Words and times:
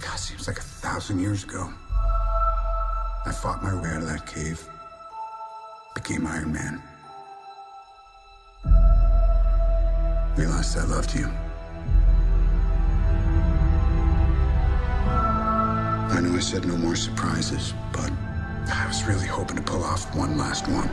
God, 0.00 0.16
seems 0.16 0.46
like 0.46 0.58
a 0.58 0.62
thousand 0.62 1.18
years 1.20 1.44
ago. 1.44 1.72
I 3.26 3.32
fought 3.32 3.62
my 3.62 3.74
way 3.80 3.90
out 3.90 4.02
of 4.02 4.08
that 4.08 4.26
cave, 4.26 4.66
became 5.94 6.26
Iron 6.26 6.52
Man. 6.52 6.82
Realized 10.36 10.78
I 10.78 10.84
loved 10.84 11.14
you. 11.14 11.28
I 16.10 16.20
know 16.22 16.34
I 16.34 16.40
said 16.40 16.66
no 16.66 16.76
more 16.76 16.96
surprises, 16.96 17.74
but 17.92 18.10
I 18.70 18.86
was 18.86 19.02
really 19.04 19.26
hoping 19.26 19.56
to 19.56 19.62
pull 19.62 19.82
off 19.82 20.14
one 20.14 20.38
last 20.38 20.68
one. 20.68 20.88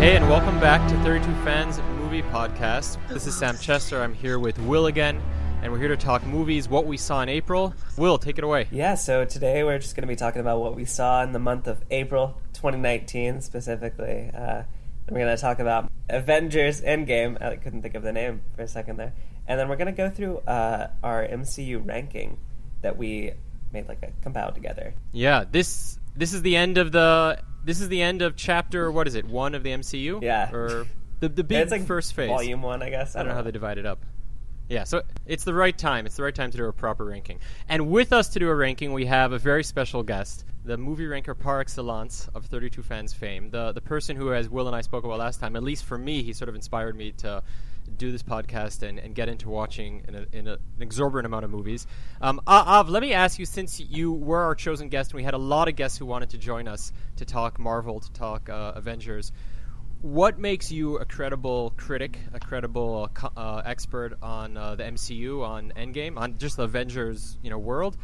Hey, 0.00 0.16
and 0.16 0.28
welcome 0.28 0.58
back 0.58 0.86
to 0.90 0.96
32 1.02 1.24
Fans 1.44 1.80
Movie 1.98 2.22
Podcast. 2.22 2.98
This 3.08 3.26
is 3.26 3.36
Sam 3.36 3.56
Chester. 3.58 4.02
I'm 4.02 4.12
here 4.12 4.38
with 4.38 4.58
Will 4.60 4.86
again, 4.86 5.22
and 5.64 5.72
we're 5.72 5.78
here 5.78 5.88
to 5.88 5.96
talk 5.96 6.22
movies, 6.26 6.68
what 6.68 6.84
we 6.84 6.98
saw 6.98 7.22
in 7.22 7.30
April. 7.30 7.72
Will, 7.96 8.18
take 8.18 8.36
it 8.36 8.44
away. 8.44 8.68
Yeah, 8.70 8.96
so 8.96 9.24
today 9.24 9.64
we're 9.64 9.78
just 9.78 9.96
going 9.96 10.02
to 10.02 10.12
be 10.12 10.14
talking 10.14 10.42
about 10.42 10.60
what 10.60 10.76
we 10.76 10.84
saw 10.84 11.22
in 11.22 11.32
the 11.32 11.38
month 11.38 11.68
of 11.68 11.82
April 11.90 12.38
2019 12.52 13.40
specifically. 13.40 14.30
Uh, 14.34 14.64
we're 15.08 15.20
going 15.20 15.34
to 15.34 15.40
talk 15.40 15.60
about 15.60 15.90
Avengers 16.10 16.82
Endgame. 16.82 17.40
I 17.40 17.56
couldn't 17.56 17.80
think 17.80 17.94
of 17.94 18.02
the 18.02 18.12
name 18.12 18.42
for 18.54 18.60
a 18.60 18.68
second 18.68 18.98
there. 18.98 19.14
And 19.48 19.58
then 19.58 19.70
we're 19.70 19.76
going 19.76 19.86
to 19.86 19.92
go 19.92 20.10
through 20.10 20.40
uh, 20.40 20.88
our 21.02 21.26
MCU 21.26 21.86
ranking 21.88 22.36
that 22.82 22.98
we 22.98 23.32
made 23.72 23.88
like 23.88 24.02
a 24.02 24.12
compiled 24.20 24.54
together. 24.54 24.92
Yeah, 25.12 25.44
this 25.50 25.98
this 26.14 26.34
is 26.34 26.42
the 26.42 26.56
end 26.56 26.76
of 26.76 26.92
the 26.92 27.38
this 27.64 27.80
is 27.80 27.88
the 27.88 28.02
end 28.02 28.20
of 28.20 28.36
chapter 28.36 28.92
what 28.92 29.08
is 29.08 29.14
it? 29.14 29.24
1 29.24 29.54
of 29.54 29.62
the 29.62 29.70
MCU? 29.70 30.22
Yeah. 30.22 30.52
Or 30.52 30.86
the 31.20 31.30
the 31.30 31.42
big 31.42 31.62
it's 31.62 31.72
like 31.72 31.86
first 31.86 32.12
phase. 32.12 32.28
Volume 32.28 32.60
1, 32.60 32.82
I 32.82 32.90
guess. 32.90 33.16
I 33.16 33.20
don't 33.20 33.28
know 33.28 33.34
how 33.34 33.42
they 33.42 33.50
divide 33.50 33.78
it 33.78 33.86
up. 33.86 34.04
Yeah, 34.68 34.84
so 34.84 35.02
it's 35.26 35.44
the 35.44 35.52
right 35.52 35.76
time. 35.76 36.06
It's 36.06 36.16
the 36.16 36.22
right 36.22 36.34
time 36.34 36.50
to 36.50 36.56
do 36.56 36.64
a 36.64 36.72
proper 36.72 37.04
ranking. 37.04 37.40
And 37.68 37.90
with 37.90 38.12
us 38.12 38.28
to 38.30 38.38
do 38.38 38.48
a 38.48 38.54
ranking, 38.54 38.92
we 38.92 39.04
have 39.06 39.32
a 39.32 39.38
very 39.38 39.62
special 39.62 40.02
guest, 40.02 40.46
the 40.64 40.78
movie 40.78 41.06
ranker 41.06 41.34
par 41.34 41.60
excellence 41.60 42.28
of 42.34 42.46
32 42.46 42.82
Fans 42.82 43.12
fame, 43.12 43.50
the 43.50 43.72
the 43.72 43.82
person 43.82 44.16
who, 44.16 44.32
as 44.32 44.48
Will 44.48 44.66
and 44.66 44.74
I 44.74 44.80
spoke 44.80 45.04
about 45.04 45.18
last 45.18 45.38
time, 45.38 45.54
at 45.56 45.62
least 45.62 45.84
for 45.84 45.98
me, 45.98 46.22
he 46.22 46.32
sort 46.32 46.48
of 46.48 46.54
inspired 46.54 46.96
me 46.96 47.12
to 47.18 47.42
do 47.98 48.10
this 48.10 48.22
podcast 48.22 48.82
and, 48.82 48.98
and 48.98 49.14
get 49.14 49.28
into 49.28 49.50
watching 49.50 50.02
in, 50.08 50.14
a, 50.14 50.26
in 50.32 50.48
a, 50.48 50.54
an 50.54 50.82
exorbitant 50.82 51.26
amount 51.26 51.44
of 51.44 51.50
movies. 51.50 51.86
Um, 52.22 52.40
Av, 52.46 52.88
let 52.88 53.02
me 53.02 53.12
ask 53.12 53.38
you, 53.38 53.44
since 53.44 53.78
you 53.78 54.12
were 54.12 54.40
our 54.40 54.54
chosen 54.54 54.88
guest, 54.88 55.10
and 55.10 55.16
we 55.16 55.22
had 55.22 55.34
a 55.34 55.38
lot 55.38 55.68
of 55.68 55.76
guests 55.76 55.98
who 55.98 56.06
wanted 56.06 56.30
to 56.30 56.38
join 56.38 56.66
us 56.66 56.92
to 57.16 57.26
talk 57.26 57.58
Marvel, 57.58 58.00
to 58.00 58.12
talk 58.12 58.48
uh, 58.48 58.72
Avengers 58.74 59.32
what 60.04 60.38
makes 60.38 60.70
you 60.70 60.98
a 60.98 61.04
credible 61.06 61.72
critic, 61.78 62.18
a 62.34 62.38
credible 62.38 63.08
uh, 63.22 63.28
uh, 63.38 63.62
expert 63.64 64.18
on 64.20 64.54
uh, 64.54 64.74
the 64.74 64.82
MCU, 64.82 65.42
on 65.42 65.72
Endgame, 65.74 66.18
on 66.18 66.36
just 66.36 66.58
the 66.58 66.64
Avengers, 66.64 67.38
you 67.42 67.48
know, 67.48 67.56
world, 67.56 67.96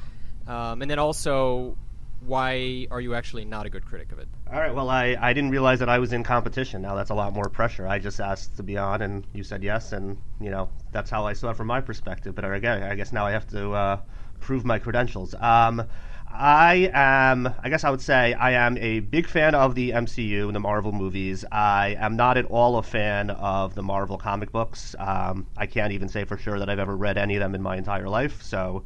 um, 0.47 0.81
and 0.81 0.91
then 0.91 0.99
also 0.99 1.77
why 2.25 2.87
are 2.91 3.03
you 3.03 3.15
actually 3.15 3.45
not 3.45 3.67
a 3.67 3.71
good 3.71 3.85
critic 3.85 4.13
of 4.13 4.19
it? 4.19 4.29
All 4.51 4.59
right. 4.59 4.75
Well, 4.75 4.89
I, 4.89 5.15
I 5.21 5.35
didn't 5.35 5.51
realize 5.51 5.81
that 5.81 5.91
I 5.91 5.99
was 5.99 6.15
in 6.15 6.25
competition. 6.25 6.81
Now 6.81 6.95
that's 6.95 7.11
a 7.11 7.15
lot 7.15 7.35
more 7.35 7.51
pressure. 7.51 7.87
I 7.87 7.99
just 7.99 8.19
asked 8.19 8.57
to 8.57 8.63
be 8.63 8.79
on, 8.79 9.03
and 9.03 9.27
you 9.35 9.45
said 9.45 9.63
yes, 9.63 9.93
and 9.93 10.17
you 10.41 10.51
know 10.51 10.71
that's 10.93 11.11
how 11.11 11.27
I 11.27 11.35
saw 11.35 11.51
it 11.51 11.59
from 11.59 11.67
my 11.67 11.83
perspective. 11.83 12.35
But 12.35 12.51
again, 12.51 12.83
I 12.83 12.95
guess 12.95 13.13
now 13.13 13.27
I 13.27 13.33
have 13.33 13.47
to 13.49 13.73
uh, 13.73 14.01
prove 14.41 14.65
my 14.65 14.79
credentials. 14.79 15.35
Um, 15.35 15.87
I 16.33 16.91
am, 16.95 17.53
I 17.63 17.69
guess 17.69 17.83
I 17.83 17.91
would 17.91 18.01
say, 18.01 18.35
I 18.35 18.53
am 18.53 18.79
a 18.79 19.01
big 19.01 19.27
fan 19.27 19.55
of 19.55 19.75
the 19.75 19.91
MCU 19.91 20.47
and 20.47 20.55
the 20.55 20.61
Marvel 20.61 20.93
movies. 20.93 21.45
I 21.51 21.97
am 21.99 22.15
not 22.15 22.37
at 22.37 22.45
all 22.47 22.79
a 22.79 22.83
fan 22.85 23.31
of 23.31 23.75
the 23.75 23.83
Marvel 23.83 24.17
comic 24.17 24.53
books. 24.53 24.95
Um, 24.99 25.49
I 25.57 25.67
can't 25.67 25.93
even 25.93 26.09
say 26.09 26.25
for 26.25 26.37
sure 26.37 26.59
that 26.61 26.71
I've 26.71 26.79
ever 26.79 26.97
read 26.97 27.19
any 27.19 27.35
of 27.35 27.41
them 27.41 27.55
in 27.57 27.63
my 27.63 27.77
entire 27.77 28.09
life. 28.09 28.43
So 28.43 28.85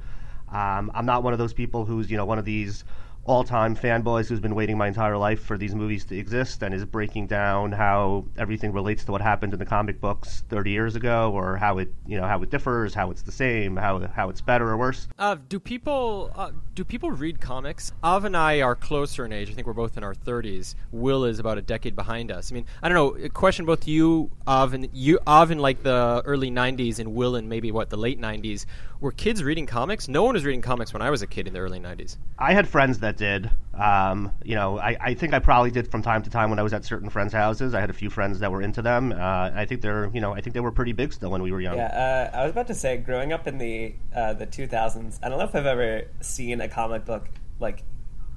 um, 0.48 0.90
I'm 0.94 1.04
not 1.04 1.22
one 1.22 1.34
of 1.34 1.38
those 1.38 1.52
people 1.52 1.84
who's, 1.84 2.10
you 2.10 2.16
know, 2.16 2.24
one 2.24 2.38
of 2.38 2.46
these 2.46 2.82
all-time 3.26 3.74
fanboys 3.74 4.28
who's 4.28 4.40
been 4.40 4.54
waiting 4.54 4.76
my 4.76 4.88
entire 4.88 5.16
life 5.16 5.42
for 5.42 5.56
these 5.56 5.74
movies 5.74 6.04
to 6.04 6.16
exist 6.16 6.62
and 6.62 6.74
is 6.74 6.84
breaking 6.84 7.26
down 7.26 7.72
how 7.72 8.24
everything 8.36 8.72
relates 8.72 9.04
to 9.04 9.12
what 9.12 9.20
happened 9.22 9.52
in 9.52 9.58
the 9.58 9.64
comic 9.64 10.00
books 10.00 10.44
30 10.50 10.70
years 10.70 10.94
ago 10.94 11.32
or 11.32 11.56
how 11.56 11.78
it 11.78 11.92
you 12.06 12.18
know 12.18 12.26
how 12.26 12.42
it 12.42 12.50
differs 12.50 12.92
how 12.92 13.10
it's 13.10 13.22
the 13.22 13.32
same 13.32 13.76
how 13.76 14.06
how 14.14 14.28
it's 14.28 14.40
better 14.40 14.68
or 14.68 14.76
worse. 14.76 15.08
Uh, 15.18 15.36
do 15.48 15.58
people 15.58 16.30
uh, 16.34 16.50
do 16.74 16.84
people 16.84 17.10
read 17.10 17.40
comics? 17.40 17.92
Av 18.02 18.24
and 18.24 18.36
I 18.36 18.60
are 18.60 18.74
closer 18.74 19.24
in 19.24 19.32
age. 19.32 19.50
I 19.50 19.54
think 19.54 19.66
we're 19.66 19.72
both 19.72 19.96
in 19.96 20.04
our 20.04 20.14
30s 20.14 20.74
Will 20.92 21.24
is 21.24 21.38
about 21.38 21.56
a 21.56 21.62
decade 21.62 21.96
behind 21.96 22.30
us. 22.30 22.52
I 22.52 22.54
mean 22.54 22.66
I 22.82 22.88
don't 22.88 22.96
know 22.96 23.24
a 23.24 23.30
question 23.30 23.64
both 23.64 23.88
you 23.88 24.30
Av 24.46 24.74
and 24.74 24.88
you 24.92 25.18
Av 25.26 25.50
in 25.50 25.58
like 25.58 25.82
the 25.82 26.22
early 26.26 26.50
90s 26.50 26.98
and 26.98 27.14
Will 27.14 27.36
in 27.36 27.48
maybe 27.48 27.72
what 27.72 27.88
the 27.88 27.96
late 27.96 28.20
90s 28.20 28.66
were 29.04 29.12
kids 29.12 29.44
reading 29.44 29.66
comics 29.66 30.08
no 30.08 30.24
one 30.24 30.34
was 30.34 30.44
reading 30.44 30.62
comics 30.62 30.92
when 30.92 31.02
I 31.02 31.10
was 31.10 31.22
a 31.22 31.26
kid 31.26 31.46
in 31.46 31.52
the 31.52 31.60
early 31.60 31.78
90s 31.78 32.16
I 32.38 32.52
had 32.52 32.68
friends 32.68 32.98
that 32.98 33.16
did. 33.16 33.50
Um, 33.74 34.32
you 34.44 34.54
know, 34.54 34.78
I, 34.78 34.96
I 35.00 35.14
think 35.14 35.34
I 35.34 35.38
probably 35.38 35.70
did 35.70 35.90
from 35.90 36.02
time 36.02 36.22
to 36.22 36.30
time 36.30 36.50
when 36.50 36.58
I 36.58 36.62
was 36.62 36.72
at 36.72 36.84
certain 36.84 37.08
friends' 37.08 37.32
houses. 37.32 37.74
I 37.74 37.80
had 37.80 37.90
a 37.90 37.94
few 37.94 38.10
friends 38.10 38.40
that 38.40 38.50
were 38.50 38.60
into 38.60 38.82
them. 38.82 39.12
Uh, 39.12 39.50
I 39.54 39.66
think 39.66 39.82
they're, 39.82 40.10
you 40.12 40.20
know, 40.20 40.32
I 40.32 40.40
think 40.40 40.54
they 40.54 40.60
were 40.60 40.72
pretty 40.72 40.92
big 40.92 41.12
still 41.12 41.30
when 41.30 41.42
we 41.42 41.52
were 41.52 41.60
young. 41.60 41.76
Yeah, 41.76 42.30
uh, 42.34 42.36
I 42.36 42.42
was 42.42 42.52
about 42.52 42.66
to 42.68 42.74
say, 42.74 42.96
growing 42.96 43.32
up 43.32 43.46
in 43.46 43.58
the 43.58 43.94
uh, 44.14 44.34
the 44.34 44.46
2000s, 44.46 45.18
I 45.22 45.28
don't 45.28 45.38
know 45.38 45.44
if 45.44 45.54
I've 45.54 45.66
ever 45.66 46.02
seen 46.20 46.60
a 46.60 46.68
comic 46.68 47.04
book 47.04 47.28
like 47.60 47.84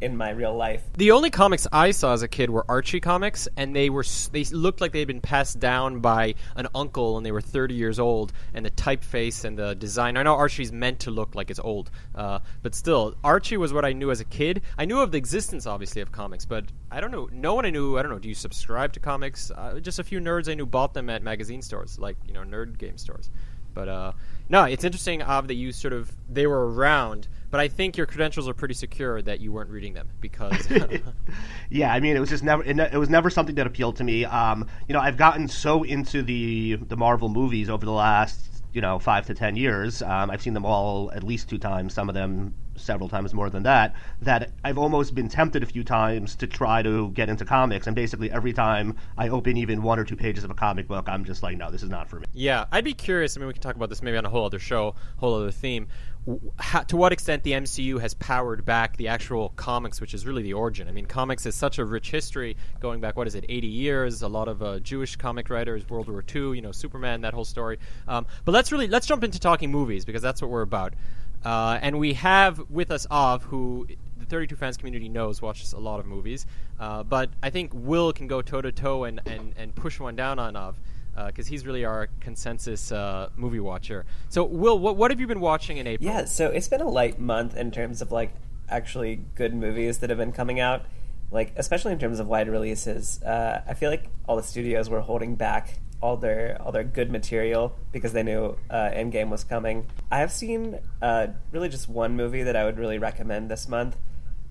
in 0.02 0.16
my 0.16 0.30
real 0.30 0.56
life. 0.56 0.84
The 0.96 1.12
only 1.12 1.30
comics 1.30 1.66
I 1.72 1.92
saw 1.92 2.14
as 2.14 2.22
a 2.22 2.28
kid 2.28 2.50
were 2.50 2.66
Archie 2.70 3.00
comics, 3.00 3.48
and 3.58 3.76
they 3.76 3.90
were 3.90 4.06
they 4.32 4.44
looked 4.46 4.82
like 4.82 4.92
they 4.92 5.00
had 5.00 5.08
been 5.08 5.22
passed 5.22 5.60
down 5.60 6.00
by 6.00 6.36
an 6.56 6.68
uncle, 6.76 7.18
and 7.18 7.26
they 7.26 7.32
were 7.32 7.42
30 7.42 7.74
years 7.74 8.00
old. 8.00 8.34
And 8.54 8.66
the 8.66 8.72
typeface 8.72 9.44
and 9.44 9.58
the 9.58 9.76
design. 9.76 10.18
I 10.18 10.24
know 10.24 10.36
Archie's 10.36 10.72
meant 10.72 11.00
to 11.02 11.12
look 11.12 11.36
like 11.36 11.50
it's 11.50 11.60
old, 11.60 11.90
uh, 12.16 12.40
but 12.62 12.76
still, 12.76 13.16
Archie 13.24 13.58
was 13.58 13.74
what 13.74 13.86
I 13.86 13.94
knew 13.94 14.12
as 14.12 14.20
a 14.20 14.26
kid. 14.26 14.62
I 14.78 14.86
knew 14.86 15.00
of 15.00 15.12
the 15.12 15.18
existence, 15.18 15.66
obviously, 15.66 16.02
of 16.02 16.12
comics, 16.12 16.46
but 16.46 16.66
I 16.92 17.02
don't 17.02 17.12
know. 17.12 17.30
No 17.32 17.56
one 17.56 17.66
I 17.66 17.70
knew. 17.70 17.98
I 17.98 18.02
don't 18.02 18.12
know. 18.12 18.20
Do 18.20 18.30
you 18.30 18.36
subscribe 18.36 18.94
to 18.94 19.00
comics? 19.00 19.52
Uh, 19.52 19.80
just 19.80 20.00
a 20.00 20.04
few 20.04 20.20
nerds 20.20 20.50
I 20.50 20.54
knew 20.54 20.66
bought 20.66 20.94
them 20.94 21.10
at 21.10 21.24
magazine 21.24 21.62
stores, 21.62 21.98
like 22.00 22.18
you 22.28 22.34
know, 22.34 22.42
nerd 22.42 22.78
game 22.78 22.98
stores. 22.98 23.30
But 23.74 23.90
uh, 23.90 24.12
no, 24.50 24.64
it's 24.64 24.84
interesting, 24.84 25.22
Av, 25.22 25.48
that 25.48 25.56
you 25.56 25.72
sort 25.72 25.94
of 25.94 26.12
they 26.30 26.48
were 26.48 26.72
around 26.72 27.28
but 27.50 27.60
I 27.60 27.68
think 27.68 27.98
your 27.98 28.06
credentials 28.06 28.48
are 28.48 28.54
pretty 28.54 28.74
secure 28.74 29.22
that 29.22 29.40
you 29.40 29.52
weren't 29.52 29.70
reading 29.70 29.94
them 29.94 30.10
because. 30.20 30.68
yeah, 31.70 31.94
I 31.94 32.00
mean, 32.00 32.16
it 32.16 32.20
was 32.20 32.30
just 32.30 32.44
never. 32.44 32.64
It 32.64 32.98
was 32.98 33.10
never 33.10 33.30
something 33.30 33.56
that 33.56 33.68
appealed 33.68 33.98
to 33.98 34.04
me. 34.04 34.26
Um, 34.26 34.68
you 34.88 34.94
know, 34.94 35.00
I've 35.00 35.18
gotten 35.18 35.48
so 35.48 35.84
into 35.84 36.22
the 36.22 36.76
the 36.76 36.98
Marvel 36.98 37.30
movies 37.30 37.70
over 37.70 37.86
the 37.86 37.92
last 37.92 38.64
you 38.74 38.82
know 38.82 39.00
five 39.00 39.26
to 39.28 39.34
ten 39.34 39.56
years. 39.56 40.02
Um, 40.02 40.30
I've 40.30 40.42
seen 40.42 40.54
them 40.54 40.66
all 40.66 41.12
at 41.14 41.24
least 41.24 41.50
two 41.50 41.58
times. 41.58 41.94
Some 41.94 42.10
of 42.10 42.16
them 42.16 42.54
several 42.76 43.10
times 43.10 43.34
more 43.34 43.50
than 43.50 43.64
that. 43.64 43.96
That 44.22 44.52
I've 44.64 44.78
almost 44.78 45.16
been 45.16 45.30
tempted 45.30 45.64
a 45.64 45.66
few 45.66 45.84
times 45.84 46.36
to 46.36 46.48
try 46.48 46.82
to 46.84 47.10
get 47.12 47.30
into 47.30 47.46
comics, 47.46 47.88
and 47.88 47.96
basically 47.96 48.30
every 48.32 48.54
time 48.54 48.96
I 49.18 49.30
open 49.30 49.58
even 49.58 49.82
one 49.82 50.00
or 50.00 50.04
two 50.04 50.16
pages 50.16 50.44
of 50.44 50.52
a 50.52 50.54
comic 50.54 50.88
book, 50.88 51.08
I'm 51.08 51.26
just 51.26 51.44
like, 51.44 51.58
no, 51.58 51.72
this 51.72 51.84
is 51.84 51.90
not 51.90 52.10
for 52.10 52.20
me. 52.20 52.26
Yeah, 52.34 52.66
I'd 52.72 52.84
be 52.84 52.94
curious. 52.94 53.36
I 53.36 53.40
mean, 53.40 53.48
we 53.48 53.54
can 53.54 53.62
talk 53.62 53.76
about 53.76 53.90
this 53.90 54.02
maybe 54.02 54.18
on 54.18 54.26
a 54.26 54.30
whole 54.30 54.46
other 54.46 54.60
show, 54.60 54.96
whole 55.18 55.36
other 55.36 55.52
theme 55.52 55.88
how, 56.60 56.82
to 56.82 56.98
what 56.98 57.14
extent 57.14 57.44
the 57.44 57.54
MCU 57.54 58.02
has 58.02 58.14
powered 58.14 58.66
back 58.66 58.98
the 58.98 59.08
actual 59.08 59.50
comics, 59.56 60.02
which 60.02 60.14
is 60.14 60.26
really 60.26 60.44
the 60.44 60.54
origin. 60.54 60.88
I 60.88 60.92
mean, 60.92 61.06
comics 61.06 61.46
is 61.46 61.56
such 61.56 61.80
a 61.80 61.86
rich 61.86 62.12
history 62.12 62.58
going 62.80 63.00
back, 63.00 63.16
what 63.16 63.28
is 63.28 63.36
it, 63.36 63.46
80 63.48 63.68
years? 63.68 64.22
A 64.22 64.28
lot 64.28 64.48
of 64.48 64.62
uh, 64.62 64.80
Jewish 64.80 65.16
comic 65.16 65.50
writers, 65.50 65.90
World 65.90 66.10
War 66.10 66.24
II, 66.36 66.56
you 66.56 66.62
know, 66.62 66.72
Superman, 66.72 67.22
that 67.22 67.34
whole 67.34 67.46
story. 67.46 67.80
Um, 68.08 68.26
but 68.44 68.52
let's 68.52 68.72
really 68.72 68.88
let's 68.88 69.08
jump 69.08 69.24
into 69.24 69.40
talking 69.40 69.72
movies 69.72 70.04
because 70.04 70.22
that's 70.22 70.42
what 70.42 70.52
we're 70.52 70.64
about. 70.64 70.94
Uh, 71.46 71.80
and 71.82 71.98
we 72.00 72.14
have 72.14 72.62
with 72.70 72.92
us 72.92 73.08
Av, 73.10 73.44
who 73.44 73.88
the 74.18 74.26
32 74.26 74.56
fans 74.56 74.76
community 74.76 75.08
knows 75.08 75.42
watches 75.42 75.74
a 75.74 75.80
lot 75.80 76.00
of 76.00 76.06
movies. 76.06 76.46
Uh, 76.80 77.04
but 77.04 77.30
I 77.42 77.52
think 77.52 77.72
Will 77.74 78.12
can 78.12 78.28
go 78.28 78.42
toe 78.42 78.62
to 78.62 78.72
toe 78.72 79.06
and 79.06 79.22
and 79.26 79.74
push 79.76 80.00
one 80.00 80.16
down 80.16 80.40
on 80.40 80.56
Av 80.56 80.78
because 81.26 81.48
uh, 81.48 81.50
he's 81.50 81.66
really 81.66 81.84
our 81.84 82.08
consensus 82.20 82.92
uh, 82.92 83.30
movie 83.36 83.60
watcher. 83.60 84.06
So, 84.30 84.44
Will, 84.44 84.78
what, 84.78 84.98
what 84.98 85.12
have 85.12 85.20
you 85.20 85.28
been 85.28 85.40
watching 85.40 85.78
in 85.78 85.88
April? 85.88 86.10
Yeah, 86.10 86.26
so 86.26 86.48
it's 86.48 86.68
been 86.68 86.82
a 86.82 86.88
light 86.88 87.20
month 87.20 87.56
in 87.58 87.72
terms 87.72 88.02
of 88.02 88.12
like 88.12 88.34
actually 88.70 89.22
good 89.36 89.54
movies 89.54 90.00
that 90.00 90.10
have 90.10 90.20
been 90.20 90.32
coming 90.32 90.60
out, 90.60 90.86
like 91.32 91.54
especially 91.56 91.94
in 91.94 92.00
terms 92.00 92.20
of 92.20 92.28
wide 92.28 92.48
releases. 92.48 93.22
Uh, 93.24 93.64
I 93.68 93.74
feel 93.74 93.90
like 93.90 94.10
all 94.28 94.36
the 94.36 94.44
studios 94.44 94.90
were 94.90 95.02
holding 95.02 95.36
back 95.36 95.80
all 96.00 96.16
their 96.16 96.62
all 96.62 96.72
their 96.72 96.84
good 96.84 97.10
material 97.10 97.76
because 97.92 98.14
they 98.14 98.22
knew 98.22 98.56
uh, 98.70 98.90
Endgame 98.94 99.30
was 99.30 99.44
coming. 99.44 99.88
I 100.12 100.20
have 100.20 100.32
seen 100.32 100.78
uh, 101.02 101.28
really 101.52 101.70
just 101.70 101.90
one 101.90 102.16
movie 102.16 102.44
that 102.44 102.56
I 102.56 102.66
would 102.66 102.78
really 102.78 103.00
recommend 103.00 103.50
this 103.50 103.68
month 103.68 103.98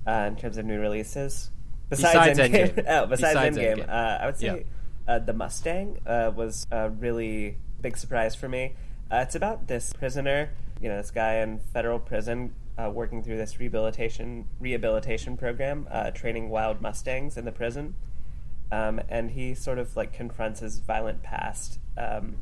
uh, 0.04 0.24
in 0.26 0.34
terms 0.34 0.56
of 0.56 0.64
new 0.64 0.80
releases. 0.80 1.50
Besides, 1.88 2.36
besides 2.36 2.38
Endgame. 2.40 2.74
Endgame. 2.74 2.84
oh, 2.88 3.06
besides, 3.06 3.34
besides 3.34 3.56
Endgame, 3.56 3.86
Endgame. 3.86 3.88
Uh, 3.88 4.18
I 4.22 4.26
would 4.26 4.36
say. 4.36 4.46
Yeah 4.46 4.62
uh, 5.08 5.18
the 5.18 5.32
Mustang 5.32 5.98
uh, 6.06 6.32
was 6.34 6.66
a 6.70 6.90
really 6.90 7.58
big 7.80 7.96
surprise 7.96 8.34
for 8.34 8.48
me. 8.48 8.74
Uh, 9.10 9.18
it's 9.18 9.34
about 9.34 9.68
this 9.68 9.92
prisoner, 9.92 10.50
you 10.80 10.88
know, 10.88 10.96
this 10.96 11.10
guy 11.10 11.36
in 11.36 11.58
federal 11.58 11.98
prison 11.98 12.54
uh, 12.78 12.90
working 12.90 13.22
through 13.22 13.36
this 13.36 13.58
rehabilitation 13.58 14.46
rehabilitation 14.60 15.36
program, 15.36 15.86
uh, 15.90 16.10
training 16.10 16.48
wild 16.48 16.80
mustangs 16.80 17.36
in 17.36 17.44
the 17.44 17.52
prison, 17.52 17.94
um, 18.72 19.00
and 19.08 19.30
he 19.30 19.54
sort 19.54 19.78
of 19.78 19.96
like 19.96 20.12
confronts 20.12 20.60
his 20.60 20.80
violent 20.80 21.22
past 21.22 21.78
um, 21.96 22.36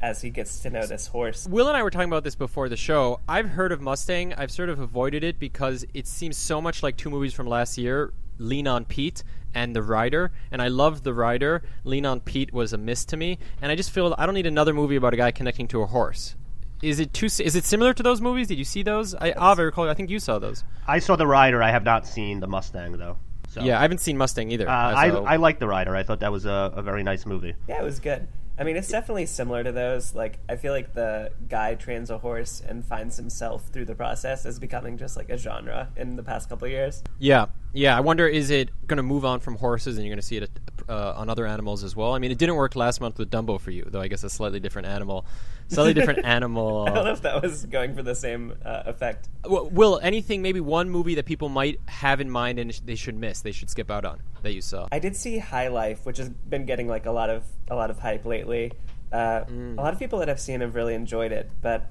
as 0.00 0.22
he 0.22 0.30
gets 0.30 0.60
to 0.60 0.70
know 0.70 0.86
this 0.86 1.06
horse. 1.08 1.46
Will 1.48 1.68
and 1.68 1.76
I 1.76 1.82
were 1.82 1.90
talking 1.90 2.08
about 2.08 2.24
this 2.24 2.36
before 2.36 2.68
the 2.68 2.76
show. 2.76 3.20
I've 3.28 3.48
heard 3.48 3.72
of 3.72 3.80
Mustang. 3.80 4.34
I've 4.34 4.50
sort 4.50 4.68
of 4.68 4.78
avoided 4.78 5.24
it 5.24 5.38
because 5.38 5.84
it 5.94 6.06
seems 6.06 6.36
so 6.36 6.60
much 6.60 6.82
like 6.82 6.96
two 6.96 7.10
movies 7.10 7.34
from 7.34 7.46
last 7.46 7.76
year 7.78 8.12
Lean 8.38 8.66
on 8.66 8.84
Pete 8.84 9.22
and 9.54 9.74
The 9.74 9.82
Rider. 9.82 10.32
And 10.50 10.60
I 10.60 10.68
loved 10.68 11.04
The 11.04 11.14
Rider. 11.14 11.62
Lean 11.84 12.06
on 12.06 12.20
Pete 12.20 12.52
was 12.52 12.72
a 12.72 12.78
miss 12.78 13.04
to 13.06 13.16
me. 13.16 13.38
And 13.60 13.70
I 13.70 13.74
just 13.74 13.90
feel 13.90 14.14
I 14.18 14.26
don't 14.26 14.34
need 14.34 14.46
another 14.46 14.74
movie 14.74 14.96
about 14.96 15.14
a 15.14 15.16
guy 15.16 15.30
connecting 15.30 15.68
to 15.68 15.82
a 15.82 15.86
horse. 15.86 16.36
Is 16.82 16.98
it 16.98 17.12
too? 17.12 17.26
Is 17.26 17.54
it 17.56 17.64
similar 17.64 17.92
to 17.92 18.02
those 18.02 18.20
movies? 18.20 18.48
Did 18.48 18.58
you 18.58 18.64
see 18.64 18.82
those? 18.82 19.14
I, 19.14 19.32
Av, 19.32 19.58
I 19.58 19.62
recall. 19.62 19.88
I 19.88 19.94
think 19.94 20.08
you 20.08 20.18
saw 20.18 20.38
those. 20.38 20.64
I 20.88 20.98
saw 20.98 21.16
the 21.16 21.26
Rider. 21.26 21.62
I 21.62 21.70
have 21.70 21.84
not 21.84 22.06
seen 22.06 22.40
the 22.40 22.46
Mustang 22.46 22.96
though. 22.96 23.18
So. 23.50 23.62
Yeah, 23.62 23.78
I 23.78 23.82
haven't 23.82 23.98
seen 23.98 24.16
Mustang 24.16 24.50
either. 24.52 24.68
Uh, 24.68 24.72
I, 24.72 25.08
I 25.08 25.36
like 25.36 25.58
the 25.58 25.66
Rider. 25.66 25.94
I 25.94 26.04
thought 26.04 26.20
that 26.20 26.30
was 26.30 26.46
a, 26.46 26.72
a 26.74 26.82
very 26.82 27.02
nice 27.02 27.26
movie. 27.26 27.54
Yeah, 27.68 27.80
it 27.80 27.84
was 27.84 27.98
good. 27.98 28.28
I 28.56 28.62
mean, 28.62 28.76
it's 28.76 28.88
definitely 28.88 29.24
similar 29.24 29.64
to 29.64 29.72
those. 29.72 30.14
Like, 30.14 30.38
I 30.46 30.56
feel 30.56 30.72
like 30.72 30.92
the 30.92 31.32
guy 31.48 31.74
trains 31.74 32.10
a 32.10 32.18
horse 32.18 32.62
and 32.64 32.84
finds 32.84 33.16
himself 33.16 33.66
through 33.68 33.86
the 33.86 33.94
process 33.94 34.44
is 34.44 34.58
becoming 34.58 34.98
just 34.98 35.16
like 35.16 35.30
a 35.30 35.38
genre 35.38 35.88
in 35.96 36.16
the 36.16 36.22
past 36.22 36.50
couple 36.50 36.66
of 36.66 36.70
years. 36.70 37.02
Yeah, 37.18 37.46
yeah. 37.72 37.96
I 37.96 38.00
wonder, 38.00 38.26
is 38.26 38.50
it 38.50 38.70
going 38.86 38.96
to 38.98 39.02
move 39.02 39.24
on 39.24 39.40
from 39.40 39.56
horses 39.56 39.96
and 39.96 40.06
you're 40.06 40.12
going 40.12 40.20
to 40.20 40.26
see 40.26 40.36
it 40.38 40.50
uh, 40.88 41.14
on 41.16 41.28
other 41.28 41.46
animals 41.46 41.84
as 41.84 41.94
well? 41.94 42.14
I 42.14 42.18
mean, 42.18 42.30
it 42.30 42.38
didn't 42.38 42.56
work 42.56 42.76
last 42.76 43.00
month 43.00 43.18
with 43.18 43.30
Dumbo 43.30 43.60
for 43.60 43.70
you, 43.70 43.86
though. 43.86 44.00
I 44.00 44.08
guess 44.08 44.24
a 44.24 44.30
slightly 44.30 44.60
different 44.60 44.88
animal, 44.88 45.24
slightly 45.68 45.94
different 45.94 46.24
animal. 46.24 46.86
I 46.88 46.92
don't 46.92 47.04
know 47.04 47.12
if 47.12 47.22
that 47.22 47.42
was 47.42 47.66
going 47.66 47.94
for 47.94 48.02
the 48.02 48.14
same 48.14 48.54
uh, 48.64 48.82
effect. 48.86 49.28
Well, 49.44 49.68
Will, 49.70 50.00
anything? 50.02 50.42
Maybe 50.42 50.60
one 50.60 50.90
movie 50.90 51.14
that 51.16 51.26
people 51.26 51.48
might 51.48 51.80
have 51.86 52.20
in 52.20 52.30
mind 52.30 52.58
and 52.58 52.70
they 52.84 52.96
should 52.96 53.16
miss, 53.16 53.40
they 53.40 53.52
should 53.52 53.70
skip 53.70 53.90
out 53.90 54.04
on 54.04 54.20
that 54.42 54.52
you 54.52 54.60
saw. 54.60 54.88
I 54.90 54.98
did 54.98 55.16
see 55.16 55.38
High 55.38 55.68
Life, 55.68 56.04
which 56.04 56.18
has 56.18 56.28
been 56.28 56.66
getting 56.66 56.88
like 56.88 57.06
a 57.06 57.12
lot 57.12 57.30
of 57.30 57.44
a 57.68 57.74
lot 57.74 57.90
of 57.90 57.98
hype 57.98 58.24
lately. 58.24 58.72
Uh, 59.12 59.44
mm. 59.44 59.76
A 59.76 59.80
lot 59.80 59.92
of 59.92 59.98
people 59.98 60.20
that 60.20 60.28
I've 60.28 60.40
seen 60.40 60.60
have 60.60 60.74
really 60.74 60.94
enjoyed 60.94 61.32
it, 61.32 61.50
but 61.62 61.90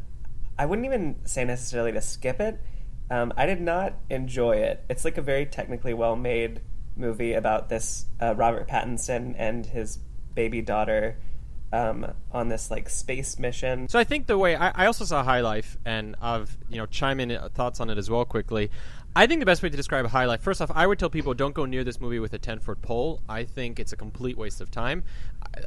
I 0.57 0.65
wouldn't 0.65 0.85
even 0.85 1.15
say 1.25 1.45
necessarily 1.45 1.91
to 1.93 2.01
skip 2.01 2.39
it. 2.39 2.59
Um, 3.11 3.33
I 3.35 3.45
did 3.45 3.61
not 3.61 3.95
enjoy 4.09 4.57
it. 4.57 4.83
It's 4.89 5.03
like 5.03 5.17
a 5.17 5.21
very 5.21 5.45
technically 5.45 5.93
well 5.93 6.15
made 6.15 6.61
movie 6.95 7.33
about 7.33 7.69
this 7.69 8.05
uh, 8.21 8.35
Robert 8.35 8.67
Pattinson 8.67 9.33
and 9.37 9.65
his 9.65 9.99
baby 10.35 10.61
daughter 10.61 11.17
um, 11.71 12.13
on 12.31 12.49
this 12.49 12.71
like 12.71 12.89
space 12.89 13.37
mission. 13.39 13.87
So 13.87 13.99
I 13.99 14.03
think 14.03 14.27
the 14.27 14.37
way 14.37 14.55
I, 14.55 14.83
I, 14.83 14.85
also 14.87 15.05
saw 15.05 15.23
High 15.23 15.41
Life, 15.41 15.77
and 15.85 16.15
I've 16.21 16.57
you 16.69 16.77
know 16.77 16.85
chime 16.87 17.19
in 17.19 17.31
uh, 17.31 17.49
thoughts 17.53 17.79
on 17.79 17.89
it 17.89 17.97
as 17.97 18.09
well 18.09 18.25
quickly. 18.25 18.71
I 19.15 19.27
think 19.27 19.39
the 19.39 19.45
best 19.45 19.63
way 19.63 19.69
to 19.69 19.77
describe 19.77 20.05
High 20.07 20.25
Life, 20.25 20.41
first 20.41 20.61
off, 20.61 20.71
I 20.73 20.87
would 20.87 20.99
tell 20.99 21.09
people 21.09 21.33
don't 21.33 21.53
go 21.53 21.65
near 21.65 21.83
this 21.83 21.99
movie 21.99 22.19
with 22.19 22.33
a 22.33 22.39
ten 22.39 22.59
foot 22.59 22.81
pole. 22.81 23.21
I 23.29 23.43
think 23.43 23.79
it's 23.79 23.93
a 23.93 23.95
complete 23.95 24.37
waste 24.37 24.61
of 24.61 24.71
time. 24.71 25.03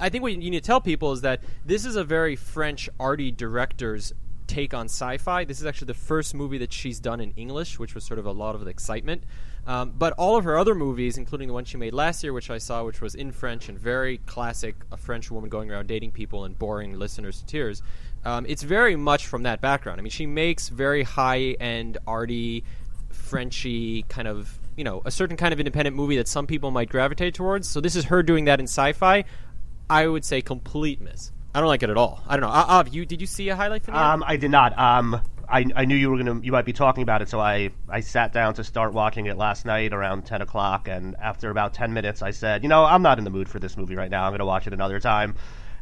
I 0.01 0.09
think 0.09 0.23
what 0.23 0.33
you 0.33 0.39
need 0.39 0.51
to 0.51 0.61
tell 0.61 0.81
people 0.81 1.13
is 1.13 1.21
that 1.23 1.41
this 1.65 1.85
is 1.85 1.97
a 1.97 2.05
very 2.05 2.37
French 2.37 2.89
arty 2.99 3.31
director's 3.31 4.13
take 4.53 4.75
on 4.75 4.87
sci-fi. 4.87 5.45
This 5.45 5.61
is 5.61 5.67
actually 5.67 5.87
the 5.87 5.95
first 5.95 6.35
movie 6.35 6.59
that 6.59 6.73
she's 6.73 7.01
done 7.01 7.21
in 7.21 7.33
English, 7.37 7.79
which 7.79 7.95
was 7.95 8.05
sort 8.05 8.19
of 8.19 8.27
a 8.27 8.33
lot 8.33 8.55
of 8.55 8.67
excitement. 8.69 9.25
Um, 9.67 9.93
but 9.97 10.13
all 10.15 10.37
of 10.37 10.45
her 10.45 10.59
other 10.59 10.75
movies, 10.75 11.17
including 11.17 11.49
the 11.49 11.55
one 11.55 11.65
she 11.65 11.77
made 11.77 11.95
last 11.95 12.23
year, 12.23 12.33
which 12.33 12.51
I 12.51 12.59
saw, 12.59 12.85
which 12.85 13.01
was 13.01 13.15
in 13.15 13.33
French 13.33 13.69
and 13.69 13.79
very 13.79 14.19
classic, 14.19 14.77
a 14.91 14.97
French 14.97 15.31
woman 15.31 15.49
going 15.49 15.71
around 15.71 15.87
dating 15.89 16.11
people 16.13 16.45
and 16.45 16.59
boring 16.59 16.99
listeners 16.99 17.41
to 17.41 17.47
tears, 17.47 17.83
um, 18.25 18.45
it's 18.47 18.63
very 18.63 18.95
much 18.95 19.27
from 19.27 19.45
that 19.45 19.61
background. 19.61 19.99
I 19.99 20.03
mean, 20.03 20.11
she 20.11 20.27
makes 20.27 20.69
very 20.69 21.03
high-end, 21.03 21.99
arty, 22.07 22.65
Frenchy 23.11 24.05
kind 24.09 24.29
of, 24.29 24.59
you 24.77 24.85
know, 24.85 25.01
a 25.05 25.11
certain 25.11 25.37
kind 25.37 25.55
of 25.55 25.61
independent 25.61 25.97
movie 25.97 26.17
that 26.19 26.29
some 26.29 26.47
people 26.47 26.71
might 26.71 26.91
gravitate 26.91 27.35
towards. 27.35 27.69
So 27.69 27.81
this 27.81 27.97
is 27.97 28.05
her 28.07 28.23
doing 28.23 28.45
that 28.45 28.61
in 28.61 28.65
sci-fi. 28.65 29.25
I 29.89 30.07
would 30.07 30.25
say 30.25 30.43
complete 30.43 31.01
miss. 31.01 31.32
I 31.55 31.61
don't 31.61 31.69
like 31.69 31.83
it 31.83 31.91
at 31.91 31.97
all. 31.97 32.23
I 32.27 32.37
don't 32.37 32.49
know. 32.49 32.55
Uh, 32.55 32.85
you 32.91 33.05
did 33.05 33.21
you 33.21 33.27
see 33.27 33.49
a 33.51 33.57
High 33.57 33.69
Life? 33.69 33.89
Um, 33.89 34.25
I 34.27 34.37
did 34.37 34.51
not. 34.51 34.79
Um, 34.79 35.21
I, 35.49 35.67
I 35.77 35.85
knew 35.85 35.95
you 35.95 36.11
were 36.11 36.17
gonna 36.17 36.41
you 36.41 36.51
might 36.51 36.65
be 36.65 36.73
talking 36.73 37.03
about 37.03 37.21
it, 37.21 37.29
so 37.29 37.39
I, 37.39 37.71
I 37.89 38.01
sat 38.01 38.33
down 38.33 38.55
to 38.55 38.65
start 38.65 38.95
watching 38.95 39.27
it 39.27 39.37
last 39.37 39.67
night 39.67 39.93
around 39.93 40.25
ten 40.25 40.41
o'clock, 40.41 40.89
and 40.89 41.15
after 41.17 41.51
about 41.51 41.75
ten 41.75 41.93
minutes, 41.93 42.23
I 42.23 42.31
said, 42.31 42.63
you 42.63 42.71
know, 42.71 42.85
I'm 42.85 43.03
not 43.03 43.19
in 43.19 43.25
the 43.25 43.31
mood 43.31 43.51
for 43.51 43.59
this 43.59 43.77
movie 43.77 43.95
right 43.95 44.11
now. 44.11 44.25
I'm 44.25 44.33
gonna 44.33 44.47
watch 44.47 44.67
it 44.67 44.73
another 44.73 44.99
time, 44.99 45.35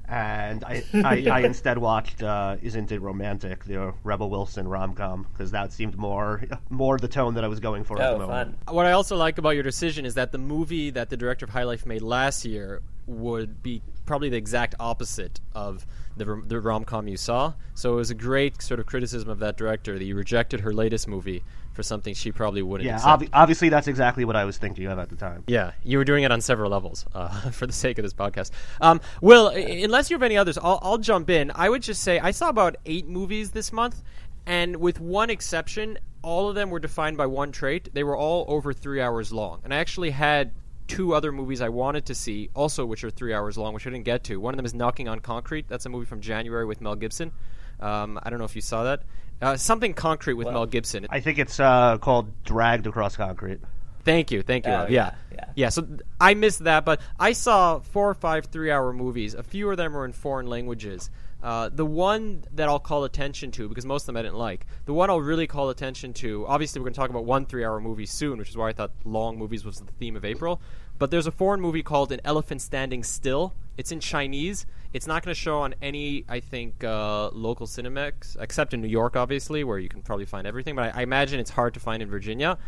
and 0.09 0.65
I 0.65 0.83
I, 0.93 1.25
I 1.31 1.41
instead 1.41 1.79
watched 1.79 2.21
uh, 2.21 2.57
Isn't 2.61 2.91
It 2.91 3.01
Romantic, 3.01 3.65
the 3.65 3.95
Rebel 4.03 4.29
Wilson 4.29 4.67
rom 4.67 4.95
com, 4.95 5.25
because 5.33 5.53
that 5.53 5.73
seemed 5.73 5.97
more 5.97 6.43
more 6.69 6.99
the 6.99 7.09
tone 7.09 7.35
that 7.35 7.45
I 7.45 7.49
was 7.49 7.61
going 7.61 7.85
for 7.85 7.97
oh, 7.97 8.03
at 8.03 8.11
the 8.13 8.19
moment. 8.27 8.59
Fun. 8.67 8.75
What 8.75 8.87
I 8.87 8.93
also 8.93 9.17
like 9.17 9.39
about 9.39 9.51
your 9.51 9.63
decision 9.63 10.05
is 10.05 10.15
that 10.15 10.33
the 10.33 10.39
movie 10.39 10.91
that 10.91 11.11
the 11.11 11.17
director 11.17 11.45
of 11.45 11.51
High 11.51 11.63
Life 11.63 11.87
made 11.87 12.03
last 12.03 12.45
year 12.45 12.83
would 13.11 13.63
be 13.63 13.83
probably 14.07 14.29
the 14.29 14.37
exact 14.37 14.75
opposite 14.81 15.41
of 15.55 15.87
the, 16.17 16.43
the 16.47 16.61
rom 16.61 16.85
com 16.85 17.09
you 17.09 17.17
saw. 17.17 17.53
So 17.75 17.93
it 17.93 17.97
was 17.97 18.11
a 18.11 18.15
great 18.15 18.61
sort 18.63 18.81
of 18.81 18.87
criticism 18.87 19.29
of 19.29 19.39
that 19.41 19.57
director 19.57 19.99
that 19.99 20.05
you 20.05 20.15
rejected 20.17 20.61
her 20.61 20.73
latest 20.73 21.09
movie 21.09 21.43
for 21.73 21.83
something 21.83 22.15
she 22.15 22.33
probably 22.33 22.63
wouldn't. 22.63 22.87
Yeah, 22.87 23.01
ob- 23.05 23.29
obviously 23.33 23.69
that's 23.69 23.87
exactly 23.87 24.25
what 24.25 24.37
I 24.37 24.45
was 24.45 24.59
thinking 24.59 24.87
of 24.87 24.99
at 24.99 25.09
the 25.09 25.17
time. 25.17 25.45
Yeah, 25.47 25.73
you 25.85 25.99
were 25.99 26.05
doing 26.05 26.25
it 26.25 26.33
on 26.33 26.41
several 26.41 26.71
levels 26.71 27.07
uh, 27.15 27.29
for 27.53 27.67
the 27.67 27.73
sake 27.73 27.99
of 27.99 28.03
this 28.03 28.13
podcast. 28.13 28.51
Um, 28.81 29.01
Will, 29.21 29.49
unless 29.49 30.11
you 30.11 30.15
have 30.15 30.23
any 30.23 30.37
others, 30.37 30.59
I'll, 30.59 30.81
I'll 30.83 30.99
jump 30.99 31.31
in. 31.31 31.53
I 31.55 31.69
would 31.69 31.83
just 31.83 32.03
say 32.03 32.19
I 32.19 32.33
saw 32.33 32.49
about 32.49 32.77
eight 32.87 33.07
movies 33.07 33.53
this 33.53 33.73
month, 33.73 34.03
and 34.47 34.77
with 34.77 35.01
one 35.01 35.31
exception, 35.31 35.99
all 36.23 36.49
of 36.49 36.55
them 36.55 36.71
were 36.71 36.81
defined 36.81 37.17
by 37.17 37.27
one 37.27 37.53
trait. 37.53 37.89
They 37.95 38.03
were 38.03 38.17
all 38.17 38.45
over 38.49 38.73
three 38.73 39.01
hours 39.01 39.33
long, 39.33 39.61
and 39.65 39.73
I 39.73 39.79
actually 39.79 40.11
had 40.11 40.53
two 40.91 41.15
other 41.15 41.31
movies 41.31 41.61
I 41.61 41.69
wanted 41.69 42.07
to 42.07 42.15
see, 42.15 42.51
also 42.53 42.85
which 42.85 43.05
are 43.05 43.11
three 43.11 43.33
hours 43.33 43.57
long, 43.57 43.73
which 43.75 43.87
I 43.87 43.91
didn't 43.91 44.05
get 44.05 44.25
to. 44.25 44.41
One 44.41 44.53
of 44.53 44.57
them 44.57 44.67
is 44.67 44.75
Knocking 44.75 45.09
on 45.09 45.21
Concrete. 45.21 45.69
That's 45.69 45.87
a 45.87 45.89
movie 45.89 46.05
from 46.05 46.21
January 46.21 46.65
with 46.65 46.81
Mel 46.81 46.97
Gibson. 46.97 47.31
Um, 47.79 48.19
I 48.23 48.29
don't 48.29 48.41
know 48.41 48.45
if 48.45 48.57
you 48.57 48.63
saw 48.63 48.83
that. 48.85 49.03
Uh, 49.41 49.57
something 49.57 49.95
concrete 49.95 50.35
with 50.35 50.47
well, 50.47 50.55
Mel 50.55 50.67
Gibson. 50.67 51.07
I 51.09 51.21
think 51.21 51.39
it's 51.39 51.61
uh, 51.61 51.97
called 51.99 52.31
Dragged 52.45 52.87
Across 52.89 53.17
Concrete. 53.17 53.61
Thank 54.05 54.33
you, 54.33 54.43
thank 54.43 54.67
you. 54.67 54.73
Oh, 54.73 54.87
yeah. 54.89 55.15
yeah, 55.33 55.45
yeah, 55.55 55.69
So 55.69 55.87
I 56.21 56.35
missed 56.35 56.65
that, 56.65 56.85
but 56.85 57.01
I 57.19 57.33
saw 57.33 57.79
four 57.79 58.11
or 58.11 58.15
five 58.15 58.47
three-hour 58.47 58.93
movies. 58.93 59.35
A 59.35 59.43
few 59.43 59.71
of 59.71 59.77
them 59.77 59.93
were 59.93 60.05
in 60.05 60.13
foreign 60.13 60.47
languages. 60.47 61.09
Uh, 61.43 61.71
the 61.71 61.87
one 61.87 62.45
that 62.53 62.69
I'll 62.69 62.79
call 62.79 63.05
attention 63.05 63.51
to, 63.53 63.69
because 63.69 63.87
most 63.87 64.03
of 64.03 64.07
them 64.07 64.17
I 64.19 64.23
didn't 64.23 64.37
like, 64.37 64.67
the 64.85 64.93
one 64.93 65.09
I'll 65.09 65.21
really 65.21 65.47
call 65.47 65.71
attention 65.71 66.13
to, 66.15 66.47
obviously 66.47 66.81
we're 66.81 66.85
going 66.85 66.95
to 66.95 67.01
talk 67.01 67.11
about 67.11 67.25
one 67.25 67.47
three 67.47 67.65
hour 67.65 67.81
movie 67.81 68.07
soon, 68.07 68.39
which 68.39 68.51
is 68.51 68.57
why 68.57 68.69
I 68.69 68.73
thought 68.73 68.93
long 69.05 69.39
movies 69.39 69.65
was 69.65 69.81
the 69.81 69.93
theme 69.93 70.17
of 70.17 70.25
April. 70.25 70.61
But 70.99 71.11
there's 71.11 71.27
a 71.27 71.33
foreign 71.33 71.63
movie 71.63 71.83
called 71.83 72.13
An 72.13 72.21
Elephant 72.25 72.61
Standing 72.61 73.03
Still. 73.03 73.55
It's 73.79 73.91
in 73.91 74.01
Chinese. 74.01 74.67
It's 74.93 75.07
not 75.07 75.25
going 75.25 75.35
to 75.35 75.41
show 75.41 75.61
on 75.61 75.75
any, 75.81 76.27
I 76.29 76.41
think, 76.41 76.85
uh, 76.85 77.31
local 77.31 77.67
Cinemax, 77.67 78.37
except 78.39 78.75
in 78.75 78.83
New 78.83 78.89
York, 78.89 79.17
obviously, 79.17 79.65
where 79.65 79.79
you 79.79 79.89
can 79.89 80.03
probably 80.03 80.27
find 80.27 80.47
everything. 80.47 80.77
But 80.77 80.95
I, 80.95 81.01
I 81.01 81.03
imagine 81.03 81.41
it's 81.41 81.51
hard 81.51 81.73
to 81.75 81.81
find 81.81 82.03
in 82.03 82.11
Virginia. 82.11 82.59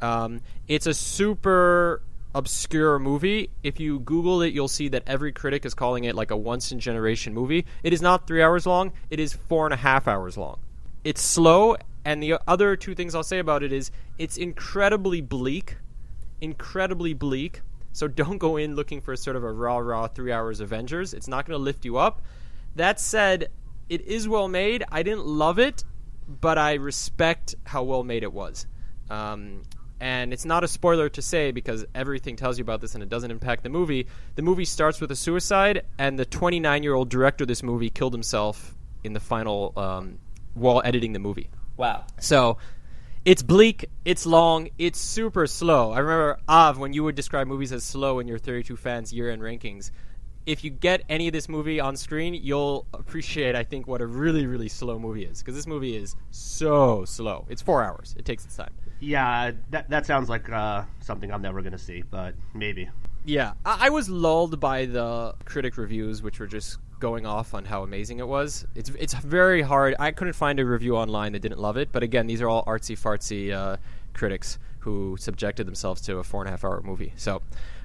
Um, 0.00 0.40
it's 0.66 0.86
a 0.86 0.94
super 0.94 2.00
obscure 2.34 2.98
movie. 2.98 3.50
If 3.62 3.78
you 3.78 4.00
Google 4.00 4.42
it, 4.42 4.52
you'll 4.52 4.68
see 4.68 4.88
that 4.88 5.04
every 5.06 5.32
critic 5.32 5.64
is 5.64 5.74
calling 5.74 6.04
it 6.04 6.14
like 6.14 6.30
a 6.30 6.36
once 6.36 6.72
in 6.72 6.80
generation 6.80 7.32
movie. 7.32 7.64
It 7.82 7.92
is 7.92 8.02
not 8.02 8.26
three 8.26 8.42
hours 8.42 8.66
long, 8.66 8.92
it 9.10 9.20
is 9.20 9.32
four 9.32 9.66
and 9.66 9.74
a 9.74 9.78
half 9.78 10.08
hours 10.08 10.36
long. 10.36 10.58
It's 11.04 11.22
slow, 11.22 11.76
and 12.04 12.22
the 12.22 12.38
other 12.46 12.76
two 12.76 12.94
things 12.94 13.14
I'll 13.14 13.22
say 13.22 13.38
about 13.38 13.62
it 13.62 13.72
is 13.72 13.90
it's 14.18 14.36
incredibly 14.36 15.20
bleak. 15.20 15.76
Incredibly 16.40 17.14
bleak. 17.14 17.62
So 17.92 18.08
don't 18.08 18.38
go 18.38 18.56
in 18.56 18.74
looking 18.74 19.00
for 19.00 19.14
sort 19.14 19.36
of 19.36 19.44
a 19.44 19.52
raw, 19.52 19.78
raw 19.78 20.08
three 20.08 20.32
hours 20.32 20.60
Avengers. 20.60 21.14
It's 21.14 21.28
not 21.28 21.46
going 21.46 21.56
to 21.58 21.62
lift 21.62 21.84
you 21.84 21.96
up. 21.96 22.22
That 22.74 22.98
said, 22.98 23.48
it 23.88 24.00
is 24.00 24.26
well 24.28 24.48
made. 24.48 24.82
I 24.90 25.02
didn't 25.02 25.26
love 25.26 25.58
it, 25.58 25.84
but 26.26 26.58
I 26.58 26.74
respect 26.74 27.54
how 27.64 27.84
well 27.84 28.02
made 28.02 28.22
it 28.22 28.32
was. 28.32 28.66
Um, 29.10 29.62
and 30.04 30.34
it's 30.34 30.44
not 30.44 30.62
a 30.62 30.68
spoiler 30.68 31.08
to 31.08 31.22
say 31.22 31.50
because 31.50 31.86
everything 31.94 32.36
tells 32.36 32.58
you 32.58 32.62
about 32.62 32.82
this 32.82 32.92
and 32.92 33.02
it 33.02 33.08
doesn't 33.08 33.30
impact 33.30 33.62
the 33.62 33.70
movie. 33.70 34.06
The 34.34 34.42
movie 34.42 34.66
starts 34.66 35.00
with 35.00 35.10
a 35.10 35.16
suicide, 35.16 35.86
and 35.98 36.18
the 36.18 36.26
29 36.26 36.82
year 36.82 36.92
old 36.92 37.08
director 37.08 37.44
of 37.44 37.48
this 37.48 37.62
movie 37.62 37.88
killed 37.88 38.12
himself 38.12 38.74
in 39.02 39.14
the 39.14 39.20
final 39.20 39.72
um, 39.78 40.18
while 40.52 40.82
editing 40.84 41.14
the 41.14 41.18
movie. 41.20 41.48
Wow. 41.78 42.04
So 42.20 42.58
it's 43.24 43.42
bleak, 43.42 43.86
it's 44.04 44.26
long, 44.26 44.68
it's 44.76 45.00
super 45.00 45.46
slow. 45.46 45.92
I 45.92 46.00
remember 46.00 46.38
Av 46.50 46.76
when 46.76 46.92
you 46.92 47.02
would 47.04 47.14
describe 47.14 47.46
movies 47.46 47.72
as 47.72 47.82
slow 47.82 48.18
in 48.18 48.28
your 48.28 48.38
32 48.38 48.76
fans 48.76 49.10
year-end 49.10 49.40
rankings. 49.40 49.90
If 50.44 50.64
you 50.64 50.68
get 50.68 51.02
any 51.08 51.28
of 51.28 51.32
this 51.32 51.48
movie 51.48 51.80
on 51.80 51.96
screen, 51.96 52.34
you'll 52.34 52.86
appreciate, 52.92 53.56
I 53.56 53.64
think, 53.64 53.86
what 53.86 54.02
a 54.02 54.06
really, 54.06 54.44
really 54.44 54.68
slow 54.68 54.98
movie 54.98 55.24
is. 55.24 55.38
Because 55.38 55.54
this 55.54 55.66
movie 55.66 55.96
is 55.96 56.14
so 56.30 57.06
slow. 57.06 57.46
It's 57.48 57.62
four 57.62 57.82
hours. 57.82 58.14
It 58.18 58.26
takes 58.26 58.44
its 58.44 58.54
time. 58.54 58.74
Yeah, 59.04 59.52
that 59.70 59.90
that 59.90 60.06
sounds 60.06 60.28
like 60.28 60.50
uh, 60.50 60.84
something 61.00 61.32
I'm 61.32 61.42
never 61.42 61.62
gonna 61.62 61.78
see, 61.78 62.02
but 62.10 62.34
maybe. 62.54 62.88
Yeah, 63.24 63.52
I-, 63.64 63.86
I 63.86 63.90
was 63.90 64.08
lulled 64.08 64.60
by 64.60 64.86
the 64.86 65.34
critic 65.44 65.76
reviews, 65.76 66.22
which 66.22 66.38
were 66.38 66.46
just 66.46 66.78
going 67.00 67.26
off 67.26 67.52
on 67.52 67.64
how 67.66 67.82
amazing 67.82 68.18
it 68.18 68.26
was. 68.26 68.66
It's 68.74 68.90
it's 68.98 69.14
very 69.14 69.62
hard. 69.62 69.94
I 69.98 70.10
couldn't 70.10 70.34
find 70.34 70.58
a 70.58 70.64
review 70.64 70.96
online 70.96 71.32
that 71.32 71.40
didn't 71.40 71.58
love 71.58 71.76
it. 71.76 71.90
But 71.92 72.02
again, 72.02 72.26
these 72.26 72.40
are 72.40 72.48
all 72.48 72.64
artsy 72.64 72.98
fartsy 72.98 73.52
uh, 73.52 73.76
critics 74.14 74.58
who 74.80 75.16
subjected 75.18 75.66
themselves 75.66 76.00
to 76.02 76.18
a 76.18 76.24
four 76.24 76.42
and 76.42 76.48
a 76.48 76.50
half 76.52 76.64
hour 76.64 76.80
movie. 76.82 77.12
So 77.16 77.42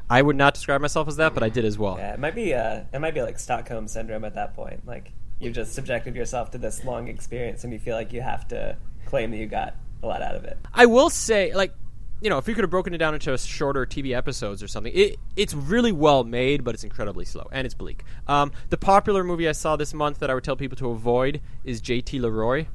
I 0.10 0.22
would 0.22 0.36
not 0.36 0.54
describe 0.54 0.82
myself 0.82 1.08
as 1.08 1.18
that, 1.18 1.34
but 1.34 1.44
I 1.44 1.50
did 1.50 1.66
as 1.66 1.78
well. 1.78 1.98
Yeah, 1.98 2.14
it 2.14 2.20
might 2.20 2.36
be 2.36 2.54
uh, 2.54 2.82
it 2.94 3.00
might 3.00 3.14
be 3.14 3.22
like 3.22 3.40
Stockholm 3.40 3.88
syndrome 3.88 4.24
at 4.24 4.36
that 4.36 4.56
point. 4.56 4.86
Like 4.88 5.12
you 5.40 5.52
just 5.52 5.74
subjected 5.74 6.16
yourself 6.16 6.52
to 6.52 6.58
this 6.58 6.84
long 6.86 7.08
experience, 7.08 7.64
and 7.64 7.74
you 7.74 7.80
feel 7.80 7.96
like 7.96 8.14
you 8.14 8.22
have 8.22 8.48
to 8.50 8.78
claim 9.06 9.32
that 9.32 9.38
you 9.38 9.48
got 9.48 9.76
a 10.04 10.08
lot 10.08 10.22
out 10.22 10.36
of 10.36 10.44
it. 10.44 10.58
I 10.74 10.86
will 10.86 11.10
say, 11.10 11.54
like, 11.54 11.74
you 12.22 12.30
know, 12.30 12.38
if 12.38 12.48
you 12.48 12.54
could 12.54 12.64
have 12.64 12.70
broken 12.70 12.94
it 12.94 12.98
down 12.98 13.14
into 13.14 13.34
a 13.34 13.38
shorter 13.38 13.86
TV 13.86 14.16
episodes 14.16 14.62
or 14.62 14.68
something, 14.68 14.92
it, 14.94 15.18
it's 15.36 15.54
really 15.54 15.92
well 15.92 16.24
made, 16.24 16.64
but 16.64 16.74
it's 16.74 16.84
incredibly 16.84 17.26
slow 17.26 17.48
and 17.52 17.66
it's 17.66 17.74
bleak. 17.76 18.04
Um, 18.28 18.52
the 18.70 18.78
popular 18.78 19.24
movie 19.24 19.48
I 19.48 19.54
saw 19.54 19.76
this 19.76 19.94
month 19.94 20.20
that 20.20 20.30
I 20.30 20.34
would 20.34 20.44
tell 20.44 20.58
people 20.58 20.78
to 20.78 20.90
avoid 20.90 21.42
is 21.64 21.80
J.T. 21.80 22.20
Leroy. 22.20 22.66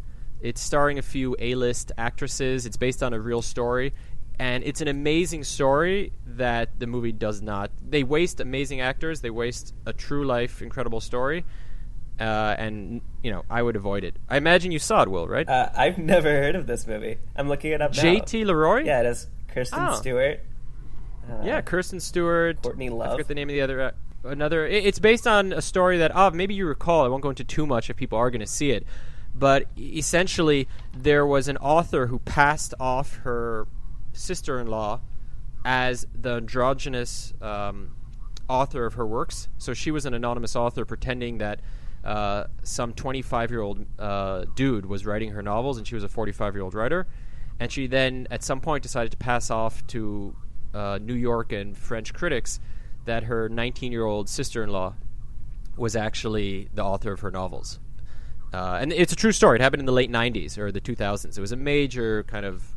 It's 0.40 0.60
starring 0.60 0.98
a 0.98 1.02
few 1.02 1.36
A-list 1.38 1.92
actresses. 1.96 2.66
It's 2.66 2.76
based 2.76 3.02
on 3.02 3.12
a 3.12 3.20
real 3.20 3.42
story, 3.42 3.94
and 4.38 4.64
it's 4.64 4.80
an 4.80 4.88
amazing 4.88 5.44
story 5.44 6.12
that 6.26 6.78
the 6.78 6.86
movie 6.86 7.12
does 7.12 7.40
not. 7.40 7.70
They 7.86 8.02
waste 8.02 8.40
amazing 8.40 8.80
actors. 8.80 9.20
They 9.20 9.30
waste 9.30 9.74
a 9.86 9.92
true 9.92 10.26
life, 10.26 10.60
incredible 10.60 11.00
story. 11.00 11.44
Uh, 12.20 12.54
and 12.58 13.00
you 13.22 13.30
know, 13.32 13.44
I 13.50 13.60
would 13.62 13.74
avoid 13.76 14.04
it. 14.04 14.16
I 14.28 14.36
imagine 14.36 14.70
you 14.72 14.78
saw 14.78 15.02
it, 15.02 15.08
Will, 15.08 15.26
right? 15.26 15.48
Uh, 15.48 15.70
I've 15.74 15.98
never 16.14 16.28
heard 16.30 16.54
of 16.54 16.66
this 16.66 16.86
movie. 16.86 17.18
I'm 17.34 17.48
looking 17.48 17.72
it 17.72 17.82
up 17.82 17.94
now. 17.94 18.02
J.T. 18.02 18.44
Leroy. 18.44 18.84
Yeah, 18.84 19.00
it 19.00 19.06
is 19.06 19.26
Kristen 19.52 19.80
Oh. 19.88 19.94
Stewart. 19.94 20.40
Uh, 21.28 21.42
Yeah, 21.42 21.60
Kristen 21.60 21.98
Stewart. 22.00 22.62
Courtney 22.62 22.88
I 22.88 22.92
Love. 22.92 23.10
forget 23.12 23.28
the 23.28 23.34
name 23.34 23.48
of 23.48 23.54
the 23.54 23.62
other. 23.62 23.80
Uh, 23.82 23.90
another. 24.24 24.66
it- 24.66 24.84
It's 24.86 24.98
based 25.00 25.26
on 25.26 25.52
a 25.52 25.60
story 25.62 25.98
that, 25.98 26.12
oh, 26.14 26.30
maybe 26.30 26.54
you 26.54 26.66
recall. 26.66 27.04
I 27.04 27.08
won't 27.08 27.22
go 27.22 27.30
into 27.30 27.44
too 27.44 27.66
much 27.66 27.90
if 27.90 27.96
people 27.96 28.18
are 28.18 28.30
going 28.30 28.40
to 28.40 28.46
see 28.46 28.70
it. 28.70 28.86
But 29.34 29.66
essentially, 29.76 30.68
there 30.96 31.26
was 31.26 31.48
an 31.48 31.56
author 31.56 32.06
who 32.06 32.20
passed 32.20 32.72
off 32.78 33.16
her 33.24 33.66
sister-in-law 34.12 35.00
as 35.64 36.06
the 36.14 36.34
androgynous 36.36 37.32
um, 37.42 37.96
author 38.48 38.86
of 38.86 38.94
her 38.94 39.06
works. 39.06 39.48
So 39.58 39.74
she 39.74 39.90
was 39.90 40.06
an 40.06 40.14
anonymous 40.14 40.54
author 40.54 40.84
pretending 40.84 41.38
that 41.38 41.60
uh, 42.04 42.44
some 42.62 42.92
25-year-old 42.92 43.84
uh, 43.98 44.44
dude 44.54 44.86
was 44.86 45.06
writing 45.06 45.30
her 45.30 45.42
novels, 45.42 45.78
and 45.78 45.86
she 45.86 45.94
was 45.94 46.04
a 46.04 46.08
45-year-old 46.08 46.74
writer. 46.74 47.06
And 47.58 47.72
she 47.72 47.86
then, 47.86 48.26
at 48.30 48.42
some 48.42 48.60
point, 48.60 48.82
decided 48.82 49.10
to 49.12 49.16
pass 49.16 49.50
off 49.50 49.86
to 49.88 50.36
uh, 50.74 50.98
New 51.00 51.14
York 51.14 51.52
and 51.52 51.76
French 51.76 52.12
critics 52.12 52.60
that 53.06 53.24
her 53.24 53.48
19-year-old 53.48 54.28
sister-in-law 54.28 54.94
was 55.76 55.96
actually 55.96 56.68
the 56.74 56.84
author 56.84 57.12
of 57.12 57.20
her 57.20 57.30
novels. 57.30 57.78
Uh, 58.52 58.78
and 58.80 58.92
it's 58.92 59.12
a 59.12 59.16
true 59.16 59.32
story. 59.32 59.56
It 59.56 59.62
happened 59.62 59.80
in 59.80 59.86
the 59.86 59.92
late 59.92 60.10
90s 60.10 60.58
or 60.58 60.70
the 60.70 60.80
2000s. 60.80 61.36
It 61.36 61.40
was 61.40 61.52
a 61.52 61.56
major 61.56 62.22
kind 62.24 62.46
of 62.46 62.74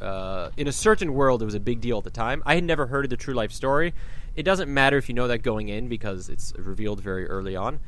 uh, 0.00 0.50
in 0.56 0.66
a 0.66 0.72
certain 0.72 1.12
world, 1.12 1.42
it 1.42 1.44
was 1.44 1.54
a 1.54 1.60
big 1.60 1.80
deal 1.80 1.98
at 1.98 2.04
the 2.04 2.10
time. 2.10 2.42
I 2.46 2.54
had 2.54 2.64
never 2.64 2.86
heard 2.86 3.04
of 3.04 3.10
the 3.10 3.16
true 3.16 3.34
life 3.34 3.52
story. 3.52 3.92
It 4.34 4.44
doesn't 4.44 4.72
matter 4.72 4.96
if 4.96 5.08
you 5.08 5.14
know 5.14 5.28
that 5.28 5.38
going 5.38 5.68
in 5.68 5.88
because 5.88 6.30
it's 6.30 6.54
revealed 6.56 7.02
very 7.02 7.26
early 7.28 7.56
on. 7.56 7.80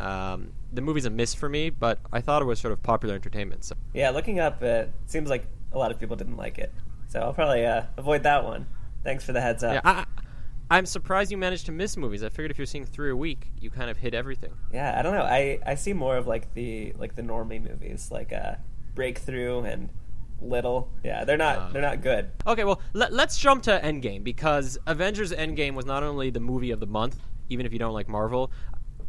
Um, 0.00 0.52
the 0.72 0.80
movie's 0.80 1.04
a 1.04 1.10
miss 1.10 1.34
for 1.34 1.48
me, 1.48 1.70
but 1.70 1.98
I 2.12 2.20
thought 2.20 2.42
it 2.42 2.46
was 2.46 2.58
sort 2.60 2.72
of 2.72 2.82
popular 2.82 3.14
entertainment. 3.14 3.64
So 3.64 3.76
Yeah, 3.92 4.10
looking 4.10 4.40
up, 4.40 4.62
it 4.62 4.92
seems 5.06 5.30
like 5.30 5.46
a 5.72 5.78
lot 5.78 5.90
of 5.90 5.98
people 6.00 6.16
didn't 6.16 6.36
like 6.36 6.58
it. 6.58 6.72
So 7.08 7.20
I'll 7.20 7.32
probably 7.34 7.64
uh, 7.64 7.84
avoid 7.96 8.22
that 8.24 8.44
one. 8.44 8.66
Thanks 9.04 9.24
for 9.24 9.32
the 9.32 9.40
heads 9.40 9.62
up. 9.62 9.74
yeah, 9.74 9.80
I, 9.84 10.04
I'm 10.70 10.86
surprised 10.86 11.30
you 11.30 11.36
managed 11.36 11.66
to 11.66 11.72
miss 11.72 11.96
movies. 11.96 12.24
I 12.24 12.28
figured 12.28 12.50
if 12.50 12.58
you're 12.58 12.66
seeing 12.66 12.86
three 12.86 13.10
a 13.10 13.16
week, 13.16 13.50
you 13.60 13.70
kind 13.70 13.90
of 13.90 13.98
hit 13.98 14.14
everything. 14.14 14.52
Yeah, 14.72 14.98
I 14.98 15.02
don't 15.02 15.14
know. 15.14 15.22
I, 15.22 15.58
I 15.64 15.74
see 15.76 15.92
more 15.92 16.16
of 16.16 16.26
like 16.26 16.52
the 16.54 16.92
like 16.98 17.14
the 17.14 17.22
normie 17.22 17.62
movies, 17.62 18.10
like 18.10 18.32
uh, 18.32 18.54
Breakthrough 18.94 19.62
and 19.62 19.90
Little. 20.40 20.90
Yeah, 21.04 21.24
they're 21.24 21.36
not 21.36 21.58
Uh. 21.58 21.68
they're 21.72 21.82
not 21.82 22.02
good. 22.02 22.30
Okay, 22.46 22.64
well, 22.64 22.80
let, 22.94 23.12
let's 23.12 23.38
jump 23.38 23.62
to 23.64 23.78
Endgame 23.82 24.24
because 24.24 24.78
Avengers 24.86 25.32
Endgame 25.32 25.74
was 25.74 25.86
not 25.86 26.02
only 26.02 26.30
the 26.30 26.40
movie 26.40 26.70
of 26.70 26.80
the 26.80 26.86
month, 26.86 27.18
even 27.50 27.66
if 27.66 27.72
you 27.72 27.78
don't 27.78 27.92
like 27.92 28.08
Marvel, 28.08 28.50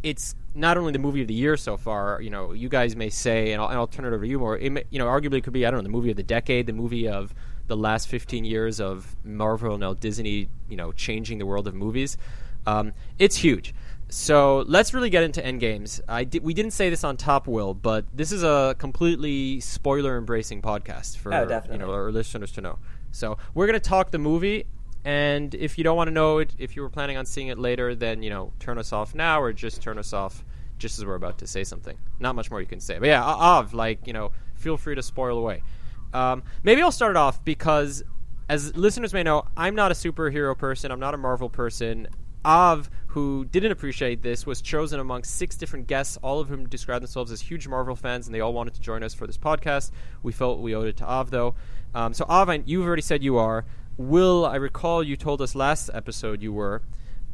it's 0.06 0.36
not 0.54 0.78
only 0.78 0.94
the 0.94 1.00
movie 1.00 1.22
of 1.22 1.28
the 1.28 1.34
year 1.34 1.58
so 1.58 1.76
far. 1.78 2.22
You 2.22 2.30
know, 2.30 2.54
you 2.54 2.70
guys 2.70 2.96
may 2.96 3.10
say, 3.10 3.52
and 3.52 3.62
I'll, 3.62 3.68
and 3.70 3.78
I'll 3.78 3.88
turn 3.88 4.06
it 4.06 4.10
over 4.10 4.24
to 4.24 4.28
you 4.30 4.40
more. 4.40 4.58
It 4.58 4.72
may, 4.72 4.84
you 4.92 5.00
know, 5.00 5.08
arguably 5.08 5.40
it 5.40 5.44
could 5.44 5.54
be 5.54 5.66
I 5.66 5.72
don't 5.72 5.80
know 5.80 5.84
the 5.84 5.90
movie 5.90 6.12
of 6.12 6.18
the 6.18 6.24
decade, 6.24 6.68
the 6.68 6.74
movie 6.74 7.08
of 7.08 7.34
the 7.68 7.76
last 7.76 8.08
15 8.08 8.46
years 8.46 8.80
of 8.80 9.16
Marvel 9.26 9.72
and 9.72 9.82
now 9.82 9.94
Disney. 9.96 10.50
You 10.70 10.78
know, 10.78 10.92
changing 10.92 11.40
the 11.40 11.46
world 11.46 11.68
of 11.68 11.74
movies. 11.74 12.18
Um, 12.68 12.94
it's 13.20 13.36
huge. 13.38 13.74
So 14.10 14.64
let's 14.68 14.94
really 14.94 15.10
get 15.10 15.24
into 15.24 15.42
Endgames. 15.42 16.00
I 16.08 16.24
di- 16.26 16.40
we 16.40 16.54
didn't 16.54 16.72
say 16.72 16.90
this 16.90 17.04
on 17.04 17.18
top, 17.18 17.48
Will, 17.48 17.74
but 17.74 18.06
this 18.14 18.32
is 18.32 18.44
a 18.44 18.76
completely 18.78 19.60
spoiler 19.60 20.18
embracing 20.18 20.62
podcast 20.62 21.18
for 21.18 21.34
Oh, 21.34 21.62
you 21.72 21.78
know 21.80 21.92
our 21.92 22.12
listeners 22.12 22.52
to 22.54 22.62
know. 22.62 22.78
So 23.12 23.38
we're 23.56 23.66
gonna 23.66 23.80
talk 23.80 24.12
the 24.12 24.20
movie, 24.20 24.66
and 25.06 25.54
if 25.56 25.78
you 25.78 25.84
don't 25.84 25.96
want 25.96 26.08
to 26.10 26.12
know 26.14 26.40
it, 26.40 26.54
if 26.58 26.76
you 26.76 26.82
were 26.82 26.90
planning 26.90 27.16
on 27.16 27.26
seeing 27.26 27.48
it 27.48 27.58
later, 27.60 27.96
then 27.96 28.22
you 28.24 28.30
know 28.30 28.52
turn 28.60 28.78
us 28.78 28.92
off 28.92 29.16
now, 29.16 29.40
or 29.42 29.54
just 29.54 29.82
turn 29.82 29.98
us 29.98 30.12
off 30.12 30.44
just 30.78 31.00
as 31.00 31.06
we're 31.06 31.16
about 31.16 31.38
to 31.38 31.48
say 31.48 31.64
something. 31.64 31.98
Not 32.20 32.36
much 32.36 32.52
more 32.52 32.60
you 32.60 32.68
can 32.68 32.82
say, 32.82 33.00
but 33.00 33.08
yeah, 33.08 33.24
Av, 33.24 33.74
like 33.74 34.08
you 34.08 34.14
know, 34.14 34.32
feel 34.56 34.76
free 34.78 34.96
to 34.96 35.04
spoil 35.04 35.38
away. 35.38 35.62
Um, 36.14 36.44
maybe 36.64 36.82
I'll 36.82 36.92
start 36.92 37.12
it 37.12 37.18
off 37.18 37.44
because, 37.46 38.04
as 38.50 38.76
listeners 38.76 39.14
may 39.14 39.24
know, 39.24 39.46
I'm 39.56 39.76
not 39.76 39.92
a 39.92 39.96
superhero 39.96 40.58
person. 40.58 40.92
I'm 40.92 41.00
not 41.00 41.14
a 41.14 41.18
Marvel 41.18 41.50
person. 41.50 42.08
Av, 42.46 42.90
who 43.08 43.44
didn't 43.46 43.72
appreciate 43.72 44.22
this, 44.22 44.46
was 44.46 44.62
chosen 44.62 45.00
among 45.00 45.24
six 45.24 45.56
different 45.56 45.88
guests, 45.88 46.16
all 46.22 46.40
of 46.40 46.48
whom 46.48 46.70
described 46.70 47.02
themselves 47.02 47.32
as 47.32 47.42
huge 47.42 47.68
Marvel 47.68 47.96
fans, 47.96 48.28
and 48.28 48.36
they 48.36 48.40
all 48.40 48.54
wanted 48.54 48.76
to 48.76 48.82
join 48.82 49.02
us 49.02 49.16
for 49.16 49.26
this 49.26 49.38
podcast. 49.38 49.90
We 50.22 50.32
felt 50.32 50.60
we 50.60 50.76
owed 50.76 50.88
it 50.88 50.98
to 50.98 51.06
Av, 51.06 51.32
though. 51.32 51.56
Um, 51.96 52.14
so, 52.14 52.24
Av, 52.30 52.48
I- 52.50 52.62
you've 52.66 52.86
already 52.86 53.02
said 53.02 53.24
you 53.24 53.38
are. 53.38 53.66
Will, 53.98 54.46
I 54.46 54.56
recall 54.56 55.04
you 55.04 55.16
told 55.16 55.42
us 55.42 55.56
last 55.56 55.90
episode 55.94 56.42
you 56.42 56.52
were. 56.54 56.82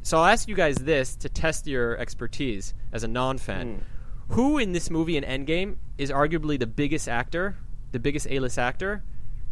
So, 0.04 0.18
I'll 0.18 0.26
ask 0.26 0.48
you 0.48 0.56
guys 0.56 0.78
this 0.78 1.16
to 1.18 1.30
test 1.30 1.68
your 1.68 1.98
expertise 1.98 2.74
as 2.92 3.04
a 3.04 3.08
non 3.08 3.38
fan. 3.38 3.84
Who 4.30 4.58
in 4.58 4.72
this 4.72 4.90
movie 4.90 5.18
in 5.18 5.24
Endgame 5.24 5.76
is 5.98 6.10
arguably 6.10 6.58
the 6.58 6.68
biggest 6.68 7.08
actor, 7.10 7.58
the 7.92 8.00
biggest 8.00 8.28
A 8.30 8.40
list 8.40 8.58
actor 8.58 9.04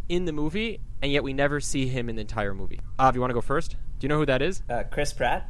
in 0.08 0.26
the 0.26 0.32
movie, 0.32 0.80
and 1.02 1.12
yet 1.12 1.24
we 1.24 1.34
never 1.34 1.60
see 1.60 1.88
him 1.88 2.10
in 2.10 2.16
the 2.16 2.22
entire 2.22 2.54
movie? 2.54 2.80
Av, 3.00 3.14
you 3.14 3.22
want 3.22 3.30
to 3.32 3.36
go 3.36 3.42
first? 3.42 3.72
Do 4.00 4.06
you 4.06 4.10
know 4.10 4.18
who 4.18 4.26
that 4.26 4.42
is? 4.42 4.64
Uh, 4.70 4.84
Chris 4.90 5.12
Pratt. 5.14 5.50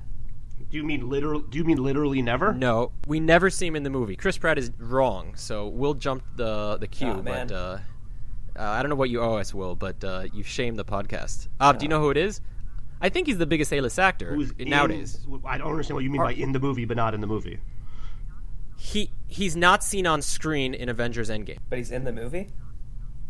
Do 0.70 0.78
you 0.78 0.84
mean 0.84 1.08
literal? 1.10 1.39
Do 1.39 1.58
you 1.58 1.63
mean 1.63 1.82
literally 1.82 2.22
never? 2.22 2.54
No, 2.54 2.92
we 3.08 3.20
never 3.20 3.50
see 3.50 3.68
him 3.68 3.75
in 3.75 3.84
the 3.84 3.89
movie. 3.89 4.16
Chris 4.16 4.38
Pratt 4.38 4.58
is 4.58 4.72
wrong, 4.78 5.34
so 5.36 5.68
we'll 5.68 5.94
jump 5.94 6.24
the 6.36 6.78
the 6.78 6.88
queue. 6.88 7.08
Aw, 7.08 7.22
man. 7.22 7.48
but 7.48 7.56
uh, 7.56 7.78
uh, 8.60 8.63
I 8.63 8.82
don't 8.84 8.89
know 8.89 8.96
what 8.96 9.10
you 9.10 9.22
owe 9.22 9.36
us, 9.38 9.54
Will, 9.54 9.75
but 9.75 10.04
uh, 10.04 10.25
you've 10.34 10.48
shamed 10.48 10.78
the 10.78 10.86
podcast. 10.86 11.48
Av, 11.62 11.78
do 11.78 11.86
you 11.86 11.89
know 11.89 12.00
who 12.01 12.10
it 12.10 12.18
is? 12.18 12.42
I 13.01 13.08
think 13.10 13.28
he's 13.28 13.38
the 13.38 13.46
biggest 13.46 13.72
A-list 13.72 13.98
actor 13.98 14.36
Who's 14.36 14.51
in- 14.60 14.70
nowadays. 14.70 15.25
I 15.46 15.58
don't 15.58 15.70
understand 15.72 15.96
what 15.96 16.04
you 16.04 16.10
mean 16.10 16.22
by 16.22 16.34
in 16.34 16.51
the 16.51 16.60
movie, 16.60 16.84
but 16.86 16.98
not 16.98 17.13
in 17.13 17.22
the 17.22 17.28
movie. 17.28 17.60
He 18.78 19.12
he's 19.28 19.56
not 19.56 19.84
seen 19.84 20.06
on 20.08 20.22
screen 20.22 20.74
in 20.74 20.89
Avengers 20.89 21.30
Endgame. 21.30 21.58
But 21.70 21.78
he's 21.80 21.92
in 21.92 22.04
the 22.04 22.12
movie. 22.13 22.50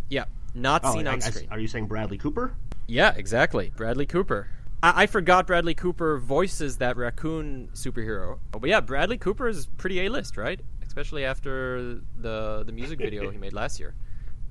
Yeah, 0.10 0.26
not 0.54 0.82
Oh, 0.84 0.94
seen 0.94 1.08
I- 1.08 1.14
on 1.14 1.18
I- 1.24 1.30
screen. 1.30 1.48
are 1.52 1.60
you 1.60 1.68
saying 1.68 1.88
Bradley 1.88 2.18
Cooper? 2.18 2.54
Yeah, 2.88 3.14
exactly. 3.16 3.72
Bradley 3.76 4.06
Cooper. 4.06 4.48
I, 4.82 5.04
I 5.04 5.06
forgot 5.08 5.46
Bradley 5.48 5.74
Cooper 5.76 6.18
voices 6.18 6.78
that 6.78 6.98
raccoon 6.98 7.70
superhero. 7.74 8.40
Oh, 8.54 8.60
but 8.60 8.70
yeah, 8.70 8.80
Bradley 8.80 9.18
Cooper 9.18 9.48
is 9.48 9.68
pretty 9.78 10.06
A 10.06 10.10
list, 10.10 10.38
right? 10.38 10.60
Especially 10.86 11.26
after 11.26 12.00
the 12.20 12.64
the 12.66 12.72
music 12.72 12.98
video 13.00 13.30
he 13.30 13.38
made 13.38 13.54
last 13.54 13.80
year. 13.80 13.94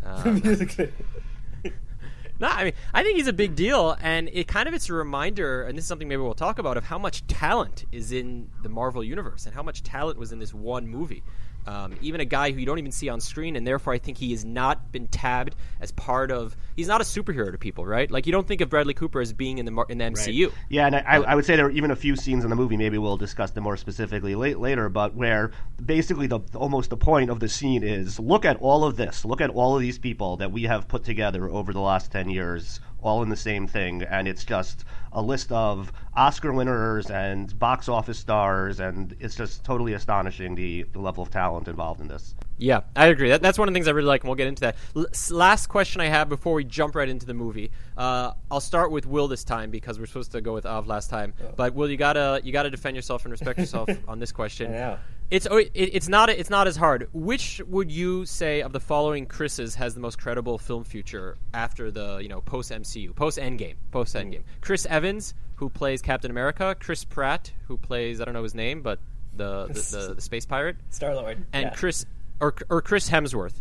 Um, 0.04 0.40
no, 2.40 2.48
I 2.48 2.64
mean, 2.64 2.72
I 2.94 3.02
think 3.02 3.16
he's 3.16 3.26
a 3.26 3.32
big 3.32 3.54
deal, 3.56 3.96
and 4.00 4.28
it 4.32 4.46
kind 4.46 4.68
of 4.68 4.74
it's 4.74 4.88
a 4.88 4.92
reminder, 4.92 5.62
and 5.62 5.76
this 5.76 5.84
is 5.84 5.88
something 5.88 6.08
maybe 6.08 6.22
we'll 6.22 6.34
talk 6.34 6.58
about, 6.58 6.76
of 6.76 6.84
how 6.84 6.98
much 6.98 7.26
talent 7.26 7.84
is 7.90 8.12
in 8.12 8.50
the 8.62 8.68
Marvel 8.68 9.02
universe, 9.02 9.46
and 9.46 9.54
how 9.54 9.62
much 9.62 9.82
talent 9.82 10.18
was 10.18 10.32
in 10.32 10.38
this 10.38 10.54
one 10.54 10.86
movie. 10.86 11.22
Um, 11.68 11.94
even 12.00 12.22
a 12.22 12.24
guy 12.24 12.50
who 12.50 12.60
you 12.60 12.64
don't 12.64 12.78
even 12.78 12.92
see 12.92 13.10
on 13.10 13.20
screen, 13.20 13.54
and 13.54 13.66
therefore 13.66 13.92
I 13.92 13.98
think 13.98 14.16
he 14.16 14.30
has 14.30 14.42
not 14.42 14.90
been 14.90 15.06
tabbed 15.06 15.54
as 15.82 15.92
part 15.92 16.30
of. 16.30 16.56
He's 16.76 16.88
not 16.88 17.02
a 17.02 17.04
superhero 17.04 17.52
to 17.52 17.58
people, 17.58 17.84
right? 17.84 18.10
Like 18.10 18.24
you 18.24 18.32
don't 18.32 18.48
think 18.48 18.62
of 18.62 18.70
Bradley 18.70 18.94
Cooper 18.94 19.20
as 19.20 19.34
being 19.34 19.58
in 19.58 19.66
the 19.66 19.84
in 19.90 19.98
the 19.98 20.04
MCU. 20.04 20.50
Yeah, 20.70 20.86
and 20.86 20.96
I, 20.96 21.00
I, 21.00 21.16
I 21.16 21.34
would 21.34 21.44
say 21.44 21.56
there 21.56 21.66
are 21.66 21.70
even 21.70 21.90
a 21.90 21.96
few 21.96 22.16
scenes 22.16 22.42
in 22.42 22.48
the 22.48 22.56
movie. 22.56 22.78
Maybe 22.78 22.96
we'll 22.96 23.18
discuss 23.18 23.50
them 23.50 23.64
more 23.64 23.76
specifically 23.76 24.34
late, 24.34 24.58
later. 24.58 24.88
But 24.88 25.14
where 25.14 25.50
basically 25.84 26.26
the 26.26 26.40
almost 26.54 26.88
the 26.88 26.96
point 26.96 27.28
of 27.28 27.38
the 27.38 27.50
scene 27.50 27.82
is: 27.82 28.18
look 28.18 28.46
at 28.46 28.56
all 28.60 28.84
of 28.84 28.96
this. 28.96 29.26
Look 29.26 29.42
at 29.42 29.50
all 29.50 29.76
of 29.76 29.82
these 29.82 29.98
people 29.98 30.38
that 30.38 30.50
we 30.50 30.62
have 30.62 30.88
put 30.88 31.04
together 31.04 31.50
over 31.50 31.74
the 31.74 31.80
last 31.80 32.10
ten 32.10 32.30
years, 32.30 32.80
all 33.00 33.22
in 33.22 33.28
the 33.28 33.36
same 33.36 33.66
thing, 33.66 34.02
and 34.02 34.26
it's 34.26 34.44
just 34.44 34.84
a 35.12 35.22
list 35.22 35.50
of 35.52 35.92
Oscar 36.14 36.52
winners 36.52 37.10
and 37.10 37.56
box 37.58 37.88
office 37.88 38.18
stars, 38.18 38.80
and 38.80 39.14
it's 39.20 39.34
just 39.36 39.64
totally 39.64 39.92
astonishing 39.94 40.54
the, 40.54 40.82
the 40.92 40.98
level 40.98 41.22
of 41.22 41.30
talent 41.30 41.68
involved 41.68 42.00
in 42.00 42.08
this. 42.08 42.34
Yeah, 42.58 42.80
I 42.96 43.06
agree. 43.06 43.28
That, 43.28 43.40
that's 43.40 43.56
one 43.58 43.68
of 43.68 43.72
the 43.72 43.76
things 43.76 43.86
I 43.86 43.92
really 43.92 44.08
like, 44.08 44.22
and 44.22 44.28
we'll 44.28 44.36
get 44.36 44.48
into 44.48 44.60
that. 44.62 44.76
L- 44.96 45.06
s- 45.12 45.30
last 45.30 45.68
question 45.68 46.00
I 46.00 46.06
have 46.06 46.28
before 46.28 46.54
we 46.54 46.64
jump 46.64 46.96
right 46.96 47.08
into 47.08 47.24
the 47.24 47.34
movie. 47.34 47.70
Uh, 47.96 48.32
I'll 48.50 48.60
start 48.60 48.90
with 48.90 49.06
Will 49.06 49.28
this 49.28 49.44
time 49.44 49.70
because 49.70 49.98
we're 49.98 50.06
supposed 50.06 50.32
to 50.32 50.40
go 50.40 50.52
with 50.54 50.66
Av 50.66 50.86
last 50.88 51.08
time. 51.08 51.34
But 51.56 51.74
Will, 51.74 51.88
you 51.88 51.96
gotta 51.96 52.40
you 52.42 52.52
gotta 52.52 52.70
defend 52.70 52.96
yourself 52.96 53.24
and 53.24 53.30
respect 53.32 53.60
yourself 53.60 53.88
on 54.08 54.18
this 54.18 54.32
question. 54.32 54.74
I 54.74 54.78
know. 54.78 54.98
It's 55.30 55.46
it's 55.74 56.08
not 56.08 56.30
it's 56.30 56.48
not 56.48 56.66
as 56.66 56.76
hard. 56.76 57.08
Which 57.12 57.60
would 57.66 57.92
you 57.92 58.24
say 58.24 58.62
of 58.62 58.72
the 58.72 58.80
following 58.80 59.26
Chris's 59.26 59.74
has 59.74 59.94
the 59.94 60.00
most 60.00 60.18
credible 60.18 60.56
film 60.56 60.84
future 60.84 61.36
after 61.52 61.90
the 61.90 62.16
you 62.18 62.28
know 62.28 62.40
post 62.40 62.72
MCU, 62.72 63.14
post 63.14 63.38
Endgame, 63.38 63.74
post 63.90 64.14
Endgame? 64.14 64.42
Chris 64.62 64.86
Evans, 64.86 65.34
who 65.56 65.68
plays 65.68 66.00
Captain 66.00 66.30
America, 66.30 66.74
Chris 66.80 67.04
Pratt, 67.04 67.52
who 67.66 67.76
plays 67.76 68.22
I 68.22 68.24
don't 68.24 68.32
know 68.32 68.42
his 68.42 68.54
name, 68.54 68.80
but 68.80 69.00
the 69.36 69.66
the, 69.66 69.72
the, 70.08 70.14
the 70.14 70.20
space 70.22 70.46
pirate, 70.46 70.76
Star 70.88 71.14
Lord 71.14 71.44
and 71.52 71.64
yeah. 71.64 71.74
Chris 71.74 72.06
or 72.40 72.54
or 72.70 72.80
Chris 72.80 73.10
Hemsworth, 73.10 73.60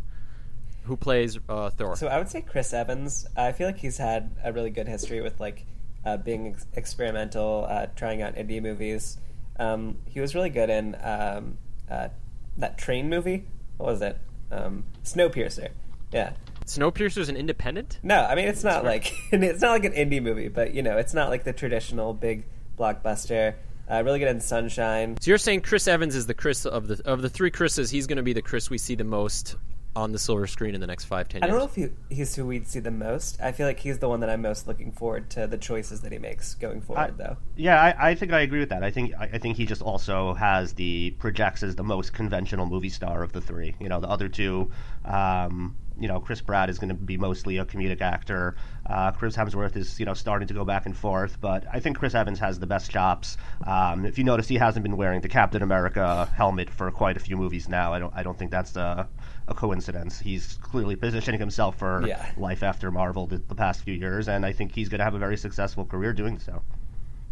who 0.84 0.96
plays 0.96 1.38
uh, 1.50 1.70
Thor. 1.72 1.98
So 1.98 2.08
I 2.08 2.18
would 2.18 2.30
say 2.30 2.44
Chris 2.44 2.72
Evans. 2.74 3.28
I 3.36 3.52
feel 3.52 3.68
like 3.68 3.80
he's 3.80 3.98
had 3.98 4.32
a 4.42 4.54
really 4.54 4.70
good 4.70 4.88
history 4.88 5.20
with 5.20 5.42
like 5.42 5.66
uh, 6.06 6.16
being 6.16 6.48
ex- 6.48 6.66
experimental, 6.74 7.68
uh, 7.70 7.88
trying 7.98 8.22
out 8.22 8.36
indie 8.36 8.62
movies. 8.62 9.18
Um, 9.60 9.98
he 10.06 10.20
was 10.20 10.36
really 10.36 10.50
good 10.50 10.70
in 10.70 10.96
um, 11.02 11.58
uh, 11.90 12.10
that 12.58 12.78
train 12.78 13.10
movie. 13.10 13.46
What 13.78 13.88
was 13.88 14.02
it? 14.02 14.18
Um, 14.52 14.86
Snowpiercer. 15.04 15.70
Yeah. 16.12 16.34
Snowpiercer's 16.66 17.30
an 17.30 17.38
independent. 17.38 18.00
No, 18.04 18.18
I 18.24 18.36
mean 18.36 18.48
it's 18.48 18.64
not 18.64 18.84
like 18.84 19.14
it's 19.32 19.62
not 19.62 19.72
like 19.72 19.86
an 19.86 19.94
indie 19.94 20.22
movie, 20.22 20.50
but 20.50 20.74
you 20.74 20.84
know 20.84 20.98
it's 20.98 21.14
not 21.14 21.30
like 21.30 21.44
the 21.44 21.54
traditional 21.54 22.14
big 22.14 22.46
blockbuster. 22.78 23.56
Uh, 23.90 24.04
really 24.04 24.20
good 24.20 24.28
in 24.28 24.42
Sunshine. 24.42 25.16
So 25.22 25.32
you're 25.32 25.38
saying 25.38 25.62
Chris 25.62 25.88
Evans 25.88 26.14
is 26.14 26.28
the 26.28 26.34
Chris 26.34 26.66
of 26.66 26.88
the 26.88 27.02
of 27.06 27.22
the 27.22 27.30
three 27.30 27.52
Chris's. 27.52 27.90
He's 27.90 28.06
going 28.06 28.18
to 28.18 28.24
be 28.24 28.34
the 28.34 28.42
Chris 28.42 28.70
we 28.70 28.78
see 28.78 28.96
the 28.96 29.06
most 29.06 29.56
on 29.98 30.12
the 30.12 30.20
silver 30.20 30.46
screen 30.46 30.76
in 30.76 30.82
the 30.82 30.86
next 30.88 31.06
five 31.06 31.28
ten 31.28 31.44
I 31.44 31.48
years. 31.48 31.56
I 31.56 31.58
don't 31.58 31.76
know 31.76 31.84
if 31.84 31.92
he, 32.10 32.16
he's 32.16 32.36
who 32.36 32.46
we'd 32.46 32.68
see 32.68 32.80
the 32.80 32.92
most. 32.92 33.42
I 33.42 33.52
feel 33.52 33.66
like 33.66 33.80
he's 33.80 33.98
the 33.98 34.08
one 34.08 34.20
that 34.20 34.30
I'm 34.30 34.44
most 34.44 34.68
looking 34.68 34.92
forward 34.92 35.30
to 35.32 35.48
the 35.48 35.58
choices 35.58 36.02
that 36.02 36.12
he 36.12 36.20
makes 36.20 36.54
going 36.54 36.82
forward, 36.82 37.02
I- 37.02 37.12
though. 37.12 37.38
Yeah, 37.56 37.82
I, 37.82 38.12
I 38.12 38.16
think 38.16 38.32
I 38.32 38.42
agree 38.42 38.60
with 38.60 38.70
that. 38.70 38.84
I 38.84 38.92
think 38.92 39.14
I, 39.20 39.26
I 39.34 39.38
think 39.40 39.58
he 39.58 39.66
just 39.66 39.82
also 39.82 40.36
has 40.36 40.74
the 40.74 41.12
projects 41.18 41.64
as 41.64 41.76
the 41.76 41.84
most 41.84 42.14
conventional 42.14 42.68
movie 42.68 42.90
star 42.90 43.24
of 43.24 43.34
the 43.34 43.42
three. 43.42 43.74
You 43.80 43.90
know, 43.90 44.00
the 44.00 44.08
other 44.08 44.30
two, 44.30 44.72
um, 45.06 45.76
you 46.00 46.08
know, 46.08 46.20
Chris 46.20 46.42
Pratt 46.42 46.70
is 46.70 46.78
going 46.78 46.90
to 46.90 46.94
be 46.94 47.18
mostly 47.18 47.58
a 47.58 47.66
comedic 47.66 48.02
actor. 48.02 48.56
Uh, 48.86 49.12
Chris 49.12 49.36
Hemsworth 49.36 49.76
is 49.76 50.00
you 50.00 50.06
know 50.06 50.14
starting 50.14 50.48
to 50.48 50.54
go 50.54 50.64
back 50.64 50.86
and 50.86 50.96
forth, 50.96 51.42
but 51.42 51.66
I 51.74 51.80
think 51.80 51.98
Chris 51.98 52.14
Evans 52.14 52.38
has 52.40 52.60
the 52.60 52.68
best 52.68 52.92
chops. 52.92 53.38
Um, 53.66 54.06
if 54.06 54.20
you 54.20 54.24
notice, 54.24 54.48
he 54.48 54.56
hasn't 54.56 54.84
been 54.84 54.96
wearing 54.96 55.22
the 55.22 55.30
Captain 55.30 55.64
America 55.64 56.30
helmet 56.36 56.70
for 56.70 56.92
quite 56.92 57.18
a 57.18 57.20
few 57.20 57.36
movies 57.36 57.68
now. 57.68 57.94
I 57.94 58.00
don't 58.00 58.14
I 58.16 58.22
don't 58.22 58.38
think 58.38 58.52
that's 58.52 58.76
a, 58.76 59.08
a 59.48 59.54
coincidence. 59.54 60.20
He's 60.20 60.58
clearly 60.62 60.96
positioning 60.96 61.40
himself 61.40 61.78
for 61.78 62.06
Yeah. 62.06 62.26
life 62.38 62.64
after 62.64 62.92
Marvel 62.92 63.28
the, 63.28 63.38
the 63.48 63.56
past 63.56 63.82
few 63.84 63.94
years, 63.94 64.28
and 64.28 64.46
I 64.46 64.52
think 64.52 64.74
he's 64.74 64.90
going 64.90 65.00
to 65.00 65.06
have 65.06 65.14
a 65.16 65.20
very 65.20 65.38
successful 65.38 65.86
career 65.86 66.14
doing 66.14 66.38
so. 66.40 66.62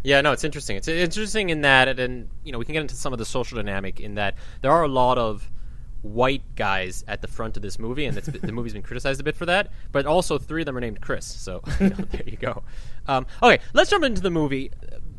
Yeah, 0.02 0.20
no, 0.20 0.32
it's 0.32 0.44
interesting. 0.44 0.76
It's 0.76 0.88
interesting 0.88 1.50
in 1.50 1.62
that, 1.62 1.98
and 1.98 2.28
you 2.44 2.52
know, 2.52 2.58
we 2.58 2.64
can 2.64 2.72
get 2.74 2.82
into 2.82 2.94
some 2.94 3.12
of 3.12 3.18
the 3.18 3.24
social 3.24 3.56
dynamic 3.56 4.00
in 4.00 4.14
that 4.14 4.34
there 4.62 4.70
are 4.70 4.84
a 4.84 4.88
lot 4.88 5.18
of 5.18 5.50
white 6.02 6.42
guys 6.54 7.04
at 7.08 7.20
the 7.22 7.26
front 7.28 7.56
of 7.56 7.62
this 7.62 7.78
movie, 7.78 8.04
and 8.04 8.16
it's, 8.16 8.28
the 8.28 8.52
movie's 8.52 8.72
been 8.72 8.82
criticized 8.82 9.20
a 9.20 9.24
bit 9.24 9.34
for 9.34 9.46
that. 9.46 9.72
But 9.90 10.06
also, 10.06 10.38
three 10.38 10.62
of 10.62 10.66
them 10.66 10.76
are 10.76 10.80
named 10.80 11.00
Chris, 11.00 11.26
so 11.26 11.60
you 11.80 11.88
know, 11.90 11.96
there 11.96 12.22
you 12.24 12.36
go. 12.36 12.62
Um, 13.08 13.26
okay, 13.42 13.58
let's 13.74 13.90
jump 13.90 14.04
into 14.04 14.20
the 14.22 14.30
movie. 14.30 14.70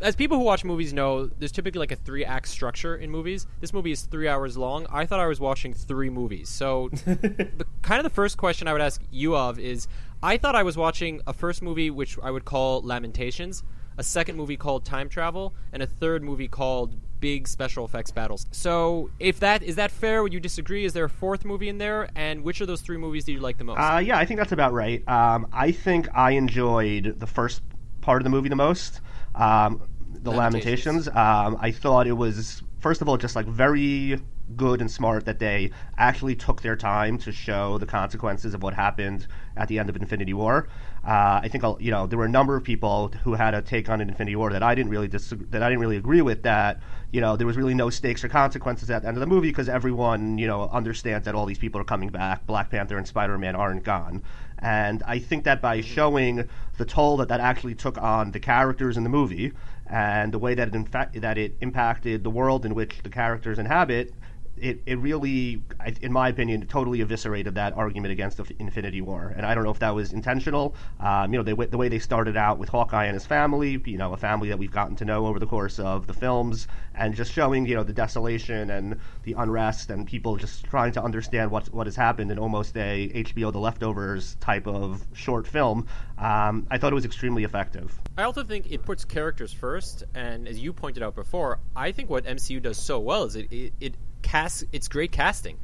As 0.01 0.15
people 0.15 0.37
who 0.37 0.43
watch 0.43 0.63
movies 0.63 0.93
know, 0.93 1.27
there's 1.27 1.51
typically 1.51 1.79
like 1.79 1.91
a 1.91 1.95
three-act 1.95 2.47
structure 2.47 2.95
in 2.95 3.09
movies. 3.09 3.47
This 3.61 3.73
movie 3.73 3.91
is 3.91 4.01
three 4.03 4.27
hours 4.27 4.57
long. 4.57 4.85
I 4.91 5.05
thought 5.05 5.19
I 5.19 5.27
was 5.27 5.39
watching 5.39 5.73
three 5.73 6.09
movies. 6.09 6.49
So, 6.49 6.89
the 7.05 7.65
kind 7.81 7.99
of 7.99 8.03
the 8.03 8.09
first 8.09 8.37
question 8.37 8.67
I 8.67 8.73
would 8.73 8.81
ask 8.81 9.01
you 9.11 9.35
of 9.35 9.59
is, 9.59 9.87
I 10.21 10.37
thought 10.37 10.55
I 10.55 10.63
was 10.63 10.77
watching 10.77 11.21
a 11.25 11.33
first 11.33 11.61
movie 11.61 11.89
which 11.89 12.17
I 12.21 12.31
would 12.31 12.45
call 12.45 12.81
Lamentations 12.81 13.63
a 13.97 14.03
second 14.03 14.37
movie 14.37 14.57
called 14.57 14.85
Time 14.85 15.09
Travel, 15.09 15.53
and 15.73 15.81
a 15.81 15.87
third 15.87 16.23
movie 16.23 16.47
called 16.47 16.95
Big 17.19 17.47
Special 17.47 17.83
Effects 17.83 18.11
Battles. 18.11 18.45
So, 18.51 19.09
if 19.19 19.39
that 19.39 19.63
is 19.63 19.75
that 19.75 19.89
fair? 19.89 20.21
Would 20.21 20.33
you 20.33 20.39
disagree? 20.39 20.85
Is 20.85 20.93
there 20.93 21.05
a 21.05 21.09
fourth 21.09 21.43
movie 21.43 21.67
in 21.67 21.79
there? 21.79 22.09
And 22.15 22.43
which 22.43 22.61
of 22.61 22.67
those 22.67 22.81
three 22.81 22.97
movies 22.97 23.25
do 23.25 23.33
you 23.33 23.39
like 23.39 23.57
the 23.57 23.63
most? 23.63 23.79
Uh, 23.79 23.97
yeah, 23.97 24.17
I 24.17 24.25
think 24.25 24.39
that's 24.39 24.51
about 24.51 24.73
right. 24.73 25.07
Um, 25.07 25.47
I 25.51 25.71
think 25.71 26.07
I 26.15 26.31
enjoyed 26.31 27.19
the 27.19 27.27
first 27.27 27.63
part 28.01 28.21
of 28.21 28.23
the 28.23 28.29
movie 28.29 28.49
the 28.49 28.55
most. 28.55 29.01
Um, 29.37 29.81
the 30.09 30.31
Lamentations. 30.31 31.07
Lamentations. 31.07 31.07
Um, 31.09 31.57
I 31.61 31.71
thought 31.71 32.07
it 32.07 32.13
was 32.13 32.63
first 32.79 33.01
of 33.01 33.09
all 33.09 33.17
just 33.17 33.35
like 33.35 33.45
very 33.45 34.19
good 34.55 34.79
and 34.79 34.89
smart 34.89 35.25
that 35.25 35.39
they 35.39 35.69
actually 35.97 36.33
took 36.35 36.61
their 36.61 36.75
time 36.75 37.17
to 37.17 37.31
show 37.33 37.77
the 37.77 37.85
consequences 37.85 38.53
of 38.53 38.63
what 38.63 38.73
happened 38.73 39.27
at 39.57 39.67
the 39.67 39.77
end 39.77 39.89
of 39.89 39.95
Infinity 39.97 40.33
War. 40.33 40.69
Uh, 41.05 41.41
I 41.43 41.49
think 41.49 41.63
I'll- 41.65 41.77
you 41.81 41.91
know 41.91 42.07
there 42.07 42.17
were 42.17 42.25
a 42.25 42.29
number 42.29 42.55
of 42.55 42.63
people 42.63 43.11
who 43.23 43.33
had 43.33 43.53
a 43.53 43.61
take 43.61 43.89
on 43.89 43.99
Infinity 44.01 44.35
War 44.37 44.51
that 44.51 44.63
I 44.63 44.73
didn't 44.73 44.89
really 44.91 45.07
that 45.07 45.61
I 45.63 45.69
didn't 45.69 45.79
really 45.79 45.97
agree 45.97 46.21
with. 46.21 46.43
That 46.43 46.79
you 47.11 47.21
know 47.21 47.35
there 47.35 47.47
was 47.47 47.57
really 47.57 47.73
no 47.73 47.89
stakes 47.89 48.23
or 48.23 48.29
consequences 48.29 48.89
at 48.89 49.01
the 49.01 49.07
end 49.09 49.17
of 49.17 49.21
the 49.21 49.27
movie 49.27 49.49
because 49.49 49.69
everyone 49.69 50.37
you 50.37 50.47
know 50.47 50.69
understands 50.69 51.25
that 51.25 51.35
all 51.35 51.45
these 51.45 51.59
people 51.59 51.79
are 51.81 51.85
coming 51.85 52.09
back. 52.09 52.45
Black 52.47 52.69
Panther 52.69 52.97
and 52.97 53.07
Spider 53.07 53.37
Man 53.37 53.55
aren't 53.55 53.83
gone. 53.83 54.23
And 54.59 55.03
I 55.05 55.19
think 55.19 55.43
that 55.43 55.61
by 55.61 55.81
showing 55.81 56.47
the 56.77 56.85
toll 56.85 57.17
that 57.17 57.27
that 57.27 57.39
actually 57.39 57.75
took 57.75 57.97
on 57.97 58.31
the 58.31 58.39
characters 58.39 58.97
in 58.97 59.03
the 59.03 59.09
movie 59.09 59.53
and 59.85 60.33
the 60.33 60.39
way 60.39 60.55
that 60.55 60.73
it 60.73 61.21
that 61.21 61.37
it 61.37 61.55
impacted 61.61 62.23
the 62.23 62.29
world 62.29 62.65
in 62.65 62.73
which 62.75 63.01
the 63.03 63.09
characters 63.09 63.59
inhabit, 63.59 64.13
it, 64.59 64.81
it 64.85 64.97
really, 64.99 65.61
in 66.01 66.11
my 66.11 66.29
opinion, 66.29 66.65
totally 66.67 67.01
eviscerated 67.01 67.55
that 67.55 67.73
argument 67.73 68.11
against 68.11 68.39
Infinity 68.59 69.01
War. 69.01 69.33
And 69.35 69.45
I 69.45 69.55
don't 69.55 69.63
know 69.63 69.71
if 69.71 69.79
that 69.79 69.93
was 69.93 70.13
intentional. 70.13 70.75
Um, 70.99 71.33
you 71.33 71.39
know, 71.39 71.43
they, 71.43 71.65
the 71.65 71.77
way 71.77 71.89
they 71.89 71.99
started 71.99 72.37
out 72.37 72.57
with 72.57 72.69
Hawkeye 72.69 73.05
and 73.05 73.13
his 73.13 73.25
family, 73.25 73.81
you 73.85 73.97
know, 73.97 74.13
a 74.13 74.17
family 74.17 74.49
that 74.49 74.59
we've 74.59 74.71
gotten 74.71 74.95
to 74.97 75.05
know 75.05 75.27
over 75.27 75.39
the 75.39 75.45
course 75.45 75.79
of 75.79 76.07
the 76.07 76.13
films, 76.13 76.67
and 76.95 77.13
just 77.15 77.31
showing, 77.31 77.65
you 77.65 77.75
know, 77.75 77.83
the 77.83 77.93
desolation 77.93 78.69
and 78.71 78.99
the 79.23 79.33
unrest 79.33 79.89
and 79.89 80.07
people 80.07 80.35
just 80.35 80.65
trying 80.65 80.91
to 80.91 81.03
understand 81.03 81.51
what 81.51 81.71
what 81.73 81.87
has 81.87 81.95
happened 81.95 82.31
in 82.31 82.39
almost 82.39 82.75
a 82.77 83.09
HBO 83.09 83.51
The 83.51 83.59
Leftovers 83.59 84.35
type 84.35 84.67
of 84.67 85.05
short 85.13 85.47
film. 85.47 85.87
Um, 86.17 86.65
I 86.71 86.77
thought 86.77 86.91
it 86.91 86.95
was 86.95 87.05
extremely 87.05 87.43
effective. 87.43 87.97
I 88.17 88.23
also 88.23 88.43
think 88.43 88.71
it 88.71 88.83
puts 88.83 89.05
characters 89.05 89.53
first, 89.53 90.03
and 90.15 90.47
as 90.47 90.59
you 90.59 90.73
pointed 90.73 91.03
out 91.03 91.15
before, 91.15 91.59
I 91.75 91.91
think 91.91 92.09
what 92.09 92.25
MCU 92.25 92.61
does 92.61 92.77
so 92.77 92.99
well 92.99 93.23
is 93.25 93.35
it 93.35 93.51
it, 93.51 93.73
it 93.79 93.93
casts 94.27 94.65
it's 94.73 94.89
great 94.89 95.13
casting, 95.13 95.57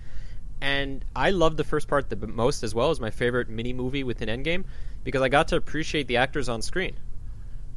and 0.62 1.04
I 1.14 1.32
love 1.32 1.58
the 1.58 1.66
first 1.66 1.90
part 1.90 2.10
the 2.10 2.16
most 2.16 2.64
as 2.64 2.74
well 2.74 2.92
as 2.92 3.00
my 3.00 3.12
favorite 3.12 3.50
mini 3.50 3.74
movie 3.74 4.04
within 4.04 4.30
Endgame 4.30 4.64
because 5.04 5.22
I 5.22 5.28
got 5.28 5.50
to 5.50 5.58
appreciate 5.58 6.08
the 6.08 6.16
actors 6.16 6.48
on 6.48 6.62
screen, 6.62 6.96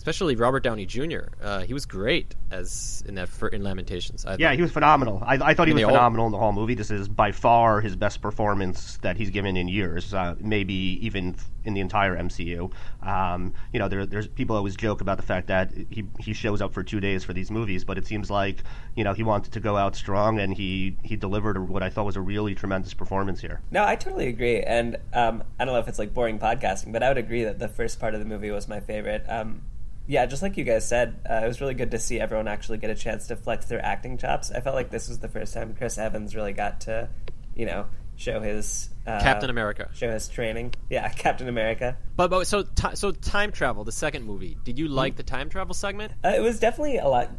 especially 0.07 0.37
Robert 0.37 0.63
Downey 0.63 0.87
Jr. 0.87 1.23
Uh, 1.43 1.63
he 1.63 1.75
was 1.75 1.85
great 1.85 2.37
as 2.53 3.03
in 3.09 3.17
that 3.17 3.29
fir- 3.29 3.49
in 3.49 3.65
Lamentations. 3.65 4.25
I 4.25 4.37
Yeah, 4.39 4.51
thought. 4.51 4.55
he 4.55 4.63
was 4.63 4.71
phenomenal. 4.71 5.21
I, 5.27 5.35
I 5.35 5.55
thought 5.55 5.67
he 5.67 5.75
was 5.75 5.81
they 5.81 5.85
all- 5.85 5.91
phenomenal 5.91 6.27
in 6.27 6.33
the 6.33 6.39
whole 6.39 6.53
movie. 6.53 6.75
This 6.75 6.93
is 6.93 7.09
by 7.09 7.33
far 7.33 7.81
his 7.81 7.97
best 7.97 8.23
performance 8.23 8.99
that 8.99 9.17
he's 9.17 9.31
given 9.31 9.57
in 9.57 9.67
years, 9.67 10.15
uh, 10.15 10.37
maybe 10.39 11.01
even 11.05 11.35
in 11.65 11.75
the 11.75 11.81
entire 11.81 12.17
MCU. 12.17 12.71
Um, 13.03 13.53
you 13.73 13.81
know, 13.81 13.89
there, 13.89 14.07
there's 14.07 14.29
people 14.29 14.55
always 14.55 14.77
joke 14.77 15.01
about 15.01 15.17
the 15.17 15.25
fact 15.25 15.49
that 15.49 15.73
he 15.91 16.05
he 16.21 16.33
shows 16.35 16.63
up 16.63 16.73
for 16.73 16.85
two 16.85 17.01
days 17.01 17.25
for 17.25 17.33
these 17.33 17.51
movies, 17.51 17.83
but 17.85 17.99
it 17.99 18.07
seems 18.07 18.31
like 18.31 18.59
you 18.95 19.03
know 19.03 19.13
he 19.13 19.25
wanted 19.25 19.55
to 19.55 19.59
go 19.61 19.77
out 19.77 19.97
strong, 19.97 20.39
and 20.39 20.55
he 20.55 20.97
he 21.03 21.17
delivered 21.17 21.69
what 21.69 21.83
I 21.83 21.91
thought 21.91 22.07
was 22.07 22.15
a 22.15 22.21
really 22.21 22.55
tremendous 22.55 22.95
performance 22.95 23.41
here. 23.41 23.61
No, 23.73 23.85
I 23.85 23.97
totally 23.97 24.29
agree, 24.29 24.61
and 24.61 24.99
um, 25.13 25.43
I 25.59 25.65
don't 25.65 25.75
know 25.75 25.81
if 25.81 25.89
it's 25.89 25.99
like 25.99 26.15
boring 26.15 26.39
podcasting, 26.39 26.93
but 26.93 27.03
I 27.03 27.09
would 27.09 27.19
agree 27.19 27.43
that 27.43 27.59
the 27.59 27.67
first 27.67 27.99
part 27.99 28.15
of 28.15 28.21
the 28.21 28.27
movie 28.27 28.53
was 28.53 28.69
my 28.69 28.79
favorite. 28.79 29.25
Um, 29.29 29.63
yeah, 30.07 30.27
just 30.27 30.43
like 30.43 30.57
you 30.57 30.65
guys 30.65 30.87
said, 30.87 31.21
uh, 31.29 31.41
it 31.45 31.49
was 31.49 31.61
really 31.61 31.75
good 31.75 31.91
to 31.91 31.99
see 31.99 32.21
everyone 32.21 32.49
actually 32.49 32.79
get 32.79 32.91
a 32.91 32.95
chance 32.95 33.27
to 33.29 33.37
flex 33.37 33.67
their 33.67 33.85
acting 33.85 34.19
chops. 34.19 34.51
I 34.51 34.61
felt 34.61 34.77
like 34.77 34.91
this 34.91 35.09
was 35.09 35.19
the 35.19 35.29
first 35.29 35.53
time 35.53 35.75
Chris 35.75 35.99
Evans 35.99 36.35
really 36.37 36.53
got 36.53 36.83
to, 36.83 37.09
you 37.55 37.67
know, 37.67 37.87
show 38.17 38.41
his 38.41 38.89
uh, 39.07 39.21
Captain 39.21 39.51
America. 39.51 39.91
show 39.95 40.11
his 40.11 40.29
training. 40.29 40.75
Yeah, 40.89 41.09
Captain 41.17 41.49
America. 41.49 41.97
But, 42.17 42.31
but 42.31 42.47
so 42.47 42.63
ti 42.63 42.95
so 42.95 43.11
time 43.11 43.53
travel, 43.53 43.85
the 43.85 43.93
second 43.93 44.25
movie. 44.25 44.57
Did 44.65 44.79
you 44.79 44.89
like 44.89 45.17
the 45.17 45.23
time 45.23 45.49
travel 45.49 45.75
segment? 45.75 46.13
Uh, 46.25 46.33
it 46.37 46.41
was 46.41 46.61
definitely 46.61 46.99
a 46.99 47.09
lot. 47.09 47.31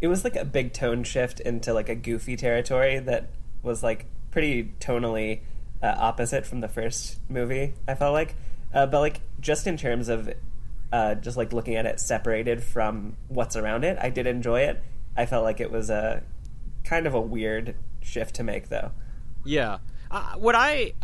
It 0.00 0.08
was 0.08 0.24
like 0.24 0.36
a 0.36 0.44
big 0.44 0.72
tone 0.72 1.04
shift 1.04 1.40
into 1.40 1.72
like 1.72 1.88
a 1.88 1.94
goofy 1.94 2.36
territory 2.36 2.98
that 2.98 3.30
was 3.62 3.82
like 3.82 4.06
pretty 4.30 4.74
tonally 4.80 5.40
uh, 5.82 5.94
opposite 5.96 6.44
from 6.44 6.60
the 6.60 6.68
first 6.68 7.18
movie. 7.28 7.74
I 7.88 7.94
felt 7.94 8.12
like, 8.12 8.34
uh, 8.74 8.86
but 8.86 9.00
like 9.00 9.20
just 9.40 9.66
in 9.66 9.76
terms 9.76 10.08
of 10.08 10.28
uh, 10.96 11.14
just 11.14 11.36
like 11.36 11.52
looking 11.52 11.74
at 11.74 11.84
it 11.84 12.00
separated 12.00 12.62
from 12.62 13.18
what's 13.28 13.54
around 13.54 13.84
it, 13.84 13.98
I 14.00 14.08
did 14.08 14.26
enjoy 14.26 14.62
it. 14.62 14.82
I 15.14 15.26
felt 15.26 15.44
like 15.44 15.60
it 15.60 15.70
was 15.70 15.90
a 15.90 16.22
kind 16.84 17.06
of 17.06 17.12
a 17.12 17.20
weird 17.20 17.74
shift 18.00 18.36
to 18.36 18.42
make, 18.42 18.70
though. 18.70 18.92
Yeah. 19.44 19.78
Uh, 20.10 20.36
what 20.36 20.54
I 20.54 20.94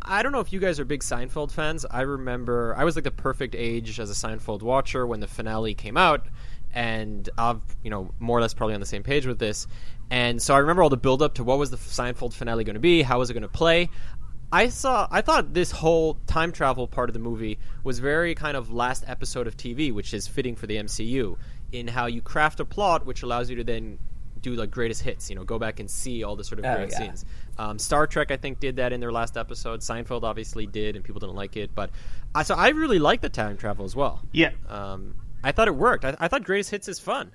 I 0.00 0.22
don't 0.22 0.32
know 0.32 0.40
if 0.40 0.54
you 0.54 0.58
guys 0.58 0.80
are 0.80 0.86
big 0.86 1.02
Seinfeld 1.02 1.50
fans. 1.50 1.84
I 1.90 2.00
remember 2.00 2.74
I 2.78 2.84
was 2.84 2.96
like 2.96 3.04
the 3.04 3.10
perfect 3.10 3.54
age 3.54 4.00
as 4.00 4.10
a 4.10 4.14
Seinfeld 4.14 4.62
watcher 4.62 5.06
when 5.06 5.20
the 5.20 5.28
finale 5.28 5.74
came 5.74 5.98
out, 5.98 6.28
and 6.72 7.28
I've 7.36 7.60
you 7.82 7.90
know 7.90 8.14
more 8.18 8.38
or 8.38 8.40
less 8.40 8.54
probably 8.54 8.72
on 8.72 8.80
the 8.80 8.86
same 8.86 9.02
page 9.02 9.26
with 9.26 9.38
this. 9.38 9.66
And 10.10 10.40
so 10.40 10.54
I 10.54 10.58
remember 10.58 10.82
all 10.82 10.88
the 10.88 10.96
build 10.96 11.20
up 11.20 11.34
to 11.34 11.44
what 11.44 11.58
was 11.58 11.70
the 11.70 11.76
Seinfeld 11.76 12.32
finale 12.32 12.64
going 12.64 12.74
to 12.74 12.80
be, 12.80 13.02
how 13.02 13.18
was 13.18 13.28
it 13.28 13.34
going 13.34 13.42
to 13.42 13.48
play. 13.48 13.90
I 14.52 14.68
saw. 14.68 15.08
I 15.10 15.22
thought 15.22 15.54
this 15.54 15.70
whole 15.70 16.18
time 16.26 16.52
travel 16.52 16.86
part 16.86 17.08
of 17.08 17.14
the 17.14 17.20
movie 17.20 17.58
was 17.84 17.98
very 17.98 18.34
kind 18.34 18.56
of 18.56 18.70
last 18.70 19.04
episode 19.08 19.46
of 19.46 19.56
TV, 19.56 19.92
which 19.92 20.12
is 20.12 20.26
fitting 20.28 20.56
for 20.56 20.66
the 20.66 20.76
MCU 20.76 21.36
in 21.72 21.88
how 21.88 22.06
you 22.06 22.20
craft 22.20 22.60
a 22.60 22.64
plot, 22.64 23.06
which 23.06 23.22
allows 23.22 23.48
you 23.48 23.56
to 23.56 23.64
then 23.64 23.98
do 24.42 24.54
like 24.54 24.70
greatest 24.70 25.02
hits. 25.02 25.30
You 25.30 25.36
know, 25.36 25.44
go 25.44 25.58
back 25.58 25.80
and 25.80 25.90
see 25.90 26.22
all 26.22 26.36
the 26.36 26.44
sort 26.44 26.58
of 26.58 26.66
Oh, 26.66 26.76
great 26.76 26.90
yeah. 26.90 26.98
scenes. 26.98 27.24
Um, 27.58 27.78
Star 27.78 28.06
Trek, 28.06 28.30
I 28.30 28.36
think, 28.36 28.60
did 28.60 28.76
that 28.76 28.92
in 28.92 29.00
their 29.00 29.12
last 29.12 29.36
episode. 29.38 29.80
Seinfeld 29.80 30.22
obviously 30.22 30.66
did, 30.66 30.96
and 30.96 31.04
people 31.04 31.20
didn't 31.20 31.36
like 31.36 31.56
it. 31.56 31.74
But 31.74 31.90
I 32.34 32.42
so 32.42 32.54
I 32.54 32.68
really 32.70 32.98
like 32.98 33.22
the 33.22 33.28
time 33.30 33.56
travel 33.56 33.84
as 33.86 33.96
well. 33.96 34.20
Yeah, 34.32 34.50
Um, 34.68 35.14
I 35.42 35.52
thought 35.52 35.68
it 35.68 35.74
worked. 35.76 36.04
I, 36.04 36.14
I 36.20 36.28
thought 36.28 36.44
greatest 36.44 36.70
hits 36.70 36.88
is 36.88 36.98
fun. 36.98 37.32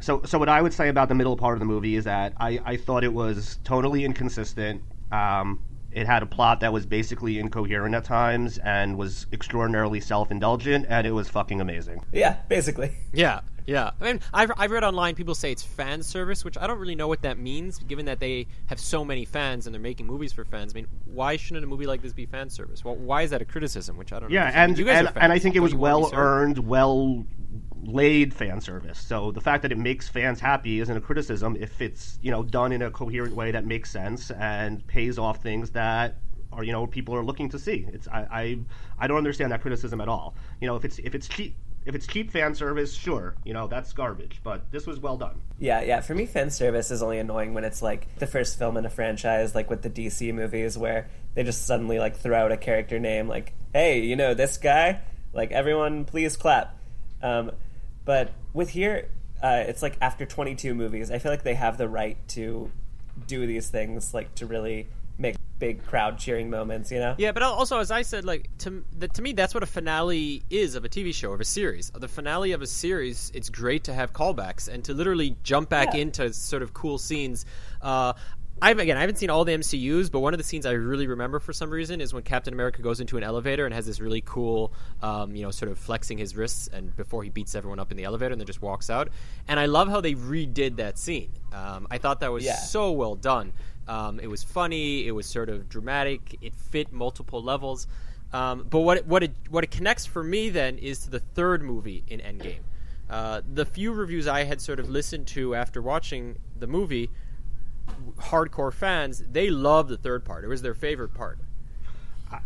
So, 0.00 0.22
so 0.24 0.38
what 0.38 0.48
I 0.48 0.60
would 0.60 0.74
say 0.74 0.88
about 0.88 1.08
the 1.08 1.14
middle 1.14 1.36
part 1.36 1.54
of 1.54 1.60
the 1.60 1.64
movie 1.64 1.94
is 1.96 2.04
that 2.04 2.34
I, 2.38 2.60
I 2.64 2.76
thought 2.76 3.02
it 3.04 3.12
was 3.12 3.58
totally 3.64 4.04
inconsistent. 4.04 4.82
Um, 5.10 5.60
it 5.96 6.06
had 6.06 6.22
a 6.22 6.26
plot 6.26 6.60
that 6.60 6.74
was 6.74 6.84
basically 6.84 7.38
incoherent 7.38 7.94
at 7.94 8.04
times 8.04 8.58
and 8.58 8.98
was 8.98 9.26
extraordinarily 9.32 9.98
self-indulgent, 9.98 10.84
and 10.90 11.06
it 11.06 11.10
was 11.10 11.26
fucking 11.30 11.58
amazing. 11.62 12.04
Yeah, 12.12 12.36
basically. 12.48 12.92
Yeah, 13.14 13.40
yeah. 13.64 13.92
I 13.98 14.04
mean, 14.04 14.20
I've, 14.34 14.52
I've 14.58 14.70
read 14.70 14.84
online 14.84 15.14
people 15.14 15.34
say 15.34 15.50
it's 15.50 15.62
fan 15.62 16.02
service, 16.02 16.44
which 16.44 16.58
I 16.58 16.66
don't 16.66 16.78
really 16.78 16.94
know 16.94 17.08
what 17.08 17.22
that 17.22 17.38
means, 17.38 17.78
given 17.78 18.04
that 18.06 18.20
they 18.20 18.46
have 18.66 18.78
so 18.78 19.06
many 19.06 19.24
fans 19.24 19.66
and 19.66 19.72
they're 19.72 19.80
making 19.80 20.06
movies 20.06 20.34
for 20.34 20.44
fans. 20.44 20.74
I 20.74 20.76
mean, 20.76 20.86
why 21.06 21.38
shouldn't 21.38 21.64
a 21.64 21.66
movie 21.66 21.86
like 21.86 22.02
this 22.02 22.12
be 22.12 22.26
fan 22.26 22.50
service? 22.50 22.84
Well, 22.84 22.96
why 22.96 23.22
is 23.22 23.30
that 23.30 23.40
a 23.40 23.46
criticism? 23.46 23.96
Which 23.96 24.12
I 24.12 24.20
don't 24.20 24.28
know. 24.28 24.34
Yeah, 24.34 24.44
I 24.44 24.48
mean, 24.48 24.54
and 24.56 24.78
you 24.78 24.84
guys 24.84 25.06
and, 25.06 25.16
and 25.16 25.32
I 25.32 25.38
think 25.38 25.56
it 25.56 25.60
was 25.60 25.72
you 25.72 25.78
wanna 25.78 25.96
be 25.96 26.02
well 26.02 26.10
earned, 26.12 26.58
well 26.58 27.24
laid 27.84 28.34
fan 28.34 28.60
service. 28.60 28.98
So 28.98 29.30
the 29.32 29.40
fact 29.40 29.62
that 29.62 29.72
it 29.72 29.78
makes 29.78 30.08
fans 30.08 30.40
happy 30.40 30.80
isn't 30.80 30.96
a 30.96 31.00
criticism 31.00 31.56
if 31.58 31.80
it's 31.80 32.18
you 32.22 32.30
know 32.30 32.42
done 32.42 32.72
in 32.72 32.82
a 32.82 32.90
coherent 32.90 33.34
way 33.34 33.50
that 33.52 33.64
makes 33.64 33.90
sense 33.90 34.30
and 34.30 34.86
pays 34.86 35.18
off 35.18 35.42
things 35.42 35.70
that 35.70 36.16
are 36.52 36.64
you 36.64 36.72
know 36.72 36.86
people 36.86 37.14
are 37.14 37.24
looking 37.24 37.48
to 37.50 37.58
see. 37.58 37.86
It's 37.92 38.08
I 38.08 38.26
I, 38.30 38.58
I 38.98 39.06
don't 39.06 39.18
understand 39.18 39.52
that 39.52 39.62
criticism 39.62 40.00
at 40.00 40.08
all. 40.08 40.34
You 40.60 40.66
know 40.66 40.76
if 40.76 40.84
it's 40.84 40.98
if 40.98 41.14
it's 41.14 41.28
cheap. 41.28 41.56
If 41.84 41.94
it's 41.94 42.08
cheap 42.08 42.32
fan 42.32 42.56
service, 42.56 42.92
sure, 42.92 43.36
you 43.44 43.54
know 43.54 43.68
that's 43.68 43.92
garbage. 43.92 44.40
But 44.42 44.72
this 44.72 44.88
was 44.88 44.98
well 44.98 45.16
done. 45.16 45.40
Yeah, 45.60 45.82
yeah. 45.82 46.00
For 46.00 46.16
me, 46.16 46.26
fan 46.26 46.50
service 46.50 46.90
is 46.90 47.00
only 47.00 47.20
annoying 47.20 47.54
when 47.54 47.62
it's 47.62 47.80
like 47.80 48.08
the 48.16 48.26
first 48.26 48.58
film 48.58 48.76
in 48.76 48.84
a 48.84 48.90
franchise, 48.90 49.54
like 49.54 49.70
with 49.70 49.82
the 49.82 49.90
DC 49.90 50.34
movies, 50.34 50.76
where 50.76 51.08
they 51.34 51.44
just 51.44 51.64
suddenly 51.64 52.00
like 52.00 52.16
throw 52.16 52.46
out 52.46 52.50
a 52.50 52.56
character 52.56 52.98
name, 52.98 53.28
like, 53.28 53.52
"Hey, 53.72 54.00
you 54.00 54.16
know 54.16 54.34
this 54.34 54.58
guy? 54.58 55.02
Like, 55.32 55.52
everyone, 55.52 56.06
please 56.06 56.36
clap." 56.36 56.76
Um, 57.22 57.52
but 58.06 58.32
with 58.54 58.70
here, 58.70 59.08
uh, 59.42 59.64
it's 59.66 59.82
like 59.82 59.98
after 60.00 60.24
22 60.24 60.74
movies, 60.74 61.10
I 61.10 61.18
feel 61.18 61.30
like 61.30 61.42
they 61.42 61.54
have 61.54 61.76
the 61.76 61.88
right 61.88 62.16
to 62.28 62.70
do 63.26 63.46
these 63.46 63.68
things, 63.68 64.14
like 64.14 64.34
to 64.36 64.46
really 64.46 64.88
make 65.18 65.36
big 65.58 65.82
crowd 65.86 66.18
cheering 66.18 66.50
moments. 66.50 66.90
You 66.90 66.98
know? 66.98 67.14
Yeah, 67.18 67.32
but 67.32 67.42
also 67.42 67.78
as 67.78 67.90
I 67.90 68.02
said, 68.02 68.24
like 68.24 68.48
to 68.58 68.84
the, 68.98 69.08
to 69.08 69.22
me, 69.22 69.32
that's 69.32 69.54
what 69.54 69.62
a 69.62 69.66
finale 69.66 70.42
is 70.50 70.74
of 70.74 70.84
a 70.84 70.88
TV 70.88 71.14
show 71.14 71.32
of 71.32 71.40
a 71.40 71.44
series. 71.44 71.90
The 71.90 72.08
finale 72.08 72.52
of 72.52 72.62
a 72.62 72.66
series, 72.66 73.30
it's 73.34 73.48
great 73.50 73.84
to 73.84 73.94
have 73.94 74.12
callbacks 74.12 74.68
and 74.68 74.84
to 74.84 74.94
literally 74.94 75.36
jump 75.42 75.68
back 75.68 75.94
Yeah. 75.94 76.00
into 76.00 76.32
sort 76.32 76.62
of 76.62 76.72
cool 76.74 76.98
scenes. 76.98 77.44
Uh, 77.82 78.12
I've 78.62 78.78
again, 78.78 78.96
I 78.96 79.00
haven't 79.00 79.16
seen 79.16 79.28
all 79.28 79.44
the 79.44 79.52
MCU's, 79.52 80.08
but 80.08 80.20
one 80.20 80.32
of 80.32 80.38
the 80.38 80.44
scenes 80.44 80.64
I 80.64 80.72
really 80.72 81.06
remember 81.06 81.38
for 81.40 81.52
some 81.52 81.68
reason 81.70 82.00
is 82.00 82.14
when 82.14 82.22
Captain 82.22 82.54
America 82.54 82.80
goes 82.80 83.00
into 83.00 83.18
an 83.18 83.22
elevator 83.22 83.66
and 83.66 83.74
has 83.74 83.84
this 83.84 84.00
really 84.00 84.22
cool, 84.22 84.72
um, 85.02 85.36
you 85.36 85.42
know, 85.42 85.50
sort 85.50 85.70
of 85.70 85.78
flexing 85.78 86.16
his 86.16 86.34
wrists 86.34 86.66
and 86.68 86.96
before 86.96 87.22
he 87.22 87.28
beats 87.28 87.54
everyone 87.54 87.78
up 87.78 87.90
in 87.90 87.98
the 87.98 88.04
elevator 88.04 88.32
and 88.32 88.40
then 88.40 88.46
just 88.46 88.62
walks 88.62 88.88
out. 88.88 89.10
And 89.46 89.60
I 89.60 89.66
love 89.66 89.88
how 89.88 90.00
they 90.00 90.14
redid 90.14 90.76
that 90.76 90.96
scene. 90.98 91.32
Um, 91.52 91.86
I 91.90 91.98
thought 91.98 92.20
that 92.20 92.32
was 92.32 92.44
Yeah. 92.44 92.56
so 92.56 92.92
well 92.92 93.14
done. 93.14 93.52
Um, 93.88 94.18
it 94.20 94.26
was 94.28 94.42
funny. 94.42 95.06
It 95.06 95.12
was 95.12 95.26
sort 95.26 95.50
of 95.50 95.68
dramatic. 95.68 96.38
It 96.40 96.54
fit 96.54 96.92
multiple 96.92 97.42
levels. 97.42 97.86
Um, 98.32 98.66
but 98.68 98.80
what 98.80 98.96
it, 98.98 99.06
what 99.06 99.22
it 99.22 99.32
what 99.50 99.64
it 99.64 99.70
connects 99.70 100.06
for 100.06 100.24
me 100.24 100.48
then 100.48 100.78
is 100.78 101.00
to 101.00 101.10
the 101.10 101.20
third 101.20 101.62
movie 101.62 102.04
in 102.08 102.20
Endgame. 102.20 102.60
Uh, 103.08 103.42
the 103.54 103.64
few 103.64 103.92
reviews 103.92 104.26
I 104.26 104.42
had 104.44 104.60
sort 104.60 104.80
of 104.80 104.88
listened 104.88 105.28
to 105.28 105.54
after 105.54 105.80
watching 105.80 106.38
the 106.58 106.66
movie, 106.66 107.08
hardcore 108.18 108.72
fans, 108.72 109.22
they 109.30 109.50
love 109.50 109.88
the 109.88 109.96
third 109.96 110.24
part. 110.24 110.44
It 110.44 110.48
was 110.48 110.62
their 110.62 110.74
favorite 110.74 111.14
part. 111.14 111.38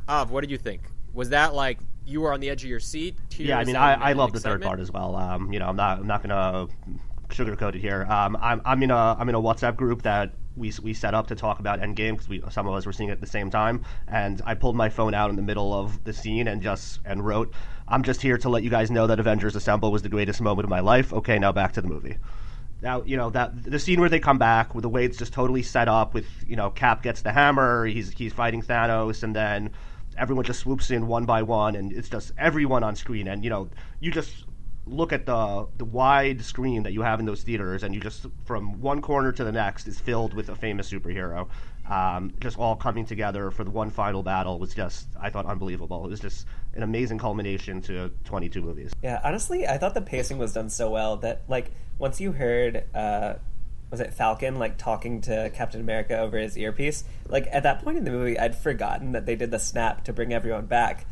Av, 0.08 0.30
what 0.30 0.42
did 0.42 0.50
you 0.50 0.58
think? 0.58 0.82
Was 1.12 1.30
that 1.30 1.54
like 1.54 1.78
you 2.04 2.20
were 2.20 2.32
on 2.32 2.40
the 2.40 2.50
edge 2.50 2.62
of 2.62 2.70
your 2.70 2.80
seat? 2.80 3.16
Yeah, 3.36 3.58
I 3.58 3.64
mean, 3.64 3.76
I, 3.76 3.94
I 3.94 4.12
love 4.12 4.32
the 4.32 4.40
third 4.40 4.62
part 4.62 4.80
as 4.80 4.90
well. 4.90 5.16
Um, 5.16 5.52
you 5.52 5.58
know, 5.58 5.66
I'm 5.66 5.76
not 5.76 5.98
I'm 5.98 6.06
not 6.06 6.22
gonna 6.22 6.68
sugarcoat 7.28 7.74
it 7.74 7.80
here. 7.80 8.06
Um, 8.08 8.36
I'm 8.40 8.60
I'm 8.64 8.82
in 8.82 8.90
a 8.90 9.16
I'm 9.18 9.28
in 9.28 9.34
a 9.34 9.40
WhatsApp 9.40 9.76
group 9.76 10.02
that 10.02 10.32
we 10.56 10.72
we 10.82 10.92
set 10.92 11.14
up 11.14 11.28
to 11.28 11.34
talk 11.34 11.60
about 11.60 11.80
Endgame 11.80 12.12
because 12.12 12.28
we 12.28 12.42
some 12.50 12.66
of 12.66 12.74
us 12.74 12.86
were 12.86 12.92
seeing 12.92 13.08
it 13.08 13.12
at 13.12 13.20
the 13.20 13.26
same 13.26 13.50
time, 13.50 13.84
and 14.08 14.42
I 14.44 14.54
pulled 14.54 14.76
my 14.76 14.88
phone 14.88 15.14
out 15.14 15.30
in 15.30 15.36
the 15.36 15.42
middle 15.42 15.72
of 15.72 16.02
the 16.04 16.12
scene 16.12 16.48
and 16.48 16.60
just 16.60 17.00
and 17.04 17.24
wrote, 17.24 17.52
"I'm 17.88 18.02
just 18.02 18.20
here 18.20 18.36
to 18.38 18.48
let 18.48 18.62
you 18.62 18.70
guys 18.70 18.90
know 18.90 19.06
that 19.06 19.18
Avengers 19.18 19.56
Assemble 19.56 19.90
was 19.90 20.02
the 20.02 20.08
greatest 20.08 20.40
moment 20.40 20.64
of 20.64 20.70
my 20.70 20.80
life." 20.80 21.12
Okay, 21.12 21.38
now 21.38 21.52
back 21.52 21.72
to 21.72 21.80
the 21.80 21.88
movie. 21.88 22.16
Now 22.82 23.02
you 23.02 23.16
know 23.16 23.30
that 23.30 23.62
the 23.62 23.78
scene 23.78 24.00
where 24.00 24.08
they 24.08 24.20
come 24.20 24.38
back 24.38 24.74
with 24.74 24.82
the 24.82 24.88
way 24.88 25.04
it's 25.04 25.18
just 25.18 25.32
totally 25.32 25.62
set 25.62 25.88
up 25.88 26.14
with 26.14 26.26
you 26.46 26.56
know 26.56 26.70
Cap 26.70 27.02
gets 27.02 27.22
the 27.22 27.32
hammer, 27.32 27.86
he's 27.86 28.10
he's 28.10 28.32
fighting 28.32 28.62
Thanos, 28.62 29.22
and 29.22 29.34
then 29.34 29.70
everyone 30.16 30.44
just 30.44 30.60
swoops 30.60 30.90
in 30.90 31.06
one 31.06 31.24
by 31.24 31.42
one, 31.42 31.76
and 31.76 31.92
it's 31.92 32.08
just 32.08 32.32
everyone 32.38 32.82
on 32.82 32.96
screen, 32.96 33.28
and 33.28 33.44
you 33.44 33.50
know 33.50 33.68
you 34.00 34.10
just 34.10 34.44
look 34.86 35.12
at 35.12 35.26
the 35.26 35.66
the 35.76 35.84
wide 35.84 36.42
screen 36.42 36.82
that 36.82 36.92
you 36.92 37.02
have 37.02 37.20
in 37.20 37.26
those 37.26 37.42
theaters, 37.42 37.82
and 37.82 37.94
you 37.94 38.00
just 38.00 38.26
from 38.44 38.80
one 38.80 39.02
corner 39.02 39.32
to 39.32 39.44
the 39.44 39.52
next 39.52 39.86
is 39.86 39.98
filled 39.98 40.34
with 40.34 40.48
a 40.48 40.56
famous 40.56 40.90
superhero. 40.90 41.48
Um, 41.88 42.32
just 42.40 42.56
all 42.56 42.76
coming 42.76 43.04
together 43.04 43.50
for 43.50 43.64
the 43.64 43.70
one 43.70 43.90
final 43.90 44.22
battle 44.22 44.58
was 44.58 44.74
just 44.74 45.08
I 45.20 45.30
thought 45.30 45.46
unbelievable. 45.46 46.04
It 46.04 46.10
was 46.10 46.20
just 46.20 46.46
an 46.74 46.82
amazing 46.82 47.18
culmination 47.18 47.82
to 47.82 48.10
22 48.24 48.62
movies. 48.62 48.92
Yeah, 49.02 49.20
honestly, 49.24 49.66
I 49.66 49.76
thought 49.76 49.94
the 49.94 50.00
pacing 50.00 50.38
was 50.38 50.52
done 50.52 50.70
so 50.70 50.90
well 50.90 51.16
that 51.18 51.42
like 51.48 51.72
once 52.00 52.20
you 52.20 52.32
heard 52.32 52.84
uh 52.94 53.34
was 53.90 54.00
it 54.00 54.14
Falcon 54.14 54.58
like 54.58 54.78
talking 54.78 55.20
to 55.22 55.50
Captain 55.54 55.80
America 55.80 56.18
over 56.18 56.38
his 56.38 56.56
earpiece, 56.56 57.04
like 57.28 57.48
at 57.50 57.64
that 57.64 57.82
point 57.82 57.98
in 57.98 58.04
the 58.04 58.10
movie 58.10 58.38
I'd 58.38 58.56
forgotten 58.56 59.12
that 59.12 59.26
they 59.26 59.36
did 59.36 59.50
the 59.50 59.58
snap 59.58 60.04
to 60.04 60.12
bring 60.12 60.32
everyone 60.32 60.66
back. 60.66 61.06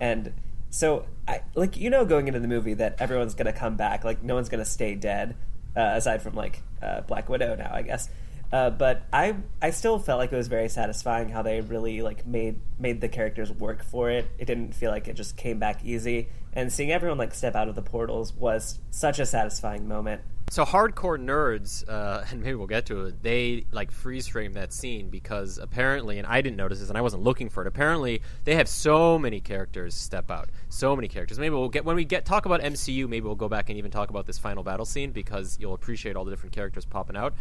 And 0.00 0.34
so 0.70 1.06
I 1.26 1.42
like 1.54 1.76
you 1.76 1.90
know 1.90 2.04
going 2.04 2.28
into 2.28 2.40
the 2.40 2.48
movie 2.48 2.74
that 2.74 2.96
everyone's 3.00 3.34
to 3.34 3.52
come 3.52 3.76
back, 3.76 4.04
like 4.04 4.22
no 4.22 4.34
one's 4.34 4.48
to 4.64 4.70
stay 4.70 4.94
dead 4.94 5.36
uh, 5.76 5.92
aside 5.94 6.22
from 6.22 6.34
like 6.34 6.62
uh, 6.82 7.00
Black 7.02 7.28
Widow 7.28 7.56
now, 7.56 7.70
I 7.72 7.82
guess. 7.82 8.08
Uh, 8.50 8.70
but 8.70 9.02
I 9.12 9.36
I 9.60 9.70
still 9.70 9.98
felt 9.98 10.18
like 10.18 10.32
it 10.32 10.36
was 10.36 10.48
very 10.48 10.68
satisfying 10.68 11.28
how 11.28 11.42
they 11.42 11.60
really 11.60 12.00
like 12.00 12.26
made 12.26 12.60
made 12.78 13.00
the 13.00 13.08
characters 13.08 13.52
work 13.52 13.84
for 13.84 14.10
it. 14.10 14.26
It 14.38 14.46
didn't 14.46 14.74
feel 14.74 14.90
like 14.90 15.08
it 15.08 15.16
just 15.16 15.36
came 15.36 15.58
back 15.58 15.84
easy. 15.84 16.28
And 16.58 16.72
seeing 16.72 16.90
everyone 16.90 17.18
like 17.18 17.34
step 17.34 17.54
out 17.54 17.68
of 17.68 17.76
the 17.76 17.82
portals 17.82 18.32
was 18.32 18.80
such 18.90 19.20
a 19.20 19.26
satisfying 19.26 19.86
moment. 19.86 20.22
So 20.50 20.64
hardcore 20.64 21.16
nerds, 21.16 21.88
uh, 21.88 22.24
and 22.32 22.42
maybe 22.42 22.56
we'll 22.56 22.66
get 22.66 22.86
to 22.86 23.04
it. 23.04 23.22
They 23.22 23.66
like 23.70 23.92
freeze 23.92 24.26
frame 24.26 24.54
that 24.54 24.72
scene 24.72 25.08
because 25.08 25.58
apparently, 25.58 26.18
and 26.18 26.26
I 26.26 26.42
didn't 26.42 26.56
notice 26.56 26.80
this, 26.80 26.88
and 26.88 26.98
I 26.98 27.00
wasn't 27.00 27.22
looking 27.22 27.48
for 27.48 27.62
it. 27.62 27.68
Apparently, 27.68 28.22
they 28.42 28.56
have 28.56 28.68
so 28.68 29.20
many 29.20 29.38
characters 29.38 29.94
step 29.94 30.32
out, 30.32 30.48
so 30.68 30.96
many 30.96 31.06
characters. 31.06 31.38
Maybe 31.38 31.54
we'll 31.54 31.68
get 31.68 31.84
when 31.84 31.94
we 31.94 32.04
get 32.04 32.24
talk 32.24 32.44
about 32.44 32.60
MCU. 32.60 33.08
Maybe 33.08 33.24
we'll 33.24 33.36
go 33.36 33.48
back 33.48 33.68
and 33.68 33.78
even 33.78 33.92
talk 33.92 34.10
about 34.10 34.26
this 34.26 34.38
final 34.38 34.64
battle 34.64 34.84
scene 34.84 35.12
because 35.12 35.58
you'll 35.60 35.74
appreciate 35.74 36.16
all 36.16 36.24
the 36.24 36.32
different 36.32 36.56
characters 36.56 36.84
popping 36.84 37.16
out. 37.16 37.34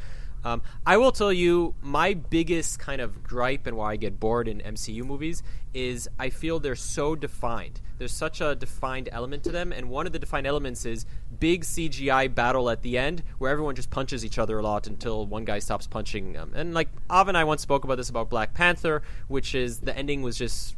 Um, 0.44 0.62
I 0.86 0.98
will 0.98 1.12
tell 1.12 1.34
you 1.34 1.76
my 1.82 2.14
biggest 2.14 2.80
kind 2.80 3.02
of 3.02 3.24
gripe 3.24 3.68
and 3.68 3.76
why 3.76 3.94
I 3.94 3.96
get 3.96 4.20
bored 4.20 4.48
in 4.48 4.60
MCU 4.60 5.04
movies 5.04 5.44
is 5.74 6.08
I 6.18 6.30
feel 6.30 6.60
they're 6.60 6.76
so 6.76 7.16
defined. 7.16 7.82
There's 7.98 8.14
such 8.14 8.42
a 8.42 8.56
defined 8.56 9.10
element 9.12 9.44
to 9.46 9.52
them, 9.52 9.72
and 9.72 9.90
one 9.90 10.06
of 10.06 10.14
the 10.14 10.20
defined 10.20 10.48
elements 10.48 10.86
is 10.86 11.06
big 11.40 11.64
CGI 11.64 12.34
battle 12.34 12.70
at 12.70 12.82
the 12.82 12.98
end 12.98 13.24
where 13.40 13.52
everyone 13.52 13.76
just 13.76 13.90
punches 13.90 14.24
each 14.24 14.38
other 14.38 14.60
a 14.60 14.62
lot 14.62 14.88
until 14.88 15.26
one 15.26 15.46
guy 15.46 15.60
stops 15.60 15.88
punching 15.88 16.34
them. 16.34 16.52
And 16.56 16.74
like 16.74 16.90
Av 17.10 17.28
and 17.28 17.38
I 17.38 17.44
once 17.44 17.62
spoke 17.62 17.84
about 17.84 17.98
this 17.98 18.10
about 18.10 18.30
Black 18.30 18.54
Panther, 18.54 19.02
which 19.28 19.56
is 19.56 19.80
the 19.80 19.96
ending 19.98 20.22
was 20.22 20.38
just 20.38 20.76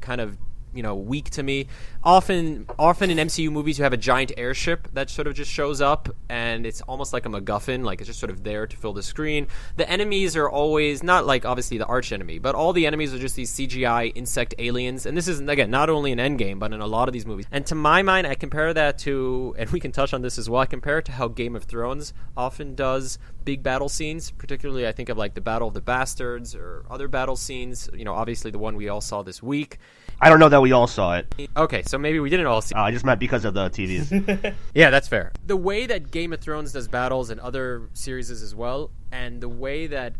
kind 0.00 0.20
of 0.20 0.38
you 0.74 0.82
know 0.82 0.94
weak 0.94 1.30
to 1.30 1.42
me. 1.42 1.66
Often, 2.04 2.66
often 2.78 3.10
in 3.10 3.18
MCU 3.28 3.50
movies, 3.50 3.78
you 3.78 3.84
have 3.84 3.92
a 3.92 3.98
giant 3.98 4.32
airship 4.36 4.88
that 4.92 5.10
sort 5.10 5.26
of 5.26 5.34
just 5.34 5.50
shows 5.50 5.80
up, 5.80 6.08
and 6.28 6.66
it's 6.66 6.80
almost 6.82 7.12
like 7.12 7.26
a 7.26 7.28
MacGuffin, 7.28 7.84
like 7.84 8.00
it's 8.00 8.08
just 8.08 8.20
sort 8.20 8.30
of 8.30 8.42
there 8.42 8.66
to 8.66 8.76
fill 8.76 8.92
the 8.92 9.02
screen. 9.02 9.46
The 9.76 9.88
enemies 9.88 10.36
are 10.36 10.48
always 10.48 11.02
not 11.02 11.26
like 11.26 11.44
obviously 11.44 11.78
the 11.78 11.86
arch 11.86 12.12
enemy, 12.12 12.38
but 12.38 12.54
all 12.54 12.72
the 12.72 12.86
enemies 12.86 13.14
are 13.14 13.18
just 13.18 13.36
these 13.36 13.52
CGI 13.52 14.12
insect 14.14 14.54
aliens. 14.58 15.06
And 15.06 15.16
this 15.16 15.28
is 15.28 15.40
again 15.40 15.70
not 15.70 15.90
only 15.90 16.12
in 16.12 16.18
Endgame, 16.18 16.58
but 16.58 16.72
in 16.72 16.80
a 16.80 16.86
lot 16.86 17.08
of 17.08 17.12
these 17.12 17.26
movies. 17.26 17.46
And 17.50 17.66
to 17.66 17.74
my 17.74 18.02
mind, 18.02 18.26
I 18.26 18.34
compare 18.34 18.74
that 18.74 18.98
to, 18.98 19.54
and 19.58 19.70
we 19.70 19.80
can 19.80 19.92
touch 19.92 20.12
on 20.12 20.22
this 20.22 20.38
as 20.38 20.48
well. 20.48 20.60
I 20.60 20.66
compare 20.66 20.98
it 20.98 21.04
to 21.06 21.12
how 21.12 21.28
Game 21.28 21.56
of 21.56 21.64
Thrones 21.64 22.12
often 22.36 22.74
does 22.74 23.18
big 23.44 23.62
battle 23.62 23.88
scenes. 23.88 24.30
Particularly, 24.30 24.86
I 24.86 24.92
think 24.92 25.08
of 25.08 25.16
like 25.16 25.34
the 25.34 25.40
Battle 25.40 25.68
of 25.68 25.74
the 25.74 25.80
Bastards 25.80 26.54
or 26.54 26.84
other 26.90 27.08
battle 27.08 27.36
scenes. 27.36 27.88
You 27.94 28.04
know, 28.04 28.14
obviously 28.14 28.50
the 28.50 28.58
one 28.58 28.76
we 28.76 28.88
all 28.88 29.00
saw 29.00 29.22
this 29.22 29.42
week. 29.42 29.78
I 30.20 30.28
don't 30.28 30.38
know 30.38 30.48
that 30.48 30.62
we 30.62 30.70
all 30.70 30.86
saw 30.86 31.16
it. 31.16 31.50
Okay, 31.56 31.82
so 31.82 31.98
maybe 31.98 32.20
we 32.20 32.30
didn't 32.30 32.46
all 32.46 32.60
see. 32.60 32.74
Uh, 32.76 32.82
I 32.82 32.92
just 32.92 33.04
meant 33.04 33.18
because 33.18 33.44
of 33.44 33.54
the 33.54 33.68
TVs. 33.70 34.54
Yeah, 34.74 34.90
that's 34.90 35.08
fair. 35.08 35.32
The 35.46 35.56
way 35.56 35.86
that 35.86 36.10
Game 36.10 36.32
of 36.32 36.40
Thrones 36.40 36.72
does 36.72 36.88
battles 36.88 37.30
and 37.30 37.40
other 37.40 37.88
series 37.92 38.30
as 38.30 38.54
well, 38.54 38.90
and 39.10 39.40
the 39.40 39.48
way 39.48 39.86
that 39.88 40.14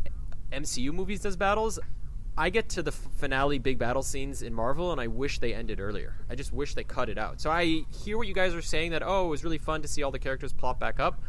MCU 0.52 0.92
movies 0.92 1.20
does 1.20 1.36
battles, 1.36 1.78
I 2.36 2.50
get 2.50 2.68
to 2.70 2.82
the 2.82 2.92
finale 2.92 3.58
big 3.58 3.78
battle 3.78 4.02
scenes 4.02 4.42
in 4.42 4.54
Marvel, 4.54 4.90
and 4.90 5.00
I 5.00 5.06
wish 5.06 5.38
they 5.38 5.54
ended 5.54 5.80
earlier. 5.80 6.16
I 6.30 6.34
just 6.34 6.52
wish 6.52 6.74
they 6.74 6.84
cut 6.84 7.08
it 7.08 7.18
out. 7.18 7.40
So 7.40 7.50
I 7.50 7.82
hear 8.04 8.16
what 8.16 8.26
you 8.26 8.34
guys 8.34 8.54
are 8.54 8.62
saying 8.62 8.90
that 8.92 9.02
oh, 9.02 9.26
it 9.26 9.28
was 9.28 9.44
really 9.44 9.58
fun 9.58 9.82
to 9.82 9.88
see 9.88 10.02
all 10.02 10.10
the 10.10 10.18
characters 10.18 10.52
plop 10.52 10.80
back 10.80 10.98
up. 10.98 11.20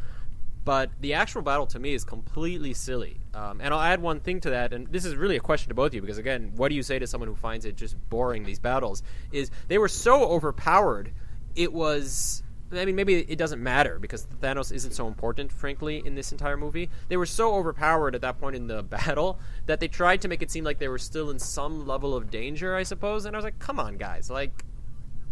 But 0.65 0.91
the 1.01 1.13
actual 1.13 1.41
battle 1.41 1.67
to 1.67 1.79
me 1.79 1.93
is 1.93 2.05
completely 2.05 2.73
silly. 2.73 3.19
Um, 3.33 3.59
and 3.59 3.73
I'll 3.73 3.81
add 3.81 4.01
one 4.01 4.21
thing 4.21 4.39
to 4.41 4.51
that, 4.51 4.71
and 4.71 4.87
this 4.87 5.03
is 5.03 5.15
really 5.15 5.35
a 5.35 5.41
question 5.41 5.69
to 5.69 5.75
both 5.75 5.87
of 5.87 5.93
you 5.95 6.01
because 6.01 6.17
again, 6.17 6.53
what 6.55 6.69
do 6.69 6.75
you 6.75 6.83
say 6.83 6.99
to 6.99 7.07
someone 7.07 7.27
who 7.27 7.35
finds 7.35 7.65
it 7.65 7.75
just 7.75 7.97
boring 8.09 8.43
these 8.43 8.59
battles? 8.59 9.03
Is 9.31 9.51
they 9.67 9.77
were 9.77 9.89
so 9.89 10.23
overpowered, 10.23 11.11
it 11.55 11.73
was 11.73 12.43
I 12.71 12.85
mean, 12.85 12.95
maybe 12.95 13.15
it 13.15 13.37
doesn't 13.37 13.61
matter 13.61 13.99
because 13.99 14.25
Thanos 14.41 14.71
isn't 14.71 14.93
so 14.93 15.07
important, 15.07 15.51
frankly, 15.51 16.01
in 16.05 16.15
this 16.15 16.31
entire 16.31 16.57
movie. 16.57 16.89
They 17.07 17.17
were 17.17 17.25
so 17.25 17.55
overpowered 17.55 18.15
at 18.15 18.21
that 18.21 18.39
point 18.39 18.55
in 18.55 18.67
the 18.67 18.83
battle 18.83 19.39
that 19.65 19.79
they 19.79 19.87
tried 19.87 20.21
to 20.21 20.27
make 20.27 20.41
it 20.41 20.51
seem 20.51 20.63
like 20.63 20.79
they 20.79 20.87
were 20.87 20.97
still 20.97 21.29
in 21.29 21.39
some 21.39 21.85
level 21.87 22.15
of 22.15 22.31
danger, 22.31 22.75
I 22.75 22.83
suppose. 22.83 23.25
And 23.25 23.35
I 23.35 23.37
was 23.37 23.43
like, 23.43 23.59
come 23.59 23.79
on, 23.79 23.97
guys. 23.97 24.29
Like, 24.29 24.63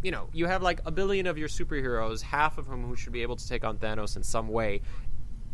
you 0.04 0.12
know, 0.12 0.30
you 0.34 0.48
have 0.48 0.62
like 0.62 0.82
a 0.86 0.92
billion 0.92 1.28
of 1.28 1.38
your 1.38 1.48
superheroes, 1.48 2.22
half 2.22 2.58
of 2.58 2.68
whom 2.68 2.86
who 2.86 2.96
should 2.96 3.14
be 3.14 3.22
able 3.22 3.36
to 3.36 3.48
take 3.48 3.64
on 3.64 3.78
Thanos 3.78 4.16
in 4.16 4.24
some 4.24 4.48
way. 4.48 4.82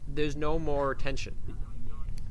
There's 0.07 0.35
no 0.35 0.57
more 0.59 0.95
tension. 0.95 1.35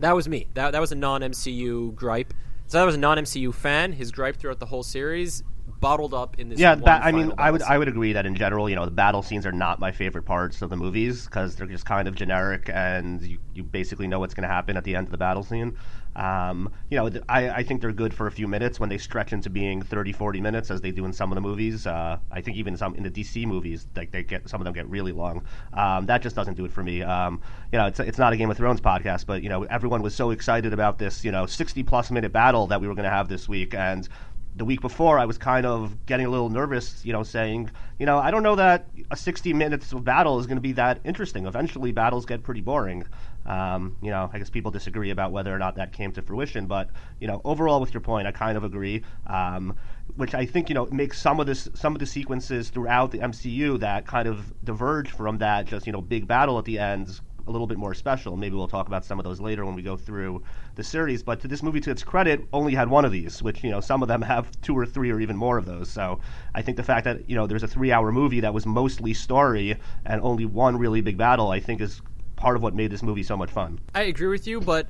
That 0.00 0.14
was 0.14 0.28
me. 0.28 0.48
That, 0.54 0.72
that 0.72 0.80
was 0.80 0.92
a 0.92 0.96
non 0.96 1.22
MCU 1.22 1.94
gripe. 1.94 2.34
So 2.66 2.78
that 2.78 2.84
was 2.84 2.94
a 2.94 2.98
non 2.98 3.18
MCU 3.18 3.54
fan. 3.54 3.92
His 3.92 4.12
gripe 4.12 4.36
throughout 4.36 4.58
the 4.58 4.66
whole 4.66 4.82
series 4.82 5.42
bottled 5.80 6.14
up 6.14 6.38
in 6.38 6.48
this. 6.48 6.58
Yeah, 6.58 6.74
ba- 6.74 7.00
I 7.02 7.12
mean, 7.12 7.32
I 7.38 7.50
would 7.50 7.60
battle 7.60 7.74
I 7.74 7.78
would 7.78 7.88
agree 7.88 8.12
that 8.12 8.26
in 8.26 8.34
general, 8.34 8.68
you 8.68 8.76
know, 8.76 8.84
the 8.84 8.90
battle 8.90 9.22
scenes 9.22 9.46
are 9.46 9.52
not 9.52 9.78
my 9.78 9.92
favorite 9.92 10.24
parts 10.24 10.62
of 10.62 10.70
the 10.70 10.76
movies 10.76 11.26
because 11.26 11.56
they're 11.56 11.66
just 11.66 11.84
kind 11.84 12.08
of 12.08 12.14
generic 12.14 12.70
and 12.72 13.22
you, 13.22 13.38
you 13.54 13.62
basically 13.62 14.06
know 14.06 14.18
what's 14.18 14.34
going 14.34 14.42
to 14.42 14.52
happen 14.52 14.76
at 14.76 14.84
the 14.84 14.96
end 14.96 15.06
of 15.06 15.10
the 15.10 15.18
battle 15.18 15.42
scene. 15.42 15.76
Um, 16.16 16.72
you 16.90 16.96
know, 16.96 17.11
I, 17.29 17.50
I 17.50 17.62
think 17.62 17.83
they're 17.83 17.92
good 17.92 18.14
for 18.14 18.26
a 18.26 18.33
few 18.33 18.48
minutes 18.48 18.81
when 18.81 18.88
they 18.88 18.96
stretch 18.96 19.33
into 19.33 19.50
being 19.50 19.83
30, 19.83 20.12
40 20.12 20.40
minutes 20.40 20.70
as 20.70 20.81
they 20.81 20.90
do 20.90 21.05
in 21.05 21.12
some 21.12 21.31
of 21.31 21.37
the 21.37 21.42
movies. 21.42 21.87
Uh, 21.87 22.18
I 22.31 22.40
think 22.40 22.57
even 22.57 22.76
some 22.76 22.94
in 22.94 23.02
the 23.02 23.11
DC 23.11 23.46
movies, 23.46 23.87
like 23.94 24.11
they 24.11 24.22
get 24.22 24.48
some 24.48 24.61
of 24.61 24.64
them 24.64 24.72
get 24.72 24.88
really 24.88 25.12
long. 25.12 25.44
Um, 25.74 26.07
that 26.07 26.22
just 26.22 26.35
doesn't 26.35 26.55
do 26.55 26.64
it 26.64 26.72
for 26.72 26.83
me. 26.83 27.02
Um, 27.02 27.40
you 27.70 27.79
know, 27.79 27.87
it's 27.87 28.00
it's 28.00 28.18
not 28.18 28.33
a 28.33 28.37
Game 28.37 28.50
of 28.50 28.57
Thrones 28.57 28.81
podcast, 28.81 29.26
but 29.26 29.42
you 29.42 29.50
know, 29.50 29.64
everyone 29.64 30.02
was 30.02 30.14
so 30.14 30.31
excited 30.31 30.72
about 30.72 30.98
this, 30.98 31.22
you 31.22 31.31
know, 31.31 31.44
60 31.44 31.83
plus 31.83 32.11
minute 32.11 32.33
battle 32.33 32.66
that 32.68 32.81
we 32.81 32.88
were 32.88 32.94
going 32.94 33.05
to 33.05 33.11
have 33.11 33.29
this 33.29 33.46
week 33.48 33.74
and 33.74 34.09
the 34.57 34.64
week 34.64 34.81
before, 34.81 35.19
I 35.19 35.27
was 35.27 35.37
kind 35.37 35.66
of 35.66 36.07
getting 36.07 36.25
a 36.25 36.31
little 36.31 36.49
nervous, 36.49 37.05
you 37.05 37.12
know, 37.12 37.23
saying, 37.23 37.71
you 37.99 38.07
know, 38.07 38.19
I 38.19 38.31
don't 38.31 38.42
know 38.42 38.57
that 38.57 38.88
a 39.11 39.16
60 39.16 39.53
minutes 39.53 39.92
of 39.92 40.03
battle 40.03 40.38
is 40.40 40.47
going 40.47 40.57
to 40.57 40.62
be 40.62 40.73
that 40.73 41.01
interesting. 41.05 41.47
Eventually, 41.47 41.92
battles 41.92 42.25
get 42.25 42.42
pretty 42.42 42.62
boring. 42.62 43.05
Um, 43.45 43.97
you 44.03 44.11
know, 44.11 44.31
I 44.33 44.38
guess 44.38 44.49
people 44.49 44.71
disagree 44.71 45.11
about 45.11 45.31
whether 45.31 45.55
or 45.55 45.59
not 45.59 45.77
that 45.77 45.92
came 45.92 46.11
to 46.12 46.23
fruition, 46.23 46.66
but 46.66 46.88
you 47.21 47.27
know, 47.27 47.42
overall, 47.45 47.81
with 47.81 47.92
your 47.92 48.01
point, 48.01 48.27
I 48.27 48.33
kind 48.33 48.57
of 48.57 48.64
agree. 48.64 49.05
Um, 49.27 49.77
which 50.14 50.35
I 50.35 50.47
think 50.47 50.69
you 50.69 50.75
know 50.75 50.87
makes 50.87 51.21
some 51.21 51.38
of 51.38 51.47
this 51.47 51.69
some 51.75 51.95
of 51.95 51.99
the 51.99 52.07
sequences 52.07 52.71
throughout 52.71 53.11
the 53.11 53.19
MCU 53.19 53.79
that 53.81 54.07
kind 54.07 54.27
of 54.27 54.55
diverge 54.64 55.11
from 55.11 55.38
that 55.38 55.66
just 55.66 55.87
you 55.87 55.92
know 55.92 56.01
big 56.01 56.27
battle 56.27 56.59
at 56.59 56.64
the 56.64 56.79
end 56.79 57.21
a 57.46 57.50
little 57.50 57.66
bit 57.66 57.78
more 57.78 57.94
special. 57.94 58.37
Maybe 58.37 58.56
we'll 58.56 58.68
talk 58.68 58.88
about 58.88 59.04
some 59.04 59.18
of 59.18 59.24
those 59.24 59.40
later 59.40 59.64
when 59.64 59.74
we 59.74 59.82
go 59.82 59.96
through 59.96 60.42
the 60.74 60.85
series. 60.85 61.22
But 61.22 61.40
to 61.40 61.48
this 61.48 61.62
movie, 61.62 61.80
to 61.80 61.90
its 61.90 62.02
credit, 62.02 62.46
only 62.52 62.74
had 62.74 62.88
one 62.88 63.04
of 63.04 63.12
these, 63.12 63.42
which 63.42 63.62
you 63.62 63.70
know 63.70 63.80
some 63.80 64.02
of 64.02 64.09
them 64.09 64.22
have 64.35 64.50
two 64.61 64.76
or 64.76 64.87
three 64.87 65.11
or 65.11 65.20
even 65.20 65.37
more 65.37 65.59
of 65.59 65.64
those. 65.66 65.88
So 65.88 66.20
I 66.54 66.62
think 66.62 66.76
the 66.76 66.82
fact 66.82 67.04
that 67.04 67.28
you 67.28 67.37
know 67.37 67.46
there's 67.46 67.62
a 67.62 67.68
three-hour 67.68 68.12
movie 68.12 68.40
that 68.40 68.54
was 68.54 68.66
mostly 68.66 69.14
story 69.14 69.76
and 70.04 70.20
only 70.22 70.44
one 70.44 70.76
really 70.76 71.00
big 71.00 71.16
battle, 71.16 71.50
I 71.50 71.61
think 71.61 71.80
is 71.80 72.00
part 72.37 72.56
of 72.56 72.62
what 72.62 72.74
made 72.74 72.90
this 72.90 73.02
movie 73.02 73.22
so 73.22 73.37
much 73.37 73.50
fun. 73.50 73.80
I 73.94 74.02
agree 74.02 74.28
with 74.28 74.46
you, 74.46 74.61
but 74.61 74.88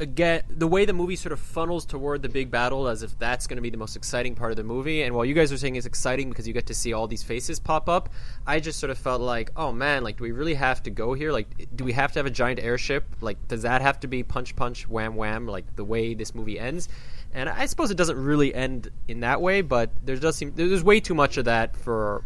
again, 0.00 0.42
the 0.48 0.66
way 0.66 0.86
the 0.86 0.92
movie 0.92 1.14
sort 1.14 1.32
of 1.32 1.38
funnels 1.38 1.84
toward 1.84 2.22
the 2.22 2.28
big 2.28 2.50
battle 2.50 2.88
as 2.88 3.02
if 3.02 3.16
that's 3.18 3.46
going 3.46 3.56
to 3.56 3.62
be 3.62 3.70
the 3.70 3.76
most 3.76 3.96
exciting 3.96 4.34
part 4.34 4.50
of 4.50 4.56
the 4.56 4.64
movie. 4.64 5.02
And 5.02 5.14
while 5.14 5.24
you 5.24 5.34
guys 5.34 5.52
are 5.52 5.58
saying 5.58 5.76
it's 5.76 5.86
exciting 5.86 6.30
because 6.30 6.48
you 6.48 6.54
get 6.54 6.66
to 6.66 6.74
see 6.74 6.92
all 6.94 7.06
these 7.06 7.22
faces 7.22 7.60
pop 7.60 7.88
up, 7.88 8.08
I 8.46 8.60
just 8.60 8.80
sort 8.80 8.90
of 8.90 8.98
felt 8.98 9.20
like, 9.20 9.50
oh 9.56 9.72
man, 9.72 10.02
like 10.02 10.16
do 10.16 10.24
we 10.24 10.32
really 10.32 10.54
have 10.54 10.82
to 10.84 10.90
go 10.90 11.12
here? 11.12 11.30
Like, 11.30 11.68
do 11.76 11.84
we 11.84 11.92
have 11.92 12.12
to 12.12 12.18
have 12.18 12.26
a 12.26 12.30
giant 12.30 12.60
airship? 12.60 13.04
Like, 13.20 13.46
does 13.46 13.62
that 13.62 13.82
have 13.82 14.00
to 14.00 14.08
be 14.08 14.22
punch, 14.22 14.56
punch, 14.56 14.88
wham, 14.88 15.14
wham? 15.14 15.46
Like 15.46 15.76
the 15.76 15.84
way 15.84 16.14
this 16.14 16.34
movie 16.34 16.58
ends? 16.58 16.88
And 17.32 17.48
I 17.48 17.66
suppose 17.66 17.90
it 17.90 17.96
doesn't 17.96 18.22
really 18.22 18.52
end 18.54 18.90
in 19.06 19.20
that 19.20 19.40
way, 19.40 19.60
but 19.60 19.90
there 20.04 20.16
does 20.16 20.36
seem 20.36 20.52
there's 20.56 20.82
way 20.82 20.98
too 20.98 21.14
much 21.14 21.36
of 21.36 21.44
that 21.44 21.76
for 21.76 22.24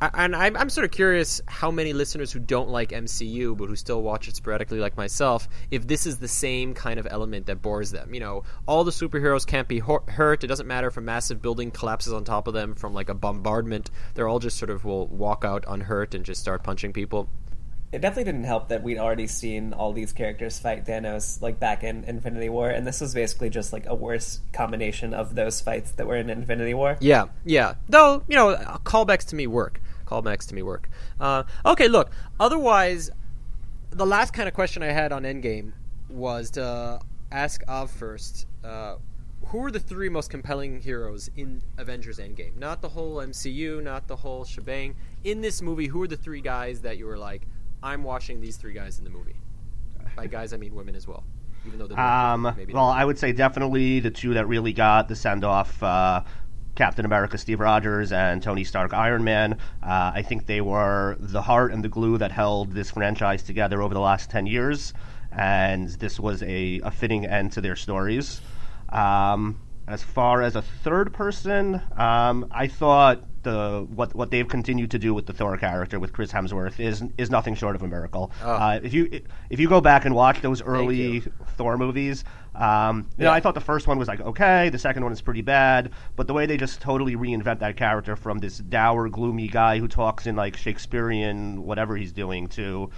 and 0.00 0.34
I'm, 0.34 0.56
I'm 0.56 0.70
sort 0.70 0.84
of 0.84 0.90
curious 0.90 1.40
how 1.46 1.70
many 1.70 1.92
listeners 1.92 2.32
who 2.32 2.38
don't 2.38 2.70
like 2.70 2.90
MCU 2.90 3.56
but 3.56 3.66
who 3.66 3.76
still 3.76 4.02
watch 4.02 4.28
it 4.28 4.36
sporadically, 4.36 4.78
like 4.78 4.96
myself, 4.96 5.48
if 5.70 5.86
this 5.86 6.06
is 6.06 6.18
the 6.18 6.28
same 6.28 6.74
kind 6.74 6.98
of 6.98 7.06
element 7.10 7.46
that 7.46 7.60
bores 7.60 7.90
them. 7.90 8.14
You 8.14 8.20
know, 8.20 8.44
all 8.66 8.84
the 8.84 8.90
superheroes 8.90 9.46
can't 9.46 9.68
be 9.68 9.78
hurt. 9.80 10.42
It 10.42 10.46
doesn't 10.46 10.66
matter 10.66 10.88
if 10.88 10.96
a 10.96 11.02
massive 11.02 11.42
building 11.42 11.70
collapses 11.70 12.12
on 12.12 12.24
top 12.24 12.46
of 12.46 12.54
them 12.54 12.74
from 12.74 12.94
like 12.94 13.08
a 13.08 13.14
bombardment. 13.14 13.90
They're 14.14 14.28
all 14.28 14.38
just 14.38 14.56
sort 14.56 14.70
of 14.70 14.84
will 14.84 15.06
walk 15.08 15.44
out 15.44 15.64
unhurt 15.68 16.14
and 16.14 16.24
just 16.24 16.40
start 16.40 16.62
punching 16.62 16.92
people. 16.92 17.28
It 17.92 18.00
definitely 18.00 18.32
didn't 18.32 18.44
help 18.44 18.68
that 18.68 18.84
we'd 18.84 18.98
already 18.98 19.26
seen 19.26 19.72
all 19.72 19.92
these 19.92 20.12
characters 20.12 20.60
fight 20.60 20.86
Thanos 20.86 21.42
like 21.42 21.58
back 21.58 21.82
in 21.82 22.04
Infinity 22.04 22.48
War, 22.48 22.70
and 22.70 22.86
this 22.86 23.00
was 23.00 23.14
basically 23.14 23.50
just 23.50 23.72
like 23.72 23.84
a 23.86 23.96
worse 23.96 24.40
combination 24.52 25.12
of 25.12 25.34
those 25.34 25.60
fights 25.60 25.90
that 25.92 26.06
were 26.06 26.16
in 26.16 26.30
Infinity 26.30 26.72
War. 26.72 26.96
Yeah, 27.00 27.26
yeah. 27.44 27.74
Though 27.88 28.22
you 28.28 28.36
know, 28.36 28.54
callbacks 28.84 29.26
to 29.30 29.36
me 29.36 29.48
work 29.48 29.80
callbacks 30.10 30.46
to 30.48 30.54
me 30.54 30.62
work. 30.62 30.88
Uh, 31.20 31.44
okay, 31.64 31.88
look. 31.88 32.10
Otherwise, 32.38 33.10
the 33.90 34.06
last 34.06 34.32
kind 34.32 34.48
of 34.48 34.54
question 34.54 34.82
I 34.82 34.92
had 34.92 35.12
on 35.12 35.22
Endgame 35.22 35.72
was 36.08 36.50
to 36.52 37.00
ask 37.30 37.62
Av 37.68 37.90
first. 37.90 38.46
Uh, 38.64 38.96
who 39.46 39.64
are 39.64 39.70
the 39.70 39.80
three 39.80 40.08
most 40.08 40.30
compelling 40.30 40.80
heroes 40.80 41.30
in 41.36 41.62
Avengers 41.78 42.18
Endgame? 42.18 42.56
Not 42.56 42.82
the 42.82 42.88
whole 42.88 43.16
MCU, 43.16 43.82
not 43.82 44.06
the 44.06 44.16
whole 44.16 44.44
shebang. 44.44 44.94
In 45.24 45.40
this 45.40 45.62
movie, 45.62 45.86
who 45.86 46.02
are 46.02 46.06
the 46.06 46.16
three 46.16 46.40
guys 46.40 46.82
that 46.82 46.98
you 46.98 47.06
were 47.06 47.18
like, 47.18 47.42
I'm 47.82 48.04
watching 48.04 48.40
these 48.40 48.56
three 48.56 48.74
guys 48.74 48.98
in 48.98 49.04
the 49.04 49.10
movie? 49.10 49.36
By 50.14 50.26
guys, 50.28 50.52
I 50.52 50.56
mean 50.56 50.74
women 50.74 50.94
as 50.94 51.08
well. 51.08 51.24
Even 51.66 51.78
though 51.78 51.94
um, 51.96 52.54
maybe 52.56 52.72
well, 52.72 52.88
I 52.88 53.04
would 53.04 53.18
say 53.18 53.32
definitely 53.32 54.00
the 54.00 54.10
two 54.10 54.34
that 54.34 54.46
really 54.46 54.72
got 54.72 55.08
the 55.08 55.16
send 55.16 55.44
off. 55.44 55.82
Uh, 55.82 56.22
Captain 56.80 57.04
America 57.04 57.36
Steve 57.36 57.60
Rogers 57.60 58.10
and 58.10 58.42
Tony 58.42 58.64
Stark 58.64 58.94
Iron 58.94 59.22
Man. 59.22 59.58
Uh, 59.82 60.12
I 60.14 60.22
think 60.22 60.46
they 60.46 60.62
were 60.62 61.14
the 61.20 61.42
heart 61.42 61.72
and 61.72 61.84
the 61.84 61.90
glue 61.90 62.16
that 62.16 62.32
held 62.32 62.72
this 62.72 62.92
franchise 62.92 63.42
together 63.42 63.82
over 63.82 63.92
the 63.92 64.00
last 64.00 64.30
10 64.30 64.46
years, 64.46 64.94
and 65.30 65.90
this 65.90 66.18
was 66.18 66.42
a, 66.42 66.80
a 66.82 66.90
fitting 66.90 67.26
end 67.26 67.52
to 67.52 67.60
their 67.60 67.76
stories. 67.76 68.40
Um, 68.88 69.60
as 69.86 70.02
far 70.02 70.40
as 70.40 70.56
a 70.56 70.62
third 70.62 71.12
person, 71.12 71.82
um, 71.98 72.46
I 72.50 72.66
thought 72.66 73.24
the 73.42 73.86
what 73.94 74.14
what 74.14 74.30
they've 74.30 74.48
continued 74.48 74.90
to 74.92 74.98
do 74.98 75.12
with 75.12 75.26
the 75.26 75.32
Thor 75.32 75.56
character 75.56 75.98
with 75.98 76.12
Chris 76.12 76.32
Hemsworth 76.32 76.80
is 76.80 77.02
is 77.18 77.30
nothing 77.30 77.54
short 77.56 77.74
of 77.76 77.82
a 77.82 77.88
miracle. 77.88 78.32
Oh. 78.42 78.52
Uh, 78.52 78.80
if 78.82 78.94
you 78.94 79.20
if 79.50 79.60
you 79.60 79.68
go 79.68 79.80
back 79.80 80.06
and 80.06 80.14
watch 80.14 80.40
those 80.40 80.62
early 80.62 81.20
Thor 81.56 81.76
movies, 81.76 82.24
um, 82.54 83.08
you 83.16 83.24
yeah. 83.24 83.24
know 83.26 83.32
I 83.32 83.40
thought 83.40 83.54
the 83.54 83.60
first 83.60 83.86
one 83.86 83.98
was 83.98 84.08
like 84.08 84.20
okay, 84.20 84.68
the 84.68 84.78
second 84.78 85.02
one 85.02 85.12
is 85.12 85.20
pretty 85.20 85.42
bad, 85.42 85.92
but 86.16 86.26
the 86.26 86.34
way 86.34 86.46
they 86.46 86.56
just 86.56 86.80
totally 86.80 87.16
reinvent 87.16 87.60
that 87.60 87.76
character 87.76 88.16
from 88.16 88.38
this 88.38 88.58
dour, 88.58 89.08
gloomy 89.08 89.48
guy 89.48 89.78
who 89.78 89.88
talks 89.88 90.26
in 90.26 90.36
like 90.36 90.56
Shakespearean 90.56 91.64
whatever 91.64 91.96
he's 91.96 92.12
doing 92.12 92.48
to 92.48 92.90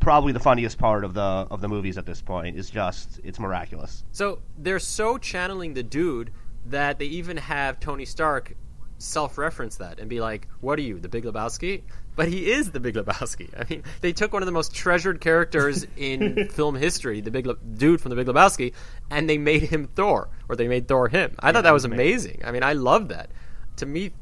probably 0.00 0.32
the 0.32 0.40
funniest 0.40 0.78
part 0.78 1.04
of 1.04 1.14
the 1.14 1.20
of 1.20 1.60
the 1.60 1.68
movies 1.68 1.98
at 1.98 2.06
this 2.06 2.22
point 2.22 2.56
is 2.56 2.70
just 2.70 3.20
it's 3.22 3.38
miraculous. 3.38 4.04
So 4.12 4.40
they're 4.58 4.78
so 4.78 5.18
channeling 5.18 5.74
the 5.74 5.82
dude 5.82 6.32
that 6.66 6.98
they 6.98 7.06
even 7.06 7.36
have 7.36 7.80
Tony 7.80 8.04
Stark 8.04 8.56
self-reference 9.00 9.76
that 9.76 9.98
and 9.98 10.08
be 10.08 10.20
like, 10.20 10.46
"What 10.60 10.78
are 10.78 10.82
you, 10.82 11.00
the 11.00 11.08
Big 11.08 11.24
Lebowski?" 11.24 11.82
But 12.16 12.28
he 12.28 12.50
is 12.50 12.70
the 12.70 12.80
Big 12.80 12.94
Lebowski. 12.94 13.48
I 13.58 13.64
mean, 13.68 13.82
they 14.00 14.12
took 14.12 14.32
one 14.32 14.42
of 14.42 14.46
the 14.46 14.52
most 14.52 14.74
treasured 14.74 15.20
characters 15.20 15.86
in 15.96 16.48
film 16.48 16.74
history, 16.74 17.20
the 17.20 17.30
big 17.30 17.46
Le- 17.46 17.56
dude 17.56 18.00
from 18.00 18.10
the 18.10 18.16
Big 18.16 18.26
Lebowski, 18.26 18.74
and 19.10 19.28
they 19.28 19.38
made 19.38 19.62
him 19.62 19.86
Thor, 19.86 20.28
or 20.48 20.56
they 20.56 20.68
made 20.68 20.86
Thor 20.88 21.08
him. 21.08 21.34
I 21.38 21.48
yeah, 21.48 21.52
thought 21.52 21.64
that 21.64 21.72
was 21.72 21.84
amazing. 21.84 22.32
amazing. 22.32 22.44
I 22.44 22.52
mean, 22.52 22.62
I 22.62 22.74
love 22.74 23.08
that. 23.08 23.30
To 23.76 23.86
me, 23.86 24.12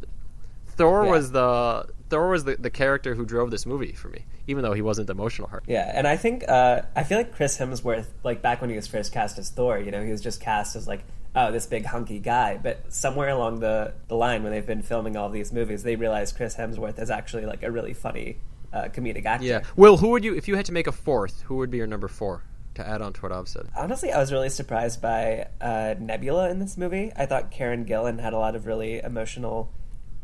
Thor 0.77 1.05
yeah. 1.05 1.11
was 1.11 1.33
the 1.33 1.87
Thor 2.09 2.31
was 2.31 2.45
the, 2.45 2.57
the 2.57 2.71
character 2.71 3.15
who 3.15 3.25
drove 3.25 3.51
this 3.51 3.67
movie 3.67 3.93
for 3.93 4.09
me, 4.09 4.25
even 4.47 4.63
though 4.63 4.73
he 4.73 4.83
wasn't 4.83 5.09
the 5.09 5.13
emotional 5.13 5.49
heart. 5.49 5.65
Yeah, 5.67 5.91
and 5.93 6.07
I 6.07 6.17
think 6.17 6.49
uh, 6.49 6.83
I 6.97 7.03
feel 7.03 7.19
like 7.19 7.35
Chris 7.35 7.59
Hemsworth, 7.59 8.07
like 8.25 8.41
back 8.41 8.61
when 8.61 8.71
he 8.71 8.77
was 8.77 8.87
first 8.87 9.13
cast 9.13 9.39
as 9.39 9.51
Thor, 9.51 9.79
you 9.79 9.91
know, 9.91 10.03
he 10.03 10.11
was 10.11 10.21
just 10.21 10.41
cast 10.41 10.77
as 10.77 10.87
like 10.87 11.05
oh, 11.35 11.53
this 11.53 11.67
big 11.67 11.87
hunky 11.87 12.19
guy. 12.19 12.59
But 12.63 12.93
somewhere 12.93 13.29
along 13.29 13.61
the, 13.61 13.95
the 14.09 14.15
line, 14.15 14.43
when 14.43 14.53
they've 14.53 14.67
been 14.67 14.83
filming 14.83 15.17
all 15.17 15.29
these 15.31 15.53
movies, 15.53 15.83
they 15.83 15.97
realize 15.97 16.33
Chris 16.33 16.57
Hemsworth 16.57 17.01
is 17.01 17.11
actually 17.11 17.47
like 17.47 17.63
a 17.63 17.71
really 17.71 17.95
funny 17.95 18.39
uh, 18.73 18.85
comedic 18.85 19.25
actor. 19.25 19.47
Yeah. 19.47 19.61
Will, 19.77 19.97
who 19.99 20.09
would 20.09 20.25
you, 20.25 20.35
if 20.35 20.49
you 20.49 20.57
had 20.57 20.67
to 20.67 20.73
make 20.73 20.87
a 20.87 20.93
fourth, 20.93 21.43
who 21.43 21.57
would 21.57 21.71
be 21.71 21.79
your 21.79 21.87
number 21.87 22.09
four? 22.09 22.45
To 22.75 22.87
add 22.87 23.03
on 23.03 23.13
to 23.15 23.21
what 23.23 23.33
I've 23.33 23.49
said, 23.49 23.67
honestly, 23.77 24.13
I 24.13 24.19
was 24.19 24.31
really 24.31 24.51
surprised 24.51 25.03
by 25.03 25.49
uh, 25.61 25.97
Nebula 25.99 26.49
in 26.49 26.61
this 26.61 26.77
movie. 26.77 27.11
I 27.17 27.27
thought 27.27 27.51
Karen 27.51 27.85
Gillan 27.85 28.21
had 28.21 28.33
a 28.33 28.39
lot 28.39 28.55
of 28.55 28.67
really 28.67 29.01
emotional 29.01 29.73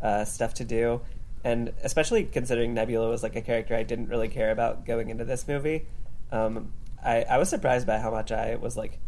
uh, 0.00 0.24
stuff 0.24 0.54
to 0.54 0.64
do, 0.64 1.00
and 1.42 1.72
especially 1.82 2.22
considering 2.22 2.72
Nebula 2.72 3.08
was 3.08 3.24
like 3.24 3.34
a 3.34 3.40
character 3.40 3.74
I 3.74 3.82
didn't 3.82 4.08
really 4.08 4.28
care 4.28 4.52
about 4.52 4.86
going 4.86 5.10
into 5.10 5.24
this 5.24 5.48
movie. 5.48 5.86
Um, 6.30 6.70
I, 7.04 7.22
I 7.22 7.38
was 7.38 7.48
surprised 7.48 7.88
by 7.88 7.98
how 7.98 8.12
much 8.12 8.30
I 8.30 8.54
was 8.54 8.76
like 8.76 9.00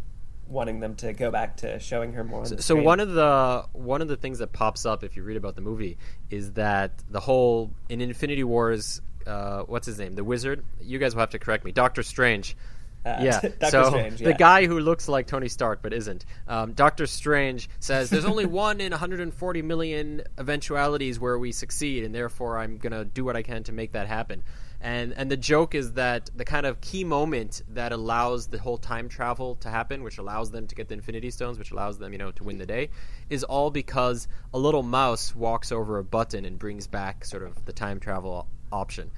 wanting 0.49 0.81
them 0.81 0.95
to 0.97 1.13
go 1.13 1.31
back 1.31 1.57
to 1.59 1.79
showing 1.79 2.13
her 2.13 2.25
more. 2.25 2.45
so, 2.47 2.57
so 2.57 2.77
one 2.77 3.01
of 3.01 3.13
the 3.13 3.65
one 3.73 4.03
of 4.03 4.09
the 4.09 4.17
things 4.17 4.39
that 4.39 4.53
pops 4.53 4.87
up 4.87 5.05
if 5.05 5.17
you 5.17 5.23
read 5.23 5.37
about 5.37 5.55
the 5.55 5.61
movie 5.61 5.99
is 6.31 6.53
that 6.53 6.93
the 7.11 7.21
whole 7.21 7.71
in 7.89 8.01
Infinity 8.01 8.45
Wars, 8.45 9.01
uh, 9.27 9.63
what's 9.63 9.87
his 9.87 9.99
name, 9.99 10.15
the 10.15 10.25
Wizard. 10.25 10.65
You 10.81 10.99
guys 10.99 11.15
will 11.15 11.21
have 11.21 11.31
to 11.31 11.39
correct 11.39 11.65
me. 11.65 11.73
Doctor 11.73 12.03
Strange. 12.03 12.57
Uh, 13.05 13.19
Yeah. 13.21 13.41
Doctor 13.41 13.71
so 13.71 13.85
Strange. 13.91 14.19
the 14.21 14.35
guy 14.35 14.67
who 14.67 14.81
looks 14.81 15.09
like 15.09 15.27
Tony 15.27 15.49
Stark 15.49 15.81
but 15.83 15.93
isn't. 15.93 16.25
Um, 16.49 16.73
Doctor 16.73 17.07
Strange 17.07 17.69
says 17.79 18.11
there's 18.11 18.25
only 18.25 18.47
one 18.69 18.81
in 18.81 18.91
140 18.91 19.63
million 19.63 20.23
eventualities 20.39 21.21
where 21.21 21.39
we 21.39 21.53
succeed, 21.53 22.05
and 22.05 22.15
therefore 22.15 22.59
I'm 22.59 22.79
gonna 22.79 23.05
do 23.05 23.25
what 23.25 23.37
I 23.37 23.43
can 23.43 23.63
to 23.65 23.73
make 23.73 23.93
that 23.93 24.07
happen. 24.09 24.43
And 24.81 25.15
and 25.15 25.31
the 25.31 25.37
joke 25.37 25.75
is 25.75 25.93
that 25.93 26.31
the 26.37 26.45
kind 26.45 26.67
of 26.67 26.81
key 26.81 27.05
moment 27.05 27.63
that 27.69 27.93
allows 27.93 28.47
the 28.49 28.59
whole 28.59 28.79
time 28.79 29.09
travel 29.09 29.57
to 29.57 29.69
happen, 29.69 30.03
which 30.03 30.19
allows 30.19 30.51
them 30.51 30.67
to 30.67 30.75
get 30.75 30.89
the 30.89 30.95
Infinity 30.95 31.31
Stones, 31.31 31.59
which 31.59 31.71
allows 31.71 31.99
them, 31.99 32.13
you 32.13 32.19
know, 32.19 32.31
to 32.33 32.45
win 32.45 32.59
the 32.59 32.67
day, 32.67 32.91
is 33.31 33.43
all 33.45 33.71
because 33.71 34.29
a 34.53 34.59
little 34.59 34.83
mouse 34.83 35.35
walks 35.35 35.73
over 35.73 35.99
a 35.99 36.05
button 36.05 36.45
and 36.45 36.59
brings 36.59 36.87
back 36.87 37.25
sort 37.25 37.43
of 37.43 37.65
the 37.65 37.73
time 37.73 37.99
travel 38.01 38.47
option. 38.71 39.11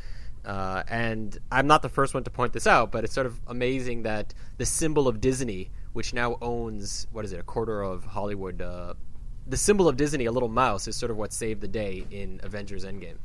Uh, 0.44 0.82
and 0.88 1.38
I'm 1.50 1.66
not 1.66 1.82
the 1.82 1.88
first 1.88 2.14
one 2.14 2.24
to 2.24 2.30
point 2.30 2.52
this 2.52 2.66
out, 2.66 2.92
but 2.92 3.04
it's 3.04 3.12
sort 3.12 3.26
of 3.26 3.38
amazing 3.48 4.02
that 4.04 4.32
the 4.56 4.64
symbol 4.64 5.08
of 5.08 5.20
Disney, 5.20 5.70
which 5.92 6.14
now 6.14 6.38
owns 6.40 7.06
what 7.12 7.24
is 7.24 7.32
it, 7.32 7.40
a 7.40 7.42
quarter 7.42 7.82
of 7.82 8.04
Hollywood, 8.04 8.62
uh, 8.62 8.94
the 9.46 9.56
symbol 9.56 9.88
of 9.88 9.96
Disney, 9.96 10.26
a 10.26 10.32
little 10.32 10.48
mouse, 10.48 10.86
is 10.88 10.96
sort 10.96 11.10
of 11.10 11.16
what 11.16 11.32
saved 11.32 11.60
the 11.60 11.68
day 11.68 12.06
in 12.10 12.40
Avengers 12.42 12.84
Endgame. 12.84 13.16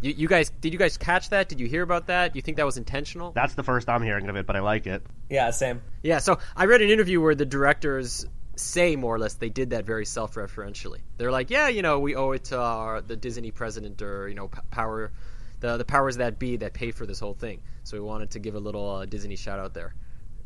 You, 0.00 0.12
you 0.12 0.28
guys, 0.28 0.50
did 0.50 0.72
you 0.72 0.78
guys 0.78 0.96
catch 0.96 1.30
that? 1.30 1.48
Did 1.48 1.60
you 1.60 1.66
hear 1.66 1.82
about 1.82 2.08
that? 2.08 2.32
Do 2.32 2.38
you 2.38 2.42
think 2.42 2.58
that 2.58 2.66
was 2.66 2.76
intentional? 2.76 3.32
That's 3.32 3.54
the 3.54 3.62
first 3.62 3.88
I'm 3.88 4.02
hearing 4.02 4.28
of 4.28 4.36
it, 4.36 4.46
but 4.46 4.56
I 4.56 4.60
like 4.60 4.86
it. 4.86 5.04
Yeah, 5.30 5.50
same. 5.50 5.82
Yeah, 6.02 6.18
so 6.18 6.38
I 6.54 6.66
read 6.66 6.82
an 6.82 6.90
interview 6.90 7.20
where 7.20 7.34
the 7.34 7.46
directors 7.46 8.26
say 8.56 8.96
more 8.96 9.14
or 9.14 9.18
less 9.18 9.34
they 9.34 9.48
did 9.50 9.70
that 9.70 9.84
very 9.84 10.06
self-referentially. 10.06 11.00
They're 11.18 11.30
like, 11.30 11.50
yeah, 11.50 11.68
you 11.68 11.82
know, 11.82 11.98
we 12.00 12.14
owe 12.14 12.32
it 12.32 12.44
to 12.44 12.58
our, 12.60 13.00
the 13.00 13.16
Disney 13.16 13.50
president 13.50 14.02
or 14.02 14.28
you 14.28 14.34
know, 14.34 14.48
p- 14.48 14.60
power, 14.70 15.12
the 15.60 15.76
the 15.76 15.84
powers 15.84 16.16
that 16.16 16.38
be 16.38 16.56
that 16.58 16.72
pay 16.72 16.90
for 16.90 17.06
this 17.06 17.20
whole 17.20 17.34
thing. 17.34 17.62
So 17.84 17.96
we 17.96 18.00
wanted 18.00 18.30
to 18.32 18.38
give 18.38 18.54
a 18.54 18.60
little 18.60 18.96
uh, 18.96 19.04
Disney 19.06 19.36
shout 19.36 19.58
out 19.58 19.74
there. 19.74 19.94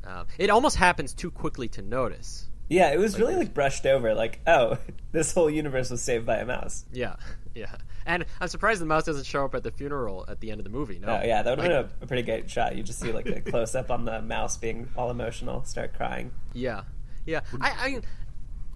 Uh, 0.04 0.24
it 0.38 0.50
almost 0.50 0.76
happens 0.76 1.12
too 1.12 1.30
quickly 1.30 1.68
to 1.68 1.82
notice. 1.82 2.48
Yeah, 2.68 2.92
it 2.92 2.98
was 2.98 3.18
really 3.18 3.36
like 3.36 3.52
brushed 3.52 3.84
over. 3.84 4.14
Like, 4.14 4.40
oh, 4.46 4.78
this 5.12 5.32
whole 5.32 5.50
universe 5.50 5.90
was 5.90 6.02
saved 6.02 6.26
by 6.26 6.36
a 6.36 6.46
mouse. 6.46 6.84
Yeah, 6.92 7.16
yeah. 7.54 7.76
And 8.06 8.24
I'm 8.40 8.48
surprised 8.48 8.80
the 8.80 8.86
mouse 8.86 9.04
doesn't 9.04 9.26
show 9.26 9.44
up 9.44 9.54
at 9.54 9.62
the 9.62 9.70
funeral 9.70 10.24
at 10.28 10.40
the 10.40 10.50
end 10.50 10.60
of 10.60 10.64
the 10.64 10.70
movie. 10.70 10.98
No, 10.98 11.08
Oh 11.20 11.24
yeah, 11.24 11.42
that 11.42 11.50
would 11.58 11.58
have 11.70 11.88
been 11.88 12.00
a, 12.00 12.04
a 12.04 12.06
pretty 12.06 12.22
great 12.22 12.50
shot. 12.50 12.76
You 12.76 12.82
just 12.82 12.98
see 13.00 13.12
like 13.12 13.26
a 13.26 13.40
close 13.50 13.74
up 13.74 13.90
on 13.90 14.04
the 14.04 14.22
mouse 14.22 14.56
being 14.56 14.88
all 14.96 15.10
emotional, 15.10 15.64
start 15.64 15.94
crying. 15.94 16.30
Yeah, 16.54 16.82
yeah. 17.26 17.40
I, 17.60 17.70
I, 17.70 18.00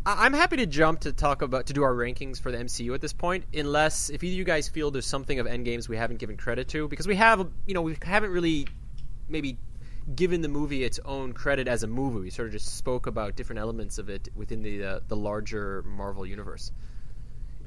I- 0.06 0.26
I'm 0.26 0.34
happy 0.34 0.58
to 0.58 0.66
jump 0.66 1.00
to 1.00 1.12
talk 1.14 1.40
about 1.40 1.66
to 1.68 1.72
do 1.72 1.82
our 1.82 1.94
rankings 1.94 2.38
for 2.40 2.52
the 2.52 2.58
MCU 2.58 2.94
at 2.94 3.00
this 3.00 3.14
point, 3.14 3.44
unless 3.54 4.10
if 4.10 4.22
either 4.22 4.32
of 4.34 4.38
you 4.38 4.44
guys 4.44 4.68
feel 4.68 4.90
there's 4.90 5.06
something 5.06 5.38
of 5.38 5.46
Endgames 5.46 5.88
we 5.88 5.96
haven't 5.96 6.18
given 6.18 6.36
credit 6.36 6.68
to, 6.68 6.86
because 6.88 7.06
we 7.08 7.16
have, 7.16 7.48
you 7.66 7.72
know, 7.72 7.80
we 7.80 7.96
haven't 8.02 8.30
really 8.30 8.66
maybe 9.30 9.56
given 10.14 10.42
the 10.42 10.48
movie 10.48 10.84
its 10.84 11.00
own 11.06 11.32
credit 11.32 11.66
as 11.66 11.82
a 11.82 11.86
movie. 11.86 12.20
We 12.20 12.28
sort 12.28 12.48
of 12.48 12.52
just 12.52 12.76
spoke 12.76 13.06
about 13.06 13.36
different 13.36 13.60
elements 13.60 13.96
of 13.96 14.10
it 14.10 14.28
within 14.34 14.62
the 14.62 14.84
uh, 14.84 15.00
the 15.08 15.16
larger 15.16 15.82
Marvel 15.86 16.26
universe. 16.26 16.70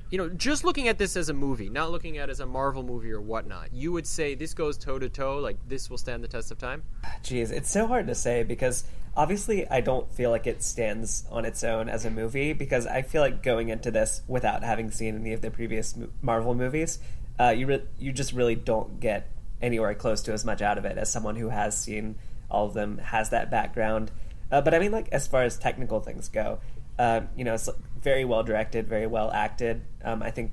You 0.10 0.18
know, 0.18 0.30
just 0.30 0.64
looking 0.64 0.88
at 0.88 0.98
this 0.98 1.18
as 1.18 1.28
a 1.28 1.34
movie, 1.34 1.70
not 1.70 1.92
looking 1.92 2.18
at 2.18 2.30
it 2.30 2.32
as 2.32 2.40
a 2.40 2.46
Marvel 2.46 2.82
movie 2.82 3.12
or 3.12 3.20
whatnot, 3.20 3.74
you 3.74 3.92
would 3.92 4.08
say 4.08 4.36
this 4.36 4.54
goes 4.54 4.78
toe 4.78 4.98
to 4.98 5.10
toe, 5.10 5.40
like 5.40 5.58
this 5.68 5.90
will 5.90 5.98
stand 5.98 6.24
the 6.24 6.30
test 6.30 6.50
of 6.50 6.58
time. 6.58 6.84
Jeez, 7.24 7.52
it's 7.52 7.70
so 7.70 7.88
hard 7.88 8.08
to 8.08 8.16
say 8.16 8.44
because 8.44 8.86
obviously 9.18 9.68
I 9.68 9.82
don't 9.82 10.10
feel 10.14 10.30
like 10.30 10.48
it 10.48 10.64
stands 10.64 11.26
on 11.30 11.44
its 11.44 11.62
own 11.62 11.90
as 11.90 12.06
a 12.06 12.10
movie 12.10 12.54
because 12.54 12.88
I 12.88 13.02
feel 13.02 13.22
like 13.22 13.44
going 13.44 13.68
into 13.68 13.92
this 13.92 14.22
without 14.30 14.64
having 14.64 14.92
seen 14.92 15.16
any 15.16 15.34
of 15.34 15.42
the 15.42 15.52
previous 15.52 15.98
Marvel 16.22 16.56
movies, 16.56 17.00
uh, 17.38 17.50
you 17.50 17.68
re- 17.68 17.84
you 18.00 18.14
just 18.14 18.32
really 18.32 18.56
don't 18.56 19.02
get 19.02 19.30
anywhere 19.62 19.94
close 19.94 20.22
to 20.22 20.32
as 20.32 20.46
much 20.46 20.62
out 20.62 20.78
of 20.78 20.86
it 20.86 20.98
as 20.98 21.12
someone 21.12 21.36
who 21.36 21.50
has 21.50 21.78
seen 21.78 22.16
all 22.50 22.68
of 22.68 22.74
them, 22.74 22.98
has 23.00 23.32
that 23.32 23.52
background. 23.52 24.10
Uh, 24.50 24.62
but 24.62 24.74
I 24.74 24.80
mean, 24.80 24.94
like 24.94 25.10
as 25.12 25.28
far 25.28 25.44
as 25.44 25.58
technical 25.58 26.00
things 26.00 26.30
go, 26.30 26.60
uh, 27.00 27.22
you 27.36 27.44
know, 27.44 27.54
it's 27.54 27.70
very 28.02 28.26
well 28.26 28.44
directed, 28.44 28.88
very 28.88 29.08
well 29.08 29.32
acted. 29.32 29.82
Um, 30.04 30.24
I 30.24 30.32
think 30.32 30.52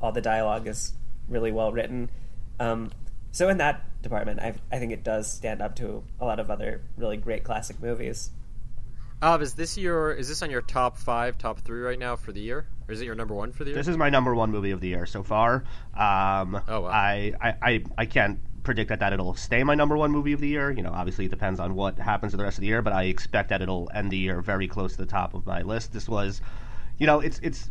all 0.00 0.12
the 0.12 0.20
dialogue 0.20 0.66
is 0.66 0.92
really 1.28 1.52
well 1.52 1.72
written. 1.72 2.10
Um, 2.58 2.90
so 3.32 3.48
in 3.48 3.58
that 3.58 4.02
department, 4.02 4.40
I, 4.40 4.54
I 4.72 4.78
think 4.78 4.92
it 4.92 5.04
does 5.04 5.30
stand 5.30 5.62
up 5.62 5.76
to 5.76 6.02
a 6.20 6.24
lot 6.24 6.40
of 6.40 6.50
other 6.50 6.82
really 6.96 7.16
great 7.16 7.44
classic 7.44 7.80
movies. 7.80 8.30
Av, 9.22 9.42
is 9.42 9.52
this 9.54 9.76
your 9.76 10.12
is 10.12 10.28
this 10.28 10.42
on 10.42 10.50
your 10.50 10.62
top 10.62 10.96
five, 10.96 11.36
top 11.36 11.60
three 11.60 11.80
right 11.80 11.98
now 11.98 12.16
for 12.16 12.32
the 12.32 12.40
year, 12.40 12.66
or 12.88 12.92
is 12.92 13.02
it 13.02 13.04
your 13.04 13.14
number 13.14 13.34
one 13.34 13.52
for 13.52 13.64
the 13.64 13.70
year? 13.70 13.76
This 13.76 13.88
is 13.88 13.98
my 13.98 14.08
number 14.08 14.34
one 14.34 14.50
movie 14.50 14.70
of 14.70 14.80
the 14.80 14.88
year 14.88 15.04
so 15.04 15.22
far. 15.22 15.64
Um, 15.94 16.58
Oh, 16.66 16.80
wow. 16.80 16.86
I, 16.86 17.34
I, 17.38 17.54
I, 17.62 17.84
I 17.98 18.06
can't 18.06 18.40
predict 18.70 18.88
that, 18.88 19.00
that 19.00 19.12
it'll 19.12 19.34
stay 19.34 19.64
my 19.64 19.74
number 19.74 19.96
one 19.96 20.12
movie 20.12 20.32
of 20.32 20.40
the 20.40 20.46
year. 20.46 20.70
You 20.70 20.84
know, 20.84 20.92
obviously 20.92 21.24
it 21.24 21.30
depends 21.30 21.58
on 21.58 21.74
what 21.74 21.98
happens 21.98 22.32
to 22.32 22.36
the 22.36 22.44
rest 22.44 22.56
of 22.56 22.60
the 22.60 22.68
year, 22.68 22.82
but 22.82 22.92
I 22.92 23.04
expect 23.04 23.48
that 23.48 23.60
it'll 23.60 23.90
end 23.92 24.12
the 24.12 24.16
year 24.16 24.40
very 24.40 24.68
close 24.68 24.92
to 24.92 24.98
the 24.98 25.06
top 25.06 25.34
of 25.34 25.44
my 25.44 25.62
list. 25.62 25.92
This 25.92 26.08
was, 26.08 26.40
you 26.96 27.04
know, 27.04 27.18
it's 27.18 27.40
it's 27.40 27.68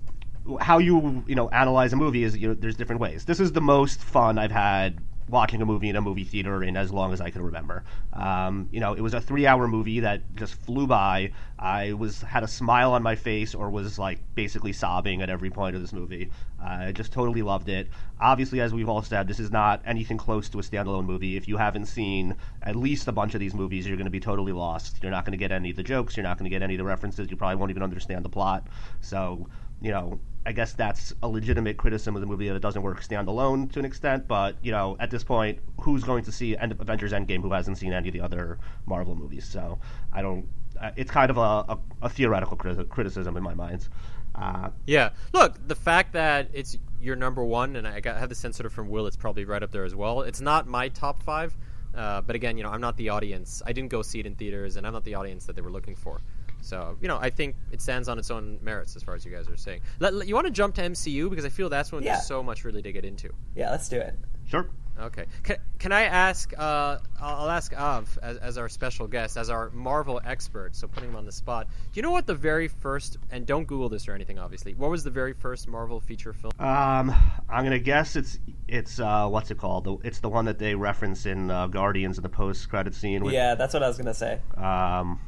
how 0.60 0.78
you 0.78 1.24
you 1.26 1.36
know 1.36 1.48
analyze 1.52 1.94
a 1.94 1.96
movie 1.96 2.26
is 2.26 2.36
you 2.36 2.50
know, 2.50 2.54
there's 2.54 2.76
different 2.76 3.00
ways. 3.00 3.24
This 3.24 3.40
is 3.40 3.54
the 3.54 3.62
most 3.62 4.02
fun 4.02 4.38
I've 4.38 4.52
had 4.52 4.98
watching 5.30 5.62
a 5.62 5.66
movie 5.66 5.90
in 5.90 5.96
a 5.96 6.02
movie 6.02 6.24
theater 6.24 6.64
in 6.64 6.76
as 6.76 6.92
long 6.92 7.14
as 7.14 7.22
I 7.22 7.30
can 7.30 7.42
remember. 7.42 7.84
Um, 8.14 8.68
you 8.72 8.80
know, 8.80 8.94
it 8.94 9.02
was 9.02 9.14
a 9.14 9.22
three-hour 9.22 9.68
movie 9.68 10.02
that 10.02 10.36
just 10.36 10.56
flew 10.56 10.88
by. 10.88 11.32
I 11.58 11.94
was 11.94 12.22
had 12.22 12.44
a 12.44 12.48
smile 12.48 12.94
on 12.94 13.04
my 13.04 13.16
face, 13.16 13.54
or 13.54 13.70
was 13.70 14.00
like 14.00 14.20
basically 14.36 14.74
sobbing 14.74 15.22
at 15.22 15.30
every 15.30 15.50
point 15.50 15.76
of 15.76 15.82
this 15.82 15.94
movie. 15.94 16.32
I 16.62 16.92
just 16.92 17.14
totally 17.14 17.42
loved 17.42 17.70
it. 17.70 17.88
Obviously, 18.20 18.60
as 18.62 18.74
we've 18.74 18.90
all 18.90 19.02
said, 19.02 19.28
this 19.28 19.40
is 19.40 19.52
not 19.52 19.82
anything 19.86 20.18
close 20.18 20.50
to 20.50 20.60
a 20.60 20.62
standalone 20.62 21.06
movie. 21.06 21.38
If 21.38 21.48
you 21.48 21.58
haven't 21.58 21.86
seen 21.86 22.36
at 22.64 22.76
least 22.76 23.08
a 23.08 23.12
bunch 23.12 23.34
of 23.34 23.40
these 23.40 23.54
movies, 23.54 23.88
you're 23.88 23.98
going 23.98 24.06
to 24.06 24.12
be 24.12 24.20
totally 24.20 24.52
lost. 24.52 25.00
You're 25.02 25.12
not 25.12 25.26
going 25.26 25.32
to 25.32 25.38
get 25.38 25.52
any 25.52 25.70
of 25.70 25.76
the 25.76 25.84
jokes. 25.84 26.18
You're 26.18 26.26
not 26.26 26.38
going 26.38 26.50
to 26.50 26.54
get 26.54 26.62
any 26.62 26.76
of 26.76 26.80
the 26.80 26.84
references. 26.84 27.30
You 27.30 27.38
probably 27.38 27.56
won't 27.56 27.72
even 27.72 27.84
understand 27.84 28.26
the 28.26 28.30
plot. 28.30 28.68
So, 29.02 29.48
you 29.82 29.92
know, 29.92 30.20
I 30.46 30.52
guess 30.54 30.74
that's 30.74 31.14
a 31.22 31.28
legitimate 31.28 31.78
criticism 31.78 32.16
of 32.16 32.22
the 32.22 32.28
movie 32.28 32.48
that 32.48 32.56
it 32.56 32.62
doesn't 32.62 32.82
work 32.82 33.04
standalone 33.04 33.72
to 33.74 33.80
an 33.80 33.86
extent. 33.86 34.28
But 34.28 34.56
you 34.64 34.72
know, 34.72 34.96
at 35.00 35.12
this 35.12 35.24
point, 35.24 35.60
who's 35.82 36.04
going 36.04 36.24
to 36.26 36.32
see 36.32 36.56
End- 36.58 36.76
Avengers 36.80 37.12
Endgame 37.12 37.42
who 37.42 37.52
hasn't 37.52 37.78
seen 37.78 37.94
any 37.94 38.08
of 38.10 38.14
the 38.14 38.22
other 38.22 38.58
Marvel 38.86 39.16
movies? 39.16 39.46
So 39.46 39.80
I 40.14 40.22
don't. 40.22 40.48
Uh, 40.80 40.92
it's 40.96 41.12
kind 41.12 41.30
of 41.30 41.38
a, 41.38 41.42
a, 41.42 41.78
a 42.04 42.10
theoretical 42.10 42.56
criti- 42.56 42.88
criticism 42.88 43.36
in 43.36 43.44
my 43.44 43.54
mind. 43.54 43.88
Uh, 44.34 44.70
Yeah. 44.88 45.10
Look, 45.34 45.68
the 45.68 45.76
fact 45.76 46.14
that 46.14 46.50
it's 46.54 46.78
your 47.02 47.18
number 47.18 47.44
one, 47.44 47.76
and 47.76 47.86
I 47.86 48.00
got, 48.00 48.16
I 48.16 48.20
have 48.20 48.30
the 48.30 48.36
sense 48.36 48.56
sort 48.56 48.66
of 48.66 48.72
from 48.72 48.88
Will, 48.88 49.06
it's 49.08 49.18
probably 49.18 49.44
right 49.44 49.62
up 49.62 49.72
there 49.72 49.84
as 49.84 49.94
well. 49.94 50.22
It's 50.22 50.40
not 50.40 50.68
my 50.68 50.88
top 50.90 51.22
five, 51.24 51.56
uh, 51.96 52.22
but 52.22 52.36
again, 52.38 52.56
you 52.58 52.64
know, 52.64 52.70
I'm 52.70 52.80
not 52.80 52.96
the 52.96 53.10
audience. 53.10 53.62
I 53.66 53.74
didn't 53.74 53.90
go 53.90 54.02
see 54.02 54.20
it 54.22 54.26
in 54.26 54.36
theaters, 54.36 54.78
and 54.78 54.88
I'm 54.88 54.94
not 54.94 55.04
the 55.04 55.16
audience 55.16 55.46
that 55.48 55.56
they 55.58 55.62
were 55.62 55.72
looking 55.72 55.96
for. 55.96 56.22
So, 56.62 56.98
you 57.02 57.08
know, 57.08 57.18
I 57.20 57.30
think 57.30 57.56
it 57.72 57.82
stands 57.82 58.08
on 58.10 58.20
its 58.20 58.30
own 58.32 58.60
merits 58.62 58.96
as 58.96 59.04
far 59.04 59.16
as 59.16 59.26
you 59.26 59.32
guys 59.32 59.48
are 59.50 59.58
saying. 59.58 59.82
Let, 60.00 60.14
let- 60.14 60.28
you 60.28 60.36
want 60.36 60.48
to 60.48 60.52
jump 60.54 60.76
to 60.76 60.82
MCU 60.82 61.30
because 61.30 61.46
I 61.46 61.50
feel 61.50 61.70
that's 61.70 61.92
when 61.92 62.04
Yeah. 62.04 62.14
there's 62.14 62.26
so 62.28 62.44
much 62.44 62.64
really 62.66 62.82
to 62.82 62.92
get 62.92 63.06
into. 63.06 63.30
Yeah, 63.56 63.72
let's 63.72 63.90
do 63.90 63.98
it. 64.00 64.16
sure. 64.48 64.70
Okay. 65.00 65.28
Can, 65.44 65.56
can 65.78 65.92
I 65.94 66.02
ask? 66.02 66.52
Uh, 66.58 66.98
I'll 67.22 67.44
I'll 67.44 67.50
ask 67.50 67.72
Av 67.80 68.20
as, 68.22 68.36
as 68.36 68.58
our 68.58 68.68
special 68.68 69.08
guest, 69.08 69.38
as 69.38 69.50
our 69.50 69.70
Marvel 69.70 70.20
expert. 70.26 70.76
So 70.76 70.90
putting 70.90 71.12
him 71.12 71.16
on 71.16 71.24
the 71.26 71.32
spot. 71.32 71.68
Do 71.70 71.74
you 71.94 72.02
know 72.02 72.12
what 72.12 72.28
the 72.28 72.36
very 72.36 72.68
first? 72.68 73.18
And 73.32 73.46
don't 73.46 73.64
Google 73.64 73.88
this 73.88 74.10
or 74.10 74.14
anything, 74.14 74.38
obviously. 74.40 74.74
What 74.74 74.90
was 74.92 75.06
the 75.06 75.10
very 75.10 75.32
first 75.32 75.70
Marvel 75.70 76.02
feature 76.02 76.34
film? 76.34 76.52
Um, 76.60 77.16
I'm 77.50 77.64
gonna 77.64 77.80
guess 77.80 78.18
it's 78.18 78.40
it's 78.68 79.00
uh, 79.00 79.30
what's 79.30 79.50
it 79.52 79.58
called? 79.58 79.86
The, 79.86 79.96
it's 80.04 80.20
the 80.20 80.28
one 80.28 80.44
that 80.46 80.60
they 80.60 80.76
reference 80.76 81.26
in 81.26 81.50
uh, 81.50 81.68
Guardians 81.68 82.18
in 82.18 82.24
the 82.24 82.28
post-credit 82.30 82.94
scene. 82.94 83.24
With, 83.24 83.34
Yeah, 83.34 83.56
that's 83.56 83.74
what 83.74 83.84
I 83.84 83.88
was 83.88 83.98
gonna 83.98 84.14
say. 84.14 84.42
Um, 84.58 85.22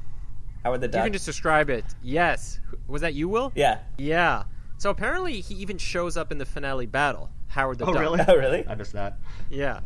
Howard 0.64 0.82
the 0.82 0.88
Duck. 0.88 1.00
You 1.00 1.06
can 1.06 1.14
just 1.14 1.26
describe 1.26 1.70
it. 1.70 1.86
Yes. 2.04 2.60
Was 2.88 3.02
that 3.02 3.14
you, 3.14 3.28
Will? 3.28 3.52
Yeah. 3.56 3.80
Yeah. 3.98 4.44
So 4.78 4.90
apparently 4.90 5.42
he 5.42 5.56
even 5.56 5.78
shows 5.78 6.18
up 6.18 6.32
in 6.32 6.38
the 6.38 6.46
finale 6.46 6.86
battle. 6.86 7.30
Howard 7.48 7.80
the 7.80 7.86
oh 7.86 7.94
Duck. 7.94 8.02
really? 8.02 8.20
Oh, 8.28 8.36
really? 8.36 8.66
I 8.68 8.76
missed 8.76 8.94
that. 8.94 9.18
Yeah. 9.50 9.82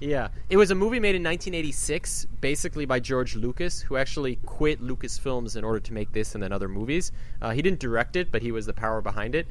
Yeah. 0.00 0.28
It 0.48 0.56
was 0.56 0.70
a 0.70 0.74
movie 0.74 1.00
made 1.00 1.14
in 1.14 1.22
1986, 1.22 2.26
basically 2.40 2.86
by 2.86 3.00
George 3.00 3.36
Lucas, 3.36 3.80
who 3.82 3.96
actually 3.96 4.36
quit 4.46 4.82
Lucasfilms 4.82 5.56
in 5.56 5.64
order 5.64 5.80
to 5.80 5.92
make 5.92 6.12
this 6.12 6.34
and 6.34 6.42
then 6.42 6.52
other 6.52 6.68
movies. 6.68 7.12
Uh, 7.42 7.50
he 7.50 7.60
didn't 7.62 7.80
direct 7.80 8.16
it, 8.16 8.32
but 8.32 8.40
he 8.40 8.52
was 8.52 8.66
the 8.66 8.72
power 8.72 9.02
behind 9.02 9.34
it. 9.34 9.46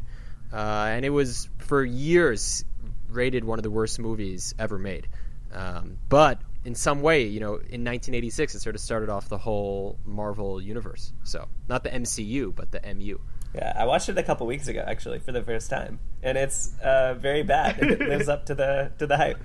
Uh, 0.51 0.87
and 0.89 1.05
it 1.05 1.11
was, 1.11 1.47
for 1.59 1.83
years, 1.83 2.65
rated 3.09 3.43
one 3.43 3.59
of 3.59 3.63
the 3.63 3.69
worst 3.69 3.99
movies 3.99 4.55
ever 4.57 4.79
made. 4.79 5.07
Um, 5.53 5.97
but 6.09 6.41
in 6.69 6.75
some 6.75 7.01
way, 7.01 7.23
you 7.23 7.39
know, 7.39 7.55
in 7.55 7.83
1986, 7.83 8.53
it 8.53 8.59
sort 8.59 8.75
of 8.75 8.81
started 8.81 9.09
off 9.09 9.27
the 9.27 9.39
whole 9.39 9.97
Marvel 10.05 10.61
universe. 10.61 11.11
So, 11.23 11.47
not 11.67 11.83
the 11.83 11.89
MCU, 11.89 12.55
but 12.55 12.71
the 12.71 12.79
MU. 12.93 13.19
Yeah, 13.55 13.73
I 13.75 13.85
watched 13.85 14.07
it 14.07 14.19
a 14.19 14.21
couple 14.21 14.45
weeks 14.45 14.67
ago 14.67 14.83
actually 14.85 15.17
for 15.17 15.31
the 15.31 15.41
first 15.41 15.71
time, 15.71 15.97
and 16.21 16.37
it's 16.37 16.77
uh, 16.83 17.15
very 17.15 17.41
bad. 17.41 17.79
It 17.79 17.99
lives 18.13 18.29
up 18.29 18.45
to 18.45 18.53
the 18.53 18.91
to 18.99 19.07
the 19.07 19.17
hype. 19.17 19.39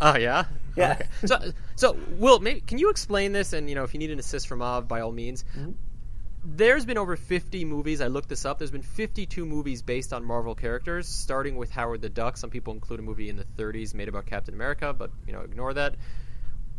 Oh 0.00 0.16
yeah, 0.16 0.44
Yeah. 0.76 0.92
Okay. 0.92 1.08
So, 1.26 1.52
so 1.74 1.96
Will, 2.12 2.38
maybe 2.38 2.60
can 2.60 2.78
you 2.78 2.88
explain 2.90 3.32
this? 3.32 3.52
And 3.52 3.68
you 3.68 3.74
know, 3.74 3.82
if 3.82 3.92
you 3.92 3.98
need 3.98 4.12
an 4.12 4.20
assist 4.20 4.46
from 4.46 4.62
Av, 4.62 4.86
by 4.86 5.00
all 5.00 5.10
means. 5.10 5.44
There's 6.44 6.86
been 6.86 6.98
over 6.98 7.16
50 7.16 7.64
movies. 7.64 8.00
I 8.00 8.06
looked 8.06 8.28
this 8.28 8.44
up. 8.46 8.58
There's 8.58 8.70
been 8.70 8.80
52 8.80 9.44
movies 9.44 9.82
based 9.82 10.12
on 10.12 10.24
Marvel 10.24 10.54
characters, 10.54 11.08
starting 11.08 11.56
with 11.56 11.70
Howard 11.72 12.00
the 12.00 12.08
Duck. 12.08 12.36
Some 12.36 12.48
people 12.48 12.72
include 12.72 13.00
a 13.00 13.02
movie 13.02 13.28
in 13.28 13.36
the 13.36 13.44
30s 13.58 13.92
made 13.92 14.08
about 14.08 14.24
Captain 14.24 14.54
America, 14.54 14.94
but 14.94 15.10
you 15.26 15.32
know, 15.32 15.40
ignore 15.40 15.74
that. 15.74 15.96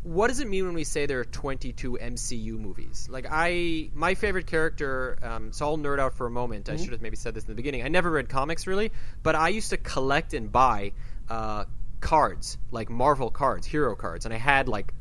What 0.09 0.29
does 0.29 0.39
it 0.39 0.47
mean 0.47 0.65
when 0.65 0.73
we 0.73 0.83
say 0.83 1.05
there 1.05 1.19
are 1.19 1.25
22 1.25 1.99
MCU 2.01 2.57
movies? 2.57 3.07
Like 3.11 3.27
I, 3.29 3.91
my 3.93 4.15
favorite 4.15 4.47
character. 4.47 5.19
Um, 5.21 5.53
so 5.53 5.67
I'll 5.67 5.77
nerd 5.77 5.99
out 5.99 6.15
for 6.15 6.25
a 6.25 6.31
moment. 6.31 6.65
Mm-hmm. 6.65 6.73
I 6.73 6.83
should 6.83 6.93
have 6.93 7.01
maybe 7.03 7.15
said 7.15 7.35
this 7.35 7.43
in 7.43 7.49
the 7.49 7.55
beginning. 7.55 7.83
I 7.83 7.89
never 7.89 8.09
read 8.09 8.27
comics 8.27 8.65
really, 8.65 8.91
but 9.21 9.35
I 9.35 9.49
used 9.49 9.69
to 9.69 9.77
collect 9.77 10.33
and 10.33 10.51
buy 10.51 10.93
uh, 11.29 11.65
cards, 11.99 12.57
like 12.71 12.89
Marvel 12.89 13.29
cards, 13.29 13.67
hero 13.67 13.95
cards, 13.95 14.25
and 14.25 14.33
I 14.33 14.37
had 14.37 14.67
like, 14.67 14.91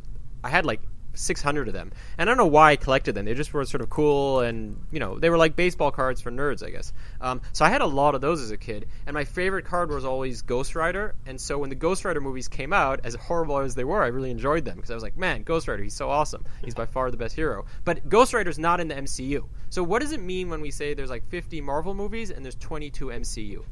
I 0.44 0.50
had 0.50 0.66
like 0.66 0.82
600 1.14 1.68
of 1.68 1.74
them. 1.74 1.92
And 2.16 2.28
I 2.28 2.30
don't 2.30 2.38
know 2.38 2.46
why 2.46 2.72
I 2.72 2.76
collected 2.76 3.14
them. 3.14 3.24
They 3.24 3.34
just 3.34 3.52
were 3.52 3.64
sort 3.64 3.80
of 3.80 3.90
cool 3.90 4.40
and, 4.40 4.84
you 4.90 5.00
know, 5.00 5.18
they 5.18 5.30
were 5.30 5.36
like 5.36 5.56
baseball 5.56 5.90
cards 5.90 6.20
for 6.20 6.30
nerds, 6.30 6.64
I 6.64 6.70
guess. 6.70 6.92
Um, 7.20 7.40
so 7.52 7.64
I 7.64 7.70
had 7.70 7.80
a 7.80 7.86
lot 7.86 8.14
of 8.14 8.20
those 8.20 8.40
as 8.40 8.50
a 8.50 8.56
kid. 8.56 8.88
And 9.06 9.14
my 9.14 9.24
favorite 9.24 9.64
card 9.64 9.90
was 9.90 10.04
always 10.04 10.42
Ghost 10.42 10.74
Rider. 10.74 11.14
And 11.26 11.40
so 11.40 11.58
when 11.58 11.70
the 11.70 11.76
Ghost 11.76 12.04
Rider 12.04 12.20
movies 12.20 12.48
came 12.48 12.72
out, 12.72 13.00
as 13.04 13.14
horrible 13.14 13.58
as 13.58 13.74
they 13.74 13.84
were, 13.84 14.02
I 14.02 14.08
really 14.08 14.30
enjoyed 14.30 14.64
them 14.64 14.76
because 14.76 14.90
I 14.90 14.94
was 14.94 15.02
like, 15.02 15.16
man, 15.16 15.42
Ghost 15.42 15.68
Rider, 15.68 15.82
he's 15.82 15.94
so 15.94 16.08
awesome. 16.08 16.44
He's 16.64 16.74
by 16.74 16.86
far 16.86 17.10
the 17.10 17.16
best 17.16 17.34
hero. 17.34 17.66
But 17.84 18.08
Ghost 18.08 18.32
Rider's 18.32 18.58
not 18.58 18.80
in 18.80 18.88
the 18.88 18.94
MCU. 18.94 19.46
So 19.70 19.82
what 19.82 20.00
does 20.00 20.12
it 20.12 20.20
mean 20.20 20.48
when 20.48 20.60
we 20.60 20.70
say 20.70 20.94
there's 20.94 21.10
like 21.10 21.28
50 21.28 21.60
Marvel 21.60 21.94
movies 21.94 22.30
and 22.30 22.44
there's 22.44 22.56
22 22.56 23.06
MCU? 23.06 23.64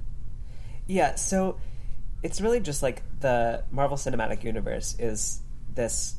Yeah, 0.87 1.17
so 1.17 1.59
it's 2.23 2.41
really 2.41 2.61
just 2.61 2.83
like 2.83 3.03
the 3.21 3.65
Marvel 3.71 3.97
Cinematic 3.97 4.45
Universe 4.45 4.97
is 4.99 5.41
this 5.75 6.17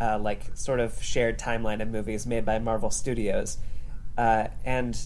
uh, 0.00 0.18
like 0.18 0.42
sort 0.56 0.80
of 0.80 1.02
shared 1.02 1.38
timeline 1.38 1.80
of 1.82 1.88
movies 1.88 2.26
made 2.26 2.44
by 2.44 2.58
Marvel 2.58 2.90
Studios, 2.90 3.58
uh, 4.16 4.48
and 4.64 4.98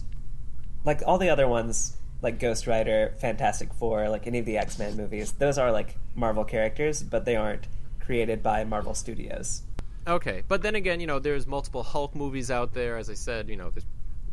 like 0.85 1.03
all 1.07 1.19
the 1.19 1.31
other 1.31 1.49
ones, 1.49 1.97
like 2.23 2.39
Ghost 2.39 2.67
Rider, 2.67 3.15
Fantastic 3.21 3.73
Four, 3.75 4.09
like 4.09 4.27
any 4.27 4.39
of 4.39 4.47
the 4.47 4.57
X 4.59 4.79
Men 4.79 4.97
movies, 4.97 5.33
those 5.33 5.59
are 5.59 5.73
like 5.73 5.97
Marvel 6.15 6.45
characters, 6.45 7.03
but 7.03 7.25
they 7.25 7.37
aren't 7.37 7.67
created 8.01 8.43
by 8.43 8.65
Marvel 8.65 8.95
Studios. 8.95 9.63
Okay, 10.07 10.43
but 10.49 10.61
then 10.63 10.75
again, 10.75 11.01
you 11.01 11.07
know, 11.07 11.19
there's 11.19 11.47
multiple 11.47 11.83
Hulk 11.83 12.15
movies 12.15 12.51
out 12.51 12.75
there. 12.75 12.99
As 12.99 13.09
I 13.09 13.15
said, 13.15 13.49
you 13.49 13.57
know, 13.57 13.71
there's, 13.71 13.87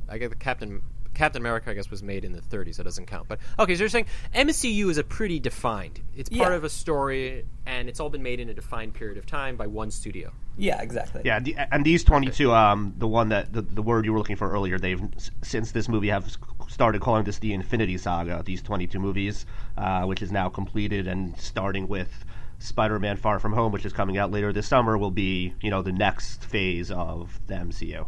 I 0.10 0.18
get 0.18 0.30
the 0.30 0.36
Captain 0.36 0.82
Captain 1.14 1.42
America, 1.42 1.70
I 1.70 1.74
guess, 1.74 1.90
was 1.90 2.02
made 2.04 2.24
in 2.24 2.32
the 2.32 2.42
30s, 2.42 2.76
so 2.76 2.82
it 2.82 2.84
doesn't 2.86 3.06
count. 3.06 3.28
But 3.28 3.40
okay, 3.60 3.76
so 3.76 3.80
you're 3.82 3.90
saying 3.90 4.06
MCU 4.34 4.90
is 4.90 4.98
a 4.98 5.04
pretty 5.04 5.40
defined. 5.40 6.00
It's 6.16 6.30
part 6.30 6.52
Yeah. 6.52 6.56
of 6.58 6.64
a 6.64 6.70
story, 6.70 7.46
and 7.66 7.90
it's 7.90 8.00
all 8.00 8.10
been 8.10 8.24
made 8.24 8.40
in 8.40 8.50
a 8.50 8.54
defined 8.54 8.94
period 8.94 9.18
of 9.18 9.26
time 9.26 9.56
by 9.58 9.68
one 9.68 9.92
studio. 9.92 10.32
Yeah, 10.58 10.82
exactly. 10.82 11.22
Yeah, 11.24 11.40
the, 11.40 11.56
and 11.72 11.86
these 11.86 12.04
22, 12.04 12.52
um, 12.54 12.94
the 12.98 13.08
one 13.08 13.30
that 13.30 13.54
the, 13.54 13.62
the 13.62 13.82
word 13.82 14.06
you 14.06 14.14
were 14.14 14.18
looking 14.20 14.36
for 14.36 14.52
earlier, 14.52 14.78
they've 14.78 15.02
since 15.42 15.72
this 15.72 15.88
movie 15.88 16.10
have 16.10 16.38
started 16.68 17.02
calling 17.02 17.24
this 17.24 17.40
the 17.40 17.54
Infinity 17.54 17.98
Saga. 17.98 18.44
These 18.46 18.62
22 18.62 19.00
movies, 19.00 19.46
uh, 19.78 20.04
which 20.04 20.22
is 20.22 20.32
now 20.32 20.50
completed, 20.50 21.08
and 21.08 21.38
starting 21.40 21.88
with 21.88 22.26
Spider-Man: 22.60 23.18
Far 23.18 23.40
From 23.40 23.54
Home, 23.54 23.72
which 23.72 23.86
is 23.86 23.94
coming 23.94 24.18
out 24.18 24.32
later 24.32 24.52
this 24.52 24.68
summer, 24.68 24.98
will 24.98 25.12
be 25.12 25.54
you 25.62 25.70
know 25.70 25.82
the 25.82 25.94
next 25.94 26.44
phase 26.44 26.92
of 26.92 27.40
the 27.48 27.56
MCU. 27.56 28.08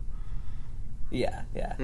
yeah, 1.11 1.43
yeah. 1.55 1.75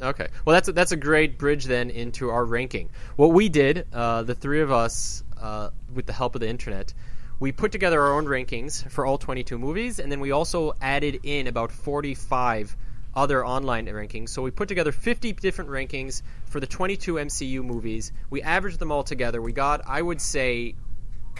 Okay, 0.00 0.28
well 0.44 0.54
that's 0.54 0.68
a, 0.68 0.72
that's 0.72 0.92
a 0.92 0.96
great 0.96 1.38
bridge 1.38 1.64
then 1.64 1.90
into 1.90 2.30
our 2.30 2.44
ranking. 2.44 2.88
What 3.16 3.32
we 3.32 3.48
did, 3.48 3.86
uh, 3.92 4.22
the 4.22 4.34
three 4.34 4.60
of 4.60 4.70
us, 4.70 5.24
uh, 5.40 5.70
with 5.92 6.06
the 6.06 6.12
help 6.12 6.36
of 6.36 6.40
the 6.40 6.48
internet, 6.48 6.94
we 7.40 7.52
put 7.52 7.72
together 7.72 8.00
our 8.00 8.14
own 8.14 8.26
rankings 8.26 8.88
for 8.90 9.06
all 9.06 9.18
22 9.18 9.58
movies, 9.58 9.98
and 10.00 10.10
then 10.10 10.20
we 10.20 10.32
also 10.32 10.72
added 10.80 11.20
in 11.22 11.46
about 11.46 11.70
45 11.70 12.76
other 13.14 13.44
online 13.44 13.86
rankings. 13.86 14.30
So 14.30 14.42
we 14.42 14.50
put 14.50 14.68
together 14.68 14.92
50 14.92 15.32
different 15.34 15.70
rankings 15.70 16.22
for 16.46 16.60
the 16.60 16.66
22 16.66 17.14
MCU 17.14 17.64
movies. 17.64 18.12
We 18.30 18.42
averaged 18.42 18.78
them 18.78 18.92
all 18.92 19.04
together. 19.04 19.40
We 19.40 19.52
got, 19.52 19.82
I 19.86 20.02
would 20.02 20.20
say, 20.20 20.74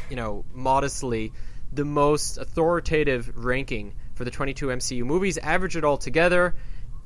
you 0.09 0.17
know, 0.17 0.45
modestly, 0.53 1.33
the 1.73 1.85
most 1.85 2.39
authoritative 2.39 3.31
ranking 3.37 3.95
for 4.15 4.25
the 4.25 4.31
22 4.31 4.69
MCU 4.69 5.05
movies. 5.05 5.39
Average 5.39 5.77
it 5.77 5.85
all 5.85 5.99
together, 5.99 6.55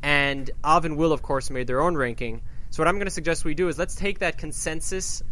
and 0.03 0.51
Av 0.65 0.85
and 0.85 0.97
Will, 0.97 1.13
of 1.13 1.23
course, 1.23 1.51
made 1.51 1.67
their 1.67 1.81
own 1.81 1.97
ranking. 1.97 2.43
So 2.71 2.83
what 2.83 2.89
I'm 2.89 2.97
going 2.97 3.07
to 3.07 3.11
suggest 3.11 3.45
we 3.45 3.55
do 3.55 3.69
is 3.69 3.79
let's 3.79 3.95
take 3.95 4.21
that 4.21 4.39
consensus, 4.39 5.23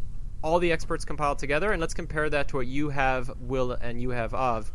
all 0.42 0.58
the 0.58 0.72
experts 0.72 1.04
compiled 1.04 1.38
together, 1.38 1.72
and 1.72 1.80
let's 1.80 1.94
compare 1.94 2.28
that 2.30 2.48
to 2.48 2.56
what 2.56 2.66
you 2.66 2.90
have, 2.90 3.30
Will, 3.40 3.72
and 3.72 4.00
you 4.00 4.10
have, 4.10 4.34
of. 4.34 4.72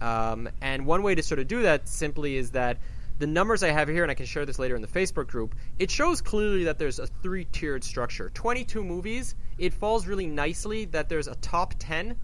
Um, 0.00 0.48
and 0.60 0.86
one 0.86 1.02
way 1.02 1.14
to 1.14 1.22
sort 1.22 1.38
of 1.38 1.48
do 1.48 1.62
that 1.62 1.88
simply 1.88 2.36
is 2.36 2.50
that 2.52 2.78
the 3.18 3.26
numbers 3.26 3.62
I 3.62 3.68
have 3.68 3.88
here, 3.88 4.02
and 4.02 4.10
I 4.10 4.14
can 4.14 4.26
share 4.26 4.44
this 4.44 4.58
later 4.58 4.76
in 4.76 4.82
the 4.82 4.88
Facebook 4.88 5.28
group, 5.28 5.54
it 5.78 5.90
shows 5.90 6.20
clearly 6.20 6.64
that 6.64 6.78
there's 6.78 6.98
a 6.98 7.06
three 7.06 7.46
tiered 7.46 7.82
structure. 7.82 8.30
22 8.30 8.84
movies, 8.84 9.34
it 9.58 9.72
falls 9.72 10.06
really 10.06 10.26
nicely 10.26 10.84
that 10.86 11.08
there's 11.08 11.28
a 11.28 11.34
top 11.36 11.74
10, 11.78 12.16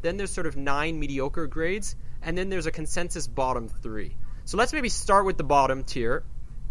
then 0.00 0.16
there's 0.16 0.30
sort 0.30 0.46
of 0.46 0.56
nine 0.56 0.98
mediocre 0.98 1.46
grades, 1.46 1.96
and 2.22 2.36
then 2.38 2.48
there's 2.48 2.66
a 2.66 2.70
consensus 2.70 3.26
bottom 3.26 3.68
three. 3.68 4.16
So 4.46 4.56
let's 4.56 4.72
maybe 4.72 4.88
start 4.88 5.26
with 5.26 5.36
the 5.36 5.44
bottom 5.44 5.84
tier, 5.84 6.24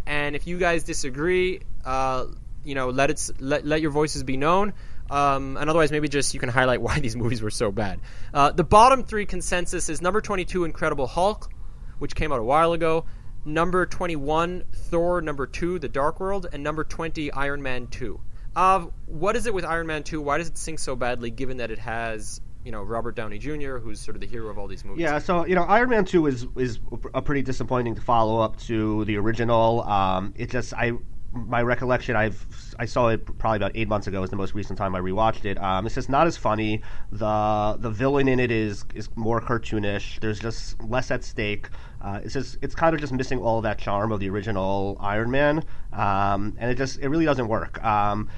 and 0.07 0.35
if 0.35 0.47
you 0.47 0.57
guys 0.57 0.83
disagree, 0.83 1.61
uh, 1.85 2.25
you 2.63 2.73
know, 2.73 2.89
let 2.89 3.11
it 3.11 3.29
let, 3.39 3.65
let 3.65 3.81
your 3.81 3.91
voices 3.91 4.23
be 4.23 4.37
known. 4.37 4.73
Um, 5.09 5.57
and 5.57 5.69
otherwise, 5.69 5.91
maybe 5.91 6.09
just 6.09 6.33
you 6.33 6.39
can 6.39 6.49
highlight 6.49 6.81
why 6.87 6.99
these 6.99 7.15
movies 7.15 7.41
were 7.41 7.51
so 7.51 7.71
bad. 7.71 7.99
Uh, 8.33 8.51
the 8.51 8.63
bottom 8.63 9.03
three 9.03 9.25
consensus 9.25 9.89
is 9.89 10.01
number 10.01 10.21
22, 10.21 10.63
Incredible 10.65 11.07
Hulk, 11.07 11.51
which 11.99 12.15
came 12.15 12.31
out 12.31 12.39
a 12.39 12.43
while 12.43 12.73
ago. 12.73 13.05
Number 13.45 13.85
21, 13.85 14.63
Thor. 14.73 15.21
Number 15.21 15.47
2, 15.47 15.79
The 15.79 15.87
Dark 15.87 16.19
World. 16.19 16.47
And 16.51 16.63
number 16.63 16.83
20, 16.83 17.31
Iron 17.31 17.61
Man 17.61 17.87
2. 17.87 18.19
Uh, 18.57 18.87
what 19.05 19.35
is 19.35 19.45
it 19.45 19.53
with 19.53 19.63
Iron 19.63 19.87
Man 19.87 20.03
2? 20.03 20.19
Why 20.19 20.37
does 20.37 20.49
it 20.49 20.57
sink 20.57 20.79
so 20.79 20.95
badly 20.95 21.29
given 21.29 21.57
that 21.57 21.71
it 21.71 21.79
has, 21.79 22.41
you 22.65 22.71
know, 22.71 22.81
Robert 22.81 23.15
Downey 23.15 23.37
Jr., 23.37 23.77
who's 23.77 23.99
sort 23.99 24.15
of 24.15 24.21
the 24.21 24.27
hero 24.27 24.49
of 24.49 24.57
all 24.57 24.67
these 24.67 24.83
movies? 24.83 25.01
Yeah, 25.01 25.19
so 25.19 25.45
you 25.45 25.55
know, 25.55 25.63
Iron 25.63 25.89
Man 25.89 26.03
Two 26.05 26.25
is 26.25 26.47
is 26.57 26.79
a 27.13 27.21
pretty 27.21 27.43
disappointing 27.43 27.95
follow 27.95 28.41
up 28.41 28.57
to 28.61 29.05
the 29.05 29.15
original. 29.17 29.83
Um, 29.83 30.33
it 30.35 30.49
just 30.49 30.73
I 30.73 30.93
my 31.37 31.61
recollection 31.61 32.15
I've 32.15 32.45
I 32.79 32.85
saw 32.85 33.09
it 33.09 33.25
probably 33.37 33.57
about 33.57 33.71
eight 33.75 33.87
months 33.87 34.07
ago 34.07 34.21
is 34.23 34.29
the 34.29 34.35
most 34.35 34.53
recent 34.53 34.77
time 34.77 34.95
I 34.95 34.99
rewatched 34.99 35.45
it. 35.45 35.61
Um, 35.61 35.85
it's 35.85 35.95
just 35.95 36.09
not 36.09 36.27
as 36.27 36.37
funny. 36.37 36.81
The 37.11 37.77
the 37.79 37.89
villain 37.89 38.27
in 38.27 38.39
it 38.39 38.51
is 38.51 38.85
is 38.93 39.09
more 39.15 39.41
cartoonish. 39.41 40.19
There's 40.19 40.39
just 40.39 40.81
less 40.83 41.11
at 41.11 41.23
stake. 41.23 41.69
Uh, 42.01 42.19
it's 42.23 42.33
just 42.33 42.57
it's 42.61 42.75
kind 42.75 42.93
of 42.93 43.01
just 43.01 43.13
missing 43.13 43.39
all 43.39 43.61
that 43.61 43.79
charm 43.79 44.11
of 44.11 44.19
the 44.19 44.29
original 44.29 44.97
Iron 44.99 45.31
Man, 45.31 45.63
um, 45.93 46.55
and 46.59 46.71
it 46.71 46.75
just 46.77 46.99
it 46.99 47.09
really 47.09 47.25
doesn't 47.25 47.47
work. 47.47 47.83
Um, 47.83 48.29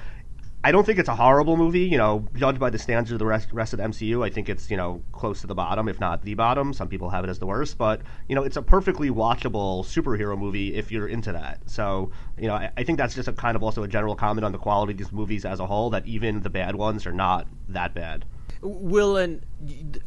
I 0.62 0.72
don't 0.72 0.84
think 0.84 0.98
it's 0.98 1.08
a 1.08 1.14
horrible 1.14 1.56
movie. 1.56 1.86
You 1.86 1.96
know, 1.96 2.28
judged 2.34 2.58
by 2.58 2.68
the 2.68 2.78
standards 2.78 3.12
of 3.12 3.18
the 3.18 3.26
rest, 3.26 3.48
rest 3.52 3.72
of 3.72 3.78
the 3.78 3.84
MCU, 3.84 4.24
I 4.24 4.30
think 4.30 4.48
it's 4.48 4.70
you 4.70 4.76
know 4.76 5.02
close 5.12 5.40
to 5.40 5.46
the 5.46 5.54
bottom, 5.54 5.88
if 5.88 5.98
not 5.98 6.22
the 6.22 6.34
bottom. 6.34 6.72
Some 6.72 6.88
people 6.88 7.08
have 7.10 7.24
it 7.24 7.30
as 7.30 7.38
the 7.38 7.46
worst, 7.46 7.78
but 7.78 8.02
you 8.28 8.34
know, 8.34 8.42
it's 8.42 8.56
a 8.56 8.62
perfectly 8.62 9.10
watchable 9.10 9.84
superhero 9.84 10.38
movie 10.38 10.74
if 10.74 10.92
you're 10.92 11.08
into 11.08 11.32
that. 11.32 11.60
So 11.66 12.10
you 12.38 12.48
know, 12.48 12.54
I, 12.54 12.70
I 12.76 12.84
think 12.84 12.98
that's 12.98 13.14
just 13.14 13.28
a 13.28 13.32
kind 13.32 13.56
of 13.56 13.62
also 13.62 13.82
a 13.82 13.88
general 13.88 14.14
comment 14.14 14.44
on 14.44 14.52
the 14.52 14.58
quality 14.58 14.92
of 14.92 14.98
these 14.98 15.12
movies 15.12 15.44
as 15.44 15.60
a 15.60 15.66
whole. 15.66 15.90
That 15.90 16.06
even 16.06 16.40
the 16.40 16.50
bad 16.50 16.76
ones 16.76 17.06
are 17.06 17.12
not 17.12 17.46
that 17.68 17.94
bad. 17.94 18.26
Will 18.62 19.16
and 19.16 19.44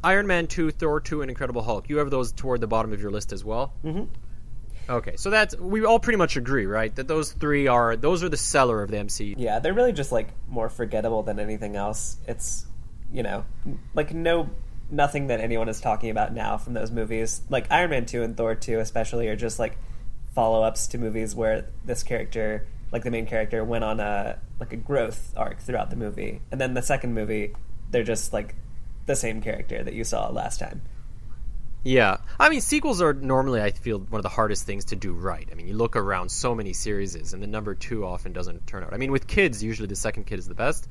Iron 0.04 0.28
Man 0.28 0.46
2, 0.46 0.72
Thor 0.72 1.00
2, 1.00 1.22
and 1.22 1.32
Incredible 1.32 1.64
Hulk. 1.64 1.90
You 1.90 1.98
have 1.98 2.12
those 2.12 2.32
toward 2.32 2.62
the 2.62 2.68
bottom 2.68 2.94
of 2.94 3.02
your 3.02 3.10
list 3.10 3.32
as 3.34 3.44
well. 3.44 3.74
Mm-hmm. 3.84 4.04
Okay, 4.90 5.16
so 5.16 5.30
that's 5.30 5.58
we 5.58 5.86
all 5.86 6.00
pretty 6.00 6.18
much 6.18 6.36
agree, 6.36 6.66
right? 6.66 6.94
That 6.96 7.08
those 7.08 7.32
three 7.32 7.68
are 7.68 7.96
those 7.96 8.24
are 8.24 8.30
the 8.30 8.38
cellar 8.38 8.82
of 8.82 8.92
the 8.92 8.98
MCU. 8.98 9.36
Yeah, 9.38 9.60
they're 9.60 9.74
really 9.74 9.94
just 9.94 10.12
like 10.12 10.30
more 10.48 10.70
forgettable 10.70 11.24
than 11.24 11.40
anything 11.40 11.76
else. 11.76 12.18
It's 12.28 12.66
you 13.12 13.24
know, 13.24 13.46
like 13.94 14.14
no 14.14 14.50
nothing 14.90 15.28
that 15.28 15.40
anyone 15.40 15.70
is 15.70 15.80
talking 15.80 16.10
about 16.10 16.34
now 16.34 16.58
from 16.58 16.74
those 16.74 16.92
movies. 16.92 17.42
Like 17.50 17.72
Iron 17.72 17.92
Man 17.92 18.06
2 18.06 18.24
and 18.24 18.36
Thor 18.36 18.56
2 18.56 18.80
especially 18.80 19.28
are 19.30 19.36
just 19.36 19.60
like 19.60 19.78
follow-ups 20.36 20.88
to 20.88 20.98
movies 20.98 21.36
where 21.36 21.68
this 21.86 22.04
character, 22.04 22.68
like 22.92 23.04
the 23.04 23.12
main 23.12 23.26
character 23.26 23.64
went 23.64 23.84
on 23.84 24.00
a 24.00 24.40
like 24.60 24.74
a 24.74 24.78
growth 24.78 25.34
arc 25.38 25.60
throughout 25.60 25.90
the 25.90 25.96
movie. 25.96 26.42
And 26.52 26.60
then 26.60 26.74
the 26.74 26.82
second 26.82 27.14
movie, 27.14 27.54
they're 27.92 28.04
just 28.04 28.34
like 28.34 28.56
the 29.06 29.16
same 29.16 29.42
character 29.42 29.84
that 29.84 29.94
you 29.94 30.04
saw 30.04 30.30
last 30.30 30.60
time. 30.60 30.82
Yeah, 31.84 32.18
I 32.40 32.50
mean 32.50 32.62
sequels 32.62 33.02
are 33.02 33.14
normally 33.14 33.62
I 33.62 33.72
feel 33.72 34.00
one 34.00 34.20
of 34.20 34.24
the 34.24 34.30
hardest 34.30 34.66
things 34.66 34.86
to 34.86 34.96
do 34.96 35.12
right. 35.14 35.48
I 35.52 35.56
mean 35.56 35.68
you 35.68 35.74
look 35.74 35.96
around 35.96 36.30
so 36.30 36.56
many 36.56 36.74
series, 36.74 37.16
and 37.34 37.44
the 37.44 37.48
number 37.48 37.76
two 37.76 38.06
often 38.06 38.32
doesn't 38.34 38.66
turn 38.68 38.84
out. 38.84 38.94
I 38.94 38.98
mean 38.98 39.12
with 39.12 39.28
kids, 39.28 39.62
usually 39.64 39.88
the 39.88 39.96
second 39.96 40.26
kid 40.26 40.40
is 40.40 40.48
the 40.48 40.56
best. 40.56 40.88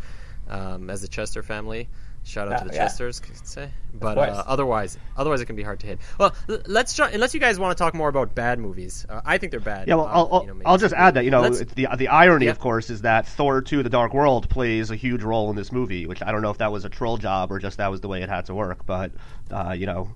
Um, 0.49 0.91
as 0.91 1.01
the 1.01 1.09
Chester 1.09 1.43
family, 1.43 1.89
shout 2.25 2.49
out 2.49 2.51
Yeah, 2.51 2.59
to 2.59 2.69
the 2.69 2.75
yeah. 2.75 2.83
Chesters, 2.85 3.21
could 3.21 3.47
say. 3.47 3.71
But 3.95 4.19
uh, 4.19 4.43
otherwise, 4.45 4.99
otherwise 5.17 5.41
it 5.41 5.47
can 5.47 5.55
be 5.55 5.63
hard 5.63 5.79
to 5.81 5.87
hit. 5.87 6.01
Well, 6.19 6.35
let's 6.67 6.95
try, 6.97 7.11
unless 7.11 7.33
you 7.33 7.39
guys 7.39 7.61
want 7.61 7.79
to 7.79 7.83
talk 7.83 7.95
more 7.95 8.09
about 8.09 8.35
bad 8.35 8.59
movies. 8.59 9.07
Uh, 9.09 9.21
I 9.25 9.39
think 9.39 9.53
they're 9.53 9.61
bad. 9.61 9.87
Yeah, 9.87 9.95
well, 9.95 10.07
Uh, 10.07 10.11
I'll, 10.11 10.29
I'll, 10.33 10.41
you 10.43 10.55
know, 10.55 10.61
I'll 10.67 10.79
just 10.79 10.95
add 10.95 11.15
that 11.15 11.25
you 11.25 11.31
know 11.31 11.49
the 11.49 11.89
the 11.97 12.09
irony, 12.09 12.47
Yeah. 12.47 12.51
of 12.51 12.59
course, 12.59 12.91
is 12.91 13.03
that 13.03 13.29
Thor 13.29 13.63
two: 13.63 13.85
The 13.85 13.89
Dark 13.89 14.13
World 14.13 14.51
plays 14.51 14.91
a 14.91 14.97
huge 14.97 15.23
role 15.23 15.49
in 15.49 15.57
this 15.57 15.71
movie, 15.71 16.07
which 16.07 16.23
I 16.23 16.33
don't 16.33 16.43
know 16.43 16.51
if 16.51 16.59
that 16.59 16.73
was 16.73 16.85
a 16.85 16.89
troll 16.91 17.19
job 17.19 17.53
or 17.53 17.61
just 17.61 17.79
that 17.79 17.91
was 17.93 18.01
the 18.01 18.09
way 18.09 18.23
it 18.23 18.29
had 18.29 18.47
to 18.47 18.55
work. 18.55 18.85
But 18.85 19.13
uh, 19.51 19.75
you 19.79 19.87
know, 19.87 20.09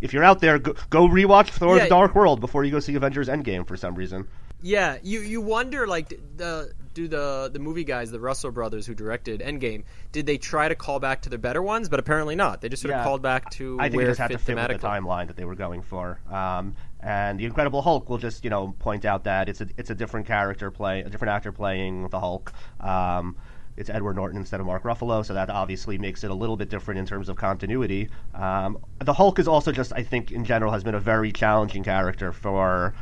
if 0.00 0.12
you're 0.12 0.24
out 0.24 0.40
there, 0.40 0.58
go, 0.58 0.74
go 0.90 1.08
rewatch 1.08 1.48
Thor: 1.50 1.76
Yeah. 1.76 1.84
The 1.84 1.90
Dark 1.90 2.14
World 2.14 2.40
before 2.40 2.64
you 2.64 2.70
go 2.70 2.80
see 2.80 2.94
Avengers 2.94 3.28
Endgame 3.28 3.66
for 3.66 3.76
some 3.76 3.94
reason. 3.94 4.26
Yeah, 4.62 4.98
you 5.02 5.20
you 5.20 5.40
wonder 5.40 5.86
like 5.86 6.08
the 6.36 6.72
do 6.94 7.08
the 7.08 7.50
the 7.52 7.58
movie 7.58 7.84
guys, 7.84 8.10
the 8.10 8.18
Russo 8.18 8.50
brothers 8.50 8.86
who 8.86 8.94
directed 8.94 9.40
Endgame, 9.40 9.84
did 10.12 10.24
they 10.24 10.38
try 10.38 10.66
to 10.68 10.74
call 10.74 10.98
back 10.98 11.22
to 11.22 11.28
the 11.30 11.36
better 11.38 11.62
ones? 11.62 11.88
But 11.90 12.00
apparently 12.00 12.34
not. 12.36 12.62
They 12.62 12.70
just 12.70 12.82
sort 12.82 12.90
Yeah. 12.90 13.00
of 13.00 13.04
called 13.04 13.20
back 13.22 13.50
to 13.52 13.76
I 13.78 13.84
think 13.90 13.96
where 13.96 14.06
it 14.06 14.10
just 14.10 14.20
had 14.20 14.30
to 14.30 14.38
fit 14.38 14.56
with 14.56 14.80
the 14.80 14.86
timeline 14.86 15.26
that 15.26 15.36
they 15.36 15.44
were 15.44 15.54
going 15.54 15.82
for. 15.82 16.20
Um, 16.30 16.74
and 17.00 17.38
the 17.38 17.44
Incredible 17.44 17.82
Hulk 17.82 18.08
will 18.08 18.18
just 18.18 18.44
you 18.44 18.50
know 18.50 18.74
point 18.78 19.04
out 19.04 19.24
that 19.24 19.48
it's 19.50 19.60
a 19.60 19.68
it's 19.76 19.90
a 19.90 19.94
different 19.94 20.26
character 20.26 20.70
play, 20.70 21.00
a 21.00 21.10
different 21.10 21.32
actor 21.32 21.52
playing 21.52 22.08
the 22.08 22.18
Hulk. 22.18 22.52
Um, 22.80 23.36
it's 23.76 23.90
Edward 23.90 24.16
Norton 24.16 24.38
instead 24.38 24.60
of 24.60 24.66
Mark 24.66 24.82
Ruffalo, 24.84 25.24
so 25.24 25.34
that 25.34 25.50
obviously 25.50 25.98
makes 25.98 26.24
it 26.24 26.30
a 26.30 26.34
little 26.34 26.56
bit 26.56 26.68
different 26.70 26.98
in 26.98 27.06
terms 27.06 27.28
of 27.28 27.36
continuity. 27.36 28.08
Um, 28.34 28.78
the 28.98 29.12
Hulk 29.12 29.38
is 29.38 29.48
also 29.48 29.72
just, 29.72 29.92
I 29.92 30.02
think, 30.02 30.32
in 30.32 30.44
general, 30.44 30.72
has 30.72 30.82
been 30.82 30.94
a 30.94 31.00
very 31.00 31.32
challenging 31.32 31.84
character 31.84 32.32
for 32.32 32.94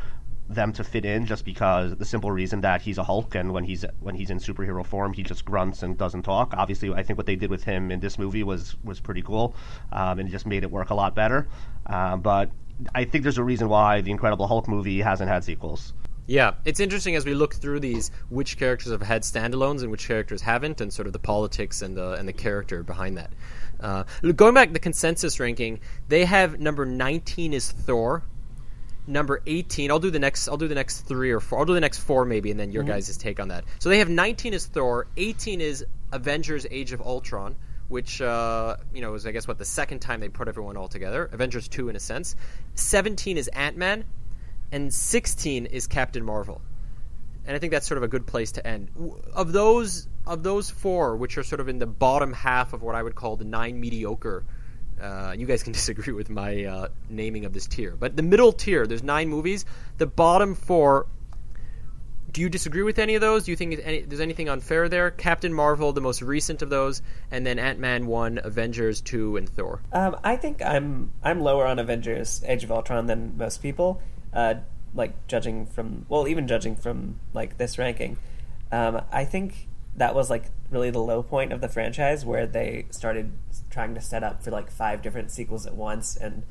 them 0.49 0.73
to 0.75 0.85
fit 0.85 1.05
in, 1.05 1.25
just 1.25 1.45
because 1.45 1.97
the 1.97 2.05
simple 2.05 2.31
reason 2.31 2.61
that 2.61 2.83
he's 2.83 2.99
a 2.99 3.05
Hulk, 3.05 3.35
and 3.35 3.53
when 3.53 3.65
he's 3.65 3.85
when 4.01 4.15
he's 4.15 4.31
in 4.31 4.39
superhero 4.39 4.85
form, 4.85 5.13
he 5.13 5.23
just 5.23 5.45
grunts 5.45 5.83
and 5.83 5.97
doesn't 5.97 6.23
talk. 6.23 6.55
Obviously, 6.57 6.93
I 6.93 7.03
think 7.03 7.17
what 7.17 7.27
they 7.27 7.37
did 7.37 7.51
with 7.51 7.65
him 7.65 7.91
in 7.91 8.01
this 8.01 8.19
movie 8.19 8.43
was 8.43 8.77
was 8.85 9.01
pretty 9.01 9.23
cool, 9.23 9.55
um, 9.93 10.19
and 10.19 10.29
just 10.29 10.47
made 10.47 10.63
it 10.63 10.71
work 10.71 10.91
a 10.91 10.95
lot 10.95 11.15
better. 11.15 11.49
Um, 11.87 12.21
but 12.21 12.51
I 12.95 13.05
think 13.05 13.23
there's 13.23 13.39
a 13.39 13.45
reason 13.45 13.69
why 13.69 14.01
the 14.01 14.11
Incredible 14.11 14.47
Hulk 14.47 14.69
movie 14.69 15.01
hasn't 15.01 15.31
had 15.31 15.45
sequels. 15.45 15.95
Yeah, 16.27 16.55
it's 16.65 16.81
interesting 16.81 17.17
as 17.17 17.27
we 17.27 17.35
look 17.35 17.55
through 17.55 17.81
these 17.81 18.11
which 18.31 18.57
characters 18.57 18.93
have 18.93 19.03
had 19.03 19.23
standalones 19.23 19.83
and 19.83 19.91
which 19.91 20.09
characters 20.09 20.41
haven't, 20.41 20.81
and 20.81 20.93
sort 20.93 21.07
of 21.07 21.13
the 21.13 21.19
politics 21.19 21.83
and 21.83 21.97
the 21.97 22.13
and 22.13 22.27
the 22.27 22.33
character 22.33 22.83
behind 22.83 23.19
that. 23.19 23.33
Uh, 23.79 24.05
going 24.35 24.55
back 24.55 24.69
to 24.69 24.73
the 24.73 24.79
consensus 24.79 25.39
ranking, 25.39 25.81
they 26.09 26.25
have 26.25 26.59
number 26.61 26.87
19 26.87 27.53
is 27.53 27.71
Thor, 27.71 28.23
number 29.07 29.43
18. 29.47 29.91
I'll 29.91 29.99
do 29.99 30.11
the 30.11 30.19
next. 30.19 30.49
I'll 30.49 30.57
do 30.57 30.69
the 30.69 30.75
next 30.75 31.03
three 31.03 31.31
or 31.31 31.41
four. 31.41 31.59
I'll 31.59 31.67
do 31.67 31.75
the 31.75 31.81
next 31.81 31.99
four 31.99 32.25
maybe, 32.25 32.51
and 32.51 32.59
then 32.59 32.73
your 32.73 32.85
guys' 32.85 33.17
take 33.19 33.39
on 33.39 33.49
that. 33.49 33.65
So 33.79 33.91
they 33.91 33.99
have 33.99 34.09
19 34.09 34.55
is 34.55 34.67
Thor, 34.67 35.07
18 35.17 35.61
is 35.61 35.85
Avengers: 36.13 36.67
Age 36.71 36.93
of 36.93 37.01
Ultron. 37.01 37.57
Which 37.89 38.23
uh, 38.23 38.79
you 38.95 39.03
know 39.03 39.13
is 39.13 39.27
I 39.27 39.31
guess 39.33 39.47
what 39.47 39.59
the 39.59 39.65
second 39.67 39.99
time 39.99 40.21
they 40.21 40.31
put 40.31 40.49
everyone 40.49 40.79
all 40.79 40.89
together. 40.89 41.29
Avengers 41.33 41.69
two 41.69 41.91
in 41.91 41.97
a 41.97 42.01
sense. 42.01 42.35
Seventeen 42.75 43.37
is 43.37 43.49
Ant 43.49 43.77
Man, 43.77 44.05
and 44.75 44.93
16 44.93 45.67
is 45.67 45.87
Captain 45.87 46.25
Marvel. 46.25 46.61
And 47.47 47.55
I 47.55 47.61
think 47.61 47.71
that's 47.71 47.87
sort 47.87 47.99
of 47.99 48.03
a 48.03 48.09
good 48.09 48.27
place 48.27 48.53
to 48.53 48.67
end. 48.67 48.91
Of 49.33 49.53
those 49.53 50.09
of 50.27 50.43
those 50.43 50.69
four, 50.69 51.17
which 51.17 51.39
are 51.39 51.45
sort 51.45 51.61
of 51.61 51.69
in 51.69 51.79
the 51.79 51.87
bottom 51.87 52.33
half 52.33 52.73
of 52.73 52.83
what 52.83 52.97
I 52.97 53.03
would 53.03 53.15
call 53.15 53.37
the 53.37 53.45
nine 53.45 53.79
mediocre, 53.79 54.45
uh, 55.01 55.35
you 55.37 55.47
guys 55.47 55.63
can 55.63 55.73
disagree 55.81 56.13
with 56.13 56.29
my 56.29 56.65
uh, 56.65 56.89
naming 57.09 57.45
of 57.45 57.53
this 57.53 57.69
tier, 57.69 57.95
but 57.97 58.17
the 58.17 58.23
middle 58.23 58.53
tier, 58.53 58.85
there's 58.87 59.03
nine 59.03 59.29
movies. 59.29 59.65
The 59.99 60.07
bottom 60.07 60.57
four. 60.57 61.07
Do 62.33 62.41
you 62.41 62.49
disagree 62.49 62.83
with 62.83 62.99
any 62.99 63.15
of 63.15 63.21
those? 63.21 63.45
Do 63.45 63.53
you 63.53 63.57
think 63.57 63.79
any, 63.85 64.01
there's 64.03 64.21
anything 64.21 64.49
unfair 64.49 64.89
there? 64.89 65.13
Captain 65.13 65.55
Marvel, 65.55 65.93
the 65.93 66.01
most 66.01 66.21
recent 66.21 66.63
of 66.63 66.71
those, 66.71 67.01
and 67.31 67.47
then 67.47 67.61
Ant 67.61 67.79
Man 67.79 68.09
one, 68.09 68.41
Avengers 68.43 69.01
two, 69.01 69.37
and 69.37 69.49
Thor. 69.49 69.83
Um, 69.93 70.17
I 70.25 70.35
think 70.35 70.61
I'm 70.61 71.13
I'm 71.23 71.43
lower 71.43 71.65
on 71.65 71.79
Avengers: 71.79 72.43
Age 72.45 72.65
of 72.65 72.73
Ultron 72.73 73.07
than 73.07 73.39
most 73.39 73.63
people. 73.63 74.03
Uh, 74.35 74.55
like 74.95 75.27
judging 75.27 75.67
from 75.67 76.07
well, 76.09 76.29
even 76.29 76.47
judging 76.47 76.77
from 76.77 77.19
like 77.33 77.57
this 77.59 77.79
ranking, 77.79 78.17
um, 78.71 79.03
I 79.13 79.25
think 79.25 79.69
that 79.97 80.15
was 80.15 80.31
like 80.31 80.45
really 80.71 80.91
the 80.91 81.01
low 81.01 81.23
point 81.23 81.53
of 81.53 81.61
the 81.61 81.69
franchise 81.69 82.25
where 82.25 82.47
they 82.47 82.87
started 82.91 83.33
trying 83.71 83.95
to 83.95 84.01
set 84.01 84.23
up 84.23 84.43
for 84.43 84.51
like 84.51 84.71
five 84.71 85.03
different 85.03 85.31
sequels 85.31 85.67
at 85.67 85.75
once 85.75 86.17
and 86.17 86.43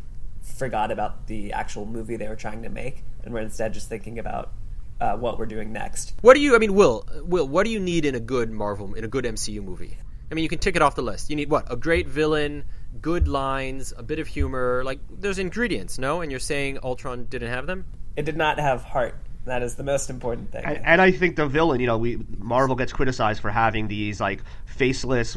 forgot 0.42 0.92
about 0.92 1.28
the 1.28 1.54
actual 1.54 1.86
movie 1.86 2.16
they 2.16 2.28
were 2.28 2.36
trying 2.36 2.64
to 2.64 2.70
make 2.70 3.04
and 3.24 3.34
were 3.34 3.40
instead 3.40 3.74
just 3.74 3.90
thinking 3.90 4.20
about 4.20 4.52
uh, 5.00 5.16
what 5.18 5.38
we're 5.38 5.46
doing 5.46 5.74
next. 5.74 6.14
What 6.22 6.36
do 6.36 6.42
you? 6.42 6.56
I 6.56 6.60
mean, 6.60 6.74
Will, 6.74 7.08
Will, 7.24 7.48
what 7.48 7.66
do 7.66 7.72
you 7.72 7.80
need 7.80 8.06
in 8.06 8.16
a 8.16 8.20
good 8.20 8.52
Marvel, 8.52 8.94
in 8.94 9.04
a 9.04 9.08
good 9.08 9.26
MCU 9.26 9.62
movie? 9.64 9.98
I 10.32 10.34
mean, 10.34 10.44
you 10.44 10.50
can 10.50 10.60
tick 10.60 10.76
it 10.76 10.82
off 10.82 10.96
the 10.96 11.02
list. 11.02 11.30
You 11.30 11.36
need 11.36 11.50
what? 11.50 11.72
A 11.72 11.76
great 11.76 12.08
villain, 12.08 12.64
good 13.02 13.28
lines, 13.28 13.94
a 13.98 14.04
bit 14.04 14.20
of 14.20 14.28
humor. 14.28 14.84
Like, 14.86 15.00
there's 15.10 15.40
ingredients, 15.40 15.98
no? 15.98 16.22
And 16.22 16.32
you're 16.32 16.40
saying 16.40 16.80
Ultron 16.84 17.26
didn't 17.26 17.50
have 17.50 17.68
them? 17.68 17.86
It 18.16 18.26
did 18.26 18.38
not 18.38 18.60
have 18.60 18.84
heart. 18.84 19.16
That 19.46 19.62
is 19.62 19.76
the 19.76 19.84
most 19.84 20.10
important 20.10 20.52
thing. 20.52 20.64
And, 20.64 20.80
and 20.86 21.02
I 21.02 21.12
think 21.12 21.36
the 21.36 21.48
villain, 21.48 21.82
you 21.82 21.88
know, 21.88 21.98
we 21.98 22.26
Marvel 22.38 22.76
gets 22.76 22.94
criticized 22.94 23.42
for 23.42 23.52
having 23.52 23.88
these 23.88 24.22
like 24.22 24.42
faceless 24.66 25.36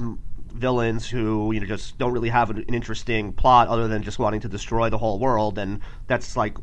villains 0.53 1.07
who 1.07 1.53
you 1.53 1.61
know 1.61 1.67
just 1.67 1.99
don't 1.99 2.13
really 2.13 2.29
have 2.29 2.51
an, 2.51 2.65
an 2.69 2.75
interesting 2.75 3.33
plot 3.33 3.69
other 3.69 3.89
than 3.89 4.03
just 4.03 4.19
wanting 4.19 4.41
to 4.41 4.49
destroy 4.49 4.91
the 4.91 4.99
whole 4.99 5.19
world, 5.19 5.59
and 5.59 5.81
that's 6.07 6.37
like 6.37 6.57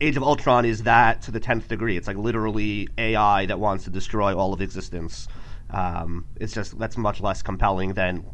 Age 0.00 0.16
of 0.16 0.22
Ultron 0.22 0.64
is 0.64 0.84
that 0.84 1.20
to 1.22 1.30
the 1.30 1.40
tenth 1.40 1.68
degree. 1.68 1.96
It's 1.98 2.06
like 2.06 2.16
literally 2.16 2.88
AI 2.96 3.44
that 3.46 3.58
wants 3.58 3.84
to 3.84 3.90
destroy 3.90 4.34
all 4.34 4.54
of 4.54 4.62
existence. 4.62 5.28
Um, 5.68 6.24
it's 6.36 6.54
just 6.54 6.78
that's 6.78 6.96
much 6.96 7.20
less 7.20 7.42
compelling 7.42 7.92
than 7.92 8.24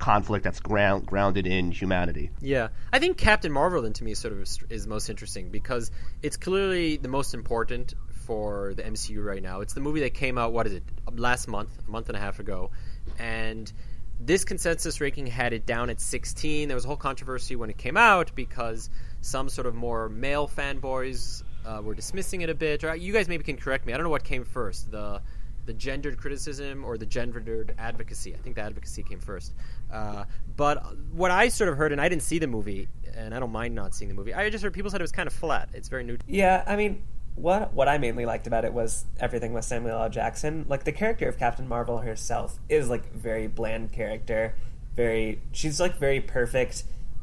conflict 0.00 0.42
that's 0.42 0.58
ground, 0.60 1.06
grounded 1.06 1.46
in 1.46 1.70
humanity. 1.70 2.30
Yeah, 2.40 2.68
I 2.92 2.98
think 2.98 3.16
Captain 3.16 3.52
Marvel 3.52 3.82
then 3.82 3.92
to 3.94 4.04
me 4.04 4.12
is 4.12 4.18
sort 4.18 4.32
of 4.32 4.40
is, 4.70 4.86
most 4.86 5.08
interesting 5.08 5.50
because 5.50 5.90
it's 6.22 6.36
clearly 6.36 6.96
the 6.96 7.08
most 7.08 7.34
important 7.34 7.94
for 8.26 8.74
the 8.74 8.82
MCU 8.82 9.24
right 9.24 9.42
now. 9.42 9.60
It's 9.60 9.74
the 9.74 9.80
movie 9.80 10.00
that 10.00 10.14
came 10.14 10.38
out 10.38 10.52
what 10.52 10.66
is 10.66 10.72
it 10.72 10.82
last 11.14 11.46
month, 11.46 11.70
a 11.86 11.90
month 11.90 12.08
and 12.08 12.16
a 12.16 12.20
half 12.20 12.40
ago, 12.40 12.70
and 13.18 13.72
this 14.18 14.44
consensus 14.44 15.00
ranking 15.00 15.26
had 15.26 15.52
it 15.52 15.64
down 15.66 15.90
at 15.90 16.00
16. 16.00 16.68
There 16.68 16.74
was 16.74 16.84
a 16.84 16.88
whole 16.88 16.96
controversy 16.96 17.56
when 17.56 17.70
it 17.70 17.78
came 17.78 17.96
out 17.96 18.34
because 18.34 18.90
some 19.20 19.48
sort 19.48 19.66
of 19.66 19.74
more 19.74 20.08
male 20.08 20.46
fanboys 20.46 21.42
uh, 21.64 21.80
were 21.82 21.94
dismissing 21.94 22.42
it 22.42 22.50
a 22.50 22.54
bit. 22.54 22.84
Or 22.84 22.94
you 22.94 23.12
guys 23.12 23.28
maybe 23.28 23.44
can 23.44 23.56
correct 23.56 23.86
me. 23.86 23.92
I 23.92 23.96
don't 23.96 24.04
know 24.04 24.10
what 24.10 24.24
came 24.24 24.44
first 24.44 24.90
the 24.90 25.22
the 25.70 25.74
gendered 25.74 26.18
criticism 26.18 26.84
or 26.84 26.98
the 26.98 27.06
gendered 27.06 27.72
advocacy. 27.78 28.34
I 28.34 28.38
think 28.38 28.56
the 28.56 28.62
advocacy 28.62 29.04
came 29.04 29.20
first. 29.20 29.52
Uh, 29.92 30.24
but 30.56 30.84
what 31.12 31.30
I 31.30 31.46
sort 31.48 31.70
of 31.70 31.76
heard, 31.76 31.92
and 31.92 32.00
I 32.00 32.08
didn't 32.08 32.24
see 32.24 32.40
the 32.40 32.48
movie, 32.48 32.88
and 33.14 33.32
I 33.32 33.38
don't 33.38 33.52
mind 33.52 33.76
not 33.76 33.94
seeing 33.94 34.08
the 34.08 34.16
movie. 34.16 34.34
I 34.34 34.50
just 34.50 34.64
heard 34.64 34.72
people 34.72 34.90
said 34.90 35.00
it 35.00 35.04
was 35.04 35.12
kind 35.12 35.28
of 35.28 35.32
flat. 35.32 35.68
It's 35.72 35.88
very 35.88 36.02
new. 36.02 36.18
Yeah, 36.26 36.64
I 36.66 36.74
mean, 36.74 37.04
what 37.36 37.72
what 37.72 37.86
I 37.86 37.98
mainly 37.98 38.26
liked 38.26 38.48
about 38.48 38.64
it 38.64 38.72
was 38.72 39.04
everything 39.20 39.52
with 39.52 39.64
Samuel 39.64 40.02
L. 40.02 40.10
Jackson. 40.10 40.66
Like 40.68 40.82
the 40.82 40.90
character 40.90 41.28
of 41.28 41.38
Captain 41.38 41.68
Marvel 41.68 41.98
herself 41.98 42.58
is 42.68 42.88
like 42.88 43.12
very 43.12 43.46
bland 43.46 43.92
character. 43.92 44.56
Very, 44.96 45.40
she's 45.52 45.78
like 45.78 45.98
very 45.98 46.20
perfect 46.20 46.82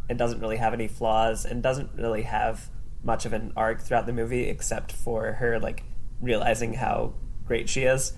and 0.10 0.18
doesn't 0.18 0.40
really 0.40 0.56
have 0.56 0.74
any 0.74 0.88
flaws 0.88 1.44
and 1.44 1.62
doesn't 1.62 1.90
really 1.98 2.22
have 2.22 2.70
much 3.04 3.26
of 3.26 3.34
an 3.34 3.52
arc 3.58 3.82
throughout 3.82 4.06
the 4.06 4.14
movie 4.14 4.46
except 4.46 4.94
for 4.94 5.34
her 5.34 5.60
like 5.60 5.84
realizing 6.22 6.76
how 6.76 7.14
great 7.48 7.70
she 7.70 7.84
is. 7.84 8.14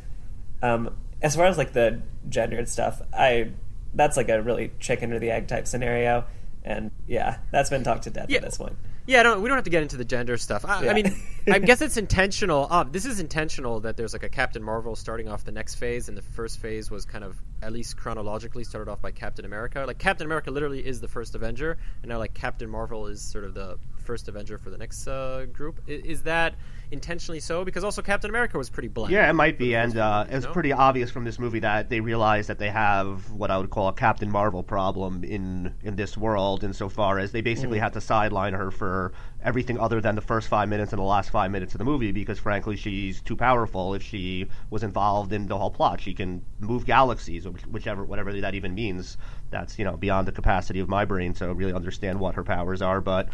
Um, 0.61 0.95
as 1.21 1.35
far 1.35 1.45
as 1.45 1.57
like 1.57 1.73
the 1.73 2.01
gendered 2.27 2.69
stuff, 2.69 3.01
I 3.13 3.51
that's 3.93 4.17
like 4.17 4.29
a 4.29 4.41
really 4.41 4.71
chicken 4.79 5.11
or 5.13 5.19
the 5.19 5.31
egg 5.31 5.47
type 5.47 5.67
scenario, 5.67 6.25
and 6.63 6.91
yeah, 7.07 7.37
that's 7.51 7.69
been 7.69 7.83
talked 7.83 8.03
to 8.03 8.09
death 8.09 8.29
Yeah. 8.29 8.37
at 8.37 8.43
this 8.43 8.57
point. 8.57 8.75
Yeah, 9.07 9.23
don't, 9.23 9.41
we 9.41 9.49
don't 9.49 9.57
have 9.57 9.63
to 9.63 9.71
get 9.71 9.81
into 9.81 9.97
the 9.97 10.05
gender 10.05 10.37
stuff. 10.37 10.63
I, 10.65 10.87
I 10.87 10.93
mean, 10.93 11.15
I 11.51 11.57
guess 11.59 11.81
it's 11.81 11.97
intentional. 11.97 12.67
Uh, 12.69 12.83
this 12.83 13.05
is 13.05 13.19
intentional 13.19 13.79
that 13.79 13.97
there's 13.97 14.13
like 14.13 14.21
a 14.21 14.29
Captain 14.29 14.61
Marvel 14.61 14.95
starting 14.95 15.27
off 15.27 15.43
the 15.43 15.51
next 15.51 15.75
phase, 15.75 16.09
and 16.09 16.17
the 16.17 16.21
first 16.21 16.59
phase 16.59 16.91
was 16.91 17.05
kind 17.05 17.23
of, 17.23 17.41
at 17.63 17.73
least 17.73 17.97
chronologically, 17.97 18.63
started 18.63 18.91
off 18.91 19.01
by 19.01 19.09
Captain 19.09 19.45
America. 19.45 19.83
Like 19.87 19.97
Captain 19.97 20.27
America 20.27 20.51
literally 20.51 20.85
is 20.85 21.01
the 21.01 21.07
first 21.07 21.33
Avenger, 21.33 21.79
and 22.03 22.09
now 22.09 22.19
like 22.19 22.35
Captain 22.35 22.69
Marvel 22.69 23.07
is 23.07 23.19
sort 23.19 23.45
of 23.45 23.55
the 23.55 23.79
first 24.03 24.27
Avenger 24.27 24.59
for 24.59 24.69
the 24.69 24.77
next 24.77 25.07
uh, 25.07 25.47
group. 25.51 25.79
I, 25.87 25.91
is 25.93 26.21
that 26.23 26.53
intentionally 26.91 27.39
so? 27.39 27.63
Because 27.63 27.83
also 27.83 28.01
Captain 28.01 28.29
America 28.29 28.57
was 28.57 28.69
pretty 28.69 28.87
bland. 28.87 29.11
Yeah, 29.11 29.29
it 29.29 29.33
might 29.33 29.57
be, 29.57 29.75
and 29.75 29.97
uh, 29.97 30.25
it's 30.29 30.45
know? 30.45 30.51
pretty 30.51 30.71
obvious 30.73 31.11
from 31.11 31.23
this 31.23 31.37
movie 31.39 31.59
that 31.59 31.89
they 31.89 31.99
realize 31.99 32.47
that 32.47 32.59
they 32.59 32.69
have 32.69 33.29
what 33.31 33.51
I 33.51 33.57
would 33.57 33.69
call 33.69 33.87
a 33.87 33.93
Captain 33.93 34.29
Marvel 34.31 34.63
problem 34.63 35.23
in 35.23 35.73
in 35.83 35.95
this 35.95 36.17
world, 36.17 36.63
insofar 36.63 37.19
as 37.19 37.31
they 37.31 37.41
basically 37.41 37.77
Mm. 37.77 37.81
had 37.83 37.93
to 37.93 38.01
sideline 38.01 38.53
her 38.53 38.71
for 38.71 39.13
everything 39.43 39.79
other 39.79 40.01
than 40.01 40.15
the 40.15 40.21
first 40.21 40.47
five 40.49 40.67
minutes 40.67 40.91
and 40.91 40.99
the 40.99 41.05
last 41.05 41.29
five 41.29 41.49
minutes 41.51 41.73
of 41.73 41.77
the 41.79 41.85
movie, 41.85 42.11
because 42.11 42.39
frankly, 42.39 42.75
she's 42.75 43.21
too 43.21 43.35
powerful. 43.35 43.93
If 43.93 44.03
she 44.03 44.47
was 44.69 44.83
involved 44.83 45.31
in 45.31 45.47
the 45.47 45.57
whole 45.57 45.71
plot, 45.71 46.01
she 46.01 46.13
can 46.13 46.41
move 46.59 46.85
galaxies, 46.85 47.47
whichever 47.71 48.03
whatever 48.03 48.33
that 48.41 48.55
even 48.55 48.73
means. 48.75 49.17
That's 49.51 49.79
you 49.79 49.85
know 49.85 49.95
beyond 49.97 50.27
the 50.27 50.31
capacity 50.31 50.79
of 50.79 50.89
my 50.89 51.05
brain 51.05 51.33
to 51.35 51.53
really 51.53 51.73
understand 51.73 52.19
what 52.19 52.35
her 52.35 52.43
powers 52.43 52.81
are, 52.81 53.01
but 53.01 53.29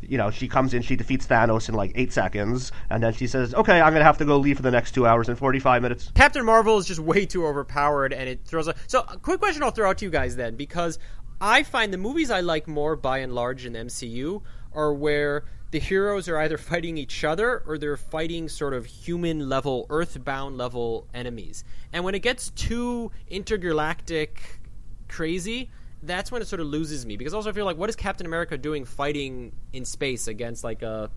you 0.00 0.16
know, 0.18 0.30
she 0.30 0.48
comes 0.48 0.74
in, 0.74 0.82
she 0.82 0.96
defeats 0.96 1.26
Thanos 1.26 1.68
in 1.68 1.74
like 1.74 1.92
eight 1.94 2.12
seconds, 2.12 2.72
and 2.90 3.02
then 3.02 3.12
she 3.12 3.26
says, 3.26 3.54
"Okay, 3.54 3.80
I'm 3.80 3.92
gonna 3.92 4.04
have 4.04 4.18
to 4.18 4.24
go 4.24 4.38
leave 4.38 4.56
for 4.56 4.62
the 4.62 4.70
next 4.70 4.92
two 4.92 5.06
hours 5.06 5.28
and 5.28 5.38
45 5.38 5.82
minutes." 5.82 6.10
Captain 6.14 6.44
Marvel 6.44 6.78
is 6.78 6.86
just 6.86 7.00
way 7.00 7.26
too 7.26 7.46
overpowered, 7.46 8.12
and 8.12 8.28
it 8.28 8.40
throws. 8.44 8.68
A, 8.68 8.74
so, 8.86 9.04
a 9.08 9.18
quick 9.18 9.40
question 9.40 9.62
I'll 9.62 9.70
throw 9.70 9.90
out 9.90 9.98
to 9.98 10.04
you 10.04 10.10
guys 10.10 10.36
then, 10.36 10.56
because 10.56 10.98
I 11.40 11.62
find 11.62 11.92
the 11.92 11.98
movies 11.98 12.30
I 12.30 12.40
like 12.40 12.66
more, 12.66 12.96
by 12.96 13.18
and 13.18 13.34
large, 13.34 13.64
in 13.64 13.74
the 13.74 13.80
MCU 13.80 14.42
are 14.72 14.92
where 14.92 15.44
the 15.70 15.78
heroes 15.78 16.28
are 16.28 16.38
either 16.38 16.56
fighting 16.56 16.96
each 16.96 17.24
other 17.24 17.62
or 17.66 17.76
they're 17.76 17.96
fighting 17.96 18.48
sort 18.48 18.72
of 18.72 18.86
human 18.86 19.48
level, 19.48 19.86
earthbound 19.90 20.56
level 20.56 21.06
enemies. 21.12 21.64
And 21.92 22.04
when 22.04 22.14
it 22.14 22.20
gets 22.20 22.50
too 22.50 23.10
intergalactic, 23.28 24.60
crazy. 25.08 25.70
That's 26.02 26.30
when 26.30 26.42
it 26.42 26.46
sort 26.46 26.60
of 26.60 26.66
loses 26.66 27.04
me 27.04 27.16
because 27.16 27.34
also 27.34 27.50
I 27.50 27.52
feel 27.52 27.64
like 27.64 27.76
what 27.76 27.90
is 27.90 27.96
Captain 27.96 28.26
America 28.26 28.56
doing 28.56 28.84
fighting 28.84 29.52
in 29.72 29.84
space 29.84 30.28
against 30.28 30.62
like 30.62 30.82
a 30.82 31.10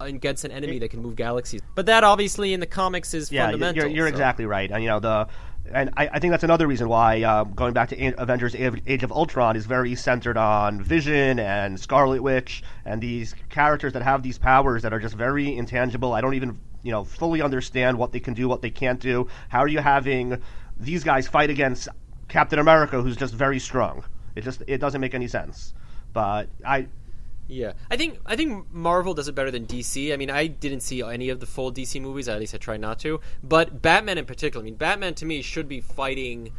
against 0.00 0.44
an 0.44 0.52
enemy 0.52 0.78
that 0.78 0.90
can 0.90 1.00
move 1.00 1.16
galaxies. 1.16 1.60
But 1.74 1.86
that 1.86 2.04
obviously 2.04 2.52
in 2.52 2.60
the 2.60 2.66
comics 2.66 3.14
is 3.14 3.32
yeah, 3.32 3.46
fundamental. 3.46 3.84
you're, 3.84 3.90
you're 3.90 4.06
so- 4.06 4.10
exactly 4.10 4.46
right. 4.46 4.70
And 4.70 4.82
you 4.82 4.88
know 4.88 5.00
the, 5.00 5.28
and 5.72 5.90
I, 5.96 6.08
I 6.08 6.18
think 6.18 6.30
that's 6.32 6.44
another 6.44 6.66
reason 6.66 6.88
why 6.88 7.22
uh, 7.22 7.44
going 7.44 7.72
back 7.72 7.88
to 7.90 8.02
A- 8.02 8.14
Avengers: 8.18 8.54
Age 8.54 8.82
Age 8.86 9.02
of 9.02 9.12
Ultron 9.12 9.56
is 9.56 9.66
very 9.66 9.94
centered 9.94 10.36
on 10.36 10.82
Vision 10.82 11.38
and 11.38 11.78
Scarlet 11.78 12.22
Witch 12.22 12.62
and 12.84 13.00
these 13.00 13.34
characters 13.48 13.92
that 13.94 14.02
have 14.02 14.22
these 14.22 14.38
powers 14.38 14.82
that 14.82 14.92
are 14.92 15.00
just 15.00 15.14
very 15.14 15.56
intangible. 15.56 16.12
I 16.12 16.20
don't 16.20 16.34
even 16.34 16.58
you 16.82 16.92
know 16.92 17.04
fully 17.04 17.42
understand 17.42 17.98
what 17.98 18.12
they 18.12 18.20
can 18.20 18.34
do, 18.34 18.48
what 18.48 18.62
they 18.62 18.70
can't 18.70 19.00
do. 19.00 19.28
How 19.48 19.60
are 19.60 19.68
you 19.68 19.80
having 19.80 20.42
these 20.78 21.04
guys 21.04 21.26
fight 21.26 21.50
against 21.50 21.88
Captain 22.28 22.58
America, 22.58 23.00
who's 23.00 23.16
just 23.16 23.34
very 23.34 23.58
strong? 23.58 24.04
It 24.36 24.44
just 24.44 24.62
it 24.66 24.78
doesn't 24.78 25.00
make 25.00 25.14
any 25.14 25.26
sense. 25.26 25.74
But 26.12 26.48
I 26.64 26.86
Yeah, 27.48 27.72
I 27.90 27.96
think 27.96 28.20
I 28.24 28.36
think 28.36 28.72
Marvel 28.72 29.14
does 29.14 29.28
it 29.28 29.34
better 29.34 29.50
than 29.50 29.66
DC. 29.66 30.12
I 30.12 30.16
mean, 30.16 30.30
I 30.30 30.46
didn't 30.46 30.80
see 30.80 31.02
any 31.02 31.30
of 31.30 31.40
the 31.40 31.46
full 31.46 31.72
DC 31.72 32.00
movies. 32.00 32.28
At 32.28 32.38
least 32.38 32.54
I 32.54 32.58
tried 32.58 32.80
not 32.80 32.98
to. 33.00 33.20
But 33.42 33.82
Batman 33.82 34.18
in 34.18 34.26
particular, 34.26 34.62
I 34.62 34.64
mean, 34.64 34.76
Batman 34.76 35.14
to 35.14 35.26
me 35.26 35.42
should 35.42 35.68
be 35.68 35.80
fighting 35.80 36.52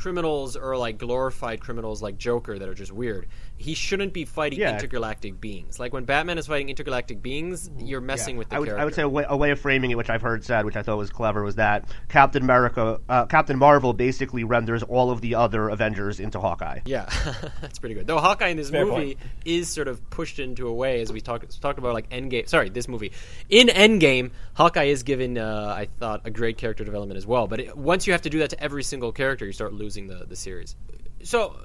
criminals 0.00 0.56
or 0.56 0.76
like 0.78 0.96
glorified 0.98 1.60
criminals 1.60 2.00
like 2.00 2.16
Joker 2.16 2.58
that 2.58 2.68
are 2.68 2.74
just 2.74 2.90
weird. 2.90 3.26
He 3.56 3.74
shouldn't 3.74 4.14
be 4.14 4.24
fighting 4.24 4.58
Yeah. 4.58 4.72
intergalactic 4.72 5.38
beings. 5.40 5.78
Like 5.78 5.92
when 5.92 6.04
Batman 6.04 6.38
is 6.38 6.46
fighting 6.46 6.70
intergalactic 6.70 7.20
beings, 7.20 7.70
you're 7.78 8.00
messing 8.00 8.38
with 8.38 8.48
the 8.48 8.56
I 8.56 8.58
would, 8.60 8.66
character. 8.68 8.80
I 8.80 8.84
would 8.86 8.94
say 8.94 9.02
a 9.02 9.08
way, 9.08 9.26
a 9.28 9.36
way 9.36 9.50
of 9.50 9.60
framing 9.60 9.90
it, 9.90 9.96
which 9.98 10.08
I've 10.08 10.22
heard 10.22 10.42
said, 10.42 10.64
which 10.64 10.76
I 10.76 10.82
thought 10.82 10.96
was 10.96 11.10
clever, 11.10 11.42
was 11.44 11.56
that 11.56 11.84
Captain 12.08 12.42
America, 12.42 12.98
uh, 13.10 13.26
Captain 13.26 13.58
Marvel, 13.58 13.92
basically 13.92 14.42
renders 14.44 14.82
all 14.82 15.10
of 15.10 15.20
the 15.20 15.34
other 15.34 15.68
Avengers 15.68 16.18
into 16.18 16.40
Hawkeye. 16.40 16.80
Yeah, 16.86 17.04
that's 17.60 17.78
pretty 17.78 17.94
good. 17.94 18.06
Though 18.06 18.18
Hawkeye 18.18 18.48
in 18.48 18.56
this 18.56 18.70
Fair 18.70 18.86
movie 18.86 19.16
point. 19.16 19.18
is 19.44 19.68
sort 19.68 19.88
of 19.88 20.08
pushed 20.08 20.38
into 20.38 20.66
a 20.66 20.72
way, 20.72 21.02
as 21.02 21.12
we 21.12 21.20
talked 21.20 21.60
talked 21.60 21.78
about, 21.78 21.92
like 21.92 22.08
Endgame. 22.08 22.48
Sorry, 22.48 22.70
this 22.70 22.88
movie 22.88 23.12
in 23.50 23.68
Endgame, 23.68 24.30
Hawkeye 24.60 24.84
is 24.84 25.02
given, 25.02 25.38
uh, 25.38 25.74
I 25.76 25.86
thought, 25.98 26.20
a 26.26 26.30
great 26.30 26.58
character 26.58 26.84
development 26.84 27.16
as 27.16 27.26
well. 27.26 27.46
But 27.46 27.60
it, 27.60 27.76
once 27.76 28.06
you 28.06 28.12
have 28.12 28.22
to 28.22 28.30
do 28.30 28.40
that 28.40 28.50
to 28.50 28.62
every 28.62 28.82
single 28.82 29.10
character, 29.10 29.46
you 29.46 29.52
start 29.52 29.72
losing 29.72 30.06
the 30.06 30.26
the 30.28 30.36
series. 30.36 30.76
So, 31.22 31.56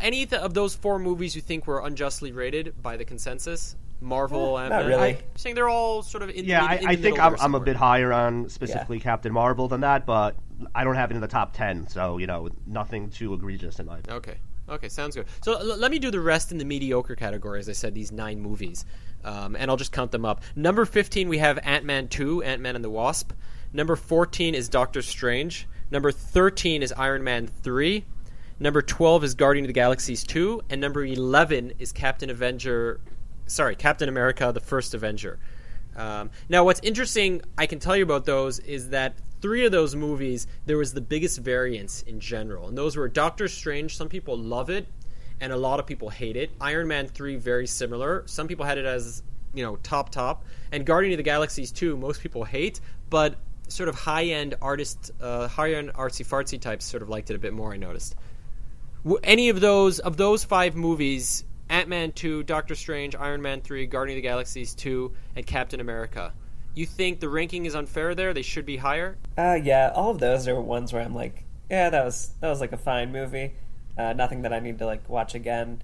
any 0.00 0.26
th- 0.26 0.42
of 0.42 0.52
those 0.52 0.74
four 0.74 0.98
movies 0.98 1.34
you 1.34 1.40
think 1.42 1.66
were 1.66 1.80
unjustly 1.80 2.32
rated 2.32 2.82
by 2.82 2.96
the 2.96 3.04
consensus? 3.04 3.76
Marvel 4.00 4.58
and 4.58 4.70
not 4.70 4.84
really. 4.84 5.14
I, 5.14 5.18
saying 5.36 5.54
they're 5.54 5.68
all 5.68 6.02
sort 6.02 6.22
of 6.22 6.28
in 6.30 6.44
Yeah, 6.44 6.60
the, 6.60 6.68
I, 6.68 6.74
in 6.74 6.86
I 6.88 6.94
the 6.96 7.02
think 7.02 7.18
I'm, 7.18 7.36
I'm 7.40 7.54
a 7.54 7.60
bit 7.60 7.76
higher 7.76 8.12
on 8.12 8.50
specifically 8.50 9.00
Captain 9.00 9.32
Marvel 9.32 9.66
than 9.68 9.80
that, 9.80 10.04
but 10.04 10.36
I 10.74 10.84
don't 10.84 10.96
have 10.96 11.10
it 11.10 11.14
in 11.14 11.22
the 11.22 11.28
top 11.28 11.54
ten, 11.54 11.88
so 11.88 12.18
you 12.18 12.26
know, 12.26 12.50
nothing 12.66 13.08
too 13.08 13.32
egregious 13.32 13.78
in 13.78 13.86
my. 13.86 13.98
opinion. 13.98 14.16
Okay. 14.18 14.36
Okay, 14.68 14.88
sounds 14.88 15.14
good. 15.14 15.26
So 15.42 15.54
l- 15.58 15.76
let 15.78 15.90
me 15.90 15.98
do 15.98 16.10
the 16.10 16.20
rest 16.20 16.50
in 16.52 16.58
the 16.58 16.64
mediocre 16.64 17.14
category, 17.14 17.60
as 17.60 17.68
I 17.68 17.72
said, 17.72 17.94
these 17.94 18.10
nine 18.12 18.40
movies. 18.40 18.84
Um, 19.24 19.56
and 19.56 19.70
I'll 19.70 19.76
just 19.76 19.92
count 19.92 20.12
them 20.12 20.24
up. 20.24 20.42
Number 20.54 20.84
15, 20.84 21.28
we 21.28 21.38
have 21.38 21.58
Ant 21.62 21.84
Man 21.84 22.08
2, 22.08 22.42
Ant 22.42 22.60
Man 22.60 22.76
and 22.76 22.84
the 22.84 22.90
Wasp. 22.90 23.32
Number 23.72 23.96
14 23.96 24.54
is 24.54 24.68
Doctor 24.68 25.02
Strange. 25.02 25.66
Number 25.90 26.12
13 26.12 26.82
is 26.82 26.92
Iron 26.92 27.24
Man 27.24 27.46
3. 27.46 28.04
Number 28.60 28.82
12 28.82 29.24
is 29.24 29.34
Guardian 29.34 29.64
of 29.64 29.68
the 29.68 29.72
Galaxies 29.72 30.24
2. 30.24 30.62
And 30.70 30.80
number 30.80 31.04
11 31.04 31.72
is 31.78 31.92
Captain 31.92 32.30
Avenger. 32.30 33.00
Sorry, 33.46 33.74
Captain 33.74 34.08
America, 34.08 34.52
the 34.52 34.60
First 34.60 34.94
Avenger. 34.94 35.38
Um, 35.96 36.30
now, 36.48 36.64
what's 36.64 36.80
interesting, 36.82 37.42
I 37.56 37.66
can 37.66 37.78
tell 37.78 37.96
you 37.96 38.02
about 38.02 38.24
those, 38.24 38.58
is 38.58 38.90
that 38.90 39.16
three 39.40 39.64
of 39.64 39.72
those 39.72 39.94
movies, 39.94 40.46
there 40.66 40.78
was 40.78 40.92
the 40.92 41.00
biggest 41.00 41.38
variance 41.38 42.02
in 42.02 42.20
general. 42.20 42.68
And 42.68 42.76
those 42.76 42.96
were 42.96 43.08
Doctor 43.08 43.48
Strange, 43.48 43.96
some 43.96 44.08
people 44.08 44.36
love 44.36 44.70
it, 44.70 44.86
and 45.40 45.52
a 45.52 45.56
lot 45.56 45.80
of 45.80 45.86
people 45.86 46.08
hate 46.08 46.36
it. 46.36 46.50
Iron 46.60 46.88
Man 46.88 47.06
3, 47.06 47.36
very 47.36 47.66
similar. 47.66 48.22
Some 48.26 48.48
people 48.48 48.64
had 48.64 48.78
it 48.78 48.84
as, 48.84 49.22
you 49.54 49.64
know, 49.64 49.76
top, 49.76 50.10
top. 50.10 50.44
And 50.72 50.84
Guardian 50.84 51.12
of 51.12 51.18
the 51.18 51.22
Galaxies 51.22 51.70
2, 51.72 51.96
most 51.96 52.20
people 52.20 52.44
hate, 52.44 52.80
but 53.10 53.36
sort 53.68 53.88
of 53.88 53.94
high 53.94 54.24
end 54.24 54.54
artist, 54.60 55.10
uh, 55.20 55.48
high 55.48 55.74
end 55.74 55.92
artsy 55.94 56.26
fartsy 56.26 56.60
types 56.60 56.84
sort 56.84 57.02
of 57.02 57.08
liked 57.08 57.30
it 57.30 57.34
a 57.34 57.38
bit 57.38 57.52
more, 57.52 57.72
I 57.72 57.76
noticed. 57.76 58.14
Any 59.22 59.48
of 59.50 59.60
those 59.60 59.98
of 59.98 60.16
those 60.16 60.44
five 60.44 60.76
movies 60.76 61.44
Ant 61.68 61.88
Man 61.88 62.12
2, 62.12 62.42
Doctor 62.42 62.74
Strange, 62.74 63.16
Iron 63.16 63.40
Man 63.40 63.60
3, 63.60 63.86
Guardian 63.86 64.18
of 64.18 64.22
the 64.22 64.28
Galaxies 64.28 64.74
2, 64.74 65.12
and 65.36 65.46
Captain 65.46 65.80
America. 65.80 66.32
You 66.74 66.86
think 66.86 67.20
the 67.20 67.28
ranking 67.28 67.66
is 67.66 67.74
unfair 67.74 68.14
there? 68.14 68.34
They 68.34 68.42
should 68.42 68.66
be 68.66 68.76
higher? 68.76 69.16
Uh, 69.38 69.58
yeah, 69.62 69.92
all 69.94 70.10
of 70.10 70.18
those 70.18 70.46
are 70.48 70.60
ones 70.60 70.92
where 70.92 71.02
I'm 71.02 71.14
like, 71.14 71.44
yeah, 71.70 71.90
that 71.90 72.04
was 72.04 72.30
that 72.40 72.48
was 72.48 72.60
like 72.60 72.72
a 72.72 72.76
fine 72.76 73.12
movie. 73.12 73.54
Uh, 73.96 74.12
nothing 74.12 74.42
that 74.42 74.52
I 74.52 74.58
need 74.60 74.78
to 74.78 74.86
like 74.86 75.08
watch 75.08 75.34
again. 75.34 75.82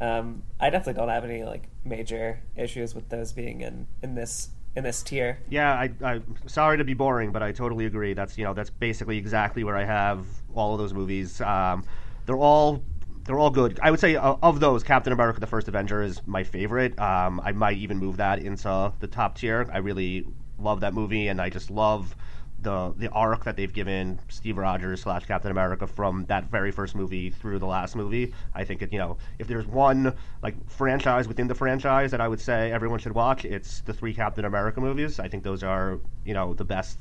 Um, 0.00 0.44
I 0.60 0.70
definitely 0.70 1.00
don't 1.00 1.08
have 1.08 1.24
any 1.24 1.42
like 1.42 1.68
major 1.84 2.40
issues 2.56 2.94
with 2.94 3.08
those 3.08 3.32
being 3.32 3.60
in 3.60 3.88
in 4.02 4.14
this 4.14 4.50
in 4.76 4.84
this 4.84 5.02
tier. 5.02 5.38
Yeah, 5.48 5.72
I, 5.72 5.90
I'm 6.02 6.36
sorry 6.46 6.78
to 6.78 6.84
be 6.84 6.94
boring, 6.94 7.32
but 7.32 7.42
I 7.42 7.52
totally 7.52 7.86
agree. 7.86 8.14
That's 8.14 8.38
you 8.38 8.44
know 8.44 8.54
that's 8.54 8.70
basically 8.70 9.18
exactly 9.18 9.64
where 9.64 9.76
I 9.76 9.84
have 9.84 10.24
all 10.54 10.72
of 10.72 10.78
those 10.78 10.94
movies. 10.94 11.40
Um, 11.40 11.84
they're 12.26 12.36
all 12.36 12.84
they're 13.24 13.38
all 13.38 13.50
good. 13.50 13.78
I 13.82 13.90
would 13.90 14.00
say 14.00 14.16
uh, 14.16 14.36
of 14.42 14.60
those, 14.60 14.82
Captain 14.82 15.12
America: 15.12 15.40
The 15.40 15.46
First 15.46 15.68
Avenger 15.68 16.02
is 16.02 16.20
my 16.26 16.44
favorite. 16.44 16.98
Um, 16.98 17.40
I 17.44 17.52
might 17.52 17.78
even 17.78 17.98
move 17.98 18.18
that 18.18 18.38
into 18.38 18.92
the 19.00 19.06
top 19.06 19.36
tier. 19.36 19.68
I 19.72 19.78
really 19.78 20.26
love 20.58 20.80
that 20.80 20.94
movie, 20.94 21.28
and 21.28 21.40
I 21.40 21.50
just 21.50 21.70
love 21.70 22.14
the 22.60 22.92
the 22.96 23.08
arc 23.10 23.44
that 23.44 23.56
they've 23.56 23.72
given 23.72 24.18
Steve 24.28 24.58
Rogers 24.58 25.02
slash 25.02 25.26
Captain 25.26 25.50
America 25.50 25.86
from 25.86 26.24
that 26.26 26.50
very 26.50 26.72
first 26.72 26.94
movie 26.94 27.30
through 27.30 27.58
the 27.58 27.66
last 27.66 27.94
movie. 27.94 28.32
I 28.54 28.64
think 28.64 28.82
it, 28.82 28.92
you 28.92 28.98
know 28.98 29.16
if 29.38 29.46
there's 29.46 29.66
one 29.66 30.14
like 30.42 30.54
franchise 30.68 31.28
within 31.28 31.46
the 31.46 31.54
franchise 31.54 32.10
that 32.10 32.20
I 32.20 32.28
would 32.28 32.40
say 32.40 32.72
everyone 32.72 32.98
should 32.98 33.14
watch, 33.14 33.44
it's 33.44 33.80
the 33.82 33.92
three 33.92 34.14
Captain 34.14 34.44
America 34.44 34.80
movies. 34.80 35.20
I 35.20 35.28
think 35.28 35.44
those 35.44 35.62
are 35.62 36.00
you 36.24 36.34
know 36.34 36.54
the 36.54 36.64
best 36.64 36.98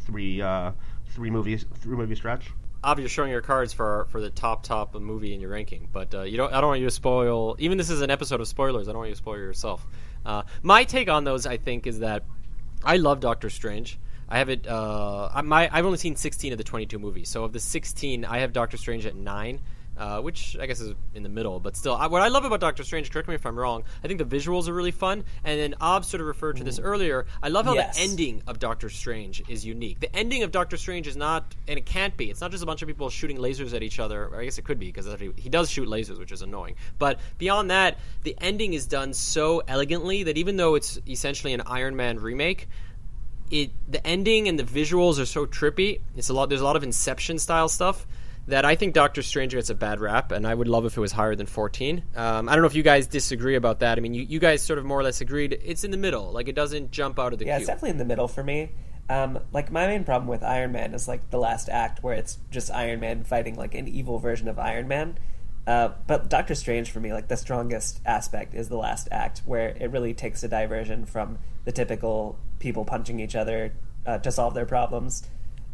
three 0.00 0.42
uh, 0.42 0.72
three 1.14 1.30
movies 1.30 1.64
three 1.80 1.96
movie 1.96 2.14
stretch. 2.14 2.50
Av, 2.82 2.98
you're 2.98 3.10
showing 3.10 3.30
your 3.30 3.42
cards 3.42 3.72
for 3.72 4.06
for 4.10 4.20
the 4.20 4.30
top 4.30 4.62
top 4.62 4.94
movie 4.94 5.34
in 5.34 5.40
your 5.40 5.50
ranking, 5.50 5.88
but 5.92 6.14
uh, 6.14 6.22
you 6.22 6.36
don't. 6.36 6.52
I 6.52 6.60
don't 6.60 6.68
want 6.68 6.80
you 6.80 6.86
to 6.86 6.90
spoil. 6.90 7.56
Even 7.58 7.78
this 7.78 7.90
is 7.90 8.00
an 8.00 8.10
episode 8.10 8.40
of 8.40 8.48
spoilers. 8.48 8.88
I 8.88 8.92
don't 8.92 8.98
want 8.98 9.08
you 9.08 9.14
to 9.14 9.18
spoil 9.18 9.36
yourself. 9.36 9.86
Uh, 10.24 10.42
my 10.62 10.84
take 10.84 11.08
on 11.08 11.24
those, 11.24 11.46
I 11.46 11.56
think, 11.56 11.86
is 11.86 12.00
that 12.00 12.24
I 12.84 12.96
love 12.96 13.20
Doctor 13.20 13.50
Strange. 13.50 13.98
I 14.30 14.38
have 14.38 14.48
it. 14.48 14.66
Uh, 14.66 15.42
my 15.44 15.68
I've 15.72 15.84
only 15.86 15.98
seen 15.98 16.16
16 16.16 16.52
of 16.52 16.58
the 16.58 16.64
22 16.64 16.98
movies. 16.98 17.28
So 17.28 17.44
of 17.44 17.52
the 17.52 17.60
16, 17.60 18.24
I 18.24 18.38
have 18.38 18.52
Doctor 18.52 18.76
Strange 18.76 19.04
at 19.04 19.16
nine, 19.16 19.60
uh, 19.98 20.20
which 20.20 20.56
I 20.60 20.66
guess 20.66 20.80
is 20.80 20.94
in 21.16 21.24
the 21.24 21.28
middle. 21.28 21.58
But 21.58 21.76
still, 21.76 21.94
I, 21.94 22.06
what 22.06 22.22
I 22.22 22.28
love 22.28 22.44
about 22.44 22.60
Doctor 22.60 22.84
Strange, 22.84 23.10
correct 23.10 23.26
me 23.28 23.34
if 23.34 23.44
I'm 23.44 23.58
wrong, 23.58 23.82
I 24.04 24.06
think 24.06 24.18
the 24.18 24.24
visuals 24.24 24.68
are 24.68 24.72
really 24.72 24.92
fun. 24.92 25.24
And 25.42 25.58
then 25.58 25.74
Av 25.80 26.04
sort 26.04 26.20
of 26.20 26.28
referred 26.28 26.58
to 26.58 26.64
this 26.64 26.78
earlier. 26.78 27.26
I 27.42 27.48
love 27.48 27.66
how 27.66 27.74
Yes. 27.74 27.96
the 27.96 28.02
ending 28.04 28.42
of 28.46 28.60
Doctor 28.60 28.88
Strange 28.88 29.42
is 29.48 29.64
unique. 29.66 29.98
The 29.98 30.14
ending 30.14 30.44
of 30.44 30.52
Doctor 30.52 30.76
Strange 30.76 31.08
is 31.08 31.16
not, 31.16 31.52
and 31.66 31.76
it 31.76 31.84
can't 31.84 32.16
be. 32.16 32.30
It's 32.30 32.40
not 32.40 32.52
just 32.52 32.62
a 32.62 32.66
bunch 32.66 32.82
of 32.82 32.88
people 32.88 33.10
shooting 33.10 33.38
lasers 33.38 33.74
at 33.74 33.82
each 33.82 33.98
other. 33.98 34.32
I 34.34 34.44
guess 34.44 34.58
it 34.58 34.64
could 34.64 34.78
be 34.78 34.92
because 34.92 35.08
he 35.36 35.48
does 35.48 35.68
shoot 35.68 35.88
lasers, 35.88 36.20
which 36.20 36.30
is 36.30 36.42
annoying. 36.42 36.76
But 37.00 37.18
beyond 37.38 37.70
that, 37.72 37.98
the 38.22 38.36
ending 38.40 38.74
is 38.74 38.86
done 38.86 39.12
so 39.12 39.62
elegantly 39.66 40.22
that 40.22 40.38
even 40.38 40.56
though 40.56 40.76
it's 40.76 41.00
essentially 41.08 41.52
an 41.52 41.62
Iron 41.66 41.96
Man 41.96 42.20
remake, 42.20 42.68
it 43.50 43.70
the 43.90 44.04
ending 44.06 44.48
and 44.48 44.58
the 44.58 44.64
visuals 44.64 45.18
are 45.20 45.26
so 45.26 45.46
trippy. 45.46 46.00
It's 46.16 46.28
a 46.28 46.32
lot. 46.32 46.48
There's 46.48 46.60
a 46.60 46.64
lot 46.64 46.76
of 46.76 46.82
Inception 46.82 47.38
style 47.38 47.68
stuff 47.68 48.06
that 48.46 48.64
I 48.64 48.74
think 48.74 48.94
Doctor 48.94 49.22
Strange 49.22 49.52
gets 49.52 49.70
a 49.70 49.74
bad 49.74 50.00
rap, 50.00 50.32
and 50.32 50.46
I 50.46 50.54
would 50.54 50.66
love 50.68 50.84
if 50.84 50.96
it 50.96 51.00
was 51.00 51.12
higher 51.12 51.36
than 51.36 51.46
14. 51.46 52.02
Um, 52.16 52.48
I 52.48 52.52
don't 52.54 52.62
know 52.62 52.66
if 52.66 52.74
you 52.74 52.82
guys 52.82 53.06
disagree 53.06 53.54
about 53.54 53.80
that. 53.80 53.98
I 53.98 54.00
mean, 54.00 54.14
you, 54.14 54.22
you 54.22 54.38
guys 54.40 54.62
sort 54.62 54.78
of 54.78 54.84
more 54.84 54.98
or 54.98 55.02
less 55.02 55.20
agreed. 55.20 55.60
It's 55.64 55.84
in 55.84 55.90
the 55.90 55.96
middle. 55.96 56.32
Like 56.32 56.48
it 56.48 56.54
doesn't 56.54 56.90
jump 56.90 57.18
out 57.18 57.32
of 57.32 57.38
the 57.38 57.44
Yeah, 57.46 57.56
queue. 57.56 57.60
it's 57.62 57.66
definitely 57.68 57.90
in 57.90 57.98
the 57.98 58.04
middle 58.04 58.28
for 58.28 58.42
me. 58.42 58.70
Um, 59.08 59.40
like 59.52 59.70
my 59.72 59.86
main 59.88 60.04
problem 60.04 60.28
with 60.28 60.42
Iron 60.44 60.72
Man 60.72 60.94
is 60.94 61.08
like 61.08 61.30
the 61.30 61.38
last 61.38 61.68
act 61.68 62.02
where 62.02 62.14
it's 62.14 62.38
just 62.50 62.70
Iron 62.70 63.00
Man 63.00 63.24
fighting 63.24 63.56
like 63.56 63.74
an 63.74 63.88
evil 63.88 64.18
version 64.18 64.46
of 64.48 64.58
Iron 64.58 64.86
Man. 64.88 65.18
Uh, 65.66 65.90
but 66.06 66.30
Doctor 66.30 66.54
Strange 66.54 66.90
for 66.90 67.00
me, 67.00 67.12
like 67.12 67.28
the 67.28 67.36
strongest 67.36 68.00
aspect 68.06 68.54
is 68.54 68.68
the 68.68 68.76
last 68.76 69.08
act 69.10 69.42
where 69.44 69.68
it 69.80 69.90
really 69.90 70.14
takes 70.14 70.42
a 70.42 70.48
diversion 70.48 71.04
from 71.06 71.38
the 71.64 71.72
typical 71.72 72.38
people 72.60 72.84
punching 72.84 73.18
each 73.18 73.34
other 73.34 73.72
uh, 74.06 74.18
to 74.18 74.30
solve 74.30 74.54
their 74.54 74.66
problems. 74.66 75.28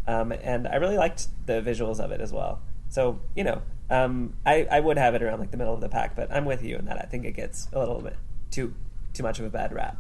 Um, 0.07 0.33
and 0.33 0.67
I 0.67 0.77
really 0.77 0.97
liked 0.97 1.29
the 1.45 1.61
visuals 1.61 2.01
of 2.01 2.13
it 2.13 2.23
as 2.23 2.33
well. 2.33 2.61
So 2.89 3.21
you 3.35 3.45
know, 3.45 3.63
um, 3.91 4.35
I, 4.47 4.67
I 4.71 4.81
would 4.81 4.97
have 4.97 5.15
it 5.15 5.23
around 5.23 5.41
like 5.41 5.51
the 5.51 5.57
middle 5.57 5.75
of 5.75 5.81
the 5.81 5.89
pack, 5.89 6.17
but 6.17 6.33
I'm 6.33 6.45
with 6.45 6.63
you 6.63 6.77
in 6.77 6.87
that. 6.87 6.99
I 6.99 7.07
think 7.07 7.25
it 7.25 7.33
gets 7.33 7.69
a 7.73 7.79
little 7.79 8.01
bit 8.01 8.17
too 8.51 8.75
too 9.13 9.23
much 9.23 9.39
of 9.39 9.45
a 9.45 9.51
bad 9.51 9.73
rap. 9.73 9.97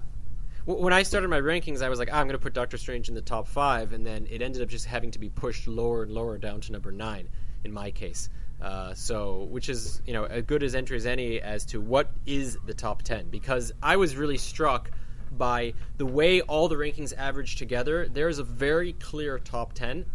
When 0.64 0.92
I 0.92 1.04
started 1.04 1.28
my 1.28 1.40
rankings, 1.40 1.80
I 1.80 1.88
was 1.88 1.98
like, 1.98 2.08
ah, 2.12 2.16
I'm 2.16 2.26
going 2.26 2.36
to 2.36 2.42
put 2.42 2.52
Doctor 2.52 2.76
Strange 2.76 3.08
in 3.08 3.14
the 3.14 3.20
top 3.20 3.46
five, 3.46 3.92
and 3.92 4.04
then 4.04 4.26
it 4.28 4.42
ended 4.42 4.62
up 4.62 4.68
just 4.68 4.86
having 4.86 5.12
to 5.12 5.20
be 5.20 5.28
pushed 5.28 5.68
lower 5.68 6.02
and 6.02 6.12
lower 6.12 6.38
down 6.38 6.60
to 6.62 6.72
number 6.72 6.90
nine 6.90 7.28
in 7.64 7.72
my 7.72 7.92
case. 7.92 8.28
Uh, 8.60 8.94
so, 8.94 9.44
which 9.50 9.68
is 9.68 10.00
you 10.06 10.12
know 10.12 10.24
as 10.24 10.42
good 10.44 10.62
as 10.62 10.74
entry 10.74 10.96
as 10.96 11.06
any 11.06 11.40
as 11.40 11.66
to 11.66 11.80
what 11.80 12.10
is 12.24 12.56
the 12.66 12.74
top 12.74 13.02
ten 13.02 13.28
because 13.28 13.72
I 13.82 13.96
was 13.96 14.16
really 14.16 14.38
struck 14.38 14.90
by 15.36 15.74
the 15.98 16.06
way 16.06 16.40
all 16.42 16.68
the 16.68 16.76
rankings 16.76 17.12
average 17.16 17.56
together. 17.56 18.08
There's 18.08 18.38
a 18.38 18.44
very 18.44 18.92
clear 18.94 19.38
top 19.38 19.72
ten, 19.72 20.06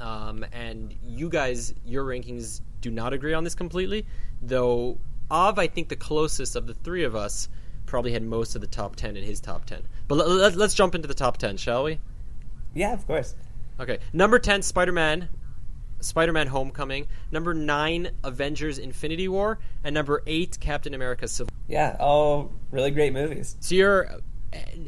um, 0.00 0.44
and 0.52 0.94
you 1.02 1.28
guys, 1.28 1.74
your 1.84 2.04
rankings 2.04 2.60
do 2.80 2.90
not 2.90 3.12
agree 3.12 3.34
on 3.34 3.44
this 3.44 3.54
completely. 3.54 4.06
Though 4.42 4.98
Av, 5.30 5.58
I 5.58 5.66
think 5.66 5.88
the 5.88 5.96
closest 5.96 6.56
of 6.56 6.66
the 6.66 6.74
three 6.74 7.04
of 7.04 7.16
us 7.16 7.48
probably 7.86 8.12
had 8.12 8.22
most 8.22 8.54
of 8.54 8.60
the 8.60 8.66
top 8.66 8.96
ten 8.96 9.16
in 9.16 9.24
his 9.24 9.40
top 9.40 9.64
ten. 9.64 9.82
But 10.08 10.16
let, 10.16 10.28
let, 10.28 10.56
let's 10.56 10.74
jump 10.74 10.94
into 10.94 11.08
the 11.08 11.14
top 11.14 11.36
ten, 11.36 11.56
shall 11.56 11.84
we? 11.84 11.98
Yeah, 12.74 12.92
of 12.92 13.06
course. 13.06 13.34
Okay, 13.80 13.98
number 14.12 14.38
ten, 14.38 14.62
Spider 14.62 14.92
Man. 14.92 15.28
Spider 16.00 16.32
Man 16.32 16.46
Homecoming. 16.48 17.06
Number 17.30 17.54
nine, 17.54 18.10
Avengers 18.22 18.78
Infinity 18.78 19.28
War. 19.28 19.58
And 19.82 19.94
number 19.94 20.22
eight, 20.26 20.58
Captain 20.60 20.92
America 20.92 21.26
Civil 21.26 21.50
Yeah, 21.68 21.96
all 21.98 22.52
really 22.70 22.90
great 22.90 23.14
movies. 23.14 23.56
So 23.60 23.74
you're. 23.74 24.10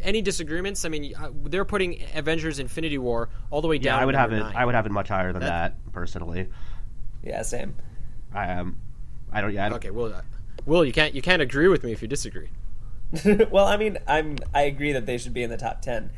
Any 0.03 0.23
disagreements? 0.23 0.85
I 0.85 0.89
mean, 0.89 1.15
uh, 1.15 1.31
they're 1.45 1.65
putting 1.65 2.03
Avengers 2.15 2.59
Infinity 2.59 2.99
War 2.99 3.29
all 3.51 3.61
the 3.61 3.69
way 3.69 3.79
down. 3.79 3.85
Yeah, 3.85 3.93
down. 3.93 4.03
I 4.03 4.07
would 4.07 4.15
have 4.15 4.33
it. 4.33 4.39
nine. 4.41 4.57
I 4.57 4.65
would 4.65 4.75
have 4.75 4.87
it 4.87 4.93
much 4.93 5.09
higher 5.09 5.33
than 5.33 5.41
That- 5.41 5.75
that, 5.85 5.93
personally. 5.93 6.49
Yeah, 7.23 7.43
same. 7.43 7.75
I 8.33 8.53
um, 8.53 8.77
I 9.33 9.41
don't. 9.41 9.53
Yeah. 9.53 9.67
I 9.67 9.69
don't, 9.69 9.77
Okay, 9.77 9.91
well, 9.91 10.13
uh, 10.13 10.21
Will, 10.67 10.85
you 10.85 10.93
can't 10.93 11.15
you 11.15 11.23
can't 11.23 11.43
agree 11.43 11.69
with 11.69 11.83
me 11.83 11.93
if 11.93 12.03
you 12.03 12.09
disagree. 12.09 12.49
well, 13.51 13.67
I 13.67 13.77
mean, 13.77 13.99
I'm 14.07 14.37
I 14.55 14.63
agree 14.63 14.93
that 14.93 15.07
they 15.07 15.19
should 15.19 15.35
be 15.35 15.43
in 15.43 15.51
the 15.51 15.57
top 15.57 15.81
ten. 15.83 16.11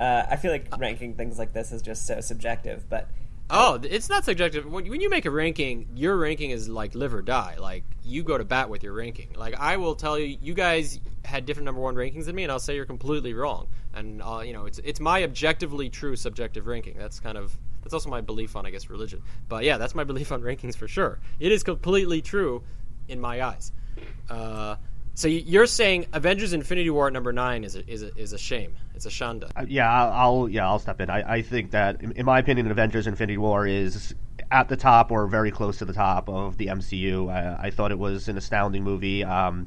Uh, 0.00 0.24
I 0.30 0.36
feel 0.36 0.52
like 0.52 0.66
ranking 0.78 1.14
things 1.14 1.38
like 1.38 1.52
this 1.52 1.72
is 1.72 1.82
just 1.82 2.06
so 2.06 2.20
subjective, 2.20 2.88
but 2.88 3.08
Oh, 3.48 3.78
it's 3.82 4.08
not 4.08 4.24
subjective. 4.24 4.66
When, 4.66 4.86
you 4.86 5.08
make 5.08 5.24
a 5.24 5.30
ranking, 5.30 5.88
your 5.94 6.16
ranking 6.16 6.50
is 6.50 6.68
like 6.68 6.94
live 6.96 7.14
or 7.14 7.22
die. 7.22 7.56
Like 7.60 7.84
you 8.02 8.24
go 8.24 8.36
to 8.36 8.44
bat 8.44 8.68
with 8.68 8.82
your 8.82 8.92
ranking. 8.92 9.34
Like 9.36 9.54
I 9.58 9.76
will 9.76 9.94
tell 9.94 10.18
you, 10.18 10.36
you 10.40 10.52
guys 10.52 10.98
had 11.24 11.46
different 11.46 11.64
number 11.64 11.80
one 11.80 11.94
rankings 11.94 12.24
than 12.24 12.34
me, 12.34 12.42
and 12.42 12.50
I'll 12.50 12.58
say 12.58 12.74
you're 12.74 12.86
completely 12.86 13.34
wrong. 13.34 13.68
And 13.94 14.20
uh, 14.20 14.42
you 14.44 14.52
know, 14.52 14.66
it's 14.66 14.78
it's 14.80 14.98
my 14.98 15.22
objectively 15.22 15.88
true 15.88 16.16
subjective 16.16 16.66
ranking. 16.66 16.96
That's 16.98 17.20
kind 17.20 17.38
of 17.38 17.56
that's 17.82 17.94
also 17.94 18.10
my 18.10 18.20
belief 18.20 18.56
on, 18.56 18.66
I 18.66 18.70
guess, 18.70 18.90
religion. 18.90 19.22
But 19.48 19.62
yeah, 19.62 19.78
that's 19.78 19.94
my 19.94 20.04
belief 20.12 20.32
on 20.32 20.42
rankings 20.42 20.76
for 20.76 20.88
sure. 20.88 21.20
It 21.38 21.52
is 21.52 21.62
completely 21.62 22.22
true 22.22 22.64
in 23.06 23.20
my 23.20 23.42
eyes. 23.42 23.70
Uh, 24.28 24.74
so 25.14 25.28
you're 25.28 25.66
saying 25.66 26.06
Avengers: 26.12 26.52
Infinity 26.52 26.90
War 26.90 27.06
at 27.06 27.12
number 27.12 27.32
nine 27.32 27.62
is 27.62 27.76
a, 27.76 27.88
is 27.88 28.02
a, 28.02 28.14
is 28.16 28.32
a 28.32 28.38
shame. 28.38 28.74
It's 28.96 29.04
a 29.04 29.10
shanda. 29.10 29.50
Uh, 29.54 29.66
yeah, 29.68 30.10
I'll, 30.10 30.48
yeah 30.48 30.66
I'll 30.66 30.78
step 30.78 31.00
in. 31.02 31.10
I, 31.10 31.34
I 31.34 31.42
think 31.42 31.70
that 31.72 32.00
in, 32.00 32.12
in 32.12 32.24
my 32.24 32.38
opinion, 32.38 32.70
Avengers: 32.70 33.06
Infinity 33.06 33.36
War 33.36 33.66
is 33.66 34.14
at 34.50 34.68
the 34.68 34.76
top 34.76 35.10
or 35.10 35.26
very 35.26 35.50
close 35.50 35.76
to 35.78 35.84
the 35.84 35.92
top 35.92 36.28
of 36.30 36.56
the 36.56 36.68
MCU. 36.68 37.30
I, 37.30 37.66
I 37.66 37.70
thought 37.70 37.92
it 37.92 37.98
was 37.98 38.28
an 38.28 38.38
astounding 38.38 38.82
movie. 38.82 39.22
Um, 39.22 39.66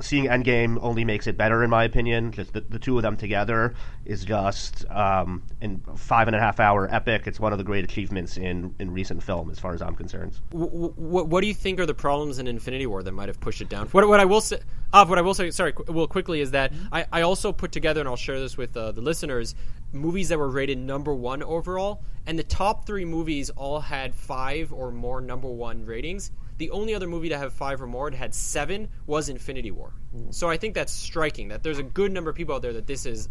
seeing 0.00 0.26
Endgame 0.26 0.78
only 0.80 1.04
makes 1.04 1.26
it 1.26 1.36
better 1.36 1.62
in 1.62 1.70
my 1.70 1.84
opinion. 1.84 2.32
Just 2.32 2.52
the, 2.52 2.60
the 2.60 2.78
two 2.78 2.96
of 2.96 3.02
them 3.02 3.16
together 3.16 3.74
is 4.04 4.24
just 4.24 4.88
um, 4.90 5.42
in 5.60 5.80
five 5.96 6.28
and 6.28 6.36
a 6.36 6.40
half 6.40 6.60
hour 6.60 6.88
epic. 6.92 7.26
It's 7.26 7.38
one 7.40 7.52
of 7.52 7.58
the 7.58 7.64
great 7.64 7.84
achievements 7.84 8.36
in 8.36 8.74
in 8.78 8.92
recent 8.92 9.22
film 9.22 9.50
as 9.50 9.58
far 9.58 9.74
as 9.74 9.82
I'm 9.82 9.94
concerned. 9.94 10.38
What, 10.50 10.72
what, 10.72 11.28
what 11.28 11.40
do 11.40 11.46
you 11.46 11.54
think 11.54 11.80
are 11.80 11.86
the 11.86 11.94
problems 11.94 12.38
in 12.38 12.46
Infinity 12.46 12.86
War 12.86 13.02
that 13.02 13.12
might 13.12 13.28
have 13.28 13.40
pushed 13.40 13.60
it 13.60 13.68
down? 13.68 13.88
What, 13.88 14.06
what 14.08 14.20
I 14.20 14.24
will 14.24 14.40
say, 14.40 14.60
Av, 14.92 15.08
what 15.08 15.18
I 15.18 15.22
will 15.22 15.34
say, 15.34 15.50
sorry, 15.50 15.72
qu- 15.72 15.92
well, 15.92 16.06
quickly 16.06 16.40
is 16.40 16.52
that 16.52 16.72
I, 16.92 17.06
I 17.12 17.22
also 17.22 17.52
put 17.52 17.72
together, 17.72 18.00
and 18.00 18.08
I'll 18.08 18.16
share 18.16 18.38
this 18.38 18.56
with 18.56 18.76
uh, 18.76 18.92
the 18.92 19.00
listeners, 19.00 19.54
movies 19.92 20.28
that 20.28 20.38
were 20.38 20.48
rated 20.50 20.78
number 20.78 21.14
one 21.14 21.42
overall, 21.42 22.02
and 22.26 22.38
the 22.38 22.44
top 22.44 22.86
three 22.86 23.04
movies 23.04 23.50
all 23.50 23.80
had 23.80 24.14
five 24.14 24.72
or 24.72 24.90
more 24.90 25.20
number 25.20 25.48
one 25.48 25.84
ratings. 25.84 26.30
The 26.58 26.70
only 26.70 26.94
other 26.94 27.06
movie 27.06 27.28
to 27.28 27.38
have 27.38 27.52
five 27.52 27.82
or 27.82 27.86
more 27.86 28.10
had 28.10 28.34
seven 28.34 28.88
was 29.06 29.28
Infinity 29.28 29.70
War. 29.70 29.92
Mm. 30.14 30.34
So 30.34 30.48
I 30.48 30.56
think 30.56 30.74
that's 30.74 30.92
striking. 30.92 31.48
That 31.48 31.62
there's 31.62 31.78
a 31.78 31.82
good 31.82 32.12
number 32.12 32.30
of 32.30 32.36
people 32.36 32.54
out 32.54 32.62
there 32.62 32.72
that 32.72 32.86
this 32.86 33.06
is 33.06 33.28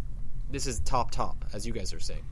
this 0.51 0.67
is 0.67 0.79
top 0.81 1.11
top, 1.11 1.43
as 1.53 1.65
you 1.65 1.73
guys 1.73 1.93
are 1.93 1.99
saying. 1.99 2.23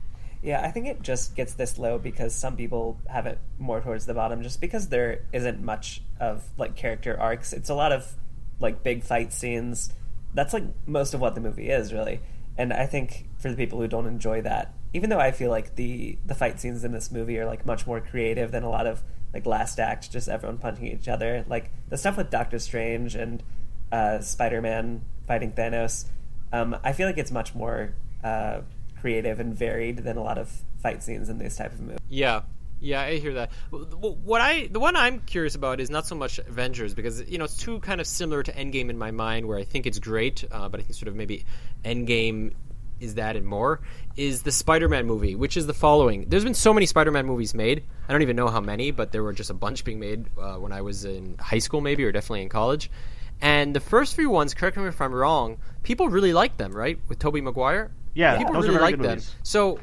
Yeah, 0.42 0.60
I 0.60 0.70
think 0.70 0.86
it 0.86 1.02
just 1.02 1.34
gets 1.34 1.54
this 1.54 1.78
low 1.78 1.98
because 1.98 2.34
some 2.34 2.54
people 2.54 3.00
have 3.08 3.26
it 3.26 3.38
more 3.58 3.80
towards 3.80 4.04
the 4.04 4.12
bottom 4.14 4.42
just 4.42 4.60
because 4.60 4.88
there 4.88 5.22
isn't 5.32 5.62
much 5.62 6.02
of 6.20 6.44
like 6.58 6.76
character 6.76 7.18
arcs. 7.18 7.52
It's 7.52 7.70
a 7.70 7.74
lot 7.74 7.92
of 7.92 8.14
like 8.60 8.82
big 8.82 9.02
fight 9.02 9.32
scenes. 9.32 9.92
That's 10.34 10.52
like 10.52 10.64
most 10.86 11.14
of 11.14 11.20
what 11.20 11.34
the 11.34 11.40
movie 11.40 11.70
is, 11.70 11.92
really. 11.92 12.20
And 12.56 12.72
I 12.72 12.86
think 12.86 13.28
for 13.38 13.50
the 13.50 13.56
people 13.56 13.80
who 13.80 13.88
don't 13.88 14.06
enjoy 14.06 14.42
that, 14.42 14.74
even 14.92 15.10
though 15.10 15.18
I 15.18 15.32
feel 15.32 15.50
like 15.50 15.74
the 15.74 16.18
the 16.24 16.34
fight 16.34 16.60
scenes 16.60 16.84
in 16.84 16.92
this 16.92 17.10
movie 17.10 17.38
are 17.38 17.46
like 17.46 17.66
much 17.66 17.86
more 17.86 18.00
creative 18.00 18.52
than 18.52 18.62
a 18.62 18.70
lot 18.70 18.86
of 18.86 19.02
like 19.32 19.44
last 19.44 19.80
act, 19.80 20.10
just 20.12 20.28
everyone 20.28 20.58
punching 20.58 20.86
each 20.86 21.08
other. 21.08 21.44
Like 21.48 21.70
the 21.88 21.96
stuff 21.96 22.16
with 22.16 22.30
Doctor 22.30 22.60
Strange 22.60 23.16
and 23.16 23.42
uh, 23.90 24.20
Spider 24.20 24.62
Man 24.62 25.04
fighting 25.26 25.52
Thanos, 25.52 26.06
um, 26.52 26.76
I 26.84 26.92
feel 26.92 27.08
like 27.08 27.18
it's 27.18 27.32
much 27.32 27.54
more 27.54 27.94
uh, 28.22 28.60
creative 29.00 29.40
and 29.40 29.54
varied 29.54 29.98
than 29.98 30.16
a 30.16 30.22
lot 30.22 30.38
of 30.38 30.62
fight 30.80 31.02
scenes 31.02 31.28
in 31.28 31.38
these 31.38 31.56
type 31.56 31.72
of 31.72 31.80
movies. 31.80 31.98
Yeah, 32.08 32.42
yeah, 32.84 33.00
I 33.00 33.16
hear 33.16 33.34
that. 33.34 33.50
What 33.70 34.40
I 34.40 34.66
the 34.66 34.80
one 34.80 34.94
I'm 34.94 35.20
curious 35.20 35.54
about 35.54 35.80
is 35.80 35.90
not 35.90 36.06
so 36.06 36.14
much 36.14 36.38
Avengers 36.38 36.94
because 36.94 37.26
you 37.28 37.38
know 37.38 37.44
it's 37.44 37.56
too 37.56 37.80
kind 37.80 38.00
of 38.00 38.06
similar 38.06 38.42
to 38.42 38.52
Endgame 38.52 38.90
in 38.90 38.98
my 38.98 39.10
mind, 39.10 39.46
where 39.46 39.58
I 39.58 39.64
think 39.64 39.86
it's 39.86 39.98
great, 39.98 40.44
uh, 40.52 40.68
but 40.68 40.80
I 40.80 40.82
think 40.82 40.94
sort 40.94 41.08
of 41.08 41.16
maybe 41.16 41.46
Endgame 41.84 42.52
is 43.00 43.14
that 43.14 43.36
and 43.36 43.46
more. 43.46 43.80
Is 44.16 44.42
the 44.42 44.52
Spider-Man 44.52 45.06
movie, 45.06 45.34
which 45.34 45.56
is 45.56 45.66
the 45.66 45.74
following. 45.74 46.26
There's 46.28 46.44
been 46.44 46.54
so 46.54 46.72
many 46.72 46.86
Spider-Man 46.86 47.26
movies 47.26 47.54
made. 47.54 47.84
I 48.08 48.12
don't 48.12 48.22
even 48.22 48.36
know 48.36 48.48
how 48.48 48.60
many, 48.60 48.90
but 48.90 49.12
there 49.12 49.22
were 49.22 49.32
just 49.32 49.50
a 49.50 49.54
bunch 49.54 49.84
being 49.84 49.98
made 49.98 50.26
uh, 50.38 50.56
when 50.56 50.70
I 50.72 50.82
was 50.82 51.04
in 51.04 51.36
high 51.38 51.58
school, 51.58 51.80
maybe, 51.80 52.04
or 52.04 52.12
definitely 52.12 52.42
in 52.42 52.48
college. 52.48 52.90
And 53.40 53.74
the 53.74 53.80
first 53.80 54.14
few 54.14 54.30
ones, 54.30 54.54
correct 54.54 54.76
me 54.76 54.86
if 54.86 55.00
I'm 55.00 55.12
wrong, 55.12 55.58
people 55.82 56.08
really 56.08 56.32
liked 56.32 56.58
them, 56.58 56.72
right? 56.72 56.98
With 57.08 57.18
Tobey 57.18 57.40
Maguire. 57.40 57.90
Yeah, 58.14 58.38
people 58.38 58.52
those 58.52 58.64
are 58.64 58.68
really 58.68 58.74
very 58.74 58.82
like 58.84 58.96
good 58.96 59.04
them. 59.04 59.10
movies. 59.12 59.34
So 59.42 59.80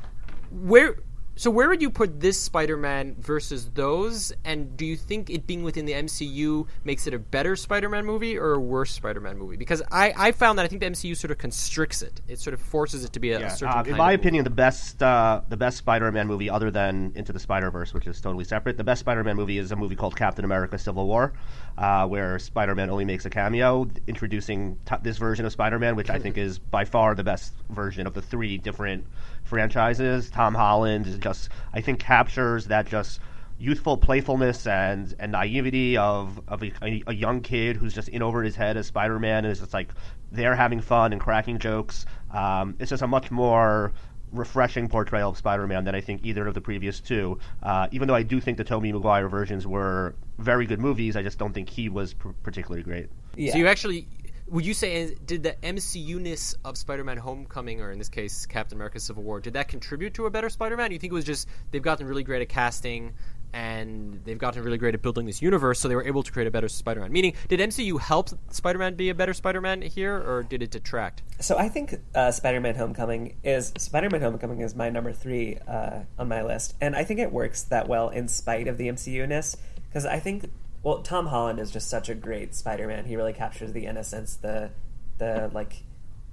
where 0.51 0.95
so 1.35 1.49
where 1.49 1.69
would 1.69 1.81
you 1.81 1.89
put 1.89 2.19
this 2.19 2.39
Spider-Man 2.39 3.15
versus 3.19 3.69
those? 3.73 4.33
And 4.43 4.75
do 4.75 4.85
you 4.85 4.97
think 4.97 5.29
it 5.29 5.47
being 5.47 5.63
within 5.63 5.85
the 5.85 5.93
MCU 5.93 6.67
makes 6.83 7.07
it 7.07 7.13
a 7.13 7.19
better 7.19 7.55
Spider-Man 7.55 8.05
movie 8.05 8.37
or 8.37 8.53
a 8.53 8.59
worse 8.59 8.91
Spider-Man 8.91 9.37
movie? 9.37 9.55
Because 9.55 9.81
I, 9.91 10.13
I 10.17 10.31
found 10.33 10.59
that 10.59 10.65
I 10.65 10.67
think 10.67 10.81
the 10.81 10.87
MCU 10.87 11.15
sort 11.15 11.31
of 11.31 11.37
constricts 11.37 12.01
it. 12.01 12.21
It 12.27 12.39
sort 12.39 12.53
of 12.53 12.59
forces 12.59 13.05
it 13.05 13.13
to 13.13 13.19
be 13.19 13.31
a, 13.31 13.47
a 13.47 13.49
certain 13.49 13.75
uh, 13.75 13.83
in 13.83 13.95
my 13.95 14.11
movie. 14.11 14.21
opinion, 14.21 14.43
the 14.43 14.49
best 14.49 15.01
uh, 15.01 15.41
the 15.47 15.57
best 15.57 15.77
Spider-Man 15.77 16.27
movie, 16.27 16.49
other 16.49 16.69
than 16.69 17.13
Into 17.15 17.31
the 17.31 17.39
Spider-Verse, 17.39 17.93
which 17.93 18.07
is 18.07 18.19
totally 18.19 18.43
separate, 18.43 18.77
the 18.77 18.83
best 18.83 18.99
Spider-Man 18.99 19.35
movie 19.35 19.57
is 19.57 19.71
a 19.71 19.75
movie 19.75 19.95
called 19.95 20.15
Captain 20.15 20.43
America: 20.43 20.77
Civil 20.77 21.07
War, 21.07 21.33
uh, 21.77 22.05
where 22.07 22.39
Spider-Man 22.39 22.89
only 22.89 23.05
makes 23.05 23.25
a 23.25 23.29
cameo, 23.29 23.87
introducing 24.05 24.77
t- 24.85 24.95
this 25.01 25.17
version 25.17 25.45
of 25.45 25.53
Spider-Man, 25.53 25.95
which 25.95 26.09
I 26.09 26.19
think 26.19 26.37
is 26.37 26.59
by 26.59 26.83
far 26.83 27.15
the 27.15 27.23
best 27.23 27.53
version 27.69 28.05
of 28.05 28.13
the 28.13 28.21
three 28.21 28.57
different 28.57 29.05
franchises. 29.51 30.29
Tom 30.31 30.55
Holland 30.55 31.05
is 31.05 31.17
just, 31.17 31.49
I 31.73 31.81
think, 31.81 31.99
captures 31.99 32.65
that 32.67 32.87
just 32.87 33.19
youthful 33.59 33.97
playfulness 33.97 34.65
and, 34.65 35.13
and 35.19 35.33
naivety 35.33 35.97
of, 35.97 36.41
of 36.47 36.63
a, 36.63 36.71
a, 36.81 37.03
a 37.07 37.13
young 37.13 37.41
kid 37.41 37.75
who's 37.75 37.93
just 37.93 38.09
in 38.09 38.23
over 38.23 38.41
his 38.41 38.55
head 38.55 38.77
as 38.77 38.87
Spider-Man 38.87 39.45
and 39.45 39.51
is 39.51 39.59
just 39.59 39.73
like 39.73 39.89
they're 40.31 40.55
having 40.55 40.81
fun 40.81 41.11
and 41.11 41.21
cracking 41.21 41.59
jokes. 41.59 42.05
Um, 42.31 42.75
it's 42.79 42.89
just 42.89 43.03
a 43.03 43.07
much 43.07 43.29
more 43.29 43.91
refreshing 44.31 44.87
portrayal 44.87 45.29
of 45.29 45.37
Spider-Man 45.37 45.83
than 45.83 45.93
I 45.93 46.01
think 46.01 46.21
either 46.23 46.47
of 46.47 46.53
the 46.53 46.61
previous 46.61 47.01
two. 47.01 47.37
Uh, 47.61 47.87
even 47.91 48.07
though 48.07 48.15
I 48.15 48.23
do 48.23 48.39
think 48.39 48.57
the 48.57 48.63
Tobey 48.63 48.91
Maguire 48.93 49.27
versions 49.27 49.67
were 49.67 50.15
very 50.39 50.65
good 50.65 50.79
movies, 50.79 51.17
I 51.17 51.21
just 51.21 51.37
don't 51.37 51.53
think 51.53 51.69
he 51.69 51.89
was 51.89 52.13
pr- 52.13 52.29
particularly 52.41 52.83
great. 52.83 53.09
Yeah. 53.35 53.51
So 53.51 53.57
you 53.59 53.67
actually 53.67 54.07
would 54.51 54.65
you 54.65 54.73
say 54.73 55.15
did 55.25 55.43
the 55.43 55.55
MCU-ness 55.63 56.55
of 56.65 56.77
Spider-Man 56.77 57.17
Homecoming 57.17 57.81
or 57.81 57.91
in 57.91 57.97
this 57.97 58.09
case 58.09 58.45
Captain 58.45 58.77
America 58.77 58.99
Civil 58.99 59.23
War 59.23 59.39
did 59.39 59.53
that 59.53 59.69
contribute 59.69 60.13
to 60.15 60.25
a 60.25 60.29
better 60.29 60.49
Spider-Man? 60.49 60.89
Do 60.89 60.93
you 60.93 60.99
think 60.99 61.11
it 61.11 61.15
was 61.15 61.25
just 61.25 61.47
they've 61.71 61.81
gotten 61.81 62.05
really 62.05 62.23
great 62.23 62.41
at 62.41 62.49
casting 62.49 63.13
and 63.53 64.21
they've 64.25 64.37
gotten 64.37 64.61
really 64.63 64.77
great 64.77 64.93
at 64.93 65.01
building 65.01 65.25
this 65.25 65.41
universe 65.41 65.79
so 65.79 65.87
they 65.87 65.95
were 65.95 66.05
able 66.05 66.23
to 66.23 66.31
create 66.31 66.47
a 66.47 66.51
better 66.51 66.67
Spider-Man? 66.67 67.13
Meaning 67.13 67.33
did 67.47 67.61
MCU 67.61 67.99
help 67.99 68.29
Spider-Man 68.49 68.95
be 68.95 69.09
a 69.09 69.15
better 69.15 69.33
Spider-Man 69.33 69.83
here 69.83 70.15
or 70.15 70.43
did 70.43 70.61
it 70.61 70.71
detract? 70.71 71.23
So 71.39 71.57
I 71.57 71.69
think 71.69 71.95
uh, 72.13 72.31
Spider-Man: 72.31 72.75
Homecoming 72.75 73.37
is 73.43 73.71
Spider-Man: 73.77 74.21
Homecoming 74.21 74.59
is 74.59 74.75
my 74.75 74.89
number 74.89 75.13
three 75.13 75.57
uh, 75.65 76.01
on 76.19 76.27
my 76.27 76.43
list, 76.43 76.75
and 76.81 76.95
I 76.95 77.05
think 77.05 77.19
it 77.19 77.31
works 77.31 77.63
that 77.63 77.87
well 77.87 78.09
in 78.09 78.27
spite 78.27 78.67
of 78.67 78.77
the 78.77 78.89
MCU-ness 78.89 79.55
because 79.87 80.05
I 80.05 80.19
think 80.19 80.49
well 80.83 81.01
Tom 81.01 81.27
Holland 81.27 81.59
is 81.59 81.71
just 81.71 81.89
such 81.89 82.09
a 82.09 82.15
great 82.15 82.55
Spider-Man. 82.55 83.05
He 83.05 83.15
really 83.15 83.33
captures 83.33 83.73
the 83.73 83.85
innocence, 83.85 84.35
the 84.35 84.71
the 85.17 85.49
like 85.53 85.83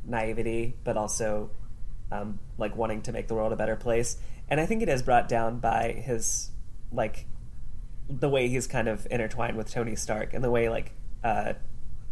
naivety, 0.04 0.74
but 0.84 0.96
also 0.96 1.50
um, 2.10 2.38
like 2.56 2.76
wanting 2.76 3.02
to 3.02 3.12
make 3.12 3.28
the 3.28 3.34
world 3.34 3.52
a 3.52 3.56
better 3.56 3.76
place. 3.76 4.16
And 4.48 4.60
I 4.60 4.66
think 4.66 4.82
it 4.82 4.88
is 4.88 5.02
brought 5.02 5.28
down 5.28 5.58
by 5.58 5.92
his 5.92 6.50
like 6.90 7.26
the 8.08 8.28
way 8.28 8.48
he's 8.48 8.66
kind 8.66 8.88
of 8.88 9.06
intertwined 9.10 9.56
with 9.56 9.70
Tony 9.70 9.94
Stark 9.94 10.32
and 10.32 10.42
the 10.42 10.50
way 10.50 10.70
like 10.70 10.92
uh, 11.22 11.52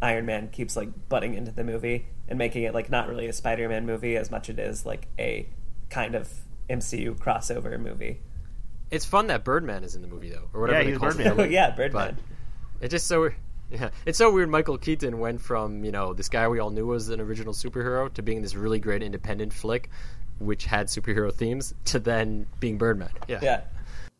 Iron 0.02 0.26
Man 0.26 0.48
keeps 0.48 0.76
like 0.76 1.08
butting 1.08 1.34
into 1.34 1.50
the 1.50 1.64
movie 1.64 2.06
and 2.28 2.38
making 2.38 2.64
it 2.64 2.74
like 2.74 2.90
not 2.90 3.08
really 3.08 3.26
a 3.26 3.32
Spider-Man 3.32 3.86
movie 3.86 4.16
as 4.16 4.30
much 4.30 4.50
as 4.50 4.58
it 4.58 4.60
is 4.60 4.84
like 4.84 5.08
a 5.18 5.48
kind 5.88 6.14
of 6.14 6.30
MCU 6.68 7.16
crossover 7.18 7.80
movie. 7.80 8.20
It's 8.90 9.04
fun 9.04 9.26
that 9.28 9.44
Birdman 9.44 9.82
is 9.84 9.94
in 9.96 10.02
the 10.02 10.08
movie 10.08 10.30
though 10.30 10.48
or 10.52 10.60
whatever 10.60 10.78
Yeah, 10.78 10.84
they 10.84 10.90
he's 10.90 10.98
call 10.98 11.10
Birdman. 11.12 11.40
it. 11.40 11.50
Yeah, 11.50 11.70
Birdman. 11.70 12.16
But 12.16 12.84
it's 12.84 12.92
just 12.92 13.06
so 13.06 13.30
yeah, 13.70 13.90
it's 14.04 14.16
so 14.18 14.30
weird. 14.32 14.48
Michael 14.48 14.78
Keaton 14.78 15.18
went 15.18 15.40
from 15.40 15.84
you 15.84 15.90
know 15.90 16.12
this 16.14 16.28
guy 16.28 16.46
we 16.46 16.60
all 16.60 16.70
knew 16.70 16.86
was 16.86 17.08
an 17.08 17.20
original 17.20 17.52
superhero 17.52 18.12
to 18.14 18.22
being 18.22 18.42
this 18.42 18.54
really 18.54 18.78
great 18.78 19.02
independent 19.02 19.52
flick, 19.52 19.90
which 20.38 20.66
had 20.66 20.86
superhero 20.86 21.32
themes, 21.32 21.74
to 21.86 21.98
then 21.98 22.46
being 22.60 22.78
Birdman. 22.78 23.10
Yeah, 23.26 23.40
Yeah. 23.42 23.60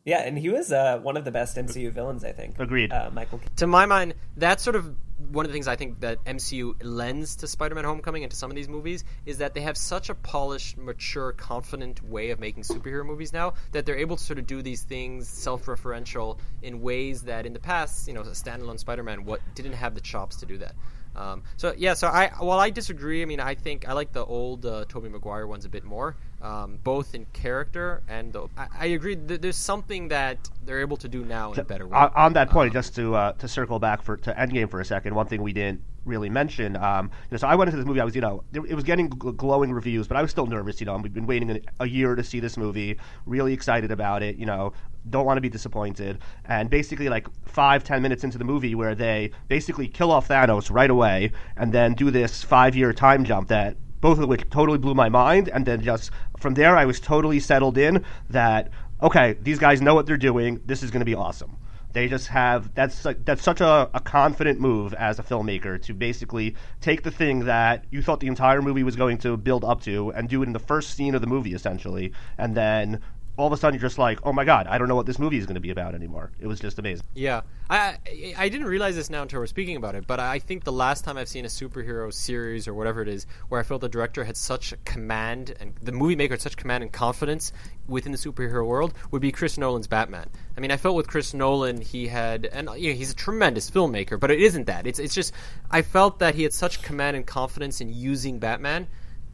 Yeah, 0.07 0.21
and 0.21 0.39
he 0.39 0.51
was 0.51 0.71
uh, 0.71 1.01
one 1.03 1.17
of 1.17 1.25
the 1.25 1.33
best 1.33 1.57
MCU 1.57 1.91
villains, 1.91 2.25
I 2.25 2.31
think. 2.31 2.61
Agreed. 2.61 2.93
Uh, 2.93 3.11
Michael. 3.13 3.41
to 3.57 3.67
my 3.67 3.87
mind, 3.87 4.15
that's 4.37 4.63
sort 4.63 4.77
of 4.77 4.95
one 5.33 5.45
of 5.45 5.51
the 5.51 5.53
things 5.53 5.67
I 5.67 5.75
think 5.75 5.99
that 6.01 6.25
MCU 6.25 6.77
lends 6.81 7.35
to 7.37 7.49
Spider-Man: 7.49 7.83
Homecoming 7.83 8.23
and 8.23 8.31
to 8.31 8.37
some 8.37 8.49
of 8.49 8.55
these 8.55 8.69
movies 8.69 9.03
is 9.25 9.39
that 9.39 9.55
they 9.55 9.63
have 9.63 9.77
such 9.77 10.09
a 10.09 10.15
polished, 10.15 10.79
mature, 10.79 11.33
confident 11.33 12.05
way 12.05 12.31
of 12.31 12.39
making 12.39 12.63
superhero 12.63 13.05
movies 13.05 13.33
now 13.33 13.55
that 13.73 13.85
they're 13.85 13.99
able 13.99 14.17
to 14.17 14.23
sort 14.23 14.39
of 14.39 14.47
do 14.47 14.63
these 14.63 14.83
things 14.83 15.27
self-referential 15.29 16.39
in 16.63 16.81
ways 16.83 17.23
that 17.23 17.45
in 17.45 17.53
the 17.53 17.59
past, 17.59 18.07
you 18.07 18.15
know, 18.15 18.21
a 18.21 18.27
standalone 18.27 18.79
Spider-Man 18.79 19.25
what 19.25 19.41
didn't 19.57 19.73
have 19.73 19.97
the 19.97 20.01
chops 20.01 20.37
to 20.37 20.47
do 20.47 20.57
that. 20.59 20.77
Um, 21.17 21.43
so 21.57 21.75
yeah, 21.77 21.95
so 21.95 22.09
I 22.09 22.29
while 22.39 22.61
I 22.61 22.71
disagree, 22.71 23.23
I 23.23 23.25
mean 23.25 23.41
I 23.41 23.55
think 23.55 23.89
I 23.89 23.95
like 23.95 24.13
the 24.13 24.25
old 24.25 24.67
uh, 24.67 24.85
Tobey 24.89 25.09
Maguire 25.09 25.47
ones 25.47 25.65
a 25.65 25.69
bit 25.69 25.83
more, 25.83 26.15
um, 26.47 26.79
both 26.85 27.15
in 27.15 27.27
character 27.33 28.03
and 28.09 28.33
the, 28.33 28.47
I, 28.57 28.67
I 28.79 28.87
agree. 28.87 29.17
Th- 29.17 29.41
there's 29.41 29.57
something 29.57 30.09
that 30.09 30.49
they're 30.65 30.81
able 30.81 30.97
to 30.99 31.09
do 31.09 31.25
now 31.25 31.53
in 31.53 31.59
a 31.59 31.65
better 31.65 31.87
way. 31.87 31.97
On, 31.97 32.13
on 32.15 32.33
that 32.35 32.51
point, 32.51 32.73
just 32.73 32.95
to 32.97 33.15
uh, 33.15 33.33
to 33.33 33.49
circle 33.49 33.79
back 33.79 34.03
for 34.03 34.17
to 34.19 34.33
Endgame 34.33 34.71
for 34.71 34.81
a 34.81 34.85
second, 34.85 35.15
one 35.15 35.27
thing 35.27 35.43
we 35.43 35.53
didn't 35.53 35.81
really 36.05 36.31
mention. 36.31 36.77
Um, 36.77 37.07
you 37.07 37.33
know, 37.33 37.39
so 37.39 37.49
I 37.49 37.57
went 37.57 37.69
into 37.69 37.79
this 37.79 37.87
movie. 37.87 38.01
I 38.01 38.05
was, 38.05 38.15
you 38.15 38.21
know, 38.21 38.45
it 38.53 38.75
was 38.75 38.85
getting 38.85 39.11
gl- 39.11 39.37
glowing 39.37 39.73
reviews, 39.73 40.07
but 40.07 40.17
I 40.17 40.23
was 40.23 40.31
still 40.31 40.47
nervous. 40.47 40.81
You 40.81 40.87
know, 40.87 40.97
we've 40.97 41.13
been 41.13 41.27
waiting 41.27 41.51
a, 41.51 41.61
a 41.81 41.89
year 41.89 42.15
to 42.15 42.23
see 42.23 42.39
this 42.39 42.57
movie. 42.57 42.97
Really 43.27 43.53
excited 43.53 43.91
about 43.91 44.23
it. 44.23 44.37
You 44.37 44.47
know, 44.47 44.73
don't 45.11 45.27
want 45.27 45.39
to 45.39 45.43
be 45.43 45.49
disappointed. 45.49 46.21
And 46.45 46.71
basically, 46.71 47.09
like 47.09 47.27
five, 47.45 47.83
ten 47.83 48.03
minutes 48.03 48.23
into 48.23 48.39
the 48.39 48.45
movie, 48.45 48.77
where 48.77 48.95
they 48.95 49.33
basically 49.49 49.89
kill 49.89 50.13
off 50.13 50.29
Thanos 50.29 50.71
right 50.71 50.91
away, 50.91 51.33
and 51.57 51.73
then 51.73 51.95
do 51.95 52.13
this 52.13 52.43
five-year 52.43 52.93
time 52.93 53.25
jump 53.25 53.49
that 53.49 53.77
both 54.01 54.19
of 54.19 54.29
which 54.29 54.49
totally 54.51 54.79
blew 54.79 54.95
my 54.95 55.09
mind. 55.09 55.49
And 55.49 55.67
then 55.67 55.83
just 55.83 56.11
from 56.39 56.55
there, 56.55 56.77
I 56.77 56.85
was 56.85 57.01
totally 57.01 57.41
settled 57.41 57.79
in 57.79 58.05
that 58.31 58.71
okay, 59.03 59.37
these 59.43 59.59
guys 59.59 59.83
know 59.83 59.95
what 59.95 60.07
they're 60.07 60.17
doing. 60.17 60.61
This 60.65 60.83
is 60.83 60.91
going 60.91 61.01
to 61.01 61.07
be 61.07 61.15
awesome. 61.15 61.59
They 61.93 62.09
just 62.09 62.29
have 62.29 62.75
that's 62.75 63.07
like, 63.07 63.25
that's 63.25 63.43
such 63.43 63.63
a, 63.63 63.89
a 63.95 64.01
confident 64.01 64.61
move 64.61 64.93
as 64.95 65.19
a 65.19 65.23
filmmaker 65.23 65.81
to 65.83 65.95
basically 65.95 66.55
take 66.83 67.03
the 67.03 67.11
thing 67.11 67.47
that 67.47 67.87
you 67.91 68.03
thought 68.03 68.21
the 68.21 68.27
entire 68.27 68.61
movie 68.61 68.83
was 68.83 68.97
going 68.97 69.17
to 69.19 69.37
build 69.39 69.65
up 69.65 69.81
to 69.83 70.11
and 70.11 70.29
do 70.29 70.43
it 70.43 70.47
in 70.47 70.53
the 70.53 70.59
first 70.59 70.95
scene 70.95 71.15
of 71.15 71.23
the 71.23 71.27
movie 71.27 71.55
essentially, 71.55 72.13
and 72.37 72.55
then 72.55 73.01
all 73.37 73.47
of 73.47 73.53
a 73.53 73.57
sudden 73.57 73.75
you're 73.79 73.87
just 73.87 73.99
like, 73.99 74.19
oh 74.25 74.33
my 74.33 74.45
god, 74.45 74.67
I 74.67 74.79
don't 74.79 74.89
know 74.89 74.95
what 74.95 75.07
this 75.07 75.19
movie 75.19 75.37
is 75.37 75.45
going 75.47 75.57
to 75.57 75.61
be 75.61 75.71
about 75.71 75.95
anymore. 75.95 76.31
It 76.41 76.47
was 76.47 76.59
just 76.59 76.79
amazing. 76.79 77.05
Yeah, 77.15 77.43
I 77.69 77.99
I- 78.39 78.49
didn't 78.49 78.67
realize 78.67 78.97
this 78.97 79.11
now 79.11 79.23
until 79.23 79.41
we're 79.41 79.47
speaking 79.47 79.77
about 79.77 79.95
it, 79.95 80.07
but 80.07 80.21
I 80.21 80.39
think 80.39 80.65
the 80.65 80.73
last 80.73 81.05
time 81.05 81.19
I've 81.19 81.29
seen 81.29 81.45
a 81.45 81.49
superhero 81.49 82.13
series 82.13 82.67
or 82.67 82.73
whatever 82.75 83.03
it 83.03 83.09
is 83.09 83.27
where 83.49 83.61
I 83.61 83.63
felt 83.65 83.83
the 83.83 83.89
director 83.89 84.25
had 84.25 84.37
such 84.37 84.73
command 84.85 85.55
and 85.61 85.75
the 85.83 85.93
movie 85.93 86.17
maker 86.17 86.33
had 86.35 86.41
such 86.41 86.57
command 86.57 86.83
and 86.83 86.93
confidence 86.93 87.53
within 87.87 88.13
the 88.13 88.19
superhero 88.19 88.67
world 88.67 88.95
would 89.11 89.21
be 89.23 89.33
Chris 89.33 89.59
Nolan's 89.59 89.87
Batman. 89.87 90.29
I 90.57 90.61
mean, 90.61 90.71
I 90.71 90.77
felt 90.77 90.97
with 90.97 91.07
Chris 91.09 91.35
Nolan 91.35 91.81
he 91.81 92.07
had 92.07 92.47
and 92.47 92.69
you 92.79 92.91
know, 92.93 92.97
he's 92.97 93.13
a 93.13 93.17
tremendous 93.17 93.71
filmmaker, 93.71 94.19
but 94.19 94.31
it 94.31 94.41
isn't 94.41 94.65
that. 94.67 94.87
It's 94.87 94.99
it's 94.99 95.15
just 95.15 95.33
I 95.71 95.83
felt 95.83 96.21
that 96.21 96.35
he 96.35 96.43
had 96.45 96.55
such 96.55 96.81
command 96.83 97.17
and 97.17 97.27
confidence 97.27 97.81
in 97.83 97.91
using 97.93 98.39
Batman 98.39 98.87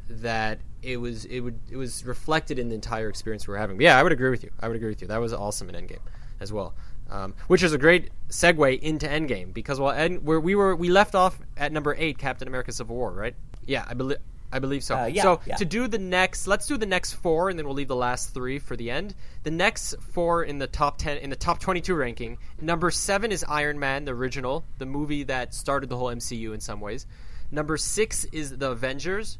that 0.08 0.58
it 0.82 0.96
was 0.96 1.24
it 1.26 1.40
would 1.40 1.58
it 1.70 1.76
was 1.76 2.04
reflected 2.04 2.58
in 2.58 2.68
the 2.68 2.74
entire 2.74 3.08
experience 3.08 3.46
we 3.46 3.52
were 3.52 3.58
having. 3.58 3.76
But 3.76 3.84
yeah, 3.84 3.98
I 3.98 4.02
would 4.02 4.12
agree 4.12 4.30
with 4.30 4.42
you. 4.42 4.50
I 4.60 4.68
would 4.68 4.76
agree 4.76 4.88
with 4.88 5.00
you. 5.00 5.08
That 5.08 5.20
was 5.20 5.32
awesome 5.32 5.68
in 5.68 5.74
Endgame 5.74 6.00
as 6.40 6.52
well. 6.52 6.74
Um, 7.10 7.34
which 7.46 7.62
is 7.62 7.72
a 7.72 7.78
great 7.78 8.10
segue 8.30 8.80
into 8.80 9.06
Endgame 9.06 9.52
because 9.52 9.78
well, 9.78 9.92
End, 9.92 10.24
where 10.24 10.40
we 10.40 10.54
were 10.54 10.74
we 10.74 10.88
left 10.88 11.14
off 11.14 11.38
at 11.56 11.70
number 11.72 11.94
eight, 11.98 12.18
Captain 12.18 12.48
America: 12.48 12.72
Civil 12.72 12.96
War, 12.96 13.12
right? 13.12 13.34
Yeah, 13.66 13.84
I 13.86 13.94
believe. 13.94 14.18
I 14.54 14.58
believe 14.58 14.84
so. 14.84 14.96
Uh, 14.96 15.06
yeah, 15.06 15.22
so 15.22 15.40
yeah. 15.46 15.56
to 15.56 15.64
do 15.64 15.88
the 15.88 15.98
next, 15.98 16.46
let's 16.46 16.66
do 16.66 16.76
the 16.76 16.84
next 16.84 17.14
four, 17.14 17.48
and 17.48 17.58
then 17.58 17.64
we'll 17.64 17.74
leave 17.74 17.88
the 17.88 17.96
last 17.96 18.34
three 18.34 18.58
for 18.58 18.76
the 18.76 18.90
end. 18.90 19.14
The 19.44 19.50
next 19.50 19.94
four 20.12 20.44
in 20.44 20.58
the 20.58 20.66
top 20.66 20.98
ten, 20.98 21.16
in 21.18 21.30
the 21.30 21.36
top 21.36 21.58
twenty-two 21.58 21.94
ranking. 21.94 22.36
Number 22.60 22.90
seven 22.90 23.32
is 23.32 23.44
Iron 23.48 23.78
Man, 23.78 24.04
the 24.04 24.12
original, 24.12 24.64
the 24.76 24.84
movie 24.84 25.22
that 25.24 25.54
started 25.54 25.88
the 25.88 25.96
whole 25.96 26.08
MCU 26.08 26.52
in 26.52 26.60
some 26.60 26.80
ways. 26.80 27.06
Number 27.50 27.76
six 27.76 28.24
is 28.26 28.56
The 28.56 28.70
Avengers. 28.70 29.38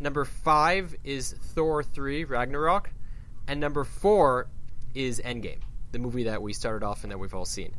Number 0.00 0.24
five 0.24 0.94
is 1.04 1.32
Thor 1.32 1.82
3 1.82 2.24
Ragnarok. 2.24 2.90
And 3.46 3.60
number 3.60 3.84
four 3.84 4.48
is 4.94 5.20
Endgame, 5.20 5.60
the 5.92 5.98
movie 5.98 6.24
that 6.24 6.40
we 6.42 6.52
started 6.52 6.84
off 6.84 7.02
and 7.02 7.10
that 7.12 7.18
we've 7.18 7.34
all 7.34 7.44
seen. 7.44 7.74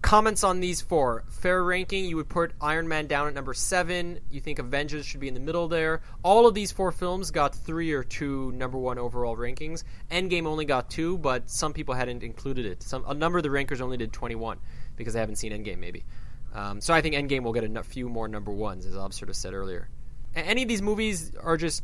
Comments 0.00 0.44
on 0.44 0.60
these 0.60 0.80
four. 0.80 1.24
Fair 1.28 1.62
ranking, 1.64 2.04
you 2.04 2.16
would 2.16 2.28
put 2.28 2.52
Iron 2.60 2.86
Man 2.86 3.08
down 3.08 3.26
at 3.26 3.34
number 3.34 3.52
seven. 3.52 4.20
You 4.30 4.40
think 4.40 4.60
Avengers 4.60 5.04
should 5.04 5.18
be 5.18 5.26
in 5.26 5.34
the 5.34 5.40
middle 5.40 5.66
there. 5.66 6.02
All 6.22 6.46
of 6.46 6.54
these 6.54 6.70
four 6.70 6.92
films 6.92 7.32
got 7.32 7.52
three 7.54 7.92
or 7.92 8.04
two 8.04 8.52
number 8.52 8.78
one 8.78 8.98
overall 8.98 9.36
rankings. 9.36 9.82
Endgame 10.10 10.46
only 10.46 10.64
got 10.64 10.88
two, 10.88 11.18
but 11.18 11.50
some 11.50 11.72
people 11.72 11.94
hadn't 11.94 12.22
included 12.22 12.64
it. 12.64 12.82
Some 12.82 13.04
A 13.08 13.14
number 13.14 13.38
of 13.38 13.42
the 13.42 13.50
rankers 13.50 13.80
only 13.80 13.96
did 13.96 14.12
21 14.12 14.58
because 14.96 15.14
they 15.14 15.20
haven't 15.20 15.36
seen 15.36 15.52
Endgame, 15.52 15.78
maybe. 15.78 16.04
Um, 16.54 16.80
so 16.80 16.94
I 16.94 17.00
think 17.00 17.16
Endgame 17.16 17.42
will 17.42 17.52
get 17.52 17.64
a 17.64 17.82
few 17.82 18.08
more 18.08 18.28
number 18.28 18.52
ones, 18.52 18.86
as 18.86 18.96
Av 18.96 19.12
sort 19.12 19.30
of 19.30 19.36
said 19.36 19.52
earlier. 19.52 19.88
Any 20.38 20.62
of 20.62 20.68
these 20.68 20.82
movies 20.82 21.32
are 21.42 21.56
just 21.56 21.82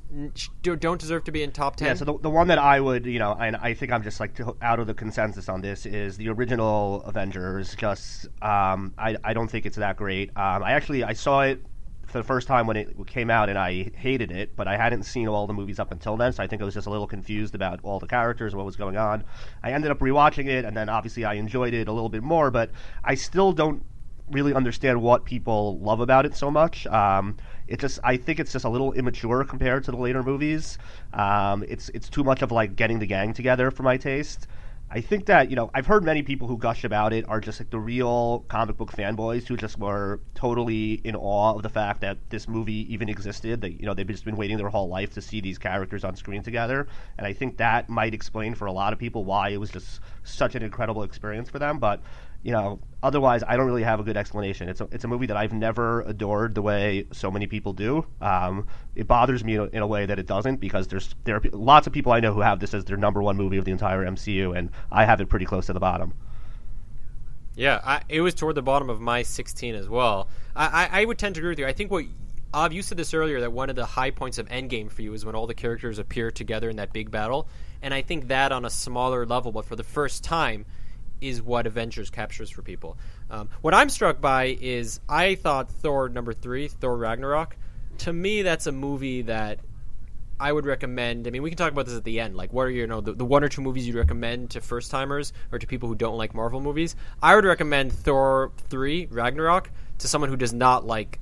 don't 0.63 1.01
deserve 1.01 1.25
to 1.25 1.33
be 1.33 1.43
in 1.43 1.53
top 1.53 1.77
ten. 1.77 1.89
Yeah, 1.89 1.95
so 1.95 2.05
the, 2.05 2.19
the 2.19 2.31
one 2.31 2.49
that 2.49 2.59
I 2.59 2.81
would, 2.81 3.07
you 3.07 3.19
know, 3.19 3.33
and 3.33 3.57
I 3.57 3.75
think 3.75 3.93
I'm 3.93 4.03
just 4.03 4.21
like 4.21 4.39
out 4.63 4.81
of 4.81 4.87
the 4.87 4.95
consensus 4.95 5.49
on 5.49 5.61
this 5.61 5.87
is 5.87 6.17
the 6.17 6.29
original 6.29 7.03
Avengers. 7.03 7.75
Just, 7.75 8.27
um, 8.43 8.95
I, 8.97 9.17
I 9.25 9.35
don't 9.35 9.49
think 9.49 9.67
it's 9.67 9.77
that 9.77 9.97
great. 9.97 10.31
Um, 10.31 10.63
I 10.63 10.73
actually 10.73 11.05
I 11.05 11.13
saw 11.13 11.43
it 11.43 11.63
for 12.07 12.19
the 12.19 12.25
first 12.25 12.47
time 12.47 12.67
when 12.67 12.77
it 12.77 13.07
came 13.07 13.31
out, 13.31 13.49
and 13.49 13.59
I 13.59 13.91
hated 13.97 14.31
it, 14.31 14.55
but 14.55 14.69
I 14.69 14.77
hadn't 14.77 15.03
seen 15.03 15.27
all 15.27 15.47
the 15.47 15.55
movies 15.55 15.81
up 15.81 15.91
until 15.91 16.17
then, 16.17 16.33
so 16.33 16.43
I 16.43 16.47
think 16.47 16.63
I 16.63 16.65
was 16.65 16.75
just 16.75 16.87
a 16.87 16.91
little 16.91 17.07
confused 17.09 17.55
about 17.55 17.81
all 17.83 17.99
the 17.99 18.07
characters 18.07 18.53
and 18.53 18.59
what 18.59 18.67
was 18.67 18.77
going 18.77 18.97
on. 18.97 19.25
I 19.63 19.73
ended 19.73 19.91
up 19.91 19.99
rewatching 19.99 20.47
it, 20.47 20.65
and 20.65 20.77
then 20.77 20.89
obviously 20.89 21.25
I 21.25 21.35
enjoyed 21.35 21.75
it 21.75 21.89
a 21.89 21.93
little 21.93 22.11
bit 22.11 22.23
more, 22.23 22.51
but 22.51 22.71
I 23.03 23.17
still 23.17 23.53
don't 23.53 23.83
really 24.31 24.55
understand 24.55 25.03
what 25.03 25.25
people 25.25 25.79
love 25.81 26.01
about 26.01 26.25
it 26.25 26.37
so 26.37 26.51
much. 26.51 26.87
Um, 26.87 27.37
it 27.67 27.81
just 27.81 27.99
I 28.05 28.17
think 28.17 28.41
it's 28.41 28.53
just 28.53 28.65
a 28.65 28.69
little 28.69 28.93
immature 28.93 29.45
compared 29.45 29.85
to 29.85 29.91
the 29.91 29.97
later 29.97 30.23
movies. 30.23 30.79
Um, 31.13 31.65
it's 31.69 31.89
it's 31.91 32.09
too 32.09 32.25
much 32.25 32.43
of 32.43 32.53
like 32.53 32.77
getting 32.77 32.99
the 32.99 33.07
gang 33.07 33.33
together 33.33 33.71
for 33.71 33.83
my 33.83 33.97
taste. 33.97 34.47
I 34.91 35.01
think 35.01 35.27
that 35.27 35.51
you 35.51 35.57
know 35.57 35.71
I've 35.75 35.87
heard 35.87 36.05
many 36.05 36.23
people 36.23 36.47
who 36.47 36.59
gush 36.59 36.85
about 36.85 37.13
it 37.13 37.25
are 37.27 37.41
just 37.41 37.59
like 37.59 37.71
the 37.71 37.81
real 37.81 38.45
comic 38.49 38.77
book 38.77 38.93
fanboys 38.93 39.47
who 39.47 39.57
just 39.57 39.79
were 39.79 40.21
totally 40.35 41.01
in 41.05 41.17
awe 41.17 41.55
of 41.55 41.63
the 41.63 41.69
fact 41.69 42.03
that 42.03 42.19
this 42.29 42.47
movie 42.47 42.93
even 42.93 43.09
existed. 43.09 43.63
That 43.63 43.81
you 43.81 43.87
know 43.87 43.95
they've 43.95 44.07
just 44.07 44.25
been 44.25 44.37
waiting 44.37 44.59
their 44.59 44.69
whole 44.69 44.89
life 44.89 45.15
to 45.15 45.21
see 45.23 45.41
these 45.41 45.59
characters 45.59 46.05
on 46.05 46.17
screen 46.17 46.43
together, 46.43 46.87
and 47.19 47.27
I 47.27 47.33
think 47.33 47.57
that 47.57 47.89
might 47.89 48.15
explain 48.15 48.55
for 48.55 48.67
a 48.67 48.73
lot 48.73 48.93
of 48.93 48.99
people 48.99 49.25
why 49.25 49.49
it 49.49 49.59
was 49.59 49.71
just 49.71 50.01
such 50.23 50.55
an 50.55 50.63
incredible 50.63 51.03
experience 51.03 51.49
for 51.49 51.59
them. 51.59 51.79
But 51.79 52.03
you 52.45 52.53
know, 52.53 52.79
otherwise, 53.03 53.43
I 53.43 53.57
don't 53.57 53.67
really 53.67 53.83
have 53.83 54.01
a 54.01 54.03
good 54.03 54.19
explanation. 54.19 54.69
It's 54.69 54.83
a, 54.83 54.89
it's 54.93 55.03
a 55.03 55.09
movie 55.09 55.27
that 55.27 55.37
I've 55.37 55.55
never 55.55 56.03
adored 56.03 56.55
the 56.55 56.61
way 56.61 57.07
so 57.11 57.31
many 57.31 57.47
people 57.47 57.73
do. 57.73 58.07
Um, 58.21 58.69
it 58.95 59.09
bothers 59.09 59.43
me 59.43 59.55
in 59.55 59.61
a, 59.61 59.65
in 59.65 59.83
a 59.83 59.87
way 59.87 60.05
that 60.05 60.19
it 60.19 60.27
doesn't 60.27 60.57
because 60.57 60.87
there's 60.87 61.15
there 61.25 61.37
are 61.37 61.43
lots 61.53 61.87
of 61.87 61.95
people 61.95 62.13
I 62.13 62.21
know 62.21 62.35
who 62.35 62.43
have 62.43 62.61
this 62.61 62.75
as 62.75 62.85
their 62.85 62.99
number 62.99 63.23
one 63.23 63.39
movie 63.39 63.57
of 63.57 63.65
the 63.65 63.73
entire 63.73 64.05
MCU, 64.05 64.57
and 64.57 64.71
I 64.93 65.07
have 65.07 65.23
it 65.23 65.31
pretty 65.31 65.47
close 65.47 65.67
to 65.67 65.73
the 65.73 65.81
bottom. 65.81 66.13
Yeah, 67.57 67.81
I, 67.83 68.03
it 68.11 68.21
was 68.21 68.35
toward 68.35 68.57
the 68.57 68.63
bottom 68.63 68.91
of 68.91 69.01
my 69.01 69.23
16 69.23 69.75
as 69.75 69.89
well. 69.89 70.29
I, 70.55 70.89
I, 70.93 71.01
I 71.01 71.05
would 71.07 71.19
tend 71.19 71.37
to 71.37 71.41
agree 71.41 71.53
with 71.53 71.59
you. 71.61 71.67
I 71.67 71.73
think 71.73 71.91
what 71.91 72.05
Av, 72.53 72.75
you 72.75 72.83
said 72.83 72.99
this 72.99 73.15
earlier 73.15 73.41
that 73.41 73.53
one 73.53 73.71
of 73.71 73.77
the 73.77 73.87
high 73.87 74.11
points 74.11 74.37
of 74.37 74.49
Endgame 74.49 74.91
for 74.91 75.01
you 75.01 75.15
is 75.15 75.25
when 75.25 75.35
all 75.35 75.47
the 75.47 75.55
characters 75.55 75.99
appear 75.99 76.31
together 76.31 76.69
in 76.69 76.77
that 76.77 76.93
big 76.93 77.11
battle, 77.11 77.49
and 77.81 77.95
I 77.95 78.03
think 78.03 78.29
that 78.29 78.53
on 78.53 78.67
a 78.67 78.71
smaller 78.71 79.25
level, 79.25 79.51
but 79.51 79.65
for 79.65 79.77
the 79.77 79.83
first 79.83 80.23
time, 80.23 80.67
is 81.21 81.43
what 81.43 81.67
Avengers 81.67 82.11
captures 82.11 82.51
for 82.51 82.63
people. 82.63 82.99
Um, 83.31 83.49
what 83.63 83.75
I'm 83.75 83.89
struck 83.89 84.21
by 84.21 84.57
is 84.61 85.01
I 85.09 85.35
thought 85.35 85.71
Thor 85.71 86.09
number 86.09 86.33
three, 86.33 86.69
Thor 86.69 86.97
Ragnarok. 86.97 87.57
To 87.99 88.13
me, 88.13 88.43
that's 88.43 88.67
a 88.67 88.73
movie 88.73 89.23
that 89.23 89.61
I 90.39 90.53
would 90.53 90.67
recommend. 90.67 91.27
I 91.27 91.31
mean, 91.31 91.43
we 91.43 91.51
can 91.51 91.57
talk 91.57 91.73
about 91.73 91.87
this 91.87 91.97
at 91.97 92.05
the 92.05 92.21
end. 92.21 92.37
Like, 92.37 92.53
what 92.53 92.63
are 92.63 92.71
your, 92.71 92.83
you 92.83 92.87
know, 92.87 93.01
the, 93.01 93.13
the 93.13 93.25
one 93.25 93.45
or 93.45 93.49
two 93.49 93.63
movies 93.63 93.87
you'd 93.87 93.97
recommend 93.97 94.51
to 94.51 94.61
first 94.61 94.91
timers 94.91 95.33
or 95.53 95.59
to 95.59 95.67
people 95.67 95.89
who 95.89 95.95
don't 95.95 96.19
like 96.19 96.35
Marvel 96.35 96.61
movies? 96.61 96.97
I 97.23 97.35
would 97.35 97.45
recommend 97.45 97.93
Thor 97.93 98.53
3 98.69 99.09
Ragnarok 99.11 99.71
to 99.99 100.09
someone 100.09 100.31
who 100.31 100.37
does 100.37 100.53
not 100.53 100.85
like 100.85 101.21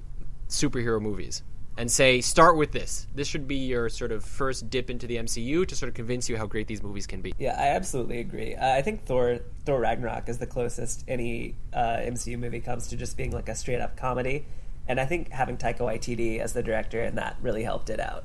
superhero 0.48 1.00
movies 1.00 1.42
and 1.76 1.90
say, 1.90 2.20
start 2.20 2.56
with 2.56 2.72
this. 2.72 3.06
This 3.14 3.26
should 3.26 3.48
be 3.48 3.56
your 3.56 3.88
sort 3.88 4.12
of 4.12 4.24
first 4.24 4.68
dip 4.68 4.90
into 4.90 5.06
the 5.06 5.16
MCU 5.16 5.66
to 5.66 5.74
sort 5.74 5.88
of 5.88 5.94
convince 5.94 6.28
you 6.28 6.36
how 6.36 6.46
great 6.46 6.66
these 6.66 6.82
movies 6.82 7.06
can 7.06 7.22
be. 7.22 7.32
Yeah, 7.38 7.56
I 7.58 7.68
absolutely 7.68 8.18
agree. 8.20 8.54
Uh, 8.54 8.74
I 8.74 8.82
think 8.82 9.04
Thor 9.04 9.38
Thor 9.64 9.80
Ragnarok 9.80 10.28
is 10.28 10.38
the 10.38 10.46
closest 10.46 11.04
any 11.08 11.54
uh, 11.72 11.96
MCU 11.98 12.38
movie 12.38 12.60
comes 12.60 12.88
to 12.88 12.96
just 12.96 13.16
being 13.16 13.32
like 13.32 13.48
a 13.48 13.54
straight 13.54 13.80
up 13.80 13.96
comedy, 13.96 14.44
and 14.86 15.00
I 15.00 15.06
think 15.06 15.30
having 15.30 15.56
Taika 15.56 15.78
Waititi 15.78 16.40
as 16.40 16.52
the 16.52 16.62
director 16.62 17.00
and 17.00 17.16
that 17.16 17.36
really 17.40 17.62
helped 17.62 17.88
it 17.88 18.00
out. 18.00 18.24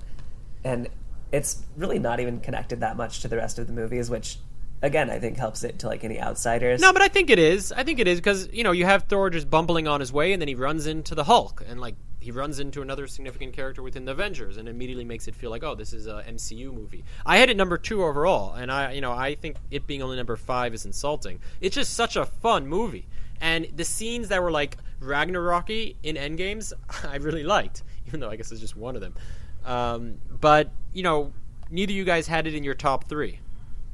And 0.64 0.90
it's 1.32 1.64
really 1.78 2.00
not 2.00 2.20
even 2.20 2.40
connected 2.40 2.82
that 2.82 2.98
much 2.98 3.22
to 3.22 3.28
the 3.28 3.38
rest 3.38 3.60
of 3.60 3.68
the 3.68 3.74
movies, 3.74 4.10
which 4.10 4.40
again 4.82 5.10
I 5.10 5.20
think 5.20 5.38
helps 5.38 5.64
it 5.64 5.80
to 5.80 5.88
like 5.88 6.04
any 6.04 6.20
outsiders. 6.22 6.82
No, 6.82 6.92
but 6.92 7.02
I 7.02 7.08
think 7.08 7.30
it 7.30 7.40
is. 7.40 7.72
I 7.72 7.84
think 7.84 8.00
it 8.00 8.10
is 8.10 8.20
because 8.20 8.50
you 8.52 8.66
know 8.66 8.74
you 8.74 8.84
have 8.84 9.04
Thor 9.04 9.30
just 9.30 9.50
bumbling 9.50 9.88
on 9.88 10.02
his 10.02 10.12
way, 10.12 10.34
and 10.34 10.42
then 10.42 10.50
he 10.50 10.56
runs 10.56 10.86
into 10.86 11.16
the 11.16 11.24
Hulk, 11.24 11.64
and 11.66 11.80
like 11.80 11.96
he 12.20 12.32
runs 12.32 12.60
into 12.60 12.82
another 12.82 13.08
significant 13.08 13.54
character 13.54 13.84
within 13.84 14.06
the 14.06 14.12
Avengers, 14.12 14.58
and 14.58 14.68
immediately 14.68 15.06
makes 15.06 15.28
it 15.28 15.36
feel 15.36 15.50
like, 15.50 15.64
oh, 15.64 15.76
this 15.76 15.94
is 15.94 16.08
a 16.08 16.24
MCU 16.28 16.74
movie. 16.74 17.04
I 17.26 17.38
had 17.38 17.50
it 17.50 17.58
number 17.58 17.78
two 17.78 18.04
overall, 18.04 18.54
and 18.54 18.72
I, 18.72 18.94
you 18.94 19.02
know, 19.02 19.12
I 19.12 19.36
think 19.36 19.58
it 19.70 19.86
being 19.86 20.02
only 20.02 20.18
number 20.18 20.36
five 20.36 20.74
is 20.74 20.86
insulting. 20.86 21.40
It's 21.62 21.76
just 21.76 21.94
such 21.94 22.16
a 22.16 22.26
fun 22.26 22.68
movie, 22.68 23.08
and 23.40 23.68
the 23.76 23.86
scenes 23.86 24.30
that 24.30 24.42
were 24.42 24.52
like 24.52 24.78
Ragnarocky 25.02 25.96
in 26.04 26.16
Endgames, 26.16 26.74
I 27.08 27.18
really 27.18 27.44
liked, 27.44 27.84
even 28.08 28.20
though 28.20 28.30
I 28.30 28.36
guess 28.36 28.52
it's 28.52 28.62
just 28.62 28.76
one 28.76 28.96
of 28.96 29.02
them. 29.02 29.14
Um, 29.66 30.16
but 30.30 30.72
you 30.94 31.04
know, 31.04 31.34
neither 31.70 31.92
you 31.92 32.04
guys 32.04 32.28
had 32.28 32.48
it 32.48 32.56
in 32.56 32.64
your 32.64 32.74
top 32.74 33.08
three. 33.08 33.40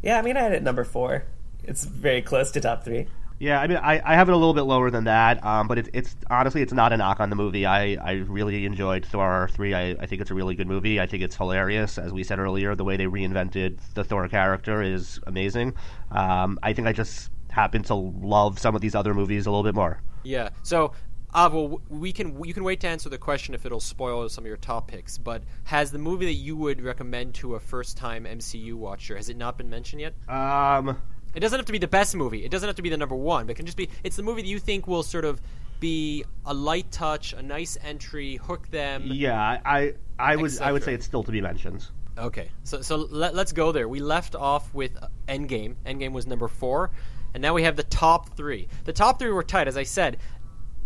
Yeah, 0.02 0.18
I 0.18 0.22
mean, 0.22 0.38
I 0.38 0.42
had 0.42 0.54
it 0.54 0.64
number 0.64 0.84
four. 0.84 1.26
It's 1.64 1.86
very 1.86 2.22
close 2.22 2.52
to 2.52 2.62
top 2.62 2.84
three. 2.84 3.08
Yeah, 3.44 3.60
I 3.60 3.68
mean, 3.68 3.76
I, 3.76 4.02
I 4.06 4.16
have 4.16 4.30
it 4.30 4.32
a 4.32 4.38
little 4.38 4.54
bit 4.54 4.62
lower 4.62 4.90
than 4.90 5.04
that, 5.04 5.44
um, 5.44 5.68
but 5.68 5.78
it's 5.78 5.90
it's 5.92 6.16
honestly 6.30 6.62
it's 6.62 6.72
not 6.72 6.94
a 6.94 6.98
knock 6.98 7.20
on 7.20 7.30
the 7.30 7.36
movie. 7.36 7.66
I, 7.66 7.96
I 7.96 8.12
really 8.26 8.64
enjoyed 8.66 9.06
Thor 9.06 9.50
three. 9.52 9.74
I, 9.74 9.98
I 10.00 10.06
think 10.06 10.22
it's 10.22 10.32
a 10.32 10.34
really 10.34 10.56
good 10.56 10.70
movie. 10.70 11.02
I 11.02 11.08
think 11.08 11.24
it's 11.24 11.36
hilarious, 11.36 11.98
as 11.98 12.14
we 12.14 12.24
said 12.24 12.40
earlier. 12.40 12.74
The 12.74 12.86
way 12.86 12.96
they 12.96 13.06
reinvented 13.06 13.80
the 13.96 14.06
Thor 14.06 14.30
character 14.30 14.82
is 14.82 15.20
amazing. 15.28 15.74
Um, 16.10 16.58
I 16.64 16.72
think 16.72 16.88
I 16.88 16.94
just 16.94 17.32
happen 17.50 17.84
to 17.84 17.96
love 17.96 18.60
some 18.60 18.76
of 18.76 18.82
these 18.82 18.96
other 18.96 19.14
movies 19.14 19.46
a 19.46 19.52
little 19.52 19.64
bit 19.64 19.76
more. 19.76 20.02
Yeah. 20.24 20.48
So, 20.62 20.94
uh, 21.34 21.50
well, 21.52 21.82
we 21.90 22.14
can 22.14 22.42
you 22.46 22.54
can 22.54 22.64
wait 22.64 22.80
to 22.80 22.88
answer 22.88 23.10
the 23.10 23.18
question 23.18 23.54
if 23.56 23.66
it'll 23.66 23.82
spoil 23.82 24.30
some 24.30 24.46
of 24.46 24.48
your 24.48 24.56
top 24.56 24.88
picks. 24.88 25.18
But 25.18 25.44
has 25.66 25.92
the 25.92 26.00
movie 26.00 26.28
that 26.28 26.32
you 26.36 26.56
would 26.56 26.82
recommend 26.82 27.34
to 27.36 27.56
a 27.56 27.60
first 27.60 27.98
time 27.98 28.24
MCU 28.24 28.76
watcher 28.76 29.18
has 29.18 29.28
it 29.28 29.36
not 29.36 29.58
been 29.58 29.70
mentioned 29.70 30.00
yet? 30.00 30.14
Um, 30.30 31.02
It 31.36 31.40
doesn't 31.40 31.58
have 31.58 31.66
to 31.66 31.72
be 31.72 31.80
the 31.80 31.88
best 31.88 32.16
movie. 32.16 32.46
It 32.46 32.52
doesn't 32.52 32.68
have 32.68 32.76
to 32.76 32.82
be 32.82 32.90
the 32.90 32.98
number 32.98 33.16
one. 33.16 33.46
But 33.46 33.52
it 33.52 33.56
can 33.56 33.66
just 33.66 33.78
be 33.78 33.90
it's 34.04 34.16
the 34.16 34.24
movie 34.24 34.42
that 34.42 34.48
you 34.48 34.60
think 34.60 34.88
will 34.88 35.04
sort 35.04 35.26
of 35.26 35.42
be 35.80 36.24
a 36.46 36.54
light 36.54 36.90
touch, 36.92 37.34
a 37.34 37.42
nice 37.42 37.78
entry, 37.84 38.38
hook 38.38 38.70
them. 38.70 39.04
yeah, 39.06 39.60
I 39.66 39.96
I, 40.18 40.36
would 40.36 40.62
I 40.62 40.72
would 40.72 40.84
say 40.84 40.94
it's 40.94 41.06
still 41.06 41.24
to 41.24 41.32
be 41.32 41.42
mentioned. 41.42 41.88
Okay, 42.18 42.50
so 42.64 42.82
so 42.82 42.96
let, 42.96 43.36
us 43.36 43.52
go 43.52 43.72
there. 43.72 43.90
We 43.90 44.00
left 44.00 44.36
off 44.36 44.74
with 44.74 44.98
Endgame. 45.28 45.76
Endgame 45.86 46.12
was 46.12 46.28
number 46.28 46.48
four, 46.48 46.92
and 47.34 47.42
now 47.42 47.54
we 47.54 47.64
have 47.64 47.76
the 47.76 47.84
top 47.84 48.38
three. 48.38 48.68
The 48.86 48.94
top 48.94 49.20
three 49.20 49.32
were 49.32 49.44
tight, 49.44 49.68
as 49.68 49.76
I 49.76 49.84
said. 49.84 50.18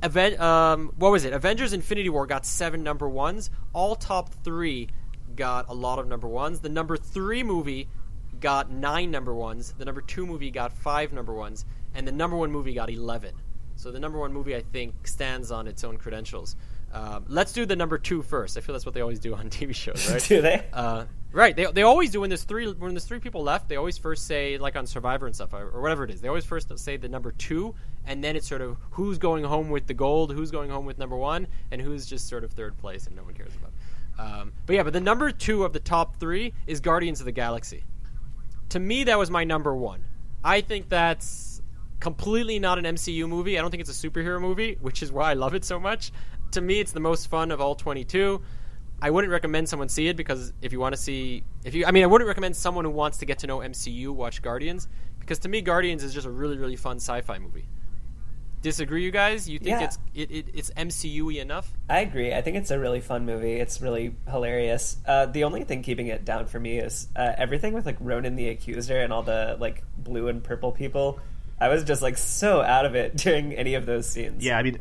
Aven- 0.02 0.40
um, 0.40 0.94
what 0.96 1.12
was 1.12 1.26
it? 1.26 1.34
Avengers: 1.34 1.74
Infinity 1.74 2.10
War 2.10 2.26
got 2.26 2.46
seven 2.46 2.82
number 2.82 3.10
ones. 3.10 3.50
All 3.74 3.96
top 3.96 4.34
three 4.44 4.88
got 5.36 5.68
a 5.70 5.74
lot 5.74 6.00
of 6.00 6.08
number 6.08 6.28
ones. 6.28 6.62
The 6.62 6.70
number 6.70 6.98
three 6.98 7.44
movie 7.44 7.90
got 8.40 8.72
nine 8.72 9.12
number 9.12 9.34
ones. 9.34 9.74
The 9.78 9.86
number 9.86 10.02
two 10.02 10.26
movie 10.26 10.52
got 10.52 10.72
five 10.72 11.14
number 11.14 11.34
ones, 11.34 11.66
and 11.94 12.08
the 12.08 12.12
number 12.12 12.38
one 12.38 12.52
movie 12.52 12.74
got 12.74 12.90
eleven. 12.90 13.34
So 13.76 13.92
the 13.92 14.00
number 14.00 14.18
one 14.18 14.34
movie, 14.34 14.56
I 14.56 14.62
think, 14.62 15.08
stands 15.08 15.52
on 15.52 15.68
its 15.68 15.84
own 15.84 15.98
credentials. 15.98 16.56
Um, 16.94 17.26
let's 17.28 17.52
do 17.52 17.66
the 17.66 17.76
number 17.76 17.98
two 17.98 18.22
first. 18.22 18.58
I 18.58 18.62
feel 18.62 18.74
that's 18.74 18.86
what 18.86 18.96
they 18.96 19.02
always 19.02 19.20
do 19.20 19.36
on 19.36 19.50
TV 19.50 19.76
shows, 19.76 20.10
right? 20.10 20.24
Do 20.24 20.42
they? 20.42 20.66
Uh, 20.74 21.06
right. 21.32 21.56
They, 21.56 21.66
they 21.66 21.84
always 21.84 22.12
do 22.12 22.22
when 22.22 22.30
there's 22.30 22.44
three 22.44 22.72
when 22.72 22.94
there's 22.94 23.06
three 23.06 23.20
people 23.20 23.44
left. 23.44 23.70
They 23.70 23.76
always 23.76 23.98
first 23.98 24.26
say 24.26 24.58
like 24.58 24.76
on 24.76 24.88
Survivor 24.88 25.28
and 25.28 25.36
stuff 25.36 25.54
or, 25.54 25.70
or 25.70 25.82
whatever 25.82 26.04
it 26.06 26.12
is. 26.12 26.22
They 26.22 26.28
always 26.28 26.46
first 26.46 26.76
say 26.80 26.98
the 26.98 27.10
number 27.10 27.32
two, 27.34 27.76
and 28.06 28.24
then 28.24 28.36
it's 28.36 28.48
sort 28.48 28.62
of 28.62 28.78
who's 28.92 29.18
going 29.18 29.44
home 29.44 29.70
with 29.70 29.86
the 29.86 29.94
gold, 29.94 30.32
who's 30.32 30.50
going 30.52 30.70
home 30.70 30.86
with 30.86 30.98
number 30.98 31.18
one, 31.18 31.48
and 31.72 31.82
who's 31.82 32.06
just 32.06 32.28
sort 32.28 32.44
of 32.44 32.52
third 32.52 32.78
place 32.78 33.06
and 33.08 33.16
no 33.16 33.24
one 33.24 33.34
cares 33.34 33.54
about. 33.56 33.72
Um, 34.20 34.54
but 34.66 34.76
yeah, 34.76 34.84
but 34.84 34.94
the 34.94 35.02
number 35.02 35.32
two 35.32 35.64
of 35.64 35.74
the 35.74 35.80
top 35.80 36.20
three 36.20 36.54
is 36.66 36.80
Guardians 36.80 37.20
of 37.20 37.26
the 37.26 37.32
Galaxy. 37.32 37.84
To 38.70 38.80
me, 38.80 39.06
that 39.06 39.18
was 39.18 39.32
my 39.32 39.44
number 39.44 39.76
one. 39.76 40.04
I 40.44 40.62
think 40.62 40.90
that's 40.90 41.62
completely 42.00 42.60
not 42.60 42.78
an 42.78 42.86
MCU 42.86 43.28
movie. 43.28 43.58
I 43.58 43.62
don't 43.62 43.72
think 43.72 43.82
it's 43.82 44.04
a 44.04 44.10
superhero 44.10 44.40
movie, 44.40 44.78
which 44.82 45.02
is 45.02 45.12
why 45.12 45.32
I 45.32 45.34
love 45.34 45.54
it 45.54 45.66
so 45.66 45.80
much. 45.80 46.12
To 46.52 46.62
me, 46.62 46.80
it's 46.80 46.92
the 46.92 47.00
most 47.00 47.28
fun 47.28 47.52
of 47.52 47.60
all 47.60 47.76
22. 47.76 48.42
I 49.02 49.10
wouldn't 49.10 49.32
recommend 49.32 49.70
someone 49.70 49.90
see 49.90 50.08
it 50.08 50.18
because 50.18 50.54
if 50.62 50.72
you 50.72 50.80
want 50.80 50.96
to 50.96 51.02
see, 51.02 51.44
if 51.64 51.76
you, 51.76 51.86
I 51.86 51.92
mean, 51.92 52.04
I 52.04 52.08
wouldn't 52.08 52.28
recommend 52.28 52.56
someone 52.56 52.86
who 52.86 52.92
wants 52.92 53.20
to 53.20 53.26
get 53.26 53.40
to 53.40 53.48
know 53.48 53.60
MCU 53.60 54.10
watch 54.10 54.42
Guardians 54.42 54.88
because 55.20 55.40
to 55.40 55.50
me, 55.50 55.62
Guardians 55.62 56.04
is 56.04 56.14
just 56.14 56.26
a 56.26 56.32
really, 56.32 56.58
really 56.58 56.76
fun 56.76 56.98
sci-fi 56.98 57.38
movie. 57.38 57.68
Disagree, 58.62 59.04
you 59.04 59.12
guys? 59.12 59.48
You 59.48 59.60
think 59.60 59.80
Yeah. 59.80 59.84
it's 59.86 60.00
it, 60.16 60.32
it, 60.32 60.46
it's 60.54 60.72
MCU-y 60.72 61.40
enough? 61.40 61.72
I 61.90 62.00
agree. 62.00 62.34
I 62.34 62.42
think 62.42 62.58
it's 62.58 62.72
a 62.72 62.80
really 62.80 63.02
fun 63.02 63.26
movie. 63.26 63.54
It's 63.54 63.82
really 63.82 64.16
hilarious. 64.30 64.98
Uh, 65.06 65.28
the 65.28 65.44
only 65.44 65.64
thing 65.64 65.84
keeping 65.84 66.08
it 66.08 66.26
down 66.26 66.48
for 66.48 66.60
me 66.60 66.80
is 66.80 67.08
uh, 67.16 67.34
everything 67.38 67.74
with 67.74 67.86
like 67.86 67.98
Ronan 68.00 68.36
the 68.36 68.50
Accuser 68.50 69.00
and 69.00 69.14
all 69.14 69.24
the 69.24 69.58
like 69.60 69.84
blue 69.98 70.28
and 70.28 70.44
purple 70.44 70.72
people. 70.72 71.20
I 71.60 71.70
was 71.70 71.84
just 71.84 72.02
like 72.02 72.18
so 72.18 72.62
out 72.62 72.86
of 72.86 72.96
it 72.96 73.16
during 73.18 73.54
any 73.54 73.76
of 73.76 73.86
those 73.86 74.10
scenes. 74.10 74.44
Yeah, 74.44 74.58
I 74.58 74.64
mean, 74.64 74.80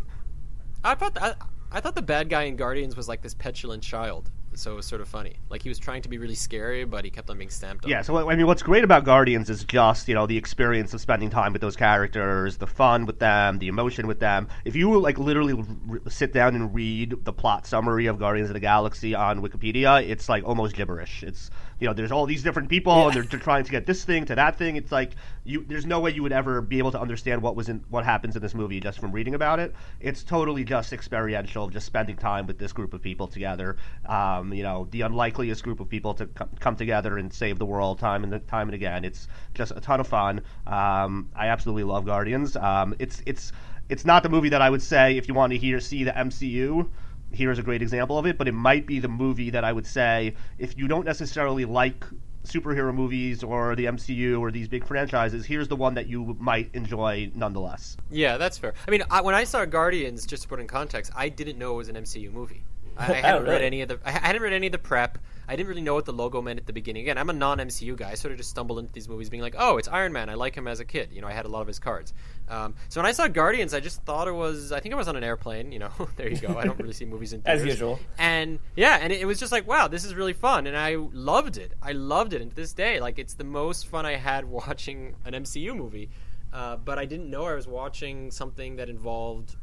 I 0.82 0.94
thought 0.94 1.16
I, 1.20 1.34
I 1.70 1.80
thought 1.80 1.94
the 1.94 2.02
bad 2.02 2.28
guy 2.30 2.44
in 2.44 2.56
Guardians 2.56 2.96
was 2.96 3.08
like 3.08 3.20
this 3.22 3.34
petulant 3.34 3.82
child, 3.82 4.30
so 4.58 4.72
it 4.72 4.76
was 4.76 4.86
sort 4.86 5.00
of 5.00 5.08
funny. 5.08 5.36
Like 5.50 5.62
he 5.62 5.68
was 5.68 5.78
trying 5.78 6.02
to 6.02 6.08
be 6.08 6.18
really 6.18 6.34
scary, 6.34 6.84
but 6.84 7.04
he 7.04 7.10
kept 7.10 7.30
on 7.30 7.38
being 7.38 7.50
stamped 7.50 7.84
on. 7.84 7.90
Yeah, 7.90 8.02
so 8.02 8.28
I 8.28 8.36
mean, 8.36 8.46
what's 8.46 8.62
great 8.62 8.84
about 8.84 9.04
Guardians 9.04 9.50
is 9.50 9.64
just 9.64 10.08
you 10.08 10.14
know 10.14 10.26
the 10.26 10.36
experience 10.36 10.94
of 10.94 11.00
spending 11.00 11.30
time 11.30 11.52
with 11.52 11.62
those 11.62 11.76
characters, 11.76 12.56
the 12.56 12.66
fun 12.66 13.06
with 13.06 13.18
them, 13.18 13.58
the 13.58 13.68
emotion 13.68 14.06
with 14.06 14.20
them. 14.20 14.48
If 14.64 14.76
you 14.76 14.98
like 14.98 15.18
literally 15.18 15.54
r- 15.90 16.00
sit 16.08 16.32
down 16.32 16.54
and 16.54 16.74
read 16.74 17.24
the 17.24 17.32
plot 17.32 17.66
summary 17.66 18.06
of 18.06 18.18
Guardians 18.18 18.50
of 18.50 18.54
the 18.54 18.60
Galaxy 18.60 19.14
on 19.14 19.42
Wikipedia, 19.42 20.06
it's 20.08 20.28
like 20.28 20.44
almost 20.44 20.74
gibberish. 20.74 21.22
It's 21.22 21.50
you 21.78 21.86
know 21.86 21.92
there's 21.92 22.12
all 22.12 22.26
these 22.26 22.42
different 22.42 22.68
people 22.68 23.06
and 23.06 23.14
they're, 23.14 23.22
they're 23.22 23.40
trying 23.40 23.64
to 23.64 23.70
get 23.70 23.86
this 23.86 24.04
thing 24.04 24.24
to 24.26 24.34
that 24.34 24.56
thing. 24.56 24.76
It's 24.76 24.92
like 24.92 25.12
you 25.44 25.64
there's 25.68 25.86
no 25.86 26.00
way 26.00 26.10
you 26.10 26.22
would 26.22 26.32
ever 26.32 26.60
be 26.60 26.78
able 26.78 26.92
to 26.92 27.00
understand 27.00 27.42
what 27.42 27.54
was 27.54 27.68
in 27.68 27.84
what 27.88 28.04
happens 28.04 28.36
in 28.36 28.42
this 28.42 28.54
movie 28.54 28.80
just 28.80 28.98
from 28.98 29.12
reading 29.12 29.34
about 29.34 29.60
it. 29.60 29.74
It's 30.00 30.22
totally 30.22 30.64
just 30.64 30.92
experiential, 30.92 31.68
just 31.68 31.86
spending 31.86 32.16
time 32.16 32.46
with 32.46 32.58
this 32.58 32.72
group 32.72 32.94
of 32.94 33.02
people 33.02 33.26
together. 33.26 33.76
Um, 34.06 34.52
you 34.52 34.62
know, 34.62 34.88
the 34.90 35.02
unlikeliest 35.02 35.62
group 35.62 35.80
of 35.80 35.88
people 35.88 36.14
to 36.14 36.26
co- 36.26 36.48
come 36.60 36.76
together 36.76 37.18
and 37.18 37.32
save 37.32 37.58
the 37.58 37.66
world 37.66 37.98
time 37.98 38.24
and 38.24 38.48
time 38.48 38.68
and 38.68 38.74
again. 38.74 39.04
It's 39.04 39.28
just 39.54 39.72
a 39.76 39.80
ton 39.80 40.00
of 40.00 40.08
fun. 40.08 40.40
Um, 40.66 41.28
I 41.34 41.48
absolutely 41.48 41.84
love 41.84 42.06
Guardians. 42.06 42.56
Um, 42.56 42.94
it's 42.98 43.22
it's 43.26 43.52
it's 43.88 44.04
not 44.04 44.22
the 44.22 44.28
movie 44.28 44.48
that 44.48 44.62
I 44.62 44.70
would 44.70 44.82
say 44.82 45.16
if 45.16 45.28
you 45.28 45.34
want 45.34 45.52
to 45.52 45.58
hear 45.58 45.80
see 45.80 46.04
the 46.04 46.12
MCU. 46.12 46.88
Here's 47.36 47.58
a 47.58 47.62
great 47.62 47.82
example 47.82 48.18
of 48.18 48.26
it, 48.26 48.38
but 48.38 48.48
it 48.48 48.54
might 48.54 48.86
be 48.86 48.98
the 48.98 49.08
movie 49.08 49.50
that 49.50 49.62
I 49.62 49.72
would 49.72 49.86
say 49.86 50.34
if 50.58 50.76
you 50.78 50.88
don't 50.88 51.04
necessarily 51.04 51.64
like 51.64 52.02
superhero 52.46 52.94
movies 52.94 53.42
or 53.42 53.76
the 53.76 53.84
MCU 53.84 54.40
or 54.40 54.50
these 54.50 54.68
big 54.68 54.86
franchises, 54.86 55.44
here's 55.44 55.68
the 55.68 55.76
one 55.76 55.94
that 55.94 56.06
you 56.06 56.36
might 56.40 56.70
enjoy 56.74 57.30
nonetheless. 57.34 57.96
Yeah, 58.10 58.38
that's 58.38 58.56
fair. 58.56 58.72
I 58.86 58.90
mean, 58.90 59.02
I, 59.10 59.20
when 59.20 59.34
I 59.34 59.44
saw 59.44 59.64
Guardians, 59.64 60.24
just 60.24 60.44
to 60.44 60.48
put 60.48 60.60
in 60.60 60.66
context, 60.66 61.12
I 61.14 61.28
didn't 61.28 61.58
know 61.58 61.74
it 61.74 61.76
was 61.76 61.88
an 61.88 61.96
MCU 61.96 62.32
movie. 62.32 62.62
I, 62.96 63.04
I 63.04 63.08
oh, 63.18 63.22
hadn't 63.22 63.44
read 63.44 63.62
any 63.62 63.82
of 63.82 63.88
the. 63.88 63.98
I 64.04 64.12
hadn't 64.12 64.42
read 64.42 64.52
any 64.52 64.66
of 64.66 64.72
the 64.72 64.78
prep. 64.78 65.18
I 65.48 65.54
didn't 65.54 65.68
really 65.68 65.82
know 65.82 65.94
what 65.94 66.06
the 66.06 66.12
logo 66.12 66.42
meant 66.42 66.58
at 66.58 66.66
the 66.66 66.72
beginning. 66.72 67.02
Again, 67.02 67.18
I'm 67.18 67.30
a 67.30 67.32
non-MCU 67.32 67.96
guy. 67.96 68.10
I 68.10 68.14
sort 68.14 68.32
of 68.32 68.38
just 68.38 68.50
stumbled 68.50 68.80
into 68.80 68.92
these 68.92 69.08
movies, 69.08 69.28
being 69.28 69.42
like, 69.42 69.54
"Oh, 69.58 69.76
it's 69.76 69.86
Iron 69.88 70.12
Man. 70.12 70.28
I 70.28 70.34
like 70.34 70.56
him 70.56 70.66
as 70.66 70.80
a 70.80 70.84
kid. 70.84 71.10
You 71.12 71.20
know, 71.20 71.28
I 71.28 71.32
had 71.32 71.44
a 71.44 71.48
lot 71.48 71.60
of 71.60 71.68
his 71.68 71.78
cards." 71.78 72.12
Um, 72.48 72.74
so 72.88 73.00
when 73.00 73.06
I 73.06 73.12
saw 73.12 73.26
Guardians, 73.28 73.74
I 73.74 73.80
just 73.80 74.02
thought 74.02 74.28
it 74.28 74.32
was. 74.32 74.70
I 74.72 74.80
think 74.80 74.94
I 74.94 74.96
was 74.98 75.08
on 75.08 75.16
an 75.16 75.24
airplane. 75.24 75.72
You 75.72 75.80
know, 75.80 75.90
there 76.16 76.28
you 76.28 76.36
go. 76.38 76.56
I 76.56 76.64
don't 76.64 76.78
really 76.78 76.92
see 76.92 77.04
movies 77.04 77.32
in 77.32 77.42
As 77.46 77.60
theaters. 77.60 77.74
usual. 77.74 77.98
And 78.18 78.58
yeah, 78.76 78.98
and 79.00 79.12
it, 79.12 79.20
it 79.20 79.24
was 79.24 79.40
just 79.40 79.52
like, 79.52 79.66
wow, 79.66 79.88
this 79.88 80.04
is 80.04 80.14
really 80.14 80.32
fun, 80.32 80.66
and 80.66 80.76
I 80.76 80.94
loved 80.96 81.56
it. 81.56 81.72
I 81.82 81.92
loved 81.92 82.32
it, 82.32 82.40
and 82.42 82.50
to 82.50 82.56
this 82.56 82.72
day, 82.72 83.00
like, 83.00 83.18
it's 83.18 83.34
the 83.34 83.44
most 83.44 83.88
fun 83.88 84.06
I 84.06 84.16
had 84.16 84.44
watching 84.60 85.16
an 85.24 85.32
MCU 85.34 85.76
movie. 85.76 86.10
Uh, 86.52 86.76
but 86.76 86.98
I 86.98 87.04
didn't 87.04 87.28
know 87.28 87.44
I 87.44 87.54
was 87.54 87.66
watching 87.66 88.30
something 88.30 88.76
that 88.76 88.88
involved, 88.88 89.56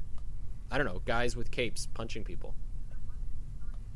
I 0.69 0.77
don't 0.77 0.85
know, 0.85 1.01
guys 1.05 1.35
with 1.35 1.49
capes 1.49 1.87
punching 1.93 2.23
people. 2.23 2.53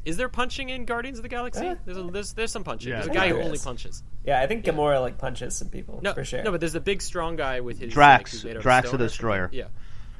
Is 0.08 0.16
there 0.16 0.30
punching 0.30 0.70
in 0.70 0.86
Guardians 0.86 1.20
of 1.20 1.24
the 1.24 1.30
Galaxy? 1.30 1.68
Uh, 1.68 1.76
there's, 1.84 1.97
a, 1.97 2.03
there's 2.03 2.32
there's 2.34 2.51
some 2.51 2.64
punching. 2.64 2.89
Yeah, 2.89 2.95
there's 3.01 3.08
a 3.08 3.14
guy 3.14 3.28
who 3.28 3.41
only 3.41 3.58
punches. 3.58 4.03
Yeah, 4.26 4.41
I 4.41 4.47
think 4.47 4.64
Gamora 4.64 5.01
like 5.01 5.18
punches 5.18 5.55
some 5.55 5.68
people 5.68 5.99
No, 6.01 6.14
for 6.14 6.24
sure. 6.24 6.43
no, 6.43 6.51
but 6.51 6.62
there's 6.62 6.76
a 6.76 6.80
big 6.80 7.01
strong 7.01 7.36
guy 7.36 7.60
with 7.60 7.78
his 7.80 7.91
Drax. 7.93 8.34
like, 8.34 8.41
who's 8.43 8.45
made 8.55 8.62
Drax 8.62 8.91
the. 8.91 8.97
Destroyer. 8.97 9.49
Yeah, 9.51 9.66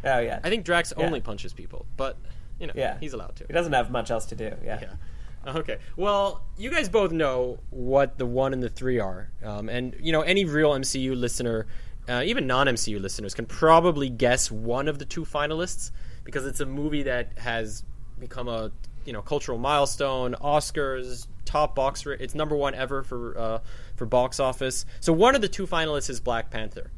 oh 0.04 0.20
yeah, 0.20 0.40
I 0.44 0.50
think 0.50 0.66
Drax 0.66 0.92
Yeah. 0.98 1.06
only 1.06 1.22
punches 1.22 1.54
people, 1.54 1.86
but 1.96 2.18
you 2.60 2.68
know, 2.68 2.74
yeah, 2.76 2.98
he's 3.00 3.14
allowed 3.14 3.38
to. 3.38 3.46
He 3.48 3.54
doesn't 3.54 3.72
have 3.72 3.90
much 3.90 4.12
else 4.12 4.26
to 4.28 4.36
do. 4.36 4.52
Yeah. 4.64 4.80
Yeah. 4.82 5.56
Okay. 5.56 5.78
Well, 5.96 6.42
you 6.58 6.70
guys 6.70 6.90
both 6.90 7.14
know 7.14 7.60
what 7.70 8.18
the 8.18 8.26
one 8.26 8.52
and 8.52 8.62
the 8.62 8.70
three 8.70 9.00
are, 9.00 9.32
um, 9.42 9.70
and 9.70 9.96
you 10.02 10.12
know 10.12 10.22
any 10.22 10.44
real 10.44 10.72
MCU 10.72 11.16
listener, 11.18 11.66
uh, 12.10 12.24
even 12.26 12.46
non-MCU 12.48 13.00
listeners, 13.00 13.34
can 13.34 13.46
probably 13.46 14.10
guess 14.10 14.52
one 14.52 14.90
of 14.90 15.00
the 15.00 15.06
two 15.06 15.24
finalists 15.24 15.92
because 16.26 16.46
it's 16.46 16.60
a 16.60 16.66
movie 16.66 17.04
that 17.04 17.38
has 17.38 17.86
become 18.20 18.50
a 18.50 18.72
you 19.08 19.14
know 19.14 19.22
cultural 19.22 19.58
milestone, 19.58 20.36
Oscars, 20.36 21.28
top 21.46 21.74
box. 21.74 22.06
It's 22.06 22.36
number 22.36 22.56
one 22.56 22.76
ever 22.76 23.02
for 23.02 23.38
uh, 23.38 23.60
for 23.96 24.06
box 24.06 24.40
office. 24.40 24.86
So 25.00 25.14
one 25.14 25.34
of 25.34 25.42
the 25.42 25.48
two 25.48 25.66
finalists 25.66 26.10
is 26.10 26.20
Black 26.20 26.52
Panther, 26.52 26.92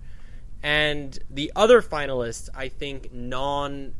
and 0.63 1.17
the 1.29 1.51
other 1.55 1.81
finalist, 1.81 2.49
I 2.53 2.67
think, 2.67 3.13
non 3.13 3.93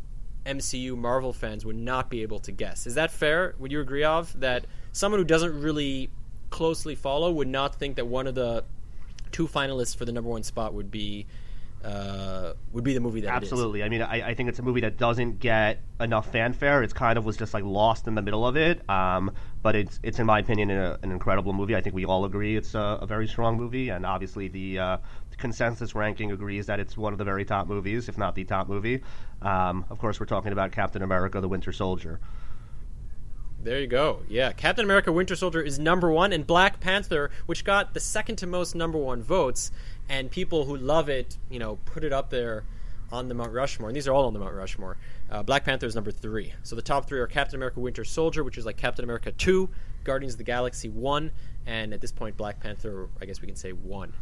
MCU 0.45 0.97
Marvel 0.97 1.31
fans 1.31 1.65
would 1.65 1.77
not 1.77 2.09
be 2.09 2.23
able 2.23 2.39
to 2.39 2.51
guess. 2.51 2.87
Is 2.87 2.95
that 2.95 3.11
fair? 3.11 3.55
Would 3.59 3.71
you 3.71 3.79
agree, 3.79 4.03
of 4.03 4.37
that 4.39 4.65
someone 4.91 5.19
who 5.19 5.25
doesn't 5.25 5.61
really 5.61 6.09
closely 6.49 6.95
follow 6.95 7.31
would 7.31 7.47
not 7.47 7.75
think 7.75 7.95
that 7.97 8.07
one 8.07 8.25
of 8.25 8.33
the 8.33 8.65
two 9.31 9.47
finalists 9.47 9.95
for 9.95 10.05
the 10.05 10.11
number 10.11 10.29
one 10.29 10.41
spot 10.41 10.73
would 10.73 10.89
be 10.89 11.27
uh, 11.83 12.53
would 12.73 12.83
be 12.83 12.93
the 12.93 12.99
movie 12.99 13.21
that 13.21 13.33
Absolutely. 13.33 13.83
I 13.83 13.89
mean, 13.89 14.01
I, 14.01 14.29
I, 14.29 14.33
think 14.33 14.49
it's 14.49 14.59
a 14.59 14.61
movie 14.61 14.81
that 14.81 14.97
doesn't 14.97 15.39
get 15.39 15.81
enough 15.99 16.29
fanfare. 16.29 16.83
It's 16.83 16.91
kind 16.91 17.17
of 17.17 17.25
was 17.25 17.37
just 17.37 17.53
like 17.53 17.63
lost 17.63 18.05
in 18.05 18.15
the 18.15 18.21
middle 18.21 18.45
of 18.45 18.57
it. 18.57 18.87
Um, 18.89 19.31
but 19.61 19.75
it's 19.75 19.99
it's 20.03 20.19
in 20.19 20.25
my 20.25 20.39
opinion 20.39 20.71
a, 20.71 20.99
an 21.01 21.11
incredible 21.11 21.53
movie. 21.53 21.75
I 21.77 21.81
think 21.81 21.95
we 21.95 22.05
all 22.05 22.25
agree 22.25 22.57
it's 22.57 22.75
a, 22.75 22.99
a 23.01 23.05
very 23.05 23.27
strong 23.27 23.55
movie, 23.55 23.89
and 23.89 24.05
obviously 24.05 24.49
the, 24.49 24.79
uh, 24.79 24.97
consensus 25.37 25.95
ranking 25.95 26.33
agrees 26.33 26.65
that 26.65 26.81
it's 26.81 26.97
one 26.97 27.13
of 27.13 27.17
the 27.17 27.23
very 27.23 27.45
top 27.45 27.65
movies, 27.65 28.09
if 28.09 28.17
not 28.17 28.35
the 28.35 28.43
top 28.43 28.67
movie. 28.67 29.01
Um, 29.41 29.85
of 29.89 29.97
course, 29.97 30.19
we're 30.19 30.25
talking 30.25 30.51
about 30.51 30.73
Captain 30.73 31.01
America: 31.01 31.39
The 31.39 31.47
Winter 31.47 31.71
Soldier. 31.71 32.19
There 33.61 33.79
you 33.79 33.87
go. 33.87 34.21
Yeah, 34.29 34.51
Captain 34.53 34.85
America: 34.85 35.11
Winter 35.11 35.35
Soldier 35.35 35.61
is 35.61 35.79
number 35.79 36.11
one, 36.11 36.33
and 36.33 36.45
Black 36.45 36.79
Panther, 36.79 37.31
which 37.45 37.63
got 37.63 37.93
the 37.93 37.99
second 37.99 38.37
to 38.37 38.47
most 38.47 38.75
number 38.75 38.97
one 38.97 39.21
votes, 39.21 39.71
and 40.09 40.29
people 40.29 40.65
who 40.65 40.75
love 40.75 41.07
it, 41.07 41.37
you 41.49 41.59
know, 41.59 41.77
put 41.85 42.03
it 42.03 42.11
up 42.11 42.29
there 42.29 42.65
on 43.11 43.27
the 43.27 43.33
Mount 43.33 43.53
Rushmore. 43.53 43.89
And 43.89 43.95
these 43.95 44.07
are 44.07 44.13
all 44.13 44.25
on 44.25 44.33
the 44.33 44.39
Mount 44.39 44.53
Rushmore. 44.53 44.97
Uh, 45.29 45.43
Black 45.43 45.63
Panther 45.63 45.85
is 45.85 45.95
number 45.95 46.11
three. 46.11 46.53
So 46.63 46.75
the 46.75 46.81
top 46.81 47.07
three 47.07 47.19
are 47.19 47.27
Captain 47.27 47.55
America: 47.55 47.79
Winter 47.79 48.03
Soldier, 48.03 48.43
which 48.43 48.57
is 48.57 48.65
like 48.65 48.77
Captain 48.77 49.03
America 49.03 49.31
two, 49.31 49.69
Guardians 50.03 50.33
of 50.33 50.39
the 50.39 50.43
Galaxy 50.43 50.89
one, 50.89 51.31
and 51.65 51.93
at 51.93 52.01
this 52.01 52.11
point, 52.11 52.35
Black 52.37 52.59
Panther. 52.59 53.09
I 53.21 53.25
guess 53.25 53.41
we 53.41 53.47
can 53.47 53.55
say 53.55 53.71
one. 53.71 54.13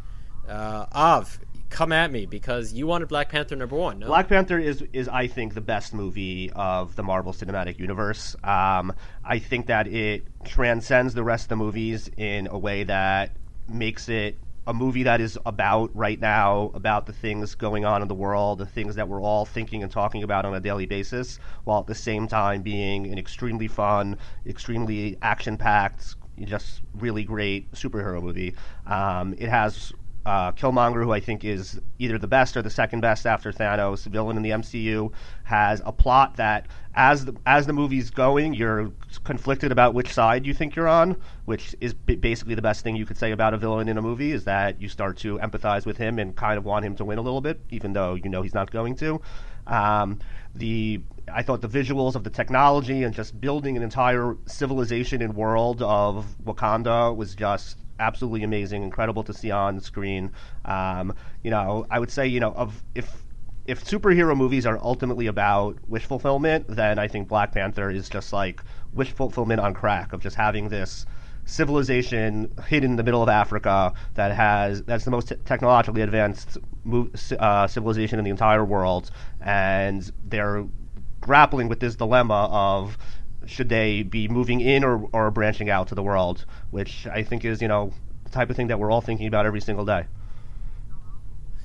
Uh, 0.48 0.86
Av, 0.94 1.38
come 1.68 1.92
at 1.92 2.10
me 2.10 2.24
because 2.24 2.72
you 2.72 2.86
wanted 2.86 3.08
Black 3.08 3.28
Panther 3.28 3.54
number 3.54 3.76
one. 3.76 3.98
No? 3.98 4.06
Black 4.06 4.28
Panther 4.28 4.58
is 4.58 4.82
is 4.92 5.08
I 5.08 5.26
think 5.26 5.54
the 5.54 5.60
best 5.60 5.92
movie 5.92 6.50
of 6.52 6.96
the 6.96 7.02
Marvel 7.02 7.32
Cinematic 7.32 7.78
Universe. 7.78 8.34
Um, 8.42 8.94
I 9.24 9.38
think 9.38 9.66
that 9.66 9.86
it 9.86 10.26
transcends 10.44 11.12
the 11.12 11.24
rest 11.24 11.44
of 11.44 11.48
the 11.50 11.56
movies 11.56 12.10
in 12.16 12.46
a 12.46 12.58
way 12.58 12.84
that 12.84 13.36
makes 13.68 14.08
it 14.08 14.38
a 14.68 14.74
movie 14.74 15.02
that 15.02 15.18
is 15.18 15.38
about 15.46 15.90
right 15.96 16.20
now 16.20 16.70
about 16.74 17.06
the 17.06 17.12
things 17.12 17.54
going 17.54 17.86
on 17.86 18.02
in 18.02 18.08
the 18.08 18.14
world, 18.14 18.58
the 18.58 18.66
things 18.66 18.96
that 18.96 19.08
we're 19.08 19.22
all 19.22 19.46
thinking 19.46 19.82
and 19.82 19.90
talking 19.90 20.22
about 20.22 20.44
on 20.44 20.54
a 20.54 20.60
daily 20.60 20.84
basis, 20.84 21.38
while 21.64 21.80
at 21.80 21.86
the 21.86 21.94
same 21.94 22.28
time 22.28 22.60
being 22.60 23.10
an 23.10 23.18
extremely 23.18 23.66
fun, 23.66 24.18
extremely 24.46 25.16
action 25.22 25.56
packed, 25.56 26.16
just 26.44 26.82
really 26.92 27.24
great 27.24 27.72
superhero 27.72 28.22
movie. 28.22 28.54
Um, 28.86 29.34
it 29.38 29.48
has 29.48 29.90
uh, 30.28 30.52
Killmonger, 30.52 31.02
who 31.02 31.10
I 31.10 31.20
think 31.20 31.42
is 31.42 31.80
either 31.98 32.18
the 32.18 32.26
best 32.26 32.54
or 32.54 32.60
the 32.60 32.68
second 32.68 33.00
best 33.00 33.26
after 33.26 33.50
Thanos, 33.50 34.04
villain 34.04 34.36
in 34.36 34.42
the 34.42 34.50
MCU, 34.50 35.10
has 35.44 35.80
a 35.86 35.92
plot 35.92 36.36
that 36.36 36.66
as 36.94 37.24
the, 37.24 37.34
as 37.46 37.66
the 37.66 37.72
movie's 37.72 38.10
going, 38.10 38.52
you're 38.52 38.92
conflicted 39.24 39.72
about 39.72 39.94
which 39.94 40.12
side 40.12 40.44
you 40.44 40.52
think 40.52 40.76
you're 40.76 40.86
on, 40.86 41.16
which 41.46 41.74
is 41.80 41.94
b- 41.94 42.16
basically 42.16 42.54
the 42.54 42.60
best 42.60 42.84
thing 42.84 42.94
you 42.94 43.06
could 43.06 43.16
say 43.16 43.32
about 43.32 43.54
a 43.54 43.56
villain 43.56 43.88
in 43.88 43.96
a 43.96 44.02
movie 44.02 44.32
is 44.32 44.44
that 44.44 44.78
you 44.82 44.88
start 44.90 45.16
to 45.16 45.38
empathize 45.38 45.86
with 45.86 45.96
him 45.96 46.18
and 46.18 46.36
kind 46.36 46.58
of 46.58 46.64
want 46.66 46.84
him 46.84 46.94
to 46.96 47.06
win 47.06 47.16
a 47.16 47.22
little 47.22 47.40
bit, 47.40 47.58
even 47.70 47.94
though 47.94 48.14
you 48.14 48.28
know 48.28 48.42
he's 48.42 48.54
not 48.54 48.70
going 48.70 48.96
to. 48.96 49.22
Um, 49.66 50.18
the 50.54 51.00
I 51.32 51.42
thought 51.42 51.60
the 51.60 51.68
visuals 51.68 52.14
of 52.14 52.24
the 52.24 52.30
technology 52.30 53.02
and 53.02 53.14
just 53.14 53.40
building 53.40 53.76
an 53.76 53.82
entire 53.82 54.36
civilization 54.46 55.22
and 55.22 55.34
world 55.34 55.82
of 55.82 56.36
Wakanda 56.44 57.14
was 57.14 57.34
just 57.34 57.78
absolutely 58.00 58.44
amazing, 58.44 58.82
incredible 58.82 59.24
to 59.24 59.32
see 59.32 59.50
on 59.50 59.80
screen. 59.80 60.32
Um, 60.64 61.14
you 61.42 61.50
know, 61.50 61.86
I 61.90 61.98
would 61.98 62.10
say, 62.10 62.26
you 62.26 62.40
know, 62.40 62.52
of 62.52 62.82
if 62.94 63.24
if 63.66 63.84
superhero 63.84 64.34
movies 64.34 64.64
are 64.64 64.78
ultimately 64.82 65.26
about 65.26 65.76
wish 65.88 66.06
fulfillment, 66.06 66.64
then 66.68 66.98
I 66.98 67.06
think 67.06 67.28
Black 67.28 67.52
Panther 67.52 67.90
is 67.90 68.08
just 68.08 68.32
like 68.32 68.62
wish 68.94 69.12
fulfillment 69.12 69.60
on 69.60 69.74
crack 69.74 70.12
of 70.14 70.22
just 70.22 70.36
having 70.36 70.70
this 70.70 71.04
civilization 71.44 72.52
hidden 72.66 72.92
in 72.92 72.96
the 72.96 73.02
middle 73.02 73.22
of 73.22 73.28
Africa 73.28 73.92
that 74.14 74.32
has 74.32 74.82
that's 74.82 75.04
the 75.04 75.10
most 75.10 75.28
t- 75.28 75.36
technologically 75.44 76.02
advanced 76.02 76.58
uh, 77.38 77.66
civilization 77.66 78.18
in 78.18 78.24
the 78.24 78.30
entire 78.30 78.64
world, 78.64 79.10
and 79.40 80.12
they're 80.24 80.64
grappling 81.28 81.68
with 81.68 81.78
this 81.78 81.94
dilemma 81.94 82.48
of 82.50 82.96
should 83.44 83.68
they 83.68 84.02
be 84.02 84.28
moving 84.28 84.62
in 84.62 84.82
or, 84.82 85.10
or 85.12 85.30
branching 85.30 85.68
out 85.68 85.88
to 85.88 85.94
the 85.94 86.02
world, 86.02 86.46
which 86.70 87.06
I 87.06 87.22
think 87.22 87.44
is, 87.44 87.60
you 87.60 87.68
know, 87.68 87.92
the 88.24 88.30
type 88.30 88.48
of 88.48 88.56
thing 88.56 88.68
that 88.68 88.80
we're 88.80 88.90
all 88.90 89.02
thinking 89.02 89.26
about 89.26 89.44
every 89.44 89.60
single 89.60 89.84
day. 89.84 90.06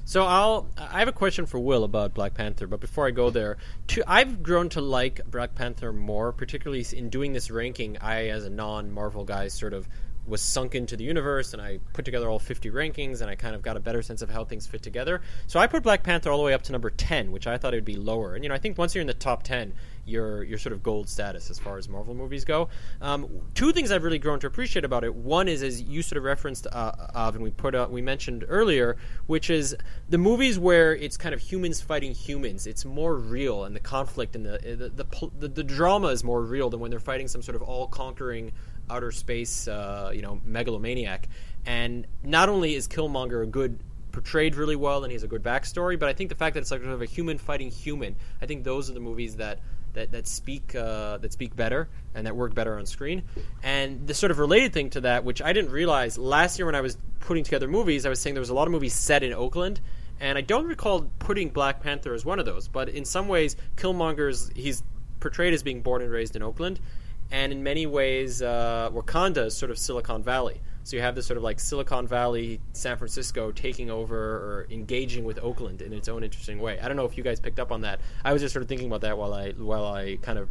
So 0.03 0.25
I'll 0.25 0.69
I 0.77 0.99
have 0.99 1.07
a 1.07 1.13
question 1.13 1.45
for 1.45 1.59
Will 1.59 1.85
about 1.85 2.13
Black 2.13 2.33
Panther, 2.33 2.67
but 2.67 2.81
before 2.81 3.07
I 3.07 3.11
go 3.11 3.29
there, 3.29 3.55
to, 3.87 4.03
I've 4.05 4.43
grown 4.43 4.67
to 4.69 4.81
like 4.81 5.21
Black 5.31 5.55
Panther 5.55 5.93
more, 5.93 6.33
particularly 6.33 6.85
in 6.91 7.07
doing 7.07 7.31
this 7.31 7.49
ranking. 7.49 7.97
I, 8.01 8.27
as 8.27 8.43
a 8.43 8.49
non-Marvel 8.49 9.23
guy, 9.23 9.47
sort 9.47 9.71
of 9.71 9.87
was 10.25 10.41
sunk 10.41 10.75
into 10.75 10.95
the 10.95 11.03
universe 11.03 11.53
and 11.53 11.61
I 11.61 11.79
put 11.93 12.05
together 12.05 12.29
all 12.29 12.39
50 12.39 12.69
rankings 12.71 13.21
and 13.21 13.29
I 13.29 13.35
kind 13.35 13.55
of 13.55 13.61
got 13.61 13.75
a 13.75 13.79
better 13.79 14.01
sense 14.01 14.21
of 14.21 14.29
how 14.29 14.45
things 14.45 14.65
fit 14.65 14.81
together. 14.81 15.21
So 15.47 15.59
I 15.59 15.67
put 15.67 15.83
Black 15.83 16.03
Panther 16.03 16.31
all 16.31 16.37
the 16.37 16.43
way 16.43 16.53
up 16.53 16.61
to 16.63 16.71
number 16.71 16.89
10, 16.89 17.31
which 17.31 17.47
I 17.47 17.57
thought 17.57 17.73
it 17.73 17.77
would 17.77 17.85
be 17.85 17.97
lower. 17.97 18.35
And 18.35 18.43
you 18.43 18.49
know, 18.49 18.55
I 18.55 18.59
think 18.59 18.77
once 18.77 18.95
you're 18.95 19.01
in 19.01 19.07
the 19.07 19.13
top 19.13 19.43
10, 19.43 19.73
your 20.05 20.43
your 20.43 20.57
sort 20.57 20.73
of 20.73 20.83
gold 20.83 21.07
status 21.07 21.49
as 21.49 21.59
far 21.59 21.77
as 21.77 21.87
Marvel 21.87 22.13
movies 22.13 22.43
go. 22.43 22.69
Um, 23.01 23.41
two 23.53 23.71
things 23.71 23.91
I've 23.91 24.03
really 24.03 24.19
grown 24.19 24.39
to 24.41 24.47
appreciate 24.47 24.85
about 24.85 25.03
it. 25.03 25.13
One 25.15 25.47
is, 25.47 25.63
as 25.63 25.81
you 25.81 26.01
sort 26.01 26.17
of 26.17 26.23
referenced 26.23 26.67
uh, 26.71 26.91
of, 27.13 27.35
and 27.35 27.43
we 27.43 27.51
put 27.51 27.75
out, 27.75 27.91
we 27.91 28.01
mentioned 28.01 28.45
earlier, 28.47 28.97
which 29.27 29.49
is 29.49 29.75
the 30.09 30.17
movies 30.17 30.59
where 30.59 30.95
it's 30.95 31.17
kind 31.17 31.33
of 31.33 31.39
humans 31.39 31.81
fighting 31.81 32.13
humans. 32.13 32.67
It's 32.67 32.85
more 32.85 33.15
real, 33.15 33.63
and 33.63 33.75
the 33.75 33.79
conflict 33.79 34.35
and 34.35 34.45
the 34.45 34.59
the 34.61 35.03
the, 35.03 35.29
the, 35.39 35.47
the 35.47 35.63
drama 35.63 36.07
is 36.07 36.23
more 36.23 36.41
real 36.41 36.69
than 36.69 36.79
when 36.79 36.91
they're 36.91 36.99
fighting 36.99 37.27
some 37.27 37.41
sort 37.41 37.55
of 37.55 37.61
all 37.61 37.87
conquering 37.87 38.51
outer 38.93 39.11
space, 39.11 39.67
uh, 39.67 40.11
you 40.13 40.21
know, 40.21 40.39
megalomaniac. 40.45 41.27
And 41.65 42.05
not 42.23 42.49
only 42.49 42.75
is 42.75 42.87
Killmonger 42.87 43.43
a 43.43 43.47
good 43.47 43.79
portrayed 44.11 44.55
really 44.55 44.75
well 44.75 45.03
and 45.03 45.11
he 45.11 45.15
has 45.15 45.23
a 45.23 45.27
good 45.27 45.43
backstory, 45.43 45.97
but 45.97 46.07
I 46.07 46.13
think 46.13 46.29
the 46.29 46.35
fact 46.35 46.53
that 46.53 46.61
it's 46.61 46.71
like 46.71 46.81
sort 46.81 46.93
of 46.93 47.01
a 47.01 47.05
human 47.05 47.37
fighting 47.37 47.71
human, 47.71 48.15
I 48.41 48.45
think 48.45 48.63
those 48.63 48.89
are 48.89 48.93
the 48.93 48.99
movies 48.99 49.37
that 49.37 49.59
that 49.93 50.11
that 50.11 50.27
speak 50.27 50.75
uh, 50.75 51.17
that 51.17 51.33
speak 51.33 51.55
better 51.55 51.87
and 52.15 52.25
that 52.25 52.35
work 52.35 52.53
better 52.53 52.77
on 52.77 52.85
screen. 52.85 53.23
And 53.63 54.07
the 54.07 54.13
sort 54.13 54.31
of 54.31 54.39
related 54.39 54.73
thing 54.73 54.89
to 54.91 55.01
that, 55.01 55.23
which 55.23 55.41
I 55.41 55.53
didn't 55.53 55.71
realize 55.71 56.17
last 56.17 56.59
year 56.59 56.65
when 56.65 56.75
I 56.75 56.81
was 56.81 56.97
putting 57.19 57.43
together 57.43 57.67
movies, 57.67 58.05
I 58.05 58.09
was 58.09 58.19
saying 58.19 58.35
there 58.35 58.41
was 58.41 58.49
a 58.49 58.55
lot 58.55 58.67
of 58.67 58.71
movies 58.71 58.93
set 58.93 59.23
in 59.23 59.33
Oakland. 59.33 59.79
And 60.19 60.37
I 60.37 60.41
don't 60.41 60.67
recall 60.67 61.09
putting 61.19 61.49
Black 61.49 61.81
Panther 61.81 62.13
as 62.13 62.23
one 62.23 62.39
of 62.39 62.45
those, 62.45 62.67
but 62.67 62.87
in 62.87 63.03
some 63.03 63.27
ways, 63.27 63.57
Killmonger's 63.75 64.51
he's 64.55 64.83
portrayed 65.19 65.53
as 65.53 65.63
being 65.63 65.81
born 65.81 66.01
and 66.01 66.11
raised 66.11 66.35
in 66.35 66.43
Oakland, 66.43 66.79
and 67.33 67.51
in 67.51 67.63
many 67.63 67.87
ways, 67.87 68.43
uh, 68.43 68.91
Wakanda 68.93 69.47
is 69.47 69.57
sort 69.57 69.71
of 69.71 69.79
Silicon 69.79 70.21
Valley. 70.23 70.61
So 70.83 70.95
you 70.95 71.01
have 71.01 71.15
this 71.15 71.25
sort 71.25 71.37
of 71.37 71.43
like 71.43 71.59
Silicon 71.59 72.07
Valley, 72.07 72.59
San 72.73 72.95
Francisco 72.95 73.51
taking 73.51 73.89
over 73.89 74.15
or 74.15 74.67
engaging 74.69 75.23
with 75.23 75.39
Oakland 75.39 75.81
in 75.81 75.93
its 75.93 76.07
own 76.07 76.23
interesting 76.23 76.59
way. 76.59 76.79
I 76.79 76.87
don't 76.87 76.95
know 76.95 77.05
if 77.05 77.17
you 77.17 77.23
guys 77.23 77.39
picked 77.39 77.59
up 77.59 77.71
on 77.71 77.81
that. 77.81 78.01
I 78.23 78.33
was 78.33 78.41
just 78.41 78.53
sort 78.53 78.61
of 78.61 78.69
thinking 78.69 78.87
about 78.87 79.01
that 79.01 79.17
while 79.17 79.33
I 79.33 79.51
while 79.51 79.85
I 79.85 80.17
kind 80.21 80.37
of 80.37 80.47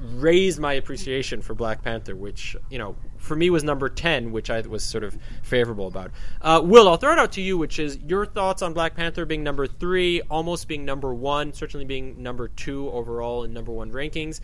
raised 0.00 0.58
my 0.58 0.72
appreciation 0.72 1.42
for 1.42 1.54
Black 1.54 1.82
Panther, 1.82 2.16
which 2.16 2.56
you 2.70 2.78
know 2.78 2.96
for 3.18 3.36
me 3.36 3.50
was 3.50 3.62
number 3.62 3.88
ten, 3.88 4.32
which 4.32 4.50
I 4.50 4.62
was 4.62 4.82
sort 4.82 5.04
of 5.04 5.16
favorable 5.42 5.86
about. 5.86 6.10
Uh, 6.40 6.60
Will, 6.64 6.88
I'll 6.88 6.96
throw 6.96 7.12
it 7.12 7.18
out 7.18 7.32
to 7.32 7.42
you, 7.42 7.56
which 7.58 7.78
is 7.78 7.98
your 7.98 8.26
thoughts 8.26 8.62
on 8.62 8.72
Black 8.72 8.96
Panther 8.96 9.26
being 9.26 9.44
number 9.44 9.66
three, 9.66 10.22
almost 10.22 10.66
being 10.66 10.84
number 10.84 11.14
one, 11.14 11.52
certainly 11.52 11.84
being 11.84 12.20
number 12.20 12.48
two 12.48 12.90
overall 12.90 13.44
in 13.44 13.52
number 13.52 13.72
one 13.72 13.92
rankings. 13.92 14.40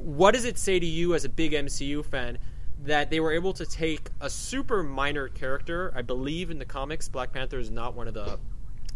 What 0.00 0.32
does 0.32 0.44
it 0.44 0.58
say 0.58 0.78
to 0.78 0.86
you 0.86 1.14
as 1.14 1.24
a 1.24 1.28
big 1.28 1.52
MCU 1.52 2.04
fan? 2.04 2.38
that 2.84 3.10
they 3.10 3.20
were 3.20 3.32
able 3.32 3.52
to 3.52 3.66
take 3.66 4.08
a 4.20 4.30
super 4.30 4.82
minor 4.82 5.28
character. 5.28 5.92
I 5.94 6.02
believe 6.02 6.50
in 6.50 6.58
the 6.58 6.64
comics, 6.64 7.08
Black 7.08 7.32
Panther 7.32 7.58
is 7.58 7.70
not 7.70 7.94
one 7.94 8.08
of 8.08 8.14
the 8.14 8.38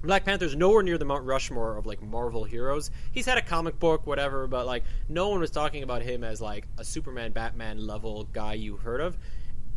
Black 0.03 0.25
Panther's 0.25 0.55
nowhere 0.55 0.83
near 0.83 0.99
the 0.99 1.05
Mount 1.05 1.25
Rushmore 1.25 1.77
of 1.77 1.87
like 1.87 2.03
Marvel 2.03 2.45
heroes. 2.45 2.91
He's 3.13 3.27
had 3.27 3.39
a 3.39 3.43
comic 3.43 3.79
book, 3.79 4.07
whatever, 4.07 4.47
but 4.47 4.67
like 4.67 4.85
no 5.09 5.29
one 5.29 5.41
was 5.41 5.51
talking 5.51 5.83
about 5.83 6.03
him 6.03 6.25
as 6.25 6.41
like 6.41 6.67
a 6.79 6.85
Superman, 6.85 7.33
Batman 7.33 7.87
level 7.87 8.25
guy 8.33 8.55
you 8.55 8.77
heard 8.77 9.01
of. 9.01 9.19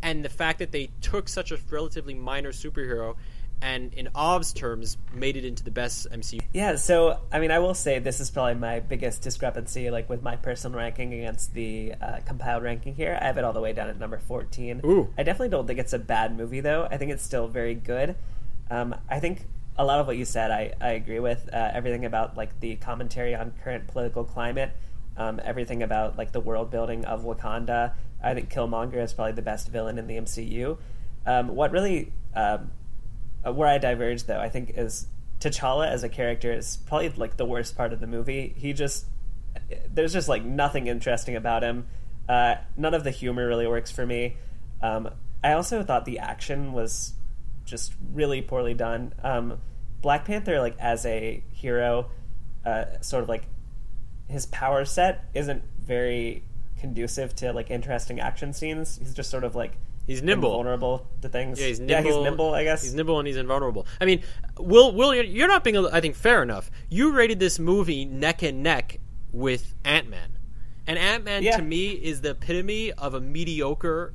And 0.01 0.23
the 0.23 0.29
fact 0.29 0.59
that 0.59 0.71
they 0.71 0.89
took 1.01 1.27
such 1.27 1.51
a 1.51 1.57
relatively 1.69 2.13
minor 2.13 2.51
superhero 2.51 3.15
and 3.61 3.93
in 3.93 4.09
Av's 4.15 4.53
terms, 4.53 4.97
made 5.13 5.35
it 5.35 5.45
into 5.45 5.63
the 5.63 5.71
best 5.71 6.07
MCU. 6.11 6.41
Yeah, 6.53 6.75
so 6.75 7.19
I 7.31 7.39
mean, 7.39 7.51
I 7.51 7.59
will 7.59 7.73
say 7.73 7.99
this 7.99 8.19
is 8.19 8.29
probably 8.29 8.55
my 8.55 8.79
biggest 8.79 9.21
discrepancy, 9.21 9.89
like 9.89 10.09
with 10.09 10.21
my 10.21 10.35
personal 10.35 10.77
ranking 10.77 11.13
against 11.13 11.53
the 11.53 11.93
uh, 12.01 12.19
compiled 12.25 12.63
ranking 12.63 12.95
here. 12.95 13.17
I 13.19 13.25
have 13.25 13.37
it 13.37 13.43
all 13.43 13.53
the 13.53 13.61
way 13.61 13.73
down 13.73 13.89
at 13.89 13.99
number 13.99 14.19
fourteen. 14.19 14.81
Ooh. 14.85 15.09
I 15.17 15.23
definitely 15.23 15.49
don't 15.49 15.65
think 15.67 15.79
it's 15.79 15.93
a 15.93 15.99
bad 15.99 16.37
movie, 16.37 16.61
though. 16.61 16.87
I 16.89 16.97
think 16.97 17.11
it's 17.11 17.23
still 17.23 17.47
very 17.47 17.73
good. 17.73 18.15
Um, 18.69 18.95
I 19.09 19.19
think 19.19 19.45
a 19.77 19.85
lot 19.85 19.99
of 19.99 20.07
what 20.07 20.17
you 20.17 20.25
said, 20.25 20.51
I, 20.51 20.73
I 20.81 20.89
agree 20.91 21.19
with. 21.19 21.49
Uh, 21.51 21.71
everything 21.73 22.05
about 22.05 22.35
like 22.35 22.59
the 22.59 22.75
commentary 22.77 23.35
on 23.35 23.53
current 23.63 23.87
political 23.87 24.23
climate, 24.23 24.71
um, 25.15 25.39
everything 25.43 25.83
about 25.83 26.17
like 26.17 26.31
the 26.31 26.39
world 26.39 26.71
building 26.71 27.05
of 27.05 27.23
Wakanda. 27.23 27.93
I 28.21 28.33
think 28.33 28.51
Killmonger 28.51 29.03
is 29.03 29.13
probably 29.13 29.33
the 29.33 29.43
best 29.43 29.69
villain 29.69 29.97
in 29.97 30.07
the 30.07 30.15
MCU. 30.15 30.77
Um, 31.25 31.49
what 31.49 31.71
really 31.71 32.11
um, 32.33 32.71
uh, 33.47 33.53
where 33.53 33.67
I 33.67 33.77
diverge, 33.77 34.23
though, 34.23 34.39
I 34.39 34.49
think 34.49 34.73
is 34.75 35.07
T'Challa 35.39 35.87
as 35.87 36.03
a 36.03 36.09
character 36.09 36.51
is 36.51 36.77
probably 36.85 37.09
like 37.09 37.37
the 37.37 37.45
worst 37.45 37.75
part 37.75 37.93
of 37.93 37.99
the 37.99 38.07
movie. 38.07 38.53
He 38.57 38.73
just 38.73 39.05
there's 39.89 40.13
just 40.13 40.27
like 40.27 40.43
nothing 40.43 40.87
interesting 40.87 41.35
about 41.35 41.63
him. 41.63 41.87
Uh, 42.27 42.55
none 42.75 42.93
of 42.93 43.03
the 43.03 43.11
humor 43.11 43.47
really 43.47 43.67
works 43.67 43.91
for 43.91 44.05
me. 44.05 44.37
Um, 44.81 45.09
I 45.43 45.53
also 45.53 45.83
thought 45.83 46.05
the 46.05 46.19
action 46.19 46.73
was 46.73 47.13
just 47.65 47.93
really 48.13 48.41
poorly 48.41 48.73
done. 48.73 49.13
Um, 49.23 49.59
Black 50.01 50.25
Panther, 50.25 50.59
like 50.59 50.77
as 50.79 51.05
a 51.05 51.43
hero, 51.51 52.09
uh, 52.65 52.85
sort 53.01 53.23
of 53.23 53.29
like 53.29 53.43
his 54.27 54.45
power 54.47 54.85
set 54.85 55.25
isn't 55.33 55.63
very 55.83 56.43
conducive 56.79 57.35
to 57.35 57.53
like 57.53 57.71
interesting 57.71 58.19
action 58.19 58.53
scenes. 58.53 58.97
He's 58.97 59.13
just 59.13 59.29
sort 59.29 59.43
of 59.43 59.55
like 59.55 59.73
He's 60.07 60.23
nimble. 60.23 60.51
vulnerable 60.51 61.05
to 61.21 61.29
things. 61.29 61.59
Yeah, 61.59 61.67
he's 61.67 61.79
nimble. 61.79 61.91
Yeah, 61.91 62.01
he's 62.01 62.23
nimble. 62.23 62.53
I 62.53 62.63
guess. 62.63 62.81
he's 62.81 62.93
nimble 62.95 63.19
and 63.19 63.27
he's 63.27 63.37
invulnerable. 63.37 63.85
I 64.01 64.05
mean, 64.05 64.23
Will, 64.57 64.91
Will, 64.95 65.13
you're- 65.13 65.27
you're 65.27 65.47
not 65.49 65.63
being, 65.63 65.75
I 65.77 65.99
think, 66.01 66.15
fair 66.15 66.41
enough. 66.41 66.71
You 66.89 67.11
rated 67.11 67.39
this 67.39 67.59
movie 67.59 68.05
neck 68.05 68.41
and 68.41 68.63
neck 68.63 68.99
with 69.33 69.75
Ant 69.83 70.09
Man, 70.09 70.37
and 70.87 70.97
Ant 70.97 71.23
Man 71.25 71.43
Yeah. 71.43 71.57
to 71.57 71.61
me 71.61 71.89
is 71.89 72.21
the 72.21 72.29
epitome 72.31 72.93
of 72.93 73.13
a 73.13 73.19
mediocre 73.21 74.13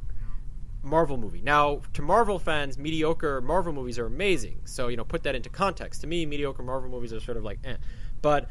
Marvel 0.82 1.16
movie. 1.16 1.42
Now, 1.42 1.82
to 1.92 2.02
Marvel 2.02 2.38
fans, 2.40 2.76
mediocre 2.78 3.40
Marvel 3.40 3.72
movies 3.72 3.98
are 3.98 4.06
amazing. 4.06 4.60
So 4.64 4.88
you 4.88 4.96
know, 4.96 5.04
put 5.04 5.22
that 5.24 5.34
into 5.34 5.48
context. 5.50 6.00
To 6.00 6.06
me, 6.06 6.26
mediocre 6.26 6.62
Marvel 6.62 6.90
movies 6.90 7.12
are 7.12 7.20
sort 7.20 7.36
of 7.36 7.44
like, 7.44 7.58
eh. 7.64 7.76
But 8.20 8.48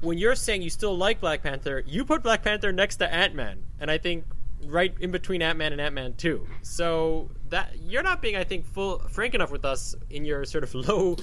when 0.00 0.18
you're 0.18 0.34
saying 0.34 0.60
you 0.62 0.70
still 0.70 0.96
like 0.96 1.20
Black 1.20 1.42
Panther, 1.42 1.82
you 1.86 2.04
put 2.04 2.22
Black 2.22 2.42
Panther 2.42 2.72
next 2.72 2.96
to 2.96 3.10
Ant 3.14 3.34
Man, 3.34 3.62
and 3.78 3.90
I 3.90 3.96
think 3.98 4.24
right 4.66 4.94
in 5.00 5.10
between 5.10 5.42
Ant 5.42 5.58
Man 5.58 5.72
and 5.72 5.80
Ant 5.80 5.94
Man 5.94 6.14
Two. 6.14 6.46
So 6.62 7.30
that 7.48 7.74
you're 7.82 8.02
not 8.02 8.22
being, 8.22 8.36
I 8.36 8.44
think, 8.44 8.66
full 8.66 8.98
frank 9.10 9.34
enough 9.34 9.50
with 9.50 9.64
us 9.64 9.94
in 10.10 10.24
your 10.24 10.44
sort 10.44 10.64
of 10.64 10.74
low, 10.88 11.16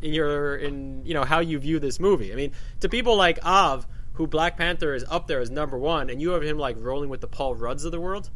in 0.00 0.12
your 0.12 0.56
in 0.56 1.04
you 1.04 1.14
know 1.14 1.24
how 1.24 1.40
you 1.40 1.58
view 1.58 1.78
this 1.78 1.98
movie. 2.00 2.32
I 2.32 2.36
mean, 2.36 2.52
to 2.80 2.88
people 2.88 3.16
like 3.16 3.44
Av, 3.44 3.86
who 4.14 4.26
Black 4.26 4.56
Panther 4.56 4.94
is 4.94 5.04
up 5.08 5.26
there 5.26 5.40
as 5.40 5.50
number 5.50 5.78
one, 5.78 6.10
and 6.10 6.20
you 6.20 6.30
have 6.30 6.42
him 6.42 6.58
like 6.58 6.76
rolling 6.78 7.08
with 7.08 7.20
the 7.20 7.28
Paul 7.28 7.54
Rudds 7.54 7.84
of 7.84 7.92
the 7.92 8.00
world. 8.00 8.30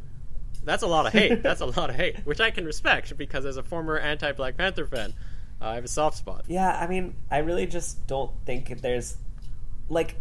That's 0.65 0.83
a 0.83 0.87
lot 0.89 1.07
of 1.07 1.13
hate. 1.13 1.43
That's 1.45 1.61
a 1.61 1.67
lot 1.67 1.91
of 1.91 1.97
hate, 1.97 2.19
which 2.27 2.41
I 2.41 2.51
can 2.51 2.65
respect 2.65 3.17
because 3.17 3.45
as 3.47 3.57
a 3.57 3.63
former 3.63 3.99
anti 3.99 4.33
Black 4.33 4.57
Panther 4.57 4.87
fan, 4.87 5.15
uh, 5.61 5.69
I 5.69 5.75
have 5.77 5.85
a 5.85 5.89
soft 5.89 6.19
spot. 6.19 6.45
yeah, 6.49 6.77
I 6.77 6.87
mean, 6.89 7.15
I 7.31 7.39
really 7.39 7.67
just 7.67 8.07
don't 8.07 8.33
think 8.45 8.81
there's 8.81 9.17
like 9.89 10.17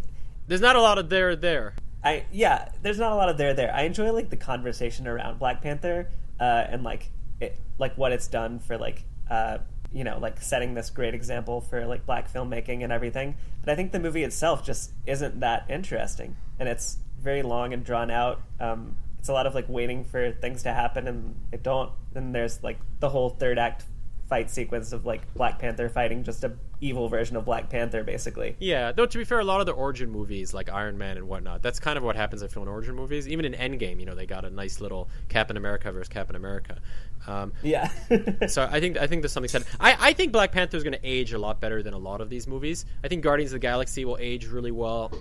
There's 0.46 0.60
not 0.60 0.76
a 0.76 0.80
lot 0.80 0.98
of 0.98 1.08
there 1.08 1.34
there. 1.34 1.74
I 2.06 2.24
yeah, 2.30 2.68
there's 2.82 3.00
not 3.00 3.10
a 3.10 3.16
lot 3.16 3.28
of 3.28 3.36
there 3.36 3.52
there. 3.52 3.74
I 3.74 3.82
enjoy 3.82 4.12
like 4.12 4.30
the 4.30 4.36
conversation 4.36 5.08
around 5.08 5.40
Black 5.40 5.60
Panther 5.60 6.08
uh, 6.38 6.64
and 6.68 6.84
like 6.84 7.10
it, 7.40 7.58
like 7.78 7.98
what 7.98 8.12
it's 8.12 8.28
done 8.28 8.60
for 8.60 8.78
like 8.78 9.02
uh, 9.28 9.58
you 9.92 10.04
know 10.04 10.16
like 10.20 10.40
setting 10.40 10.74
this 10.74 10.88
great 10.88 11.14
example 11.14 11.60
for 11.60 11.84
like 11.84 12.06
black 12.06 12.32
filmmaking 12.32 12.84
and 12.84 12.92
everything. 12.92 13.36
But 13.60 13.72
I 13.72 13.74
think 13.74 13.90
the 13.90 13.98
movie 13.98 14.22
itself 14.22 14.64
just 14.64 14.92
isn't 15.04 15.40
that 15.40 15.66
interesting, 15.68 16.36
and 16.60 16.68
it's 16.68 16.98
very 17.20 17.42
long 17.42 17.72
and 17.72 17.82
drawn 17.82 18.12
out. 18.12 18.40
Um, 18.60 18.96
it's 19.18 19.28
a 19.28 19.32
lot 19.32 19.48
of 19.48 19.56
like 19.56 19.68
waiting 19.68 20.04
for 20.04 20.30
things 20.30 20.62
to 20.62 20.72
happen, 20.72 21.08
and 21.08 21.34
it 21.50 21.64
don't. 21.64 21.90
And 22.14 22.32
there's 22.32 22.62
like 22.62 22.78
the 23.00 23.08
whole 23.08 23.30
third 23.30 23.58
act 23.58 23.84
fight 24.28 24.48
sequence 24.48 24.92
of 24.92 25.06
like 25.06 25.34
Black 25.34 25.58
Panther 25.58 25.88
fighting 25.88 26.22
just 26.22 26.44
a 26.44 26.52
evil 26.80 27.08
version 27.08 27.36
of 27.36 27.44
Black 27.44 27.70
Panther, 27.70 28.02
basically. 28.02 28.56
Yeah, 28.58 28.92
though 28.92 29.06
to 29.06 29.18
be 29.18 29.24
fair, 29.24 29.40
a 29.40 29.44
lot 29.44 29.60
of 29.60 29.66
the 29.66 29.72
origin 29.72 30.10
movies 30.10 30.52
like 30.52 30.70
Iron 30.70 30.98
Man 30.98 31.16
and 31.16 31.28
whatnot, 31.28 31.62
that's 31.62 31.80
kind 31.80 31.96
of 31.96 32.04
what 32.04 32.16
happens 32.16 32.42
I 32.42 32.48
feel 32.48 32.62
in 32.62 32.68
origin 32.68 32.94
movies. 32.94 33.28
Even 33.28 33.44
in 33.44 33.52
Endgame, 33.54 33.98
you 33.98 34.06
know, 34.06 34.14
they 34.14 34.26
got 34.26 34.44
a 34.44 34.50
nice 34.50 34.80
little 34.80 35.08
Captain 35.28 35.56
America 35.56 35.90
versus 35.90 36.08
Captain 36.08 36.36
America. 36.36 36.78
Um, 37.26 37.52
Yeah. 37.62 37.90
so 38.48 38.68
I 38.70 38.80
think 38.80 38.98
I 38.98 39.06
think 39.06 39.22
there's 39.22 39.32
something 39.32 39.48
said. 39.48 39.64
I, 39.80 39.96
I 39.98 40.12
think 40.12 40.32
Black 40.32 40.52
Panther 40.52 40.76
is 40.76 40.82
going 40.82 40.92
to 40.92 41.06
age 41.06 41.32
a 41.32 41.38
lot 41.38 41.60
better 41.60 41.82
than 41.82 41.94
a 41.94 41.98
lot 41.98 42.20
of 42.20 42.28
these 42.28 42.46
movies. 42.46 42.84
I 43.02 43.08
think 43.08 43.22
Guardians 43.22 43.52
of 43.52 43.56
the 43.56 43.60
Galaxy 43.66 44.04
will 44.04 44.18
age 44.20 44.46
really 44.46 44.70
well. 44.70 45.12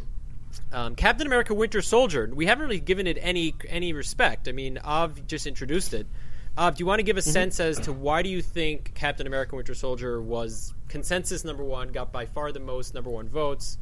Um, 0.72 0.96
Captain 0.96 1.28
America: 1.28 1.54
Winter 1.54 1.82
Soldier. 1.82 2.30
We 2.34 2.46
haven't 2.46 2.64
really 2.64 2.80
given 2.80 3.08
it 3.08 3.18
any 3.22 3.56
any 3.68 3.94
respect. 3.94 4.48
I 4.48 4.52
mean, 4.52 4.78
Av 4.78 5.26
just 5.28 5.48
introduced 5.48 5.94
it. 5.94 6.08
Av, 6.58 6.76
do 6.76 6.82
you 6.82 6.86
want 6.86 7.00
to 7.00 7.04
give 7.04 7.18
a 7.18 7.20
mm-hmm. 7.20 7.30
sense 7.32 7.60
as 7.60 7.80
to 7.82 7.92
why 7.92 8.22
do 8.22 8.30
you 8.30 8.42
think 8.42 8.94
Captain 8.96 9.28
America: 9.28 9.56
Winter 9.56 9.74
Soldier 9.74 10.22
was 10.22 10.74
consensus 10.88 11.44
number 11.44 11.64
one, 11.64 11.90
got 11.90 12.12
by 12.12 12.26
far 12.26 12.52
the 12.52 12.60
most 12.60 12.94
number 12.94 13.10
one 13.10 13.28
votes? 13.28 13.78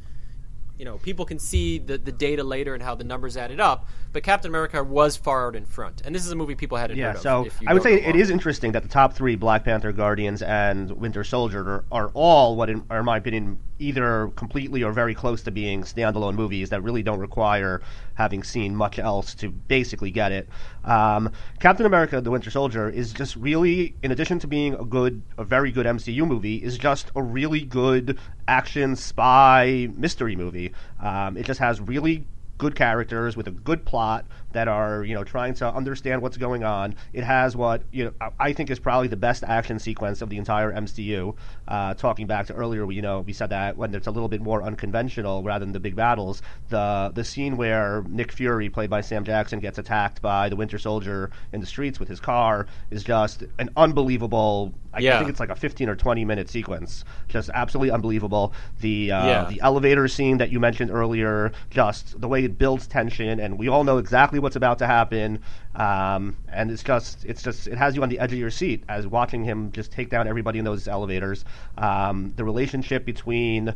You 0.76 0.84
know, 0.84 0.98
people 0.98 1.24
can 1.24 1.38
see 1.38 1.78
the, 1.78 1.98
the 1.98 2.10
data 2.10 2.42
later 2.42 2.74
and 2.74 2.82
how 2.82 2.96
the 2.96 3.04
numbers 3.04 3.36
added 3.36 3.60
up, 3.60 3.88
but 4.12 4.24
Captain 4.24 4.50
America 4.50 4.82
was 4.82 5.16
far 5.16 5.46
out 5.46 5.54
in 5.54 5.64
front, 5.64 6.02
and 6.04 6.12
this 6.12 6.26
is 6.26 6.32
a 6.32 6.34
movie 6.34 6.56
people 6.56 6.76
hadn't 6.76 6.96
Yeah, 6.96 7.12
heard 7.12 7.16
of. 7.16 7.22
so 7.22 7.48
I 7.64 7.74
would 7.74 7.84
say 7.84 8.02
it 8.02 8.16
is 8.16 8.28
interesting 8.28 8.72
that 8.72 8.82
the 8.82 8.88
top 8.88 9.12
three 9.12 9.36
Black 9.36 9.62
Panther, 9.62 9.92
Guardians, 9.92 10.42
and 10.42 10.90
Winter 10.90 11.22
Soldier 11.22 11.60
are, 11.60 11.84
are 11.92 12.10
all 12.12 12.56
what, 12.56 12.70
in, 12.70 12.82
are, 12.90 12.98
in 12.98 13.04
my 13.04 13.18
opinion, 13.18 13.60
either 13.84 14.28
completely 14.36 14.82
or 14.82 14.92
very 14.92 15.14
close 15.14 15.42
to 15.42 15.50
being 15.50 15.82
standalone 15.82 16.34
movies 16.34 16.70
that 16.70 16.82
really 16.82 17.02
don't 17.02 17.18
require 17.18 17.82
having 18.14 18.42
seen 18.42 18.74
much 18.74 18.98
else 18.98 19.34
to 19.34 19.50
basically 19.50 20.10
get 20.10 20.32
it. 20.32 20.48
Um, 20.84 21.30
Captain 21.60 21.86
America: 21.86 22.20
The 22.20 22.30
Winter 22.30 22.50
Soldier 22.50 22.88
is 22.88 23.12
just 23.12 23.36
really, 23.36 23.94
in 24.02 24.10
addition 24.10 24.38
to 24.40 24.46
being 24.46 24.74
a 24.74 24.84
good, 24.84 25.22
a 25.38 25.44
very 25.44 25.70
good 25.70 25.86
MCU 25.86 26.26
movie, 26.26 26.56
is 26.56 26.78
just 26.78 27.10
a 27.14 27.22
really 27.22 27.60
good 27.60 28.18
action 28.48 28.96
spy 28.96 29.88
mystery 29.96 30.36
movie. 30.36 30.72
Um, 31.00 31.36
it 31.36 31.44
just 31.46 31.60
has 31.60 31.80
really 31.80 32.26
good 32.56 32.76
characters 32.76 33.36
with 33.36 33.48
a 33.48 33.50
good 33.50 33.84
plot 33.84 34.24
that 34.54 34.66
are 34.66 35.04
you 35.04 35.14
know 35.14 35.22
trying 35.22 35.54
to 35.54 35.72
understand 35.72 36.22
what's 36.22 36.36
going 36.36 36.64
on. 36.64 36.94
It 37.12 37.22
has 37.24 37.54
what 37.56 37.82
you 37.92 38.06
know 38.06 38.12
I- 38.40 38.52
think 38.54 38.70
is 38.70 38.78
probably 38.78 39.08
the 39.08 39.16
best 39.16 39.44
action 39.44 39.78
sequence 39.78 40.22
of 40.22 40.30
the 40.30 40.38
entire 40.38 40.72
MCU. 40.72 41.34
Uh, 41.68 41.92
talking 41.94 42.26
back 42.26 42.46
to 42.46 42.54
earlier, 42.54 42.90
you 42.92 43.02
know, 43.02 43.20
we 43.20 43.32
said 43.32 43.50
that 43.50 43.76
when 43.76 43.94
it's 43.94 44.06
a 44.06 44.10
little 44.10 44.28
bit 44.28 44.40
more 44.40 44.62
unconventional 44.62 45.42
rather 45.42 45.64
than 45.64 45.72
the 45.72 45.80
big 45.80 45.94
battles, 45.96 46.40
the 46.70 47.10
the 47.14 47.24
scene 47.24 47.56
where 47.56 48.02
Nick 48.08 48.32
Fury, 48.32 48.68
played 48.70 48.90
by 48.90 49.00
Sam 49.00 49.24
Jackson, 49.24 49.58
gets 49.60 49.76
attacked 49.78 50.22
by 50.22 50.48
the 50.48 50.56
Winter 50.56 50.78
Soldier 50.78 51.30
in 51.52 51.60
the 51.60 51.66
streets 51.66 51.98
with 52.00 52.08
his 52.08 52.20
car 52.20 52.66
is 52.90 53.02
just 53.04 53.44
an 53.58 53.70
unbelievable. 53.76 54.72
I 54.92 55.00
Yeah. 55.00 55.18
think 55.18 55.30
it's 55.30 55.40
like 55.40 55.50
a 55.50 55.56
15 55.56 55.88
or 55.88 55.96
20 55.96 56.24
minute 56.24 56.48
sequence, 56.48 57.04
just 57.26 57.50
absolutely 57.52 57.90
unbelievable. 57.90 58.52
The 58.80 59.10
uh, 59.10 59.26
Yeah. 59.26 59.44
the 59.48 59.60
elevator 59.60 60.06
scene 60.06 60.38
that 60.38 60.50
you 60.50 60.60
mentioned 60.60 60.90
earlier, 60.92 61.50
just 61.70 62.20
the 62.20 62.28
way 62.28 62.44
it 62.44 62.58
builds 62.58 62.86
tension, 62.86 63.40
and 63.40 63.58
we 63.58 63.66
all 63.68 63.82
know 63.82 63.98
exactly 63.98 64.38
what's 64.44 64.54
about 64.54 64.78
to 64.78 64.86
happen. 64.86 65.40
Um, 65.74 66.36
and 66.48 66.70
it's 66.70 66.84
just, 66.84 67.24
it's 67.24 67.42
just, 67.42 67.66
it 67.66 67.76
has 67.76 67.96
you 67.96 68.02
on 68.04 68.08
the 68.08 68.20
edge 68.20 68.32
of 68.32 68.38
your 68.38 68.50
seat 68.50 68.84
as 68.88 69.08
watching 69.08 69.42
him 69.42 69.72
just 69.72 69.90
take 69.90 70.10
down 70.10 70.28
everybody 70.28 70.60
in 70.60 70.64
those 70.64 70.86
elevators. 70.86 71.44
Um, 71.76 72.32
the 72.36 72.44
relationship 72.44 73.04
between 73.04 73.74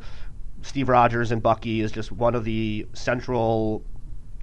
Steve 0.62 0.89
Rogers 0.89 1.32
and 1.32 1.43
Bucky 1.43 1.81
is 1.81 1.90
just 1.90 2.12
one 2.12 2.36
of 2.36 2.45
the 2.45 2.86
central 2.93 3.82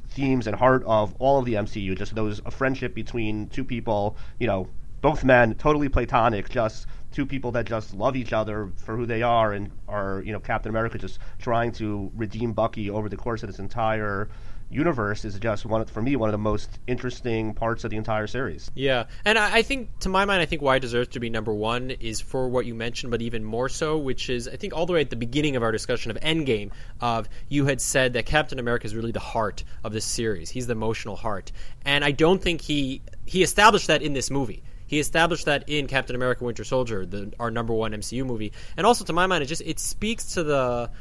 themes 0.10 0.48
and 0.48 0.56
heart 0.56 0.84
of 0.86 1.16
all 1.20 1.40
of 1.40 1.46
the 1.46 1.54
MCU. 1.54 1.98
Just 1.98 2.16
those 2.16 2.42
a 2.46 2.52
friendship 2.52 2.94
between 2.94 3.48
two 3.48 3.64
people, 3.64 4.18
you 4.40 4.48
know, 4.48 4.68
both 5.02 5.24
men, 5.24 5.54
totally 5.56 5.90
platonic, 5.90 6.50
just 6.50 6.88
two 7.12 7.26
people 7.26 7.52
that 7.52 7.66
just 7.66 7.94
love 7.94 8.16
each 8.16 8.34
other 8.34 8.72
for 8.76 8.98
who 8.98 9.06
they 9.06 9.22
are 9.22 9.54
and 9.54 9.72
are, 9.88 10.22
you 10.26 10.34
know, 10.34 10.40
Captain 10.40 10.70
America 10.70 10.98
just 10.98 11.20
trying 11.40 11.72
to 11.72 12.12
redeem 12.16 12.54
Bucky 12.54 12.90
over 12.90 13.08
the 13.08 13.16
course 13.16 13.44
of 13.44 13.48
this 13.48 13.60
entire 13.60 14.30
universe 14.70 15.26
is 15.26 15.38
just 15.40 15.66
one 15.66 15.82
of, 15.82 15.90
for 15.90 16.02
me 16.02 16.16
one 16.16 16.30
of 16.30 16.32
the 16.32 16.38
most 16.38 16.80
interesting 16.88 17.54
parts 17.54 17.84
of 17.84 17.92
the 17.92 17.98
entire 17.98 18.28
series. 18.28 18.72
Yeah, 18.76 19.06
and 19.24 19.38
I, 19.38 19.58
I 19.58 19.62
think, 19.62 20.00
to 20.00 20.10
my 20.10 20.26
mind, 20.26 20.42
I 20.42 20.46
think 20.46 20.62
why 20.62 20.78
it 20.78 20.80
deserves 20.80 21.10
to 21.10 21.20
be 21.20 21.30
number 21.30 21.54
one 21.54 21.92
is 21.92 22.22
for 22.22 22.50
what 22.50 22.66
you 22.66 22.74
mentioned, 22.74 23.12
but 23.12 23.22
even 23.22 23.44
more 23.44 23.70
so, 23.70 23.98
which 23.98 24.30
is 24.30 24.48
I 24.48 24.56
think 24.56 24.74
all 24.74 24.86
the 24.86 24.94
way 24.94 25.02
at 25.02 25.10
the 25.10 25.16
beginning 25.16 25.56
of 25.56 25.64
our 25.64 25.72
discussion 25.72 26.12
of 26.12 26.18
Endgame, 26.18 26.72
of 27.00 27.30
you 27.48 27.66
had 27.66 27.82
said 27.82 28.14
that 28.14 28.26
Captain 28.26 28.60
America 28.60 28.86
is 28.86 28.96
really 28.96 29.12
the 29.12 29.20
heart 29.20 29.64
of 29.84 29.94
this 29.94 30.06
series. 30.06 30.50
He's 30.50 30.68
the 30.68 30.74
emotional 30.74 31.16
heart, 31.16 31.52
and 31.84 32.04
I 32.04 32.12
don't 32.12 32.42
think 32.42 32.62
he 32.62 33.02
he 33.26 33.44
established 33.44 33.88
that 33.88 34.02
in 34.02 34.14
this 34.14 34.32
movie. 34.32 34.64
He 34.88 35.00
established 35.00 35.46
that 35.46 35.68
in 35.68 35.88
Captain 35.88 36.16
America: 36.16 36.44
Winter 36.44 36.64
Soldier, 36.64 37.06
the, 37.06 37.34
our 37.40 37.50
number 37.50 37.74
one 37.74 37.92
MCU 37.92 38.26
movie, 38.26 38.52
and 38.78 38.86
also 38.86 39.04
to 39.06 39.14
my 39.14 39.28
mind, 39.28 39.44
it 39.44 39.48
just 39.48 39.64
it 39.66 39.80
speaks 39.80 40.34
to 40.34 40.44
the 40.44 40.92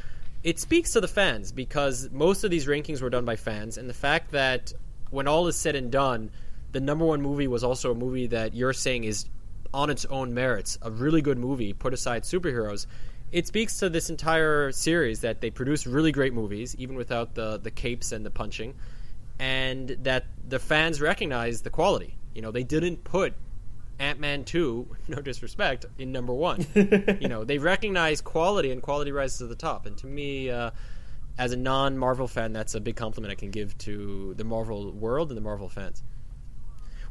it 0.44 0.60
speaks 0.60 0.92
to 0.92 1.00
the 1.00 1.08
fans 1.08 1.50
because 1.50 2.10
most 2.12 2.44
of 2.44 2.50
these 2.50 2.66
rankings 2.66 3.00
were 3.00 3.10
done 3.10 3.24
by 3.24 3.34
fans, 3.34 3.78
and 3.78 3.88
the 3.88 3.94
fact 3.94 4.32
that 4.32 4.74
when 5.10 5.26
all 5.26 5.48
is 5.48 5.56
said 5.56 5.74
and 5.74 5.90
done, 5.90 6.30
the 6.72 6.80
number 6.80 7.04
one 7.06 7.22
movie 7.22 7.48
was 7.48 7.64
also 7.64 7.90
a 7.90 7.94
movie 7.94 8.26
that 8.26 8.54
you're 8.54 8.74
saying 8.74 9.04
is 9.04 9.24
on 9.72 9.88
its 9.88 10.04
own 10.04 10.34
merits, 10.34 10.78
a 10.82 10.90
really 10.90 11.22
good 11.22 11.38
movie, 11.38 11.72
put 11.72 11.94
aside 11.94 12.24
superheroes. 12.24 12.86
It 13.32 13.46
speaks 13.46 13.78
to 13.78 13.88
this 13.88 14.10
entire 14.10 14.70
series 14.70 15.20
that 15.20 15.40
they 15.40 15.50
produce 15.50 15.86
really 15.86 16.12
great 16.12 16.34
movies, 16.34 16.76
even 16.78 16.94
without 16.94 17.34
the 17.34 17.58
the 17.58 17.70
capes 17.70 18.12
and 18.12 18.24
the 18.24 18.30
punching, 18.30 18.74
and 19.38 19.96
that 20.02 20.26
the 20.46 20.58
fans 20.58 21.00
recognize 21.00 21.62
the 21.62 21.70
quality. 21.70 22.16
You 22.34 22.42
know, 22.42 22.50
they 22.50 22.64
didn't 22.64 23.02
put 23.02 23.32
Ant 23.98 24.18
Man 24.20 24.44
2, 24.44 24.96
no 25.08 25.20
disrespect, 25.20 25.86
in 25.98 26.12
number 26.12 26.32
one. 26.34 26.66
you 26.74 27.28
know, 27.28 27.44
they 27.44 27.58
recognize 27.58 28.20
quality 28.20 28.70
and 28.70 28.82
quality 28.82 29.12
rises 29.12 29.38
to 29.38 29.46
the 29.46 29.54
top. 29.54 29.86
And 29.86 29.96
to 29.98 30.06
me, 30.06 30.50
uh, 30.50 30.70
as 31.38 31.52
a 31.52 31.56
non 31.56 31.96
Marvel 31.98 32.28
fan, 32.28 32.52
that's 32.52 32.74
a 32.74 32.80
big 32.80 32.96
compliment 32.96 33.32
I 33.32 33.34
can 33.34 33.50
give 33.50 33.76
to 33.78 34.34
the 34.34 34.44
Marvel 34.44 34.92
world 34.92 35.30
and 35.30 35.36
the 35.36 35.40
Marvel 35.42 35.68
fans. 35.68 36.02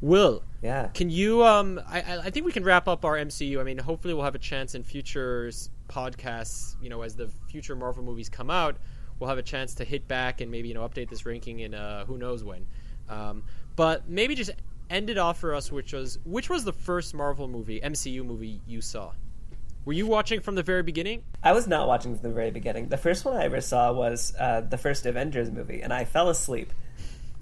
Will, 0.02 0.44
Yeah. 0.62 0.88
can 0.94 1.10
you? 1.10 1.46
Um, 1.46 1.80
I, 1.88 2.02
I- 2.02 2.18
I 2.26 2.30
think 2.30 2.46
we 2.46 2.52
can 2.52 2.64
wrap 2.66 2.88
up 2.90 3.06
our 3.06 3.16
MCU. 3.18 3.60
I 3.62 3.64
mean, 3.64 3.78
hopefully, 3.78 4.14
we'll 4.14 4.26
have 4.26 4.36
a 4.36 4.40
chance 4.40 4.76
in 4.76 4.84
future 4.84 5.50
podcasts. 5.88 6.76
You 6.82 6.90
know, 6.90 7.02
as 7.04 7.16
the 7.16 7.30
future 7.50 7.76
Marvel 7.76 8.04
movies 8.04 8.28
come 8.28 8.50
out, 8.50 8.76
we'll 9.20 9.30
have 9.30 9.38
a 9.38 9.44
chance 9.44 9.76
to 9.76 9.86
hit 9.86 10.08
back 10.08 10.42
and 10.42 10.52
maybe 10.52 10.68
you 10.68 10.74
know 10.74 10.88
update 10.88 11.10
this 11.10 11.26
ranking 11.26 11.60
in 11.60 11.74
uh, 11.74 12.04
who 12.06 12.18
knows 12.18 12.44
when. 12.44 12.66
Um, 13.08 13.44
but 13.78 14.10
maybe 14.10 14.36
just 14.36 14.52
end 14.94 15.10
it 15.10 15.18
off 15.18 15.40
for 15.40 15.54
us, 15.54 15.72
which 15.72 15.94
was 15.94 16.20
which 16.24 16.50
was 16.50 16.64
the 16.64 16.74
first 16.74 17.14
Marvel 17.14 17.48
movie, 17.48 17.82
MCU 17.82 18.24
movie 18.24 18.62
you 18.68 18.82
saw? 18.82 19.12
Were 19.86 19.94
you 19.94 20.08
watching 20.08 20.40
from 20.40 20.56
the 20.56 20.64
very 20.64 20.84
beginning? 20.84 21.24
I 21.44 21.52
was 21.52 21.68
not 21.68 21.88
watching 21.88 22.16
from 22.16 22.30
the 22.30 22.34
very 22.34 22.52
beginning. 22.52 22.88
The 22.88 22.98
first 22.98 23.26
one 23.26 23.36
I 23.36 23.44
ever 23.44 23.60
saw 23.60 23.92
was 23.92 24.34
uh, 24.40 24.62
the 24.62 24.78
first 24.78 25.06
Avengers 25.06 25.52
movie, 25.52 25.82
and 25.82 25.92
I 25.92 26.06
fell 26.06 26.30
asleep. 26.30 26.72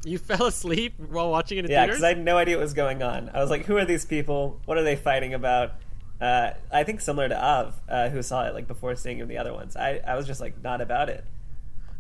You 0.04 0.18
fell 0.32 0.48
asleep 0.48 0.96
while 0.98 1.30
watching 1.30 1.60
it 1.60 1.66
in 1.66 1.72
Yeah, 1.72 1.86
because 1.86 2.02
I 2.02 2.10
had 2.10 2.24
no 2.24 2.38
idea 2.38 2.58
what 2.58 2.64
was 2.64 2.74
going 2.74 3.04
on. 3.04 3.30
I 3.34 3.42
was 3.42 3.50
like, 3.50 3.66
"Who 3.66 3.78
are 3.78 3.86
these 3.86 4.06
people? 4.06 4.60
What 4.66 4.78
are 4.78 4.84
they 4.84 4.96
fighting 4.96 5.34
about?" 5.34 5.74
Uh, 6.20 6.52
I 6.72 6.84
think 6.84 7.02
similar 7.02 7.30
to 7.30 7.44
Av, 7.44 7.82
uh, 7.90 8.10
who 8.10 8.22
saw 8.22 8.46
it 8.46 8.54
like 8.54 8.68
before 8.68 8.96
seeing 8.96 9.28
the 9.28 9.38
other 9.38 9.54
ones. 9.54 9.76
I, 9.76 10.00
I 10.06 10.16
was 10.16 10.28
just 10.28 10.40
like 10.40 10.64
not 10.64 10.80
about 10.80 11.10
it. 11.10 11.26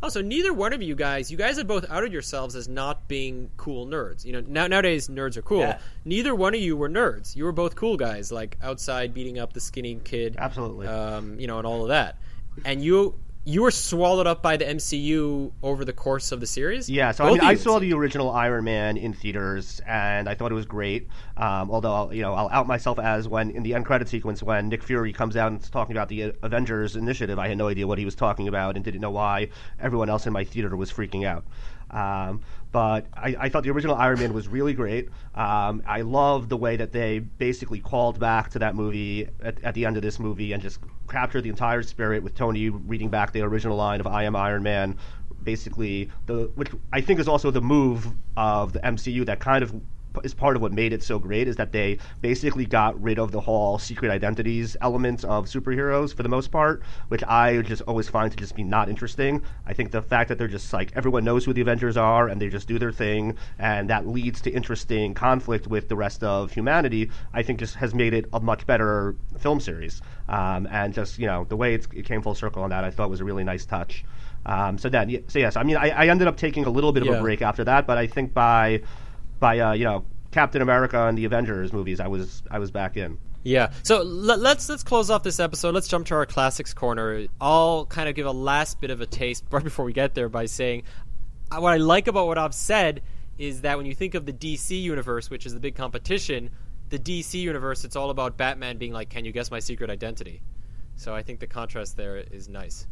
Oh, 0.03 0.09
so 0.09 0.21
neither 0.21 0.51
one 0.53 0.73
of 0.73 0.81
you 0.81 0.95
guys, 0.95 1.29
you 1.29 1.37
guys 1.37 1.57
have 1.57 1.67
both 1.67 1.85
outed 1.89 2.11
yourselves 2.11 2.55
as 2.55 2.67
not 2.67 3.07
being 3.07 3.51
cool 3.57 3.85
nerds. 3.85 4.25
You 4.25 4.33
know, 4.33 4.43
now, 4.47 4.67
nowadays 4.67 5.07
nerds 5.09 5.37
are 5.37 5.43
cool. 5.43 5.59
Yeah. 5.59 5.79
Neither 6.05 6.33
one 6.33 6.55
of 6.55 6.61
you 6.61 6.75
were 6.75 6.89
nerds. 6.89 7.35
You 7.35 7.43
were 7.43 7.51
both 7.51 7.75
cool 7.75 7.97
guys, 7.97 8.31
like 8.31 8.57
outside 8.63 9.13
beating 9.13 9.37
up 9.37 9.53
the 9.53 9.59
skinny 9.59 9.99
kid. 10.03 10.37
Absolutely. 10.39 10.87
Um, 10.87 11.39
you 11.39 11.45
know, 11.45 11.59
and 11.59 11.67
all 11.67 11.83
of 11.83 11.89
that. 11.89 12.17
And 12.65 12.83
you 12.83 13.15
you 13.43 13.63
were 13.63 13.71
swallowed 13.71 14.27
up 14.27 14.43
by 14.43 14.55
the 14.55 14.65
MCU 14.65 15.51
over 15.63 15.83
the 15.83 15.93
course 15.93 16.31
of 16.31 16.39
the 16.39 16.45
series. 16.45 16.89
Yeah, 16.89 17.11
so 17.11 17.25
I, 17.25 17.31
mean, 17.31 17.41
I 17.41 17.55
saw 17.55 17.79
the 17.79 17.91
original 17.93 18.29
Iron 18.29 18.65
Man 18.65 18.97
in 18.97 19.13
theaters, 19.13 19.81
and 19.87 20.29
I 20.29 20.35
thought 20.35 20.51
it 20.51 20.55
was 20.55 20.67
great. 20.67 21.07
Um, 21.37 21.71
although, 21.71 21.93
I'll, 21.93 22.13
you 22.13 22.21
know, 22.21 22.35
I'll 22.35 22.49
out 22.49 22.67
myself 22.67 22.99
as 22.99 23.27
when 23.27 23.49
in 23.49 23.63
the 23.63 23.73
end 23.73 23.85
credit 23.85 24.09
sequence 24.09 24.43
when 24.43 24.69
Nick 24.69 24.83
Fury 24.83 25.11
comes 25.11 25.35
out 25.35 25.51
and 25.51 25.59
is 25.59 25.69
talking 25.71 25.95
about 25.95 26.07
the 26.07 26.23
uh, 26.25 26.31
Avengers 26.43 26.95
Initiative, 26.95 27.39
I 27.39 27.47
had 27.47 27.57
no 27.57 27.67
idea 27.67 27.87
what 27.87 27.97
he 27.97 28.05
was 28.05 28.13
talking 28.13 28.47
about 28.47 28.75
and 28.75 28.85
didn't 28.85 29.01
know 29.01 29.11
why 29.11 29.49
everyone 29.79 30.09
else 30.09 30.27
in 30.27 30.33
my 30.33 30.43
theater 30.43 30.75
was 30.75 30.91
freaking 30.91 31.25
out. 31.25 31.43
Um, 31.91 32.41
but 32.71 33.05
I, 33.13 33.35
I 33.37 33.49
thought 33.49 33.63
the 33.63 33.69
original 33.69 33.95
Iron 33.95 34.19
Man 34.19 34.33
was 34.33 34.47
really 34.47 34.73
great. 34.73 35.09
Um, 35.35 35.83
I 35.85 36.01
love 36.01 36.47
the 36.47 36.57
way 36.57 36.77
that 36.77 36.91
they 36.91 37.19
basically 37.19 37.79
called 37.79 38.19
back 38.19 38.49
to 38.51 38.59
that 38.59 38.75
movie 38.75 39.27
at, 39.43 39.61
at 39.63 39.73
the 39.73 39.85
end 39.85 39.97
of 39.97 40.03
this 40.03 40.19
movie 40.19 40.53
and 40.53 40.61
just 40.61 40.79
captured 41.09 41.41
the 41.41 41.49
entire 41.49 41.83
spirit 41.83 42.23
with 42.23 42.33
Tony 42.33 42.69
reading 42.69 43.09
back 43.09 43.33
the 43.33 43.41
original 43.41 43.75
line 43.75 43.99
of 43.99 44.07
"I 44.07 44.23
am 44.23 44.35
Iron 44.35 44.63
Man." 44.63 44.97
Basically, 45.43 46.09
the 46.27 46.51
which 46.55 46.69
I 46.93 47.01
think 47.01 47.19
is 47.19 47.27
also 47.27 47.51
the 47.51 47.61
move 47.61 48.07
of 48.37 48.73
the 48.73 48.79
MCU 48.79 49.25
that 49.25 49.39
kind 49.39 49.63
of 49.63 49.73
is 50.23 50.33
part 50.33 50.55
of 50.55 50.61
what 50.61 50.73
made 50.73 50.93
it 50.93 51.01
so 51.03 51.19
great 51.19 51.47
is 51.47 51.55
that 51.55 51.71
they 51.71 51.97
basically 52.21 52.65
got 52.65 53.01
rid 53.01 53.17
of 53.17 53.31
the 53.31 53.39
whole 53.39 53.79
secret 53.79 54.11
identities 54.11 54.75
element 54.81 55.23
of 55.23 55.45
superheroes 55.45 56.13
for 56.13 56.23
the 56.23 56.29
most 56.29 56.51
part, 56.51 56.83
which 57.07 57.23
I 57.23 57.61
just 57.61 57.81
always 57.83 58.09
find 58.09 58.29
to 58.31 58.37
just 58.37 58.55
be 58.55 58.63
not 58.63 58.89
interesting. 58.89 59.41
I 59.65 59.73
think 59.73 59.91
the 59.91 60.01
fact 60.01 60.29
that 60.29 60.37
they're 60.37 60.47
just 60.47 60.71
like 60.73 60.91
everyone 60.95 61.23
knows 61.23 61.45
who 61.45 61.53
the 61.53 61.61
Avengers 61.61 61.97
are 61.97 62.27
and 62.27 62.41
they 62.41 62.49
just 62.49 62.67
do 62.67 62.77
their 62.77 62.91
thing, 62.91 63.37
and 63.57 63.89
that 63.89 64.07
leads 64.07 64.41
to 64.41 64.51
interesting 64.51 65.13
conflict 65.13 65.67
with 65.67 65.87
the 65.87 65.95
rest 65.95 66.23
of 66.23 66.51
humanity, 66.51 67.09
I 67.33 67.43
think 67.43 67.59
just 67.59 67.75
has 67.75 67.93
made 67.95 68.13
it 68.13 68.25
a 68.33 68.39
much 68.39 68.67
better 68.67 69.15
film 69.39 69.59
series. 69.59 70.01
Um, 70.27 70.67
and 70.71 70.93
just 70.93 71.19
you 71.19 71.27
know 71.27 71.45
the 71.45 71.55
way 71.55 71.73
it's, 71.73 71.87
it 71.93 72.05
came 72.05 72.21
full 72.21 72.35
circle 72.35 72.63
on 72.63 72.69
that, 72.71 72.83
I 72.83 72.91
thought 72.91 73.09
was 73.09 73.21
a 73.21 73.25
really 73.25 73.43
nice 73.43 73.65
touch. 73.65 74.03
Um, 74.43 74.79
so 74.79 74.89
then, 74.89 75.23
so 75.27 75.37
yes, 75.37 75.55
I 75.55 75.61
mean, 75.61 75.77
I, 75.77 75.89
I 75.89 76.07
ended 76.07 76.27
up 76.27 76.35
taking 76.35 76.65
a 76.65 76.69
little 76.69 76.91
bit 76.91 77.03
of 77.03 77.07
Yeah. 77.09 77.19
a 77.19 77.21
break 77.21 77.43
after 77.43 77.63
that, 77.65 77.85
but 77.85 77.99
I 77.99 78.07
think 78.07 78.33
by 78.33 78.81
by 79.41 79.59
uh, 79.59 79.73
you 79.73 79.83
know 79.83 80.05
Captain 80.31 80.61
America 80.61 81.05
and 81.05 81.17
the 81.17 81.25
Avengers 81.25 81.73
movies, 81.73 81.99
I 81.99 82.07
was 82.07 82.41
I 82.49 82.59
was 82.59 82.71
back 82.71 82.95
in. 82.95 83.17
Yeah. 83.43 83.73
So 83.83 84.03
let, 84.03 84.39
let's 84.39 84.69
let's 84.69 84.83
close 84.83 85.09
off 85.09 85.23
this 85.23 85.41
episode. 85.41 85.73
Let's 85.75 85.89
jump 85.89 86.07
to 86.07 86.15
our 86.15 86.25
classics 86.25 86.73
corner. 86.73 87.27
I'll 87.41 87.85
kind 87.87 88.07
of 88.07 88.15
give 88.15 88.25
a 88.27 88.31
last 88.31 88.79
bit 88.79 88.91
of 88.91 89.01
a 89.01 89.05
taste 89.05 89.43
right 89.51 89.63
before 89.63 89.83
we 89.83 89.91
get 89.91 90.15
there 90.15 90.29
by 90.29 90.45
saying 90.45 90.83
uh, 91.51 91.59
what 91.59 91.73
I 91.73 91.77
like 91.77 92.07
about 92.07 92.27
what 92.27 92.37
I've 92.37 92.53
said 92.53 93.01
is 93.37 93.61
that 93.61 93.75
when 93.75 93.85
you 93.85 93.95
think 93.95 94.13
of 94.13 94.25
the 94.25 94.33
DC 94.33 94.81
universe, 94.81 95.29
which 95.29 95.45
is 95.45 95.53
the 95.53 95.59
big 95.59 95.75
competition, 95.75 96.51
the 96.89 96.99
DC 96.99 97.33
universe, 97.33 97.83
it's 97.83 97.95
all 97.95 98.11
about 98.11 98.37
Batman 98.37 98.77
being 98.77 98.93
like, 98.93 99.09
"Can 99.09 99.25
you 99.25 99.33
guess 99.33 99.51
my 99.51 99.59
secret 99.59 99.89
identity?" 99.89 100.41
So 100.95 101.13
I 101.15 101.23
think 101.23 101.39
the 101.39 101.47
contrast 101.47 101.97
there 101.97 102.17
is 102.17 102.47
nice. 102.47 102.87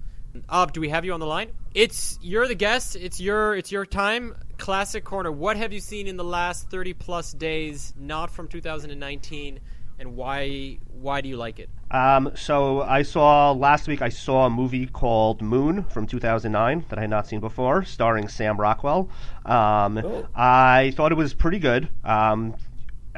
Av, 0.49 0.73
do 0.73 0.81
we 0.81 0.89
have 0.89 1.05
you 1.05 1.13
on 1.13 1.19
the 1.19 1.25
line? 1.25 1.51
It's 1.73 2.17
you're 2.21 2.47
the 2.47 2.55
guest. 2.55 2.95
It's 2.95 3.21
your 3.21 3.55
it's 3.55 3.71
your 3.71 3.85
time. 3.85 4.35
Classic 4.59 5.03
corner. 5.03 5.31
What 5.31 5.57
have 5.57 5.73
you 5.73 5.79
seen 5.79 6.05
in 6.07 6.17
the 6.17 6.23
last 6.23 6.69
thirty 6.69 6.93
plus 6.93 7.31
days, 7.31 7.93
not 7.97 8.29
from 8.29 8.47
2019, 8.47 9.59
and 9.97 10.15
why 10.15 10.77
why 10.91 11.21
do 11.21 11.29
you 11.29 11.37
like 11.37 11.59
it? 11.59 11.69
Um, 11.91 12.31
so 12.35 12.81
I 12.81 13.01
saw 13.01 13.51
last 13.51 13.87
week. 13.87 14.01
I 14.03 14.09
saw 14.09 14.45
a 14.45 14.49
movie 14.49 14.85
called 14.85 15.41
Moon 15.41 15.85
from 15.85 16.05
2009 16.05 16.85
that 16.89 16.99
I 16.99 17.01
had 17.01 17.09
not 17.09 17.25
seen 17.25 17.39
before, 17.39 17.83
starring 17.83 18.27
Sam 18.27 18.59
Rockwell. 18.59 19.09
Um, 19.45 19.97
Oh. 19.97 20.27
I 20.35 20.93
thought 20.95 21.11
it 21.11 21.15
was 21.15 21.33
pretty 21.33 21.57
good. 21.57 21.89
Um, 22.03 22.53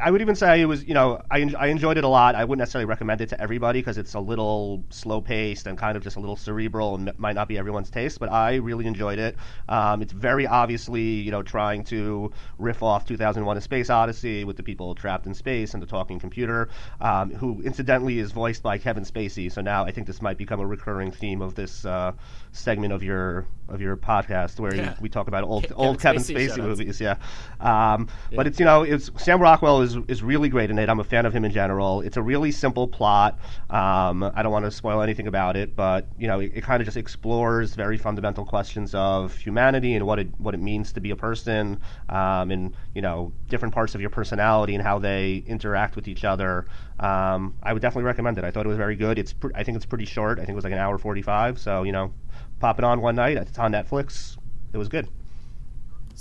I 0.04 0.12
would 0.12 0.22
even 0.22 0.36
say 0.36 0.62
it 0.62 0.66
was, 0.66 0.84
you 0.84 0.94
know, 0.94 1.22
I, 1.30 1.50
I 1.58 1.68
enjoyed 1.68 1.98
it 1.98 2.04
a 2.04 2.08
lot. 2.08 2.36
I 2.36 2.44
wouldn't 2.44 2.60
necessarily 2.60 2.86
recommend 2.86 3.22
it 3.22 3.30
to 3.30 3.40
everybody 3.42 3.80
because 3.80 3.98
it's 3.98 4.14
a 4.16 4.20
little 4.20 4.84
slow 4.90 5.22
paced 5.22 5.68
and 5.68 5.78
kind 5.78 5.96
of 5.96 6.04
just 6.04 6.16
a 6.18 6.20
little 6.20 6.36
cerebral 6.36 6.96
and 6.96 7.12
might 7.20 7.36
not 7.36 7.48
be 7.48 7.58
everyone's 7.58 7.90
taste. 7.90 8.20
But 8.20 8.32
I 8.32 8.56
really 8.56 8.88
enjoyed 8.88 9.20
it. 9.20 9.36
Um, 9.70 10.02
it's 10.02 10.14
very 10.14 10.48
obviously, 10.48 11.02
you 11.04 11.32
know, 11.32 11.44
trying 11.44 11.84
to 11.86 12.32
riff 12.58 12.82
off 12.84 13.06
2001: 13.06 13.58
A 13.58 13.62
Space 13.62 13.90
Odyssey 13.90 14.44
with 14.44 14.58
the 14.58 14.64
people 14.64 14.96
trapped 14.96 15.26
in 15.28 15.34
space 15.34 15.74
and 15.74 15.82
the 15.84 15.88
talking 15.88 16.20
computer, 16.20 16.70
um, 17.00 17.32
who 17.36 17.62
incidentally 17.62 18.20
is 18.20 18.32
voiced 18.32 18.64
by 18.64 18.78
Kevin 18.78 19.04
Spacey. 19.04 19.52
So 19.52 19.62
now 19.62 19.86
I 19.86 19.92
think 19.92 20.08
this 20.08 20.22
might 20.22 20.38
become 20.38 20.60
a 20.60 20.66
recurring 20.66 21.12
theme 21.12 21.42
of 21.42 21.56
this 21.56 21.86
uh, 21.86 22.14
segment 22.52 22.94
of 22.94 23.04
your 23.04 23.46
of 23.70 23.80
your 23.80 23.96
podcast 23.96 24.60
where 24.60 24.76
Yeah. 24.76 24.90
you, 24.92 24.96
we 25.02 25.10
talk 25.10 25.28
about 25.30 25.44
old 25.46 25.68
Ke- 25.70 25.78
old 25.78 26.00
Kevin 26.00 26.22
Spacey 26.22 26.50
Spacey 26.50 26.58
movies. 26.64 27.00
Yeah. 27.00 27.16
Um, 27.60 28.08
But 28.36 28.48
it's 28.48 28.60
you 28.60 28.66
know 28.66 28.84
it's 28.84 29.12
Sam 29.18 29.42
Rockwell 29.42 29.82
is 29.82 29.91
is 30.08 30.24
really 30.24 30.50
great 30.50 30.70
in 30.70 30.80
it. 30.80 30.90
I'm 30.90 31.00
a 31.00 31.04
fan 31.04 31.26
of 31.26 31.34
him 31.34 31.46
in 31.46 31.52
general. 31.52 32.02
It's 32.02 32.18
a 32.18 32.22
really 32.22 32.52
simple 32.52 32.88
plot. 32.88 33.40
Um, 33.70 34.24
I 34.24 34.44
don't 34.44 34.52
want 34.52 34.66
to 34.66 34.72
spoil 34.72 35.02
anything 35.02 35.28
about 35.28 35.56
it, 35.56 35.76
but 35.76 36.08
you 36.18 36.28
know 36.28 36.40
it, 36.40 36.52
it 36.56 36.64
kind 36.64 36.82
of 36.82 36.86
just 36.86 36.98
explores 36.98 37.76
very 37.76 37.98
fundamental 37.98 38.46
questions 38.46 38.94
of 38.96 39.36
humanity 39.36 39.96
and 39.96 40.06
what 40.06 40.20
it 40.20 40.28
what 40.40 40.54
it 40.54 40.60
means 40.60 40.92
to 40.94 41.02
be 41.02 41.12
a 41.12 41.16
person, 41.16 41.80
um, 42.10 42.52
and 42.52 42.76
you 42.94 43.02
know 43.02 43.32
different 43.50 43.74
parts 43.74 43.96
of 43.96 44.02
your 44.02 44.10
personality 44.10 44.76
and 44.76 44.84
how 44.84 45.00
they 45.00 45.44
interact 45.48 45.96
with 45.96 46.08
each 46.08 46.24
other. 46.24 46.66
Um, 47.00 47.56
I 47.64 47.74
would 47.74 47.82
definitely 47.82 48.06
recommend 48.06 48.38
it. 48.38 48.44
I 48.44 48.52
thought 48.52 48.66
it 48.66 48.70
was 48.70 48.78
very 48.78 48.96
good. 48.96 49.18
It's 49.20 49.34
I 49.56 49.64
think 49.64 49.76
it's 49.76 49.86
pretty 49.86 50.06
short. 50.06 50.40
I 50.40 50.42
think 50.42 50.52
it 50.52 50.56
was 50.56 50.64
like 50.64 50.74
an 50.74 50.80
hour 50.80 50.98
45. 50.98 51.60
So 51.60 51.84
you 51.84 51.92
know, 51.92 52.14
pop 52.60 52.80
it 52.80 52.86
on 52.86 53.02
one 53.02 53.16
night. 53.16 53.38
It's 53.38 53.58
on 53.60 53.72
Netflix. 53.72 54.38
It 54.74 54.78
was 54.78 54.88
good. 54.88 55.08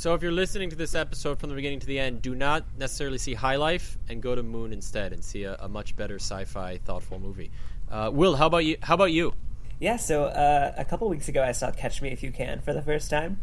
So 0.00 0.14
if 0.14 0.22
you're 0.22 0.32
listening 0.32 0.70
to 0.70 0.76
this 0.76 0.94
episode 0.94 1.38
from 1.38 1.50
the 1.50 1.54
beginning 1.54 1.80
to 1.80 1.86
the 1.86 1.98
end, 1.98 2.22
do 2.22 2.34
not 2.34 2.64
necessarily 2.78 3.18
see 3.18 3.34
High 3.34 3.56
Life 3.56 3.98
and 4.08 4.22
go 4.22 4.34
to 4.34 4.42
Moon 4.42 4.72
instead 4.72 5.12
and 5.12 5.22
see 5.22 5.44
a, 5.44 5.56
a 5.56 5.68
much 5.68 5.94
better 5.94 6.14
sci-fi, 6.14 6.78
thoughtful 6.78 7.18
movie. 7.18 7.50
Uh, 7.90 8.10
Will, 8.10 8.34
how 8.34 8.46
about 8.46 8.64
you? 8.64 8.78
How 8.80 8.94
about 8.94 9.12
you? 9.12 9.34
Yeah, 9.78 9.98
so 9.98 10.24
uh, 10.24 10.72
a 10.78 10.86
couple 10.86 11.06
weeks 11.10 11.28
ago 11.28 11.42
I 11.42 11.52
saw 11.52 11.70
Catch 11.70 12.00
Me 12.00 12.08
If 12.08 12.22
You 12.22 12.32
Can 12.32 12.62
for 12.62 12.72
the 12.72 12.80
first 12.80 13.10
time. 13.10 13.40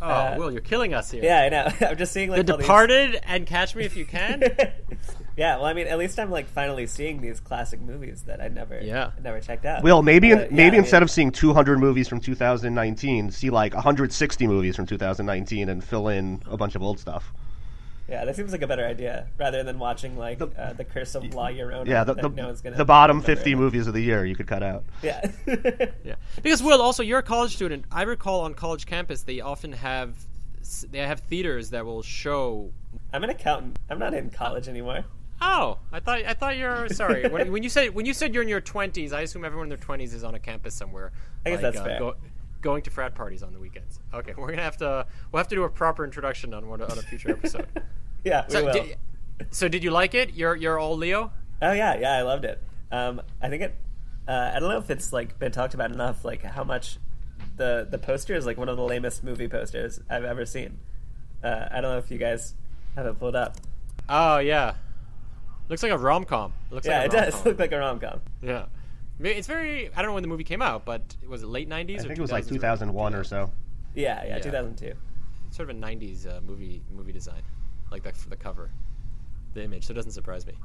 Oh, 0.00 0.06
Uh, 0.08 0.34
Will, 0.38 0.52
you're 0.52 0.60
killing 0.60 0.94
us 0.94 1.10
here. 1.10 1.22
Yeah, 1.24 1.40
I 1.42 1.48
know. 1.48 1.68
I'm 1.88 1.96
just 1.96 2.12
seeing 2.12 2.30
like 2.30 2.46
The 2.46 2.52
all 2.52 2.58
these- 2.58 2.66
Departed 2.66 3.20
and 3.24 3.46
Catch 3.46 3.74
Me 3.74 3.84
If 3.84 3.96
You 3.96 4.04
Can. 4.06 4.42
yeah, 5.36 5.56
well, 5.56 5.64
I 5.66 5.72
mean, 5.72 5.86
at 5.88 5.98
least 5.98 6.18
I'm 6.20 6.30
like 6.30 6.46
finally 6.48 6.86
seeing 6.86 7.20
these 7.20 7.40
classic 7.40 7.80
movies 7.80 8.22
that 8.28 8.40
I 8.40 8.48
never, 8.48 8.80
Yeah. 8.80 9.10
I 9.16 9.20
never 9.20 9.40
checked 9.40 9.64
out. 9.64 9.82
Will 9.82 10.02
maybe 10.02 10.32
But, 10.34 10.50
yeah, 10.52 10.56
maybe 10.56 10.76
I 10.76 10.80
instead 10.80 10.98
mean- 10.98 11.02
of 11.04 11.10
seeing 11.10 11.32
200 11.32 11.78
movies 11.80 12.06
from 12.08 12.20
2019, 12.20 13.30
see 13.32 13.50
like 13.50 13.74
160 13.74 14.46
movies 14.46 14.76
from 14.76 14.86
2019 14.86 15.68
and 15.68 15.82
fill 15.82 16.08
in 16.08 16.42
a 16.48 16.56
bunch 16.56 16.74
of 16.76 16.82
old 16.82 17.00
stuff. 17.00 17.32
Yeah, 18.08 18.24
that 18.24 18.36
seems 18.36 18.52
like 18.52 18.62
a 18.62 18.66
better 18.66 18.86
idea 18.86 19.28
rather 19.38 19.62
than 19.62 19.78
watching 19.78 20.16
like 20.16 20.40
uh, 20.40 20.72
the 20.72 20.84
Curse 20.84 21.14
of 21.14 21.34
La 21.34 21.48
Llorona. 21.48 21.86
Yeah, 21.86 22.04
the, 22.04 22.14
the, 22.14 22.28
no 22.28 22.46
one's 22.46 22.62
gonna 22.62 22.76
the 22.76 22.84
bottom 22.84 23.20
50 23.20 23.42
anymore. 23.42 23.64
movies 23.66 23.86
of 23.86 23.94
the 23.94 24.00
year 24.00 24.24
you 24.24 24.34
could 24.34 24.46
cut 24.46 24.62
out. 24.62 24.84
Yeah, 25.02 25.30
Yeah, 26.04 26.14
because 26.42 26.62
Will, 26.62 26.80
also 26.80 27.02
you're 27.02 27.18
a 27.18 27.22
college 27.22 27.54
student. 27.54 27.84
I 27.92 28.02
recall 28.02 28.40
on 28.40 28.54
college 28.54 28.86
campus 28.86 29.22
they 29.22 29.40
often 29.40 29.72
have 29.72 30.16
they 30.90 30.98
have 30.98 31.20
theaters 31.20 31.70
that 31.70 31.84
will 31.84 32.02
show. 32.02 32.72
I'm 33.12 33.24
an 33.24 33.30
accountant. 33.30 33.78
I'm 33.90 33.98
not 33.98 34.14
in 34.14 34.30
college 34.30 34.68
anymore. 34.68 35.04
Oh, 35.40 35.78
I 35.92 36.00
thought 36.00 36.24
I 36.24 36.34
thought 36.34 36.56
you're 36.56 36.88
sorry. 36.88 37.28
when, 37.28 37.52
when 37.52 37.62
you 37.62 37.68
said 37.68 37.94
when 37.94 38.06
you 38.06 38.14
said 38.14 38.34
you're 38.34 38.42
in 38.42 38.48
your 38.48 38.60
20s, 38.60 39.12
I 39.12 39.22
assume 39.22 39.44
everyone 39.44 39.66
in 39.66 39.68
their 39.68 39.78
20s 39.78 40.14
is 40.14 40.24
on 40.24 40.34
a 40.34 40.38
campus 40.38 40.74
somewhere. 40.74 41.12
I 41.44 41.50
guess 41.50 41.62
like, 41.62 41.74
that's 41.74 41.78
uh, 41.78 41.84
fair. 41.84 41.98
go- 41.98 42.16
going 42.60 42.82
to 42.82 42.90
frat 42.90 43.14
parties 43.14 43.42
on 43.42 43.52
the 43.52 43.58
weekends. 43.58 44.00
Okay, 44.12 44.34
we're 44.36 44.48
gonna 44.50 44.62
have 44.62 44.76
to 44.78 45.06
we'll 45.32 45.38
have 45.38 45.48
to 45.48 45.54
do 45.54 45.64
a 45.64 45.68
proper 45.68 46.04
introduction 46.04 46.52
on 46.54 46.68
one 46.68 46.82
on 46.82 46.98
a 46.98 47.02
future 47.02 47.30
episode. 47.30 47.66
Yeah, 48.24 48.44
we 48.48 48.52
so, 48.52 48.64
will. 48.64 48.72
did, 48.72 48.96
so 49.50 49.68
did 49.68 49.84
you 49.84 49.92
like 49.92 50.12
it? 50.12 50.34
You're 50.34 50.56
you're 50.56 50.76
all 50.78 50.96
Leo. 50.96 51.32
Oh 51.62 51.72
yeah, 51.72 51.96
yeah, 51.98 52.16
I 52.18 52.22
loved 52.22 52.44
it. 52.44 52.60
Um, 52.90 53.22
I 53.40 53.48
think 53.48 53.62
it. 53.62 53.74
Uh, 54.26 54.50
I 54.54 54.58
don't 54.58 54.68
know 54.68 54.78
if 54.78 54.90
it's 54.90 55.12
like 55.12 55.38
been 55.38 55.52
talked 55.52 55.72
about 55.72 55.92
enough. 55.92 56.24
Like 56.24 56.42
how 56.42 56.64
much 56.64 56.98
the 57.56 57.86
the 57.88 57.96
poster 57.96 58.34
is 58.34 58.44
like 58.44 58.56
one 58.58 58.68
of 58.68 58.76
the 58.76 58.82
lamest 58.82 59.22
movie 59.22 59.46
posters 59.48 60.00
I've 60.10 60.24
ever 60.24 60.44
seen. 60.44 60.78
Uh, 61.44 61.68
I 61.70 61.80
don't 61.80 61.92
know 61.92 61.98
if 61.98 62.10
you 62.10 62.18
guys 62.18 62.54
have 62.96 63.06
it 63.06 63.18
pulled 63.20 63.36
up. 63.36 63.56
Oh 64.08 64.38
yeah, 64.38 64.74
looks 65.68 65.84
like 65.84 65.92
a 65.92 65.98
rom 65.98 66.24
com. 66.24 66.52
Looks 66.72 66.88
Yeah, 66.88 67.02
like 67.02 67.06
it 67.06 67.14
a 67.14 67.16
does 67.20 67.34
rom-com. 67.34 67.44
look 67.52 67.58
like 67.60 67.72
a 67.72 67.78
rom 67.78 68.00
com. 68.00 68.20
Yeah, 68.42 68.66
it's 69.20 69.46
very. 69.46 69.90
I 69.94 69.96
don't 69.96 70.06
know 70.06 70.14
when 70.14 70.22
the 70.22 70.28
movie 70.28 70.44
came 70.44 70.62
out, 70.62 70.84
but 70.84 71.02
was 71.26 71.42
it 71.42 71.46
late 71.46 71.68
90s? 71.68 71.90
I 71.90 71.94
or 71.94 71.98
think 72.02 72.18
it 72.18 72.20
was 72.20 72.32
like 72.32 72.46
2001 72.46 73.14
or 73.14 73.24
so. 73.24 73.50
Yeah, 73.94 74.22
yeah, 74.24 74.36
Yeah. 74.36 74.42
2002. 74.42 74.92
Sort 75.50 75.70
of 75.70 75.76
a 75.76 75.80
90s 75.80 76.26
uh, 76.26 76.40
movie 76.42 76.82
movie 76.94 77.12
design, 77.12 77.42
like 77.90 78.02
the, 78.02 78.12
for 78.12 78.28
the 78.28 78.36
cover, 78.36 78.70
the 79.54 79.64
image. 79.64 79.86
So 79.86 79.92
it 79.92 79.94
doesn't 79.94 80.12
surprise 80.12 80.46
me. 80.46 80.54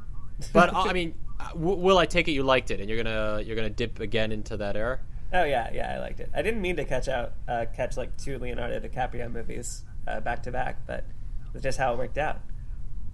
But 0.52 0.74
uh, 0.74 0.82
I 0.82 0.94
mean, 0.94 1.14
uh, 1.40 1.50
w- 1.50 1.78
will 1.78 1.98
I 2.00 2.06
take 2.06 2.28
it 2.28 2.32
you 2.32 2.44
liked 2.44 2.72
it, 2.72 2.80
and 2.80 2.90
you're 2.90 3.02
gonna 3.02 3.42
you're 3.46 3.56
gonna 3.56 3.70
dip 3.70 4.00
again 4.00 4.32
into 4.32 4.58
that 4.58 4.76
era? 4.76 5.00
Oh 5.32 5.44
yeah, 5.44 5.72
yeah, 5.74 5.94
I 5.96 6.00
liked 6.00 6.20
it. 6.20 6.30
I 6.34 6.42
didn't 6.42 6.62
mean 6.62 6.76
to 6.78 6.86
catch 6.86 7.08
out 7.08 7.34
uh, 7.48 7.66
catch 7.76 7.98
like 7.98 8.18
two 8.18 8.38
Leonardo 8.40 8.80
DiCaprio 8.80 9.32
movies 9.32 9.84
uh, 10.08 10.20
back 10.20 10.44
to 10.44 10.52
back, 10.52 10.86
but 10.86 11.06
it's 11.54 11.64
just 11.64 11.78
how 11.78 11.94
it 11.94 11.98
worked 12.00 12.18
out. 12.18 12.40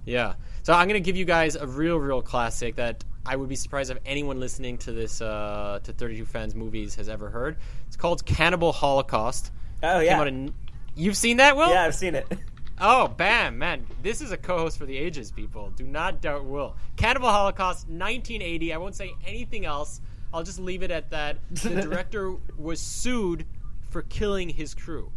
Yeah. 0.06 0.34
So 0.64 0.74
I'm 0.74 0.88
gonna 0.88 1.00
give 1.02 1.16
you 1.18 1.26
guys 1.26 1.56
a 1.56 1.68
real, 1.68 1.98
real 1.98 2.22
classic 2.22 2.76
that 2.78 3.04
I 3.26 3.36
would 3.36 3.50
be 3.50 3.56
surprised 3.56 3.92
if 3.92 3.98
anyone 4.06 4.40
listening 4.40 4.78
to 4.80 4.92
this 4.92 5.22
uh, 5.22 5.80
to 5.84 5.94
32 5.94 6.26
Fans 6.26 6.56
movies 6.56 6.96
has 6.96 7.10
ever 7.10 7.30
heard. 7.30 7.58
It's 7.88 7.96
called 7.96 8.26
Cannibal 8.26 8.72
Holocaust. 8.72 9.52
Oh 9.84 10.00
yeah, 10.00 10.24
in- 10.26 10.54
You've 10.96 11.18
seen 11.18 11.38
that, 11.38 11.56
Will? 11.56 11.70
yeah, 11.70 11.84
I've 11.86 11.96
seen 11.96 12.16
it. 12.16 12.28
Oh, 12.82 13.10
bam, 13.10 13.58
man. 13.58 13.86
This 14.04 14.22
is 14.22 14.32
a 14.32 14.38
co 14.38 14.58
host 14.60 14.78
for 14.78 14.86
the 14.86 14.98
ages, 14.98 15.34
people. 15.34 15.70
Do 15.76 15.84
not 15.86 16.22
doubt 16.22 16.46
Will. 16.46 16.78
Cannibal 16.96 17.28
Holocaust, 17.28 17.90
1980. 17.90 18.72
I 18.74 18.78
won't 18.78 18.96
say 18.96 19.14
anything 19.28 19.66
else. 19.66 20.00
I'll 20.34 20.44
just 20.44 20.60
leave 20.62 20.82
it 20.82 20.90
at 20.90 21.10
that. 21.10 21.40
The 21.52 21.72
director 21.82 22.36
was 22.58 22.80
sued 22.80 23.46
for 23.90 24.04
killing 24.04 24.48
his 24.48 24.74
crew. 24.74 25.12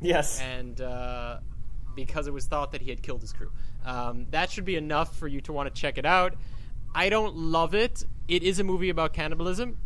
yes, 0.00 0.40
And 0.40 0.80
uh, 0.80 1.38
because 1.96 2.28
it 2.28 2.32
was 2.32 2.46
thought 2.46 2.70
that 2.70 2.82
he 2.82 2.90
had 2.90 3.02
killed 3.02 3.20
his 3.22 3.32
crew. 3.32 3.50
Um, 3.84 4.26
that 4.30 4.52
should 4.52 4.64
be 4.64 4.76
enough 4.76 5.16
for 5.16 5.26
you 5.26 5.40
to 5.40 5.52
want 5.52 5.74
to 5.74 5.80
check 5.80 5.98
it 5.98 6.06
out. 6.06 6.34
I 6.94 7.08
don't 7.08 7.36
love 7.36 7.74
it. 7.74 8.04
It 8.28 8.42
is 8.42 8.58
a 8.58 8.64
movie 8.64 8.88
about 8.88 9.12
cannibalism. 9.12 9.78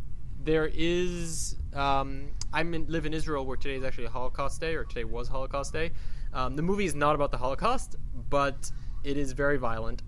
There 0.43 0.71
is. 0.73 1.57
Um, 1.75 2.31
I 2.53 2.63
in, 2.63 2.87
live 2.89 3.07
in 3.07 3.15
Israel 3.15 3.45
where 3.47 3.57
today 3.57 3.77
is 3.77 3.85
actually 3.85 4.07
a 4.07 4.11
Holocaust 4.11 4.61
Day, 4.61 4.75
or 4.75 4.85
today 4.85 5.05
was 5.05 5.29
Holocaust 5.29 5.73
Day. 5.73 5.93
Um, 6.33 6.57
the 6.57 6.63
movie 6.63 6.85
is 6.85 6.95
not 6.95 7.15
about 7.15 7.31
the 7.31 7.39
Holocaust, 7.39 7.97
but 8.29 8.71
it 9.05 9.17
is 9.17 9.33
very 9.33 9.57
violent. 9.57 10.03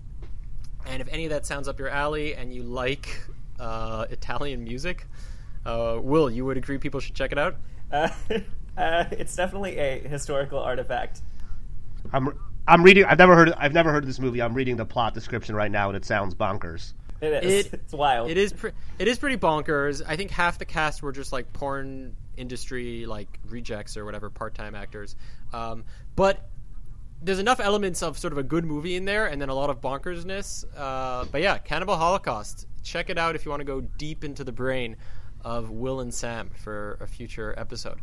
And 0.85 1.01
if 1.01 1.07
any 1.09 1.25
of 1.25 1.29
that 1.29 1.45
sounds 1.45 1.67
up 1.67 1.79
your 1.79 1.89
alley 1.89 2.35
and 2.35 2.53
you 2.53 2.63
like 2.63 3.25
uh, 3.59 4.05
Italian 4.09 4.63
music, 4.63 5.07
uh, 5.65 5.99
Will, 6.01 6.29
you 6.29 6.45
would 6.45 6.57
agree 6.57 6.77
people 6.77 6.99
should 6.99 7.15
check 7.15 7.31
it 7.31 7.37
out? 7.37 7.55
uh, 7.91 8.09
uh, 8.77 9.05
it's 9.11 9.35
definitely 9.35 9.77
a 9.77 9.99
historical 9.99 10.59
artifact. 10.59 11.21
I'm 12.11 12.37
I'm 12.67 12.83
reading. 12.83 13.05
I've 13.05 13.17
never 13.17 13.35
heard. 13.35 13.51
I've 13.57 13.73
never 13.73 13.91
heard 13.91 14.03
of 14.03 14.07
this 14.07 14.19
movie. 14.19 14.41
I'm 14.41 14.53
reading 14.53 14.77
the 14.77 14.85
plot 14.85 15.13
description 15.13 15.55
right 15.55 15.71
now, 15.71 15.89
and 15.89 15.97
it 15.97 16.05
sounds 16.05 16.33
bonkers. 16.35 16.93
It 17.21 17.43
is. 17.43 17.65
It- 17.65 17.73
it's 17.85 17.93
wild. 17.93 18.29
It 18.29 18.37
is. 18.37 18.53
Pre- 18.53 18.71
it 18.99 19.07
is 19.07 19.17
pretty 19.19 19.37
bonkers. 19.37 20.01
I 20.07 20.15
think 20.15 20.31
half 20.31 20.59
the 20.59 20.65
cast 20.65 21.01
were 21.03 21.11
just 21.11 21.31
like 21.33 21.51
porn 21.53 22.15
industry 22.37 23.05
like 23.05 23.39
rejects 23.47 23.95
or 23.97 24.05
whatever 24.05 24.29
part-time 24.29 24.73
actors. 24.75 25.15
Um, 25.51 25.83
but 26.15 26.49
there's 27.21 27.39
enough 27.39 27.59
elements 27.59 28.01
of 28.01 28.17
sort 28.17 28.33
of 28.33 28.39
a 28.39 28.43
good 28.43 28.65
movie 28.65 28.95
in 28.95 29.05
there, 29.05 29.27
and 29.27 29.41
then 29.41 29.49
a 29.49 29.53
lot 29.55 29.69
of 29.69 29.81
bonkersness. 29.81 30.65
Uh, 30.75 31.25
but 31.31 31.41
yeah, 31.41 31.57
Cannibal 31.57 31.95
Holocaust. 31.95 32.67
Check 32.81 33.09
it 33.09 33.17
out 33.17 33.35
if 33.35 33.45
you 33.45 33.49
want 33.51 33.61
to 33.61 33.65
go 33.65 33.81
deep 33.81 34.23
into 34.25 34.43
the 34.43 34.51
brain 34.51 34.97
of 35.45 35.69
Will 35.69 35.99
and 36.01 36.13
Sam 36.13 36.49
for 36.53 36.97
a 37.01 37.07
future 37.07 37.53
episode. 37.57 37.99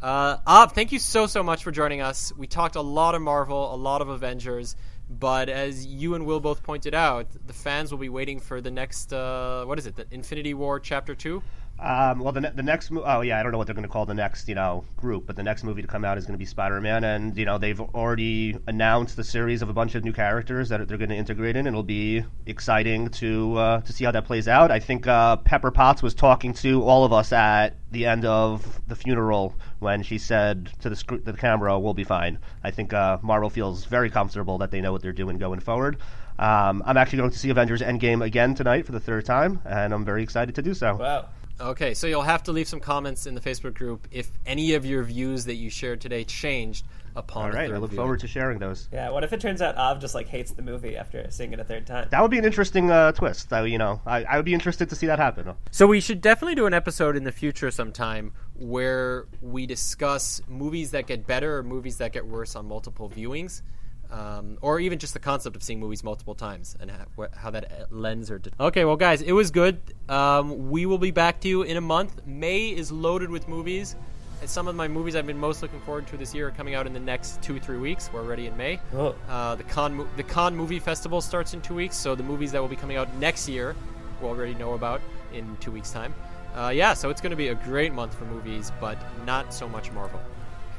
Uh, 0.00 0.36
Av, 0.46 0.72
thank 0.72 0.92
you 0.92 1.00
so 1.00 1.26
so 1.26 1.42
much 1.42 1.64
for 1.64 1.72
joining 1.72 2.00
us. 2.00 2.32
We 2.36 2.46
talked 2.46 2.76
a 2.76 2.80
lot 2.80 3.16
of 3.16 3.22
Marvel, 3.22 3.74
a 3.74 3.76
lot 3.76 4.00
of 4.00 4.08
Avengers, 4.08 4.76
but 5.10 5.48
as 5.48 5.84
you 5.84 6.14
and 6.14 6.24
Will 6.24 6.38
both 6.38 6.62
pointed 6.62 6.94
out, 6.94 7.26
the 7.46 7.52
fans 7.52 7.90
will 7.90 7.98
be 7.98 8.08
waiting 8.08 8.38
for 8.38 8.60
the 8.60 8.70
next. 8.70 9.12
Uh, 9.12 9.64
what 9.64 9.76
is 9.76 9.86
it? 9.86 9.96
The 9.96 10.06
Infinity 10.12 10.54
War 10.54 10.78
Chapter 10.78 11.16
Two. 11.16 11.42
Um, 11.80 12.18
well, 12.18 12.32
the, 12.32 12.40
ne- 12.40 12.50
the 12.50 12.62
next, 12.62 12.90
mo- 12.90 13.04
oh 13.06 13.20
yeah, 13.20 13.38
I 13.38 13.42
don't 13.44 13.52
know 13.52 13.58
what 13.58 13.68
they're 13.68 13.74
going 13.74 13.86
to 13.86 13.88
call 13.88 14.04
the 14.04 14.14
next, 14.14 14.48
you 14.48 14.56
know, 14.56 14.84
group, 14.96 15.26
but 15.26 15.36
the 15.36 15.44
next 15.44 15.62
movie 15.62 15.80
to 15.80 15.86
come 15.86 16.04
out 16.04 16.18
is 16.18 16.24
going 16.26 16.34
to 16.34 16.38
be 16.38 16.44
Spider-Man, 16.44 17.04
and 17.04 17.36
you 17.36 17.44
know 17.44 17.56
they've 17.56 17.80
already 17.80 18.56
announced 18.66 19.14
the 19.16 19.22
series 19.22 19.62
of 19.62 19.68
a 19.68 19.72
bunch 19.72 19.94
of 19.94 20.02
new 20.02 20.12
characters 20.12 20.68
that 20.70 20.88
they're 20.88 20.98
going 20.98 21.10
to 21.10 21.14
integrate 21.16 21.54
in. 21.54 21.66
and 21.66 21.68
It'll 21.68 21.84
be 21.84 22.24
exciting 22.46 23.08
to 23.10 23.56
uh, 23.56 23.80
to 23.82 23.92
see 23.92 24.04
how 24.04 24.10
that 24.10 24.24
plays 24.24 24.48
out. 24.48 24.72
I 24.72 24.80
think 24.80 25.06
uh, 25.06 25.36
Pepper 25.36 25.70
Potts 25.70 26.02
was 26.02 26.14
talking 26.14 26.52
to 26.54 26.82
all 26.82 27.04
of 27.04 27.12
us 27.12 27.32
at 27.32 27.76
the 27.92 28.06
end 28.06 28.24
of 28.24 28.80
the 28.88 28.96
funeral 28.96 29.54
when 29.78 30.02
she 30.02 30.18
said 30.18 30.72
to 30.80 30.88
the 30.88 30.96
sc- 30.96 31.22
the 31.24 31.32
camera, 31.32 31.78
"We'll 31.78 31.94
be 31.94 32.04
fine." 32.04 32.38
I 32.64 32.72
think 32.72 32.92
uh, 32.92 33.18
Marvel 33.22 33.50
feels 33.50 33.84
very 33.84 34.10
comfortable 34.10 34.58
that 34.58 34.72
they 34.72 34.80
know 34.80 34.90
what 34.90 35.02
they're 35.02 35.12
doing 35.12 35.38
going 35.38 35.60
forward. 35.60 35.98
Um, 36.40 36.82
I'm 36.86 36.96
actually 36.96 37.18
going 37.18 37.30
to 37.30 37.38
see 37.38 37.50
Avengers 37.50 37.82
Endgame 37.82 38.24
again 38.24 38.54
tonight 38.56 38.84
for 38.86 38.92
the 38.92 39.00
third 39.00 39.24
time, 39.24 39.60
and 39.64 39.92
I'm 39.92 40.04
very 40.04 40.24
excited 40.24 40.56
to 40.56 40.62
do 40.62 40.74
so. 40.74 40.96
wow. 40.96 41.28
Okay, 41.60 41.94
so 41.94 42.06
you'll 42.06 42.22
have 42.22 42.44
to 42.44 42.52
leave 42.52 42.68
some 42.68 42.78
comments 42.78 43.26
in 43.26 43.34
the 43.34 43.40
Facebook 43.40 43.74
group 43.74 44.06
if 44.12 44.30
any 44.46 44.74
of 44.74 44.86
your 44.86 45.02
views 45.02 45.44
that 45.46 45.56
you 45.56 45.70
shared 45.70 46.00
today 46.00 46.22
changed 46.22 46.86
upon. 47.16 47.46
All 47.46 47.50
a 47.50 47.54
right, 47.54 47.72
I 47.72 47.76
look 47.78 47.90
viewing. 47.90 48.02
forward 48.02 48.20
to 48.20 48.28
sharing 48.28 48.60
those. 48.60 48.88
Yeah. 48.92 49.10
What 49.10 49.24
if 49.24 49.32
it 49.32 49.40
turns 49.40 49.60
out 49.60 49.76
Av 49.76 50.00
just 50.00 50.14
like 50.14 50.28
hates 50.28 50.52
the 50.52 50.62
movie 50.62 50.96
after 50.96 51.28
seeing 51.30 51.52
it 51.52 51.58
a 51.58 51.64
third 51.64 51.84
time? 51.84 52.06
That 52.10 52.22
would 52.22 52.30
be 52.30 52.38
an 52.38 52.44
interesting 52.44 52.92
uh, 52.92 53.10
twist. 53.10 53.52
I, 53.52 53.64
you 53.64 53.78
know, 53.78 54.00
I, 54.06 54.22
I 54.22 54.36
would 54.36 54.44
be 54.44 54.54
interested 54.54 54.88
to 54.90 54.94
see 54.94 55.06
that 55.06 55.18
happen. 55.18 55.52
So 55.72 55.88
we 55.88 56.00
should 56.00 56.20
definitely 56.20 56.54
do 56.54 56.66
an 56.66 56.74
episode 56.74 57.16
in 57.16 57.24
the 57.24 57.32
future 57.32 57.72
sometime 57.72 58.32
where 58.54 59.26
we 59.42 59.66
discuss 59.66 60.40
movies 60.46 60.92
that 60.92 61.08
get 61.08 61.26
better 61.26 61.58
or 61.58 61.62
movies 61.64 61.98
that 61.98 62.12
get 62.12 62.26
worse 62.26 62.54
on 62.54 62.66
multiple 62.66 63.10
viewings. 63.10 63.62
Um, 64.10 64.56
or 64.62 64.80
even 64.80 64.98
just 64.98 65.12
the 65.12 65.20
concept 65.20 65.54
of 65.54 65.62
seeing 65.62 65.80
movies 65.80 66.02
multiple 66.02 66.34
times 66.34 66.74
and 66.80 66.90
how, 66.90 67.28
how 67.36 67.50
that 67.50 67.92
lends 67.92 68.30
lens 68.30 68.30
or. 68.30 68.40
Okay, 68.58 68.86
well, 68.86 68.96
guys, 68.96 69.20
it 69.20 69.32
was 69.32 69.50
good. 69.50 69.80
Um, 70.08 70.70
we 70.70 70.86
will 70.86 70.98
be 70.98 71.10
back 71.10 71.40
to 71.40 71.48
you 71.48 71.62
in 71.62 71.76
a 71.76 71.80
month. 71.82 72.26
May 72.26 72.68
is 72.70 72.90
loaded 72.90 73.28
with 73.28 73.48
movies. 73.48 73.96
And 74.40 74.48
some 74.48 74.68
of 74.68 74.76
my 74.76 74.86
movies 74.86 75.16
I've 75.16 75.26
been 75.26 75.38
most 75.38 75.62
looking 75.62 75.80
forward 75.80 76.06
to 76.08 76.16
this 76.16 76.32
year 76.32 76.48
are 76.48 76.50
coming 76.52 76.74
out 76.74 76.86
in 76.86 76.92
the 76.92 77.00
next 77.00 77.42
two 77.42 77.58
three 77.58 77.78
weeks. 77.78 78.08
We're 78.12 78.20
already 78.20 78.46
in 78.46 78.56
May. 78.56 78.80
Oh. 78.94 79.14
Uh, 79.28 79.56
the 79.56 79.64
Cannes 79.64 80.06
the 80.16 80.22
Cannes 80.22 80.56
movie 80.56 80.78
festival 80.78 81.20
starts 81.20 81.54
in 81.54 81.60
two 81.60 81.74
weeks, 81.74 81.96
so 81.96 82.14
the 82.14 82.22
movies 82.22 82.52
that 82.52 82.60
will 82.60 82.68
be 82.68 82.76
coming 82.76 82.96
out 82.96 83.12
next 83.16 83.48
year, 83.48 83.74
we 84.22 84.28
already 84.28 84.54
know 84.54 84.74
about 84.74 85.00
in 85.32 85.56
two 85.58 85.72
weeks' 85.72 85.90
time. 85.90 86.14
Uh, 86.54 86.68
yeah, 86.68 86.94
so 86.94 87.10
it's 87.10 87.20
going 87.20 87.30
to 87.30 87.36
be 87.36 87.48
a 87.48 87.54
great 87.54 87.92
month 87.92 88.14
for 88.14 88.24
movies, 88.26 88.72
but 88.80 88.96
not 89.26 89.52
so 89.52 89.68
much 89.68 89.90
Marvel, 89.92 90.20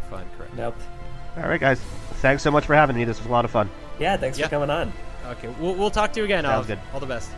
if 0.06 0.14
I'm 0.14 0.27
correct. 0.38 0.53
Nope. 0.56 0.76
All 1.41 1.48
right, 1.49 1.60
guys. 1.60 1.80
Thanks 2.22 2.44
so 2.44 2.52
much 2.52 2.66
for 2.66 2.76
having 2.76 2.95
me. 2.95 3.06
This 3.06 3.18
was 3.20 3.28
a 3.28 3.32
lot 3.32 3.45
of 3.45 3.52
fun. 3.52 3.70
Yeah. 3.99 4.18
Thanks 4.18 4.38
Yeah. 4.38 4.45
for 4.45 4.52
coming 4.52 4.70
on. 4.70 4.91
Okay, 5.28 5.48
we'll, 5.60 5.76
we'll 5.76 5.91
talk 5.91 6.11
to 6.14 6.20
you 6.20 6.26
again. 6.26 6.44
Sounds 6.44 6.70
Al. 6.70 6.76
good. 6.76 6.80
All 6.94 6.99
the 6.99 7.06
best. 7.06 7.30